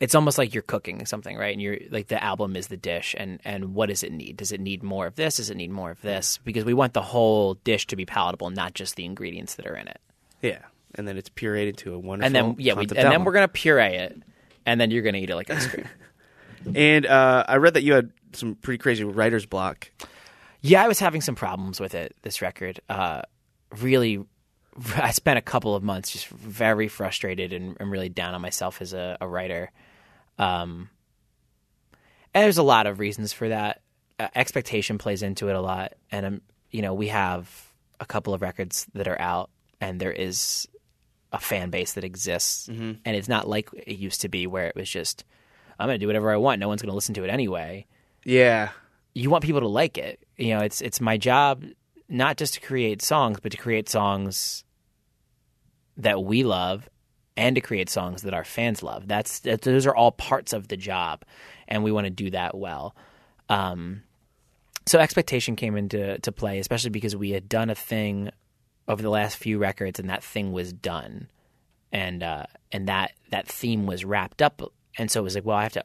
it's 0.00 0.14
almost 0.14 0.38
like 0.38 0.54
you're 0.54 0.62
cooking 0.62 1.04
something, 1.06 1.36
right? 1.36 1.52
And 1.52 1.60
you're 1.62 1.78
like 1.90 2.08
the 2.08 2.22
album 2.22 2.56
is 2.56 2.68
the 2.68 2.76
dish, 2.76 3.14
and 3.18 3.40
and 3.44 3.74
what 3.74 3.88
does 3.88 4.02
it 4.02 4.12
need? 4.12 4.36
Does 4.36 4.52
it 4.52 4.60
need 4.60 4.82
more 4.82 5.06
of 5.06 5.16
this? 5.16 5.36
Does 5.36 5.50
it 5.50 5.56
need 5.56 5.70
more 5.70 5.90
of 5.90 6.00
this? 6.02 6.38
Because 6.44 6.64
we 6.64 6.74
want 6.74 6.92
the 6.92 7.02
whole 7.02 7.54
dish 7.54 7.86
to 7.88 7.96
be 7.96 8.06
palatable, 8.06 8.50
not 8.50 8.74
just 8.74 8.96
the 8.96 9.04
ingredients 9.04 9.54
that 9.56 9.66
are 9.66 9.76
in 9.76 9.88
it. 9.88 10.00
Yeah, 10.42 10.60
and 10.94 11.06
then 11.08 11.16
it's 11.16 11.30
pureed 11.30 11.68
into 11.68 11.94
a 11.94 11.98
wonderful. 11.98 12.26
and 12.26 12.34
then 12.34 12.56
yeah, 12.58 12.74
we, 12.74 12.80
and 12.82 12.88
concept 12.88 12.96
then 12.96 13.06
album. 13.06 13.24
we're 13.24 13.32
gonna 13.32 13.48
puree 13.48 13.96
it, 13.96 14.22
and 14.64 14.80
then 14.80 14.90
you're 14.90 15.02
gonna 15.02 15.18
eat 15.18 15.30
it 15.30 15.36
like 15.36 15.50
ice 15.50 15.66
cream. 15.66 15.88
And 16.74 17.06
uh, 17.06 17.44
I 17.46 17.58
read 17.58 17.74
that 17.74 17.84
you 17.84 17.92
had 17.92 18.10
some 18.32 18.56
pretty 18.56 18.78
crazy 18.78 19.04
writer's 19.04 19.46
block. 19.46 19.90
Yeah, 20.62 20.82
I 20.82 20.88
was 20.88 20.98
having 20.98 21.20
some 21.20 21.36
problems 21.36 21.78
with 21.78 21.94
it. 21.94 22.16
This 22.22 22.42
record, 22.42 22.80
uh, 22.88 23.22
really, 23.80 24.24
I 24.96 25.12
spent 25.12 25.38
a 25.38 25.42
couple 25.42 25.76
of 25.76 25.84
months 25.84 26.10
just 26.10 26.26
very 26.26 26.88
frustrated 26.88 27.52
and, 27.52 27.76
and 27.78 27.88
really 27.88 28.08
down 28.08 28.34
on 28.34 28.40
myself 28.40 28.82
as 28.82 28.92
a, 28.94 29.16
a 29.20 29.28
writer. 29.28 29.70
Um, 30.38 30.90
and 32.34 32.44
there's 32.44 32.58
a 32.58 32.62
lot 32.62 32.86
of 32.86 32.98
reasons 32.98 33.32
for 33.32 33.48
that. 33.48 33.82
Uh, 34.18 34.28
expectation 34.34 34.98
plays 34.98 35.22
into 35.22 35.48
it 35.48 35.56
a 35.56 35.60
lot, 35.60 35.92
and 36.10 36.26
um, 36.26 36.40
you 36.70 36.82
know, 36.82 36.94
we 36.94 37.08
have 37.08 37.72
a 38.00 38.06
couple 38.06 38.34
of 38.34 38.42
records 38.42 38.86
that 38.94 39.08
are 39.08 39.20
out, 39.20 39.50
and 39.80 40.00
there 40.00 40.12
is 40.12 40.66
a 41.32 41.38
fan 41.38 41.70
base 41.70 41.94
that 41.94 42.04
exists, 42.04 42.68
and 43.04 43.16
it's 43.16 43.28
not 43.28 43.48
like 43.48 43.68
it 43.74 43.98
used 43.98 44.22
to 44.22 44.28
be 44.28 44.46
where 44.46 44.66
it 44.66 44.76
was 44.76 44.88
just, 44.88 45.24
I'm 45.78 45.86
going 45.86 45.98
to 45.98 46.02
do 46.02 46.06
whatever 46.06 46.30
I 46.30 46.36
want. 46.36 46.60
No 46.60 46.68
one's 46.68 46.80
going 46.80 46.90
to 46.90 46.94
listen 46.94 47.14
to 47.14 47.24
it 47.24 47.30
anyway 47.30 47.86
Yeah, 48.24 48.70
you 49.14 49.30
want 49.30 49.44
people 49.44 49.60
to 49.60 49.68
like 49.68 49.98
it. 49.98 50.20
You 50.36 50.54
know, 50.54 50.60
it's 50.60 50.80
it's 50.80 51.00
my 51.00 51.16
job 51.16 51.64
not 52.08 52.36
just 52.36 52.54
to 52.54 52.60
create 52.60 53.02
songs, 53.02 53.38
but 53.40 53.52
to 53.52 53.58
create 53.58 53.88
songs 53.88 54.64
that 55.96 56.22
we 56.22 56.42
love 56.42 56.88
and 57.36 57.54
to 57.54 57.60
create 57.60 57.88
songs 57.90 58.22
that 58.22 58.34
our 58.34 58.44
fans 58.44 58.82
love. 58.82 59.06
That's 59.06 59.40
that, 59.40 59.62
those 59.62 59.86
are 59.86 59.94
all 59.94 60.12
parts 60.12 60.52
of 60.52 60.68
the 60.68 60.76
job, 60.76 61.24
and 61.68 61.84
we 61.84 61.92
want 61.92 62.06
to 62.06 62.10
do 62.10 62.30
that 62.30 62.56
well. 62.56 62.96
Um, 63.48 64.02
so 64.86 64.98
expectation 64.98 65.56
came 65.56 65.76
into 65.76 66.18
to 66.18 66.32
play, 66.32 66.58
especially 66.58 66.90
because 66.90 67.16
we 67.16 67.30
had 67.30 67.48
done 67.48 67.70
a 67.70 67.74
thing 67.74 68.30
over 68.88 69.02
the 69.02 69.10
last 69.10 69.36
few 69.36 69.58
records, 69.58 69.98
and 69.98 70.08
that 70.08 70.22
thing 70.22 70.52
was 70.52 70.72
done, 70.72 71.28
and 71.92 72.22
uh, 72.22 72.46
and 72.72 72.88
that 72.88 73.12
that 73.30 73.46
theme 73.46 73.86
was 73.86 74.04
wrapped 74.04 74.40
up, 74.40 74.62
and 74.98 75.10
so 75.10 75.20
it 75.20 75.24
was 75.24 75.34
like, 75.34 75.44
well, 75.44 75.56
I 75.56 75.64
have 75.64 75.72
to. 75.74 75.84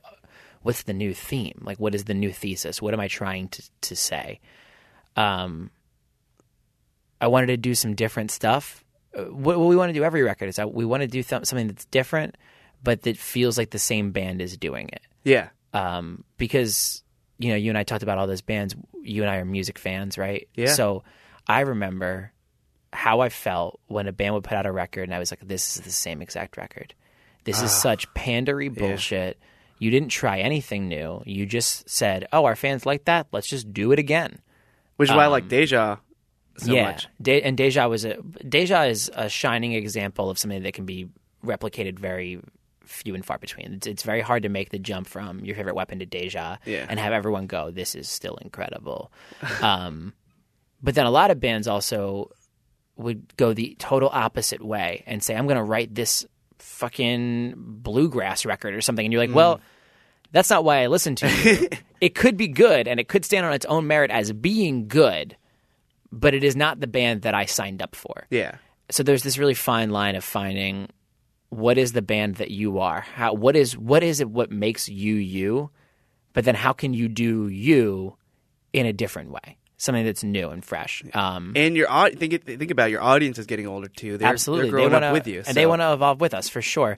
What's 0.64 0.84
the 0.84 0.94
new 0.94 1.16
theme? 1.16 1.60
Like, 1.64 1.80
what 1.80 1.96
is 1.96 2.04
the 2.04 2.14
new 2.14 2.32
thesis? 2.32 2.84
What 2.84 2.94
am 2.94 3.00
I 3.00 3.08
trying 3.08 3.50
to 3.50 3.64
to 3.82 3.96
say? 3.96 4.40
Um, 5.16 5.72
I 7.20 7.28
wanted 7.28 7.48
to 7.48 7.58
do 7.58 7.76
some 7.76 7.96
different 7.96 8.32
stuff. 8.32 8.84
What, 9.14 9.60
what 9.60 9.68
we 9.68 9.76
want 9.76 9.90
to 9.90 9.94
do 9.94 10.04
every 10.04 10.24
record 10.24 10.50
is 10.50 10.56
that 10.56 10.74
we 10.74 10.86
want 10.86 11.02
to 11.02 11.08
do 11.08 11.22
th- 11.22 11.46
something 11.46 11.68
that's 11.68 11.86
different, 11.86 12.38
but 12.84 13.02
that 13.04 13.18
feels 13.18 13.58
like 13.58 13.72
the 13.72 13.80
same 13.80 14.12
band 14.12 14.42
is 14.42 14.58
doing 14.58 14.90
it 14.90 15.02
yeah, 15.24 15.50
um, 15.74 16.24
because 16.38 17.04
you 17.38 17.50
know 17.50 17.56
you 17.56 17.70
and 17.70 17.78
I 17.78 17.84
talked 17.84 18.04
about 18.04 18.18
all 18.18 18.28
those 18.28 18.42
bands. 18.42 18.76
You 19.02 19.22
and 19.24 19.30
I 19.30 19.38
are 19.38 19.46
music 19.46 19.78
fans, 19.78 20.18
right? 20.18 20.48
Yeah. 20.56 20.74
So 20.74 21.04
I 21.48 21.62
remember 21.62 22.32
how 22.94 23.22
I 23.22 23.30
felt 23.30 23.80
when 23.88 24.08
a 24.08 24.12
band 24.12 24.34
would 24.34 24.44
put 24.44 24.54
out 24.54 24.66
a 24.66 24.72
record, 24.72 25.04
and 25.04 25.14
I 25.14 25.20
was 25.20 25.32
like, 25.32 25.42
"This 25.48 25.76
is 25.76 25.84
the 25.84 25.92
same 25.92 26.22
exact 26.22 26.58
record. 26.58 26.94
This 27.44 27.62
is 27.62 27.72
such 27.72 28.12
pandery 28.14 28.74
bullshit." 28.74 29.40
You 29.80 29.90
didn't 29.90 30.10
try 30.10 30.40
anything 30.40 30.88
new. 30.88 31.24
You 31.26 31.46
just 31.46 31.90
said, 31.90 32.28
"Oh, 32.32 32.46
our 32.46 32.56
fans 32.56 32.86
like 32.86 33.06
that. 33.06 33.28
Let's 33.32 33.48
just 33.48 33.74
do 33.74 33.92
it 33.92 34.00
again." 34.00 34.40
which 34.98 35.10
is 35.10 35.16
why 35.16 35.24
I 35.24 35.28
like 35.28 35.48
Deja 35.48 35.98
so 36.62 36.74
yeah, 36.74 36.84
much. 36.86 37.08
De- 37.22 37.42
and 37.42 37.58
Deja 37.58 37.88
was 37.88 38.06
a 38.06 38.18
Deja 38.48 38.84
is 38.84 39.10
a 39.14 39.30
shining 39.30 39.74
example 39.74 40.30
of 40.30 40.38
something 40.38 40.64
that 40.64 40.74
can 40.74 40.86
be 40.86 41.10
replicated 41.46 41.98
very 42.00 42.40
few 42.86 43.16
and 43.16 43.26
far 43.26 43.38
between. 43.38 43.74
It's, 43.74 43.88
it's 43.88 44.04
very 44.04 44.22
hard 44.22 44.44
to 44.44 44.50
make 44.50 44.70
the 44.70 44.80
jump 44.80 45.08
from 45.08 45.44
your 45.46 45.56
favorite 45.56 45.76
weapon 45.76 46.00
to 46.00 46.06
Deja 46.06 46.58
Yeah. 46.66 46.86
and 46.90 47.00
have 47.00 47.14
everyone 47.14 47.48
go, 47.48 47.72
"This 47.72 47.96
is 47.96 48.08
still 48.10 48.36
incredible." 48.42 49.12
um, 49.62 50.14
but 50.84 50.96
then 50.96 51.06
a 51.06 51.12
lot 51.12 51.32
of 51.32 51.40
bands 51.40 51.68
also 51.68 52.32
would 52.98 53.36
go 53.38 53.54
the 53.54 53.76
total 53.80 54.10
opposite 54.12 54.64
way 54.64 55.04
and 55.08 55.24
say, 55.24 55.36
"I'm 55.36 55.48
going 55.48 55.58
to 55.58 55.64
write 55.64 55.96
this 55.96 56.26
fucking 56.60 57.54
bluegrass 57.58 58.46
record 58.46 58.74
or 58.74 58.82
something," 58.82 59.06
and 59.06 59.12
you're 59.14 59.22
like, 59.26 59.36
"Well." 59.36 59.60
That's 60.34 60.50
not 60.50 60.64
why 60.64 60.82
I 60.82 60.88
listen 60.88 61.16
to 61.18 61.28
you. 61.30 61.68
it 62.00 62.16
could 62.16 62.38
be 62.38 62.48
good 62.48 62.88
and 62.88 63.02
it 63.02 63.10
could 63.10 63.26
stand 63.26 63.46
on 63.46 63.52
its 63.52 63.66
own 63.66 63.86
merit 63.86 64.12
as 64.12 64.32
being 64.32 64.88
good, 64.88 65.36
but 66.12 66.34
it 66.34 66.44
is 66.44 66.56
not 66.56 66.80
the 66.80 66.88
band 66.88 67.24
that 67.24 67.34
I 67.34 67.46
signed 67.46 67.82
up 67.82 67.96
for. 67.96 68.28
Yeah, 68.30 68.56
So 68.90 69.04
there's 69.04 69.24
this 69.24 69.38
really 69.38 69.54
fine 69.54 69.90
line 69.90 70.16
of 70.16 70.24
finding 70.24 70.90
what 71.50 71.78
is 71.78 71.92
the 71.94 72.02
band 72.02 72.36
that 72.36 72.52
you 72.52 72.80
are. 72.80 73.02
How 73.02 73.34
what 73.34 73.56
is 73.56 73.78
what 73.78 74.04
is 74.04 74.22
it 74.22 74.30
what 74.30 74.52
makes 74.52 74.88
you 74.90 75.16
you, 75.16 75.70
but 76.34 76.46
then 76.46 76.56
how 76.56 76.74
can 76.74 76.94
you 76.94 77.08
do 77.08 77.48
you 77.48 78.18
in 78.74 78.86
a 78.86 78.94
different 78.94 79.32
way, 79.32 79.58
something 79.78 80.06
that's 80.06 80.24
new 80.24 80.50
and 80.50 80.64
fresh. 80.64 81.04
Um, 81.14 81.54
and 81.56 81.76
your 81.76 81.88
think 82.12 82.46
think 82.46 82.72
about 82.72 82.88
it, 82.88 82.92
your 82.92 83.02
audience 83.02 83.38
is 83.38 83.46
getting 83.46 83.68
older 83.68 83.88
too. 83.88 84.18
They're, 84.18 84.30
absolutely, 84.30 84.66
they're 84.66 84.72
growing 84.72 84.90
they 84.90 84.94
wanna, 84.96 85.08
up 85.08 85.14
with 85.14 85.28
you, 85.28 85.40
and 85.40 85.48
so- 85.48 85.54
they 85.54 85.66
want 85.66 85.82
to 85.82 85.94
evolve 85.94 86.22
with 86.22 86.34
us 86.34 86.48
for 86.50 86.62
sure. 86.62 86.98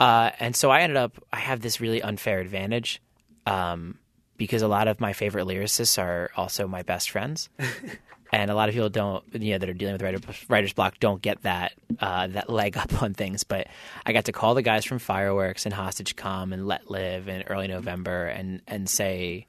Uh, 0.00 0.30
and 0.38 0.54
so 0.54 0.70
I 0.70 0.82
ended 0.82 0.96
up 0.96 1.18
I 1.32 1.38
have 1.38 1.60
this 1.60 1.80
really 1.80 2.00
unfair 2.02 2.38
advantage 2.38 3.02
um, 3.46 3.98
because 4.36 4.62
a 4.62 4.68
lot 4.68 4.86
of 4.86 5.00
my 5.00 5.12
favorite 5.12 5.46
lyricists 5.46 6.00
are 6.00 6.30
also 6.36 6.68
my 6.68 6.82
best 6.82 7.10
friends. 7.10 7.48
And 8.30 8.50
a 8.50 8.54
lot 8.54 8.68
of 8.68 8.74
people 8.74 8.90
don't, 8.90 9.24
you 9.32 9.52
know, 9.52 9.58
that 9.58 9.68
are 9.68 9.72
dealing 9.74 9.94
with 9.94 10.02
writer, 10.02 10.18
writer's 10.48 10.74
block 10.74 11.00
don't 11.00 11.22
get 11.22 11.42
that 11.42 11.72
uh, 11.98 12.26
that 12.26 12.50
leg 12.50 12.76
up 12.82 13.02
on 13.02 13.14
things. 13.14 13.42
But 13.44 13.68
I 14.04 14.12
got 14.12 14.26
to 14.26 14.32
call 14.32 14.54
the 14.54 14.62
guys 14.62 14.84
from 14.84 14.98
Fireworks 14.98 15.64
and 15.64 15.72
Hostage 15.74 16.14
Calm 16.16 16.52
and 16.52 16.66
Let 16.66 16.90
Live 16.90 17.28
in 17.28 17.42
early 17.44 17.68
November 17.68 18.26
and 18.26 18.60
and 18.66 18.88
say, 18.88 19.46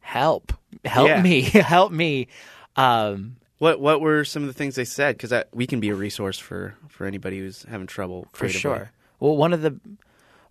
"Help, 0.00 0.52
help 0.84 1.08
Yeah. 1.08 1.22
me, 1.22 1.40
help 1.42 1.92
me." 1.92 2.28
Um, 2.76 3.36
What 3.58 3.80
what 3.80 4.00
were 4.00 4.24
some 4.24 4.42
of 4.42 4.48
the 4.48 4.54
things 4.54 4.74
they 4.76 4.84
said? 4.84 5.16
Because 5.16 5.44
we 5.52 5.66
can 5.66 5.80
be 5.80 5.90
a 5.90 5.94
resource 5.94 6.38
for 6.38 6.74
for 6.88 7.06
anybody 7.06 7.38
who's 7.38 7.62
having 7.64 7.86
trouble. 7.86 8.26
for 8.32 8.48
sure. 8.48 8.90
Well, 9.20 9.36
one 9.36 9.52
of 9.52 9.62
the 9.62 9.78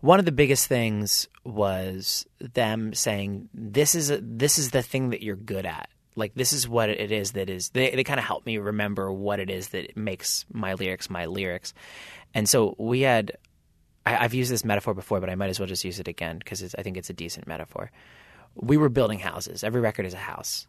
one 0.01 0.19
of 0.19 0.25
the 0.25 0.31
biggest 0.31 0.67
things 0.67 1.27
was 1.43 2.25
them 2.39 2.93
saying 2.93 3.49
this 3.53 3.95
is 3.95 4.11
a, 4.11 4.19
this 4.21 4.59
is 4.59 4.71
the 4.71 4.81
thing 4.83 5.09
that 5.09 5.23
you're 5.23 5.35
good 5.35 5.65
at. 5.65 5.89
Like 6.17 6.33
this 6.33 6.51
is 6.51 6.67
what 6.67 6.89
it 6.89 7.11
is 7.11 7.33
that 7.33 7.49
is. 7.49 7.69
They 7.69 7.91
they 7.91 8.03
kind 8.03 8.19
of 8.19 8.25
help 8.25 8.45
me 8.45 8.57
remember 8.57 9.11
what 9.11 9.39
it 9.39 9.49
is 9.49 9.69
that 9.69 9.95
makes 9.95 10.45
my 10.51 10.73
lyrics 10.73 11.09
my 11.09 11.25
lyrics. 11.25 11.73
And 12.33 12.49
so 12.49 12.75
we 12.77 13.01
had. 13.01 13.33
I, 14.05 14.23
I've 14.23 14.33
used 14.33 14.51
this 14.51 14.65
metaphor 14.65 14.93
before, 14.93 15.19
but 15.19 15.29
I 15.29 15.35
might 15.35 15.49
as 15.49 15.59
well 15.59 15.67
just 15.67 15.85
use 15.85 15.99
it 15.99 16.07
again 16.07 16.39
because 16.39 16.75
I 16.75 16.81
think 16.81 16.97
it's 16.97 17.09
a 17.09 17.13
decent 17.13 17.47
metaphor. 17.47 17.91
We 18.55 18.77
were 18.77 18.89
building 18.89 19.19
houses. 19.19 19.63
Every 19.63 19.81
record 19.81 20.05
is 20.05 20.13
a 20.13 20.17
house. 20.17 20.67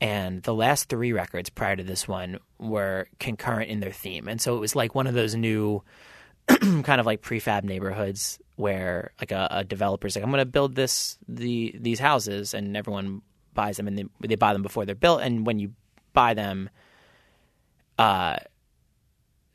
And 0.00 0.42
the 0.42 0.54
last 0.54 0.88
three 0.88 1.12
records 1.12 1.50
prior 1.50 1.76
to 1.76 1.84
this 1.84 2.08
one 2.08 2.38
were 2.58 3.06
concurrent 3.18 3.70
in 3.70 3.80
their 3.80 3.92
theme. 3.92 4.28
And 4.28 4.40
so 4.40 4.56
it 4.56 4.60
was 4.60 4.74
like 4.74 4.94
one 4.94 5.06
of 5.06 5.14
those 5.14 5.34
new 5.34 5.82
kind 6.48 7.00
of 7.00 7.06
like 7.06 7.20
prefab 7.20 7.64
neighborhoods 7.64 8.38
where 8.56 9.12
like 9.20 9.30
a, 9.30 9.48
a 9.50 9.64
developer's 9.64 10.16
like, 10.16 10.24
I'm 10.24 10.30
going 10.30 10.40
to 10.40 10.46
build 10.46 10.74
this 10.74 11.18
the 11.28 11.74
these 11.78 11.98
houses, 11.98 12.54
and 12.54 12.76
everyone 12.76 13.22
buys 13.60 13.76
them, 13.76 13.88
and 13.88 13.98
they, 13.98 14.04
they 14.26 14.36
buy 14.36 14.54
them 14.54 14.62
before 14.62 14.86
they're 14.86 14.94
built. 14.94 15.20
And 15.20 15.44
when 15.44 15.58
you 15.58 15.72
buy 16.14 16.32
them, 16.32 16.70
uh, 17.98 18.36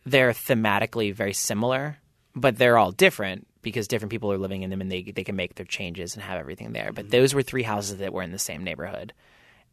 they're 0.05 0.31
thematically 0.31 1.11
very 1.11 1.33
similar, 1.33 1.97
but 2.35 2.57
they're 2.57 2.77
all 2.77 2.91
different 2.91 3.47
because 3.63 3.87
different 3.87 4.11
people 4.11 4.31
are 4.31 4.37
living 4.37 4.61
in 4.61 4.69
them, 4.69 4.81
and 4.81 4.91
they 4.91 5.01
they 5.01 5.23
can 5.23 5.35
make 5.35 5.55
their 5.55 5.65
changes 5.65 6.13
and 6.13 6.23
have 6.23 6.39
everything 6.39 6.71
there. 6.71 6.91
But 6.93 7.09
those 7.09 7.33
were 7.33 7.41
three 7.41 7.63
houses 7.63 7.97
that 7.97 8.13
were 8.13 8.21
in 8.21 8.31
the 8.31 8.37
same 8.37 8.63
neighborhood. 8.63 9.11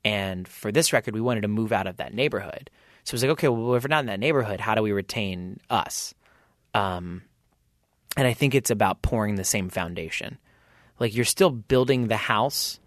And 0.03 0.49
for 0.49 0.73
this 0.73 0.95
record, 0.95 1.15
we 1.15 1.21
wanted 1.21 1.43
to 1.43 1.49
move 1.49 1.73
out 1.73 1.87
of 1.87 1.99
that 1.99 2.15
neighborhood. 2.15 2.71
So 3.05 3.11
it 3.11 3.17
was 3.17 3.23
like, 3.23 3.33
okay, 3.33 3.49
well, 3.49 3.75
if 3.75 3.85
we're 3.85 3.89
not 3.89 4.01
in 4.01 4.07
that 4.07 4.19
neighborhood, 4.19 4.61
how 4.61 4.75
do 4.75 4.83
we 4.83 4.93
retain 4.93 5.61
us? 5.69 6.15
Um, 6.75 7.23
and 8.17 8.27
I 8.27 8.33
think 8.33 8.55
it's 8.55 8.71
about 8.71 9.03
pouring 9.03 9.35
the 9.35 9.45
same 9.45 9.69
foundation. 9.69 10.39
Like 10.99 11.15
you're 11.15 11.25
still 11.25 11.51
building 11.51 12.09
the 12.09 12.17
house 12.17 12.81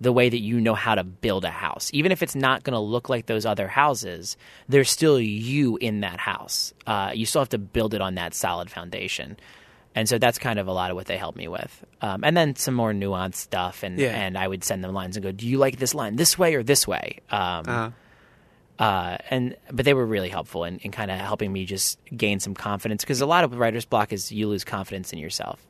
the 0.00 0.12
way 0.12 0.28
that 0.30 0.38
you 0.40 0.60
know 0.60 0.74
how 0.74 0.94
to 0.94 1.04
build 1.04 1.44
a 1.44 1.50
house. 1.50 1.90
Even 1.92 2.10
if 2.10 2.22
it's 2.22 2.34
not 2.34 2.62
going 2.64 2.72
to 2.72 2.78
look 2.80 3.08
like 3.10 3.26
those 3.26 3.44
other 3.44 3.68
houses, 3.68 4.36
there's 4.68 4.90
still 4.90 5.20
you 5.20 5.76
in 5.76 6.00
that 6.00 6.18
house. 6.18 6.72
Uh, 6.86 7.10
you 7.14 7.26
still 7.26 7.42
have 7.42 7.50
to 7.50 7.58
build 7.58 7.92
it 7.92 8.00
on 8.00 8.14
that 8.14 8.32
solid 8.34 8.70
foundation. 8.70 9.36
And 9.94 10.08
so 10.08 10.18
that's 10.18 10.38
kind 10.38 10.58
of 10.58 10.68
a 10.68 10.72
lot 10.72 10.90
of 10.90 10.96
what 10.96 11.06
they 11.06 11.16
helped 11.18 11.36
me 11.36 11.48
with. 11.48 11.84
Um, 12.00 12.24
and 12.24 12.36
then 12.36 12.56
some 12.56 12.74
more 12.74 12.92
nuanced 12.92 13.34
stuff. 13.34 13.82
And, 13.82 13.98
Yeah. 13.98 14.14
and 14.14 14.38
I 14.38 14.46
would 14.48 14.64
send 14.64 14.82
them 14.84 14.94
lines 14.94 15.16
and 15.16 15.24
go, 15.24 15.32
Do 15.32 15.46
you 15.46 15.58
like 15.58 15.78
this 15.78 15.94
line 15.94 16.16
this 16.16 16.38
way 16.38 16.54
or 16.54 16.62
this 16.62 16.86
way? 16.88 17.18
Um, 17.30 17.40
Uh-huh. 17.68 17.90
uh, 18.78 19.18
and 19.28 19.56
but 19.70 19.84
they 19.84 19.92
were 19.92 20.06
really 20.06 20.28
helpful 20.30 20.64
in, 20.64 20.78
in 20.78 20.90
kind 20.92 21.10
of 21.10 21.18
helping 21.18 21.52
me 21.52 21.64
just 21.66 21.98
gain 22.16 22.40
some 22.40 22.54
confidence 22.54 23.02
because 23.04 23.20
a 23.20 23.26
lot 23.26 23.44
of 23.44 23.54
writer's 23.58 23.84
block 23.84 24.12
is 24.12 24.32
you 24.32 24.48
lose 24.48 24.64
confidence 24.64 25.12
in 25.12 25.18
yourself, 25.18 25.60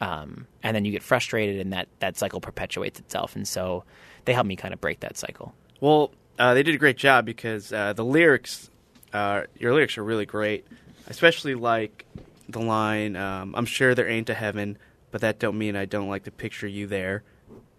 um, 0.00 0.46
and 0.62 0.74
then 0.74 0.84
you 0.84 0.92
get 0.92 1.02
frustrated, 1.02 1.60
and 1.60 1.72
that 1.72 1.88
that 2.00 2.16
cycle 2.16 2.40
perpetuates 2.40 2.98
itself. 2.98 3.36
And 3.36 3.46
so 3.46 3.84
they 4.24 4.32
helped 4.32 4.48
me 4.48 4.56
kind 4.56 4.74
of 4.74 4.80
break 4.80 5.00
that 5.00 5.16
cycle. 5.16 5.54
Well, 5.80 6.12
uh, 6.38 6.54
they 6.54 6.62
did 6.62 6.74
a 6.74 6.78
great 6.78 6.96
job 6.96 7.24
because 7.24 7.72
uh, 7.72 7.92
the 7.92 8.04
lyrics, 8.04 8.70
uh, 9.12 9.42
your 9.58 9.74
lyrics 9.74 9.98
are 9.98 10.04
really 10.04 10.26
great, 10.26 10.66
especially 11.08 11.54
like 11.54 12.04
the 12.48 12.60
line, 12.60 13.16
um, 13.16 13.54
"I'm 13.56 13.66
sure 13.66 13.94
there 13.94 14.08
ain't 14.08 14.30
a 14.30 14.34
heaven, 14.34 14.78
but 15.10 15.22
that 15.22 15.38
don't 15.38 15.58
mean 15.58 15.76
I 15.76 15.84
don't 15.84 16.08
like 16.08 16.24
to 16.24 16.30
picture 16.30 16.66
you 16.66 16.86
there." 16.86 17.22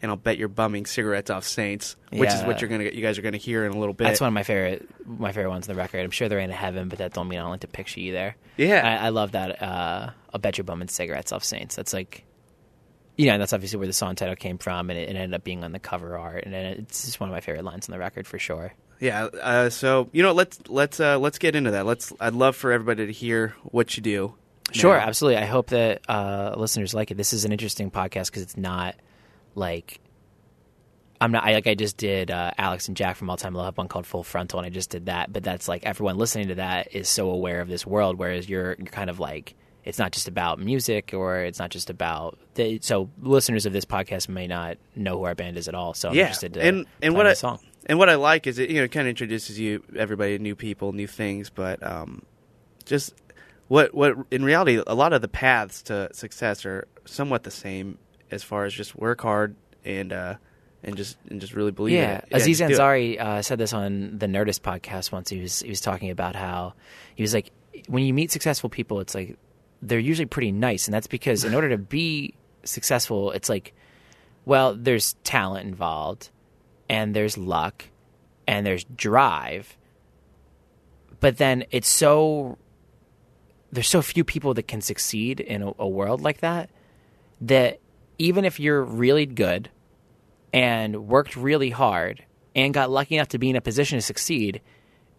and 0.01 0.11
I'll 0.11 0.17
bet 0.17 0.37
you're 0.37 0.47
bumming 0.47 0.85
cigarettes 0.85 1.29
off 1.29 1.43
Saints, 1.43 1.95
which 2.11 2.29
is 2.29 2.43
what 2.43 2.61
you're 2.61 2.69
gonna 2.69 2.85
you 2.85 3.01
guys 3.01 3.17
are 3.17 3.21
gonna 3.21 3.37
hear 3.37 3.65
in 3.65 3.71
a 3.71 3.77
little 3.77 3.93
bit. 3.93 4.03
That's 4.05 4.21
one 4.21 4.27
of 4.27 4.33
my 4.33 4.43
favorite 4.43 4.87
my 5.05 5.31
favorite 5.31 5.49
ones 5.49 5.67
on 5.67 5.75
the 5.75 5.81
record. 5.81 6.01
I'm 6.01 6.11
sure 6.11 6.29
they're 6.29 6.39
in 6.39 6.49
heaven, 6.49 6.87
but 6.87 6.99
that 6.99 7.13
don't 7.13 7.27
mean 7.27 7.39
I 7.39 7.41
don't 7.41 7.51
like 7.51 7.61
to 7.61 7.67
picture 7.67 7.99
you 7.99 8.11
there. 8.11 8.35
Yeah. 8.57 8.99
I, 9.01 9.07
I 9.07 9.09
love 9.09 9.31
that. 9.31 9.61
Uh, 9.61 10.11
I'll 10.33 10.39
bet 10.39 10.57
you're 10.57 10.65
bumming 10.65 10.87
cigarettes 10.87 11.31
off 11.31 11.43
Saints. 11.43 11.75
That's 11.75 11.93
like, 11.93 12.25
you 13.17 13.27
know, 13.27 13.37
that's 13.37 13.53
obviously 13.53 13.77
where 13.77 13.87
the 13.87 13.93
song 13.93 14.15
title 14.15 14.35
came 14.35 14.57
from, 14.57 14.89
and 14.89 14.99
it, 14.99 15.09
it 15.09 15.15
ended 15.15 15.33
up 15.33 15.43
being 15.43 15.63
on 15.63 15.71
the 15.71 15.79
cover 15.79 16.17
art, 16.17 16.43
and 16.45 16.53
it's 16.53 17.05
just 17.05 17.19
one 17.19 17.29
of 17.29 17.33
my 17.33 17.41
favorite 17.41 17.63
lines 17.63 17.87
on 17.87 17.93
the 17.93 17.99
record 17.99 18.27
for 18.27 18.39
sure. 18.39 18.73
Yeah. 18.99 19.25
Uh, 19.25 19.69
so 19.69 20.09
you 20.11 20.23
know, 20.23 20.33
let's 20.33 20.59
let's 20.67 20.99
uh, 20.99 21.19
let's 21.19 21.37
get 21.37 21.55
into 21.55 21.71
that. 21.71 21.85
Let's. 21.85 22.13
I'd 22.19 22.33
love 22.33 22.55
for 22.55 22.71
everybody 22.71 23.07
to 23.07 23.13
hear 23.13 23.55
what 23.63 23.95
you 23.95 24.03
do. 24.03 24.35
Sure, 24.71 24.97
now. 24.97 25.05
absolutely. 25.05 25.41
I 25.41 25.45
hope 25.45 25.67
that 25.67 26.01
uh, 26.09 26.55
listeners 26.57 26.93
like 26.93 27.11
it. 27.11 27.15
This 27.15 27.31
is 27.31 27.45
an 27.45 27.51
interesting 27.51 27.89
podcast 27.89 28.25
because 28.25 28.41
it's 28.41 28.57
not 28.57 28.95
like 29.55 30.01
I'm 31.19 31.31
not. 31.31 31.43
I 31.43 31.53
like 31.53 31.67
I 31.67 31.75
just 31.75 31.97
did 31.97 32.31
uh, 32.31 32.51
Alex 32.57 32.87
and 32.87 32.97
Jack 32.97 33.15
from 33.15 33.29
All 33.29 33.37
Time 33.37 33.53
Low 33.53 33.63
have 33.63 33.77
one 33.77 33.87
called 33.87 34.05
Full 34.05 34.23
Frontal, 34.23 34.59
and 34.59 34.65
I 34.65 34.69
just 34.69 34.89
did 34.89 35.07
that. 35.07 35.31
But 35.31 35.43
that's 35.43 35.67
like 35.67 35.85
everyone 35.85 36.17
listening 36.17 36.49
to 36.49 36.55
that 36.55 36.93
is 36.93 37.07
so 37.09 37.31
aware 37.31 37.61
of 37.61 37.67
this 37.67 37.85
world, 37.85 38.17
whereas 38.17 38.47
you're 38.49 38.75
you're 38.77 38.87
kind 38.87 39.09
of 39.09 39.19
like 39.19 39.55
it's 39.87 39.97
not 39.97 40.11
just 40.11 40.27
about 40.27 40.59
music 40.59 41.13
or 41.13 41.39
it's 41.39 41.59
not 41.59 41.69
just 41.71 41.89
about. 41.89 42.37
The, 42.55 42.79
so 42.81 43.09
listeners 43.21 43.65
of 43.65 43.71
this 43.71 43.85
podcast 43.85 44.27
may 44.27 44.45
not 44.45 44.77
know 44.97 45.17
who 45.17 45.23
our 45.23 45.33
band 45.33 45.57
is 45.57 45.69
at 45.69 45.75
all. 45.75 45.93
So 45.93 46.09
I'm 46.09 46.15
yeah. 46.15 46.23
interested 46.23 46.55
to 46.55 46.61
and 46.61 46.85
and 47.01 47.15
what 47.15 47.25
I 47.25 47.33
song. 47.33 47.59
and 47.85 47.97
what 47.97 48.09
I 48.09 48.15
like 48.15 48.47
is 48.47 48.59
it 48.59 48.69
you 48.69 48.81
know 48.81 48.87
kind 48.89 49.07
of 49.07 49.11
introduces 49.11 49.57
you 49.57 49.81
everybody 49.95 50.37
new 50.39 50.55
people, 50.55 50.91
new 50.91 51.07
things, 51.07 51.49
but 51.49 51.81
um, 51.81 52.23
just 52.83 53.13
what 53.69 53.93
what 53.93 54.15
in 54.29 54.43
reality 54.43 54.81
a 54.85 54.93
lot 54.93 55.13
of 55.13 55.21
the 55.21 55.29
paths 55.29 55.81
to 55.83 56.09
success 56.13 56.65
are 56.65 56.85
somewhat 57.05 57.43
the 57.43 57.51
same 57.51 57.97
as 58.29 58.43
far 58.43 58.65
as 58.65 58.73
just 58.73 58.93
work 58.95 59.21
hard 59.21 59.55
and 59.85 60.11
uh 60.11 60.35
and 60.83 60.97
just 60.97 61.17
and 61.29 61.39
just 61.39 61.53
really 61.53 61.71
believe 61.71 61.95
Yeah, 61.95 62.17
it. 62.17 62.27
Aziz 62.31 62.57
do 62.57 62.65
it. 62.65 62.71
Ansari 62.71 63.19
uh, 63.19 63.41
said 63.41 63.57
this 63.57 63.71
on 63.71 64.17
the 64.19 64.27
Nerdist 64.27 64.61
podcast 64.61 65.13
once. 65.13 65.29
He 65.29 65.39
was 65.39 65.61
he 65.61 65.69
was 65.69 65.79
talking 65.79 66.09
about 66.09 66.35
how 66.35 66.73
he 67.15 67.23
was 67.23 67.33
like, 67.33 67.51
when 67.87 68.03
you 68.03 68.13
meet 68.13 68.31
successful 68.31 68.69
people, 68.69 68.99
it's 68.99 69.15
like 69.15 69.37
they're 69.81 69.99
usually 69.99 70.25
pretty 70.25 70.51
nice, 70.51 70.87
and 70.87 70.93
that's 70.93 71.07
because 71.07 71.43
in 71.43 71.53
order 71.53 71.69
to 71.69 71.77
be 71.77 72.33
successful, 72.63 73.31
it's 73.31 73.49
like, 73.49 73.73
well, 74.45 74.75
there's 74.75 75.13
talent 75.23 75.67
involved, 75.67 76.29
and 76.89 77.15
there's 77.15 77.37
luck, 77.37 77.85
and 78.47 78.65
there's 78.65 78.83
drive, 78.83 79.77
but 81.19 81.37
then 81.37 81.65
it's 81.71 81.87
so 81.87 82.57
there's 83.71 83.89
so 83.89 84.01
few 84.01 84.23
people 84.23 84.53
that 84.53 84.67
can 84.67 84.81
succeed 84.81 85.39
in 85.39 85.61
a, 85.61 85.71
a 85.79 85.87
world 85.87 86.21
like 86.21 86.39
that 86.39 86.69
that 87.41 87.79
even 88.17 88.45
if 88.45 88.59
you're 88.59 88.81
really 88.81 89.25
good 89.25 89.69
and 90.53 91.07
worked 91.07 91.35
really 91.35 91.69
hard 91.69 92.23
and 92.55 92.73
got 92.73 92.89
lucky 92.89 93.15
enough 93.15 93.27
to 93.27 93.37
be 93.37 93.49
in 93.49 93.55
a 93.55 93.61
position 93.61 93.97
to 93.97 94.01
succeed, 94.01 94.61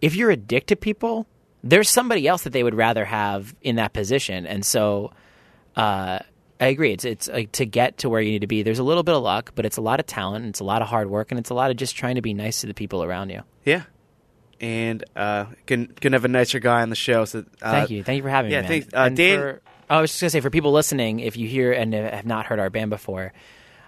if 0.00 0.16
you're 0.16 0.30
a 0.30 0.36
dick 0.36 0.66
to 0.66 0.76
people, 0.76 1.26
there's 1.64 1.90
somebody 1.90 2.26
else 2.28 2.42
that 2.44 2.50
they 2.52 2.62
would 2.62 2.74
rather 2.74 3.04
have 3.04 3.54
in 3.62 3.76
that 3.76 3.92
position. 3.92 4.46
And 4.46 4.64
so 4.64 5.12
uh, 5.76 6.20
I 6.60 6.66
agree. 6.66 6.92
It's 6.92 7.04
it's 7.04 7.28
like 7.28 7.52
to 7.52 7.66
get 7.66 7.98
to 7.98 8.08
where 8.08 8.20
you 8.20 8.30
need 8.32 8.40
to 8.40 8.46
be. 8.46 8.62
There's 8.62 8.78
a 8.78 8.84
little 8.84 9.02
bit 9.02 9.14
of 9.14 9.22
luck, 9.22 9.52
but 9.54 9.64
it's 9.66 9.76
a 9.76 9.80
lot 9.80 10.00
of 10.00 10.06
talent, 10.06 10.44
and 10.44 10.50
it's 10.50 10.60
a 10.60 10.64
lot 10.64 10.82
of 10.82 10.88
hard 10.88 11.08
work, 11.10 11.30
and 11.30 11.38
it's 11.38 11.50
a 11.50 11.54
lot 11.54 11.70
of 11.70 11.76
just 11.76 11.96
trying 11.96 12.16
to 12.16 12.22
be 12.22 12.34
nice 12.34 12.60
to 12.62 12.66
the 12.66 12.74
people 12.74 13.02
around 13.04 13.30
you. 13.30 13.42
Yeah. 13.64 13.82
And 14.60 15.04
uh 15.14 15.46
can 15.66 15.86
can 15.86 16.14
have 16.14 16.24
a 16.24 16.28
nicer 16.28 16.58
guy 16.58 16.82
on 16.82 16.90
the 16.90 16.96
show. 16.96 17.24
So 17.24 17.44
uh, 17.62 17.70
Thank 17.70 17.90
you, 17.90 18.02
thank 18.02 18.16
you 18.16 18.22
for 18.24 18.28
having 18.28 18.50
yeah, 18.50 18.62
me. 18.62 18.62
man. 18.62 18.68
thanks. 18.80 18.88
Uh, 18.92 19.08
Dan- 19.10 19.38
for- 19.38 19.62
I 19.90 20.00
was 20.00 20.10
just 20.10 20.20
gonna 20.20 20.30
say 20.30 20.40
for 20.40 20.50
people 20.50 20.72
listening, 20.72 21.20
if 21.20 21.36
you 21.36 21.46
hear 21.48 21.72
and 21.72 21.94
have 21.94 22.26
not 22.26 22.44
heard 22.46 22.58
our 22.58 22.68
band 22.68 22.90
before, 22.90 23.32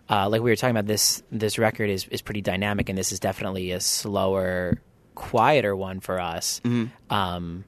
uh, 0.09 0.29
like 0.29 0.41
we 0.43 0.49
were 0.51 0.57
talking 0.57 0.71
about, 0.77 0.87
this 0.87 1.23
this 1.33 1.59
record 1.59 1.91
is 1.91 2.07
is 2.09 2.23
pretty 2.23 2.41
dynamic, 2.41 2.89
and 2.89 2.97
this 2.97 3.11
is 3.13 3.19
definitely 3.21 3.73
a 3.73 3.81
slower, 3.81 4.81
quieter 5.15 5.75
one 5.75 6.01
for 6.01 6.21
us. 6.21 6.61
Mm-hmm. 6.65 7.13
Um, 7.13 7.65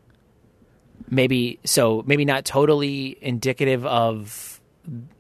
maybe 1.09 1.59
so, 1.65 2.03
maybe 2.07 2.25
not 2.25 2.45
totally 2.45 3.19
indicative 3.21 3.85
of 3.87 4.61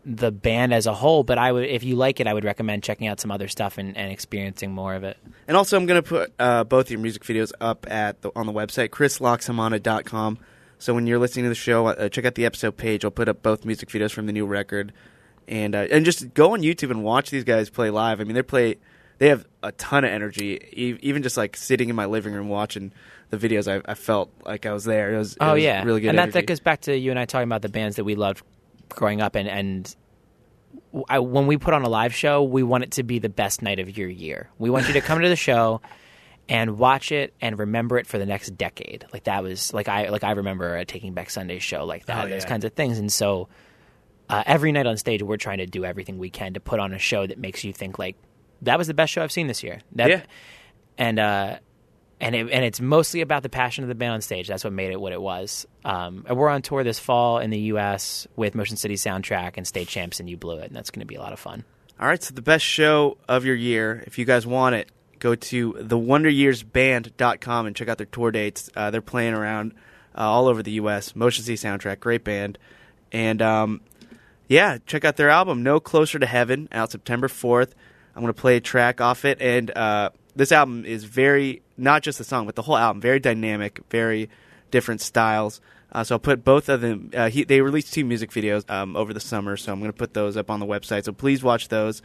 the 0.05 0.33
band 0.33 0.75
as 0.75 0.87
a 0.87 0.95
whole, 0.95 1.23
but 1.23 1.39
I 1.39 1.53
would, 1.53 1.65
if 1.65 1.85
you 1.85 1.95
like 1.95 2.19
it, 2.19 2.27
I 2.27 2.35
would 2.35 2.45
recommend 2.45 2.83
checking 2.83 3.07
out 3.07 3.21
some 3.21 3.31
other 3.31 3.47
stuff 3.47 3.79
and, 3.79 3.97
and 3.97 4.11
experiencing 4.11 4.73
more 4.73 4.95
of 4.95 5.05
it. 5.05 5.17
And 5.47 5.57
also, 5.57 5.77
I'm 5.77 5.87
going 5.87 6.03
to 6.03 6.09
put 6.09 6.33
uh, 6.39 6.65
both 6.65 6.91
your 6.91 6.99
music 6.99 7.23
videos 7.23 7.53
up 7.61 7.91
at 7.91 8.23
the, 8.23 8.33
on 8.35 8.47
the 8.47 8.53
website, 8.53 8.89
chrislaxamana.com. 8.89 10.39
So 10.79 10.95
when 10.95 11.07
you're 11.07 11.21
listening 11.21 11.45
to 11.45 11.49
the 11.49 11.55
show, 11.55 11.87
uh, 11.87 12.09
check 12.09 12.25
out 12.25 12.35
the 12.35 12.45
episode 12.45 12.77
page. 12.77 13.05
I'll 13.05 13.13
put 13.13 13.29
up 13.29 13.41
both 13.41 13.65
music 13.65 13.89
videos 13.89 14.11
from 14.11 14.27
the 14.27 14.33
new 14.33 14.47
record, 14.47 14.93
and 15.47 15.77
uh, 15.77 15.87
and 15.93 16.05
just 16.05 16.35
go 16.35 16.55
on 16.55 16.63
YouTube 16.63 16.91
and 16.91 17.05
watch 17.05 17.31
these 17.31 17.45
guys 17.45 17.71
play 17.71 17.89
live. 17.89 18.21
I 18.21 18.25
mean, 18.25 18.35
they 18.35 18.43
play, 18.43 18.79
they 19.19 19.29
have 19.29 19.47
a 19.63 19.73
ton 19.73 20.05
of 20.05 20.11
energy. 20.11 20.99
Even 21.03 21.23
just 21.23 21.37
like 21.37 21.57
sitting 21.57 21.89
in 21.89 21.97
my 21.97 22.07
living 22.07 22.33
room 22.33 22.49
watching 22.49 22.93
the 23.31 23.37
videos, 23.37 23.71
I, 23.71 23.83
I 23.91 23.95
felt 23.95 24.31
like 24.45 24.67
I 24.67 24.73
was 24.73 24.85
there. 24.85 25.15
It 25.15 25.19
was, 25.19 25.33
it 25.33 25.39
Oh 25.41 25.55
was 25.55 25.63
yeah, 25.63 25.83
really 25.85 26.01
good. 26.01 26.09
And 26.09 26.19
that, 26.19 26.23
energy. 26.23 26.41
that 26.41 26.47
goes 26.47 26.61
back 26.61 26.83
to 26.83 26.97
you 26.97 27.11
and 27.11 27.19
I 27.19 27.25
talking 27.25 27.49
about 27.49 27.63
the 27.63 27.69
bands 27.69 27.97
that 27.97 28.05
we 28.05 28.15
loved 28.15 28.43
growing 28.89 29.21
up, 29.21 29.35
and 29.37 29.49
and 29.49 29.95
I, 31.09 31.21
when 31.21 31.47
we 31.47 31.57
put 31.57 31.75
on 31.75 31.83
a 31.83 31.89
live 31.89 32.15
show, 32.15 32.43
we 32.43 32.63
want 32.63 32.85
it 32.85 32.91
to 32.93 33.03
be 33.03 33.19
the 33.19 33.29
best 33.29 33.63
night 33.63 33.79
of 33.79 33.97
your 33.97 34.09
year. 34.09 34.51
We 34.59 34.71
want 34.71 34.89
you 34.89 34.95
to 34.95 35.01
come 35.01 35.21
to 35.21 35.29
the 35.29 35.37
show 35.37 35.81
and 36.49 36.79
watch 36.79 37.13
it 37.13 37.33
and 37.41 37.59
remember 37.59 37.99
it 37.99 38.07
for 38.07 38.19
the 38.19 38.27
next 38.27 38.57
decade. 38.59 39.07
Like 39.13 39.25
that 39.25 39.43
was 39.43 39.73
like 39.73 39.89
I 39.89 40.09
like 40.09 40.25
I 40.25 40.33
remember 40.33 40.77
a 40.77 40.85
Taking 40.85 41.15
Back 41.15 41.31
Sunday 41.31 41.59
show 41.61 41.85
like 41.85 42.07
that. 42.07 42.27
Oh, 42.27 42.29
those 42.29 42.43
yeah. 42.43 42.49
kinds 42.49 42.65
of 42.65 42.73
things, 42.73 42.99
and 42.99 43.13
so. 43.13 43.49
Uh, 44.29 44.43
every 44.47 44.73
night 44.73 44.87
on 44.87 44.97
stage, 44.97 45.23
we're 45.23 45.37
trying 45.37 45.59
to 45.59 45.67
do 45.67 45.85
everything 45.85 46.17
we 46.17 46.31
can 46.31 46.55
to 46.55 46.61
put 46.61 46.81
on 46.81 46.95
a 46.95 46.99
show 46.99 47.27
that 47.27 47.39
makes 47.39 47.65
you 47.65 47.73
think 47.73 47.99
like 47.99 48.17
that 48.63 48.79
was 48.79 48.87
the 48.87 48.95
best 48.95 49.13
show 49.13 49.23
I've 49.23 49.33
seen 49.33 49.47
this 49.47 49.63
year. 49.63 49.81
That, 49.97 50.09
Yeah. 50.11 50.23
and 50.99 51.19
uh, 51.19 51.59
and 52.21 52.35
it, 52.37 52.49
and 52.51 52.65
it's 52.65 52.81
mostly 52.81 53.21
about 53.21 53.43
the 53.43 53.49
passion 53.49 53.83
of 53.85 53.89
the 53.89 53.95
band 53.95 54.13
on 54.15 54.21
stage. 54.21 54.47
That's 54.49 54.63
what 54.65 54.73
made 54.73 54.93
it 54.93 55.01
what 55.01 55.13
it 55.13 55.21
was. 55.21 55.67
Um, 55.85 56.25
and 56.29 56.37
we're 56.37 56.49
on 56.49 56.63
tour 56.63 56.85
this 56.85 56.99
fall 57.01 57.39
in 57.39 57.51
the 57.51 57.59
U.S. 57.75 58.27
with 58.37 58.55
Motion 58.55 58.77
City 58.77 58.95
Soundtrack 58.95 59.55
and 59.57 59.67
State 59.67 59.89
Champs, 59.89 60.21
and 60.21 60.31
you 60.31 60.37
blew 60.37 60.59
it, 60.59 60.67
and 60.69 60.77
that's 60.77 60.91
going 60.91 61.01
to 61.01 61.07
be 61.07 61.17
a 61.17 61.21
lot 61.21 61.33
of 61.33 61.41
fun. 61.41 61.65
All 62.01 62.07
right, 62.09 62.23
so 62.23 62.33
the 62.35 62.43
best 62.43 62.65
show 62.65 63.19
of 63.29 63.45
your 63.45 63.55
year, 63.55 64.03
if 64.07 64.19
you 64.19 64.25
guys 64.25 64.47
want 64.47 64.75
it, 64.77 64.91
go 65.19 65.35
to 65.35 65.73
thewonderyearsband.com 65.75 67.67
and 67.67 67.77
check 67.77 67.89
out 67.89 67.99
their 67.99 68.07
tour 68.07 68.31
dates. 68.31 68.71
Uh, 68.75 68.91
they're 68.91 69.01
playing 69.03 69.35
around 69.35 69.73
uh, 70.17 70.21
all 70.23 70.49
over 70.49 70.63
the 70.63 70.73
U.S. 70.73 71.15
Motion 71.17 71.45
City 71.45 71.57
Soundtrack, 71.57 72.01
great 72.01 72.25
band. 72.25 72.59
And 73.13 73.41
um, 73.43 73.81
yeah, 74.49 74.79
check 74.87 75.05
out 75.05 75.17
their 75.17 75.31
album, 75.31 75.63
No 75.63 75.81
Closer 75.81 76.19
to 76.19 76.27
Heaven, 76.27 76.69
out 76.73 76.91
September 76.93 77.29
4th. 77.29 77.73
I'm 78.15 78.23
going 78.23 78.33
to 78.33 78.41
play 78.41 78.57
a 78.57 78.61
track 78.61 79.01
off 79.01 79.25
it. 79.25 79.41
And 79.41 79.71
uh, 79.77 80.11
this 80.37 80.53
album 80.53 80.85
is 80.85 81.05
very, 81.05 81.63
not 81.77 82.03
just 82.03 82.19
the 82.19 82.25
song, 82.25 82.47
but 82.47 82.55
the 82.55 82.63
whole 82.63 82.77
album, 82.77 83.01
very 83.01 83.21
dynamic, 83.21 83.81
very 83.91 84.29
different 84.71 85.01
styles. 85.01 85.61
Uh, 85.91 86.05
so 86.05 86.15
I'll 86.15 86.21
put 86.21 86.45
both 86.45 86.69
of 86.69 86.81
them. 86.81 87.11
Uh, 87.15 87.29
he, 87.29 87.45
they 87.45 87.61
released 87.61 87.93
two 87.93 88.05
music 88.05 88.31
videos 88.31 88.69
um, 88.71 88.97
over 88.97 89.13
the 89.13 89.21
summer, 89.21 89.57
so 89.57 89.73
I'm 89.73 89.81
going 89.81 89.93
to 89.93 89.97
put 89.97 90.15
those 90.15 90.37
up 90.37 90.51
on 90.51 90.61
the 90.61 90.67
website. 90.67 91.05
So 91.05 91.13
please 91.13 91.43
watch 91.43 91.69
those. 91.69 92.03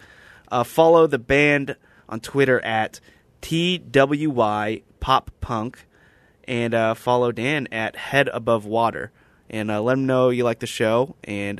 Uh, 0.49 0.63
follow 0.63 1.07
the 1.07 1.19
band 1.19 1.75
on 2.09 2.19
Twitter 2.19 2.59
at 2.63 2.99
TWY 3.41 4.81
Pop 4.99 5.31
Punk, 5.41 5.85
and 6.45 6.73
uh, 6.73 6.93
follow 6.93 7.31
Dan 7.31 7.67
at 7.71 7.95
Head 7.95 8.29
Above 8.29 8.65
Water, 8.65 9.11
and 9.49 9.69
uh, 9.71 9.81
let 9.81 9.93
him 9.93 10.05
know 10.05 10.29
you 10.29 10.43
like 10.43 10.59
the 10.59 10.67
show 10.67 11.15
and 11.23 11.57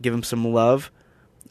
give 0.00 0.14
him 0.14 0.22
some 0.22 0.44
love. 0.44 0.90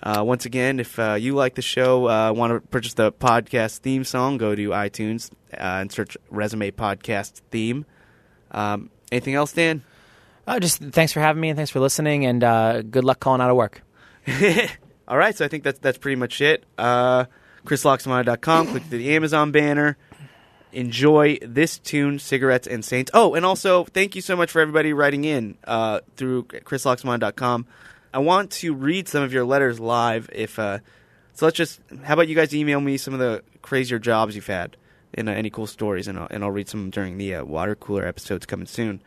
Uh, 0.02 0.24
once 0.26 0.46
again, 0.46 0.80
if 0.80 0.98
uh, 0.98 1.16
you 1.20 1.36
like 1.36 1.56
the 1.56 1.62
show, 1.62 2.08
uh, 2.08 2.32
want 2.32 2.54
to 2.54 2.62
purchase 2.70 2.94
the 2.94 3.12
podcast 3.12 3.80
theme 3.80 4.04
song, 4.04 4.38
go 4.38 4.56
to 4.56 4.70
iTunes 4.70 5.30
uh, 5.54 5.58
and 5.82 5.92
search 5.92 6.18
Resume 6.30 6.72
Podcast 6.72 7.42
Theme. 7.52 7.86
Um, 8.52 8.90
anything 9.12 9.36
else, 9.36 9.52
Dan? 9.52 9.84
Oh, 10.48 10.58
just 10.58 10.80
thanks 10.82 11.12
for 11.12 11.20
having 11.20 11.42
me, 11.42 11.50
and 11.50 11.58
thanks 11.58 11.70
for 11.70 11.80
listening, 11.80 12.26
and 12.26 12.44
uh, 12.44 12.82
good 12.82 13.04
luck 13.04 13.20
calling 13.20 13.42
out 13.42 13.50
of 13.50 13.58
work. 13.58 13.84
All 15.08 15.18
right, 15.18 15.36
so 15.36 15.44
I 15.44 15.48
think 15.48 15.64
that's 15.64 15.80
that's 15.80 15.98
pretty 15.98 16.16
much 16.16 16.40
it. 16.40 16.66
Uh, 16.78 17.26
ChrisLaxamana.com. 17.66 18.68
click 18.68 18.84
to 18.84 18.90
the 18.90 19.16
Amazon 19.16 19.52
banner. 19.52 19.98
Enjoy 20.72 21.38
this 21.42 21.80
tune, 21.80 22.20
cigarettes 22.20 22.68
and 22.68 22.86
saints. 22.86 23.12
Oh, 23.14 23.34
and 23.34 23.46
also 23.46 23.84
thank 23.86 24.16
you 24.16 24.22
so 24.22 24.36
much 24.36 24.52
for 24.52 24.62
everybody 24.62 24.94
writing 24.94 25.24
in 25.24 25.58
uh, 25.66 26.00
through 26.16 26.44
ChrisLaxamana.com. 26.44 27.66
I 28.14 28.19
want 28.19 28.52
to 28.52 28.73
read 28.73 29.07
some 29.07 29.23
of 29.23 29.34
your 29.34 29.45
letters 29.45 29.80
live. 29.80 30.30
If 30.34 30.57
uh, 30.57 30.80
so, 31.34 31.45
let's 31.45 31.57
just. 31.57 31.80
How 32.03 32.14
about 32.14 32.27
you 32.27 32.36
guys 32.36 32.53
email 32.56 32.81
me 32.81 32.98
some 32.98 33.14
of 33.14 33.19
the 33.19 33.44
crazier 33.61 33.99
jobs 33.99 34.36
you've 34.36 34.48
had 34.48 34.77
and 35.14 35.30
uh, 35.30 35.31
any 35.31 35.49
cool 35.49 35.68
stories, 35.68 36.07
and 36.07 36.18
I'll, 36.18 36.27
and 36.30 36.44
I'll 36.44 36.52
read 36.52 36.68
some 36.68 36.90
during 36.90 37.18
the 37.18 37.36
uh, 37.36 37.45
water 37.45 37.76
cooler 37.76 38.06
episodes 38.06 38.45
coming 38.45 38.68
soon. 38.68 39.02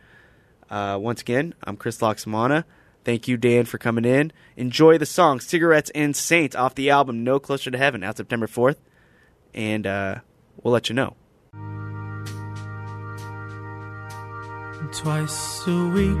Uh, 0.69 0.97
once 0.99 1.21
again, 1.21 1.53
I'm 1.63 1.77
Chris 1.77 1.99
Laxamana. 1.99 2.63
Thank 3.03 3.27
you, 3.27 3.35
Dan, 3.35 3.65
for 3.65 3.77
coming 3.77 4.05
in. 4.05 4.31
Enjoy 4.55 4.97
the 4.97 5.05
song 5.05 5.41
Cigarettes 5.41 5.91
and 5.93 6.15
Saints 6.15 6.55
off 6.55 6.73
the 6.73 6.89
album 6.89 7.23
No 7.23 7.37
Closer 7.37 7.69
to 7.69 7.77
Heaven 7.77 8.03
out 8.03 8.17
September 8.17 8.47
4th. 8.47 8.77
And 9.53 9.85
uh, 9.85 10.15
we'll 10.61 10.73
let 10.73 10.89
you 10.89 10.95
know. 10.95 11.15
Twice 14.93 15.67
a 15.67 15.87
week, 15.87 16.17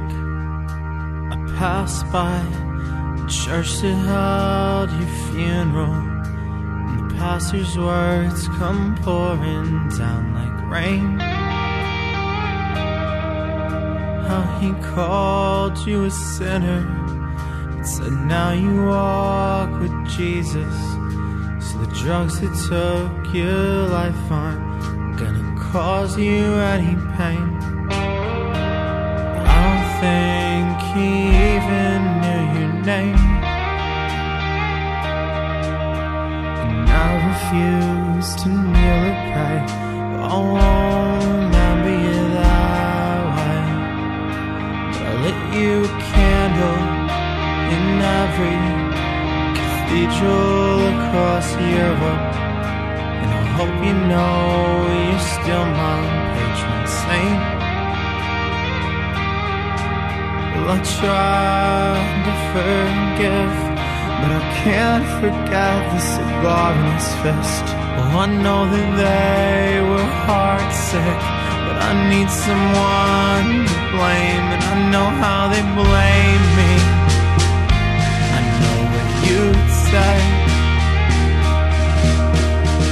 I 1.31 1.55
pass 1.57 2.03
by 2.11 2.72
church 3.27 3.77
that 3.81 3.93
held 3.93 4.91
your 4.91 5.09
funeral. 5.31 5.93
And 5.93 7.11
the 7.11 7.15
pastor's 7.15 7.77
words 7.77 8.47
come 8.59 8.95
pouring 9.01 9.89
down 9.89 10.33
like 10.33 10.71
rain. 10.71 11.19
How 14.27 14.59
he 14.59 14.73
called 14.93 15.77
you 15.87 16.05
a 16.05 16.11
sinner 16.11 16.81
and 17.71 17.87
said, 17.87 18.11
Now 18.11 18.51
you 18.51 18.85
walk 18.85 19.79
with 19.79 19.95
Jesus. 20.09 20.75
So 21.65 21.77
the 21.79 21.91
drugs 22.01 22.39
that 22.41 22.53
took 22.67 23.33
your 23.33 23.87
life 23.87 24.31
aren't 24.31 25.17
gonna 25.17 25.55
cause 25.71 26.17
you 26.17 26.43
any 26.73 26.95
pain. 27.17 27.57
I 29.45 29.55
don't 29.63 29.87
think 30.03 30.75
he 30.93 31.07
even 31.55 32.02
name. 32.85 33.15
And 36.61 36.89
I 36.89 37.09
refuse 37.31 38.29
to 38.41 38.47
kneel 38.49 39.01
or 39.09 39.17
pray. 39.31 39.59
I 40.19 40.35
won't 40.51 41.53
you 42.03 42.19
that 42.39 43.21
way. 43.35 43.63
But 44.91 45.03
I 45.07 45.13
lit 45.23 45.39
you 45.57 45.73
a 45.83 45.93
candle 46.11 46.83
in 47.75 47.85
every 48.21 48.59
cathedral 49.57 50.79
across 50.93 51.47
Europe. 51.55 52.27
And 53.21 53.29
I 53.31 53.43
hope 53.57 53.75
you 53.87 53.95
know 54.11 54.43
you're 55.07 55.27
still 55.35 55.65
my 55.81 55.99
patron 56.35 56.83
saint. 56.87 57.52
I 60.65 60.77
tried 60.99 62.23
to 62.25 62.33
forgive, 62.53 63.55
but 64.19 64.31
I 64.39 64.43
can't 64.63 65.07
forget 65.19 65.79
the 65.91 65.99
cigar 65.99 66.71
in 66.71 66.85
his 66.95 67.09
fist. 67.21 67.65
Oh, 67.99 68.23
I 68.23 68.27
know 68.43 68.61
that 68.71 68.89
they 69.03 69.83
were 69.89 70.09
heartsick, 70.23 71.21
but 71.67 71.77
I 71.83 71.91
need 72.07 72.29
someone 72.31 73.67
to 73.67 73.77
blame, 73.91 74.47
and 74.55 74.63
I 74.63 74.75
know 74.93 75.07
how 75.23 75.41
they 75.51 75.63
blame 75.75 76.45
me. 76.59 76.73
I 78.37 78.41
know 78.59 78.77
what 78.93 79.09
you'd 79.27 79.69
say. 79.91 80.15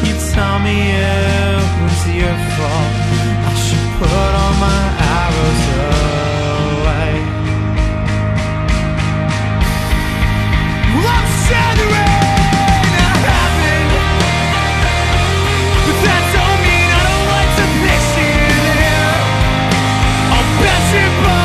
You'd 0.06 0.24
tell 0.36 0.58
me 0.60 0.78
it 0.92 1.66
was 1.84 2.00
your 2.20 2.38
fault. 2.56 2.96
I 3.48 3.54
should 3.64 3.88
put 3.96 4.32
all 4.42 4.56
my 4.60 4.84
arrows 5.16 5.64
away. 5.80 6.31
I'm 21.24 21.41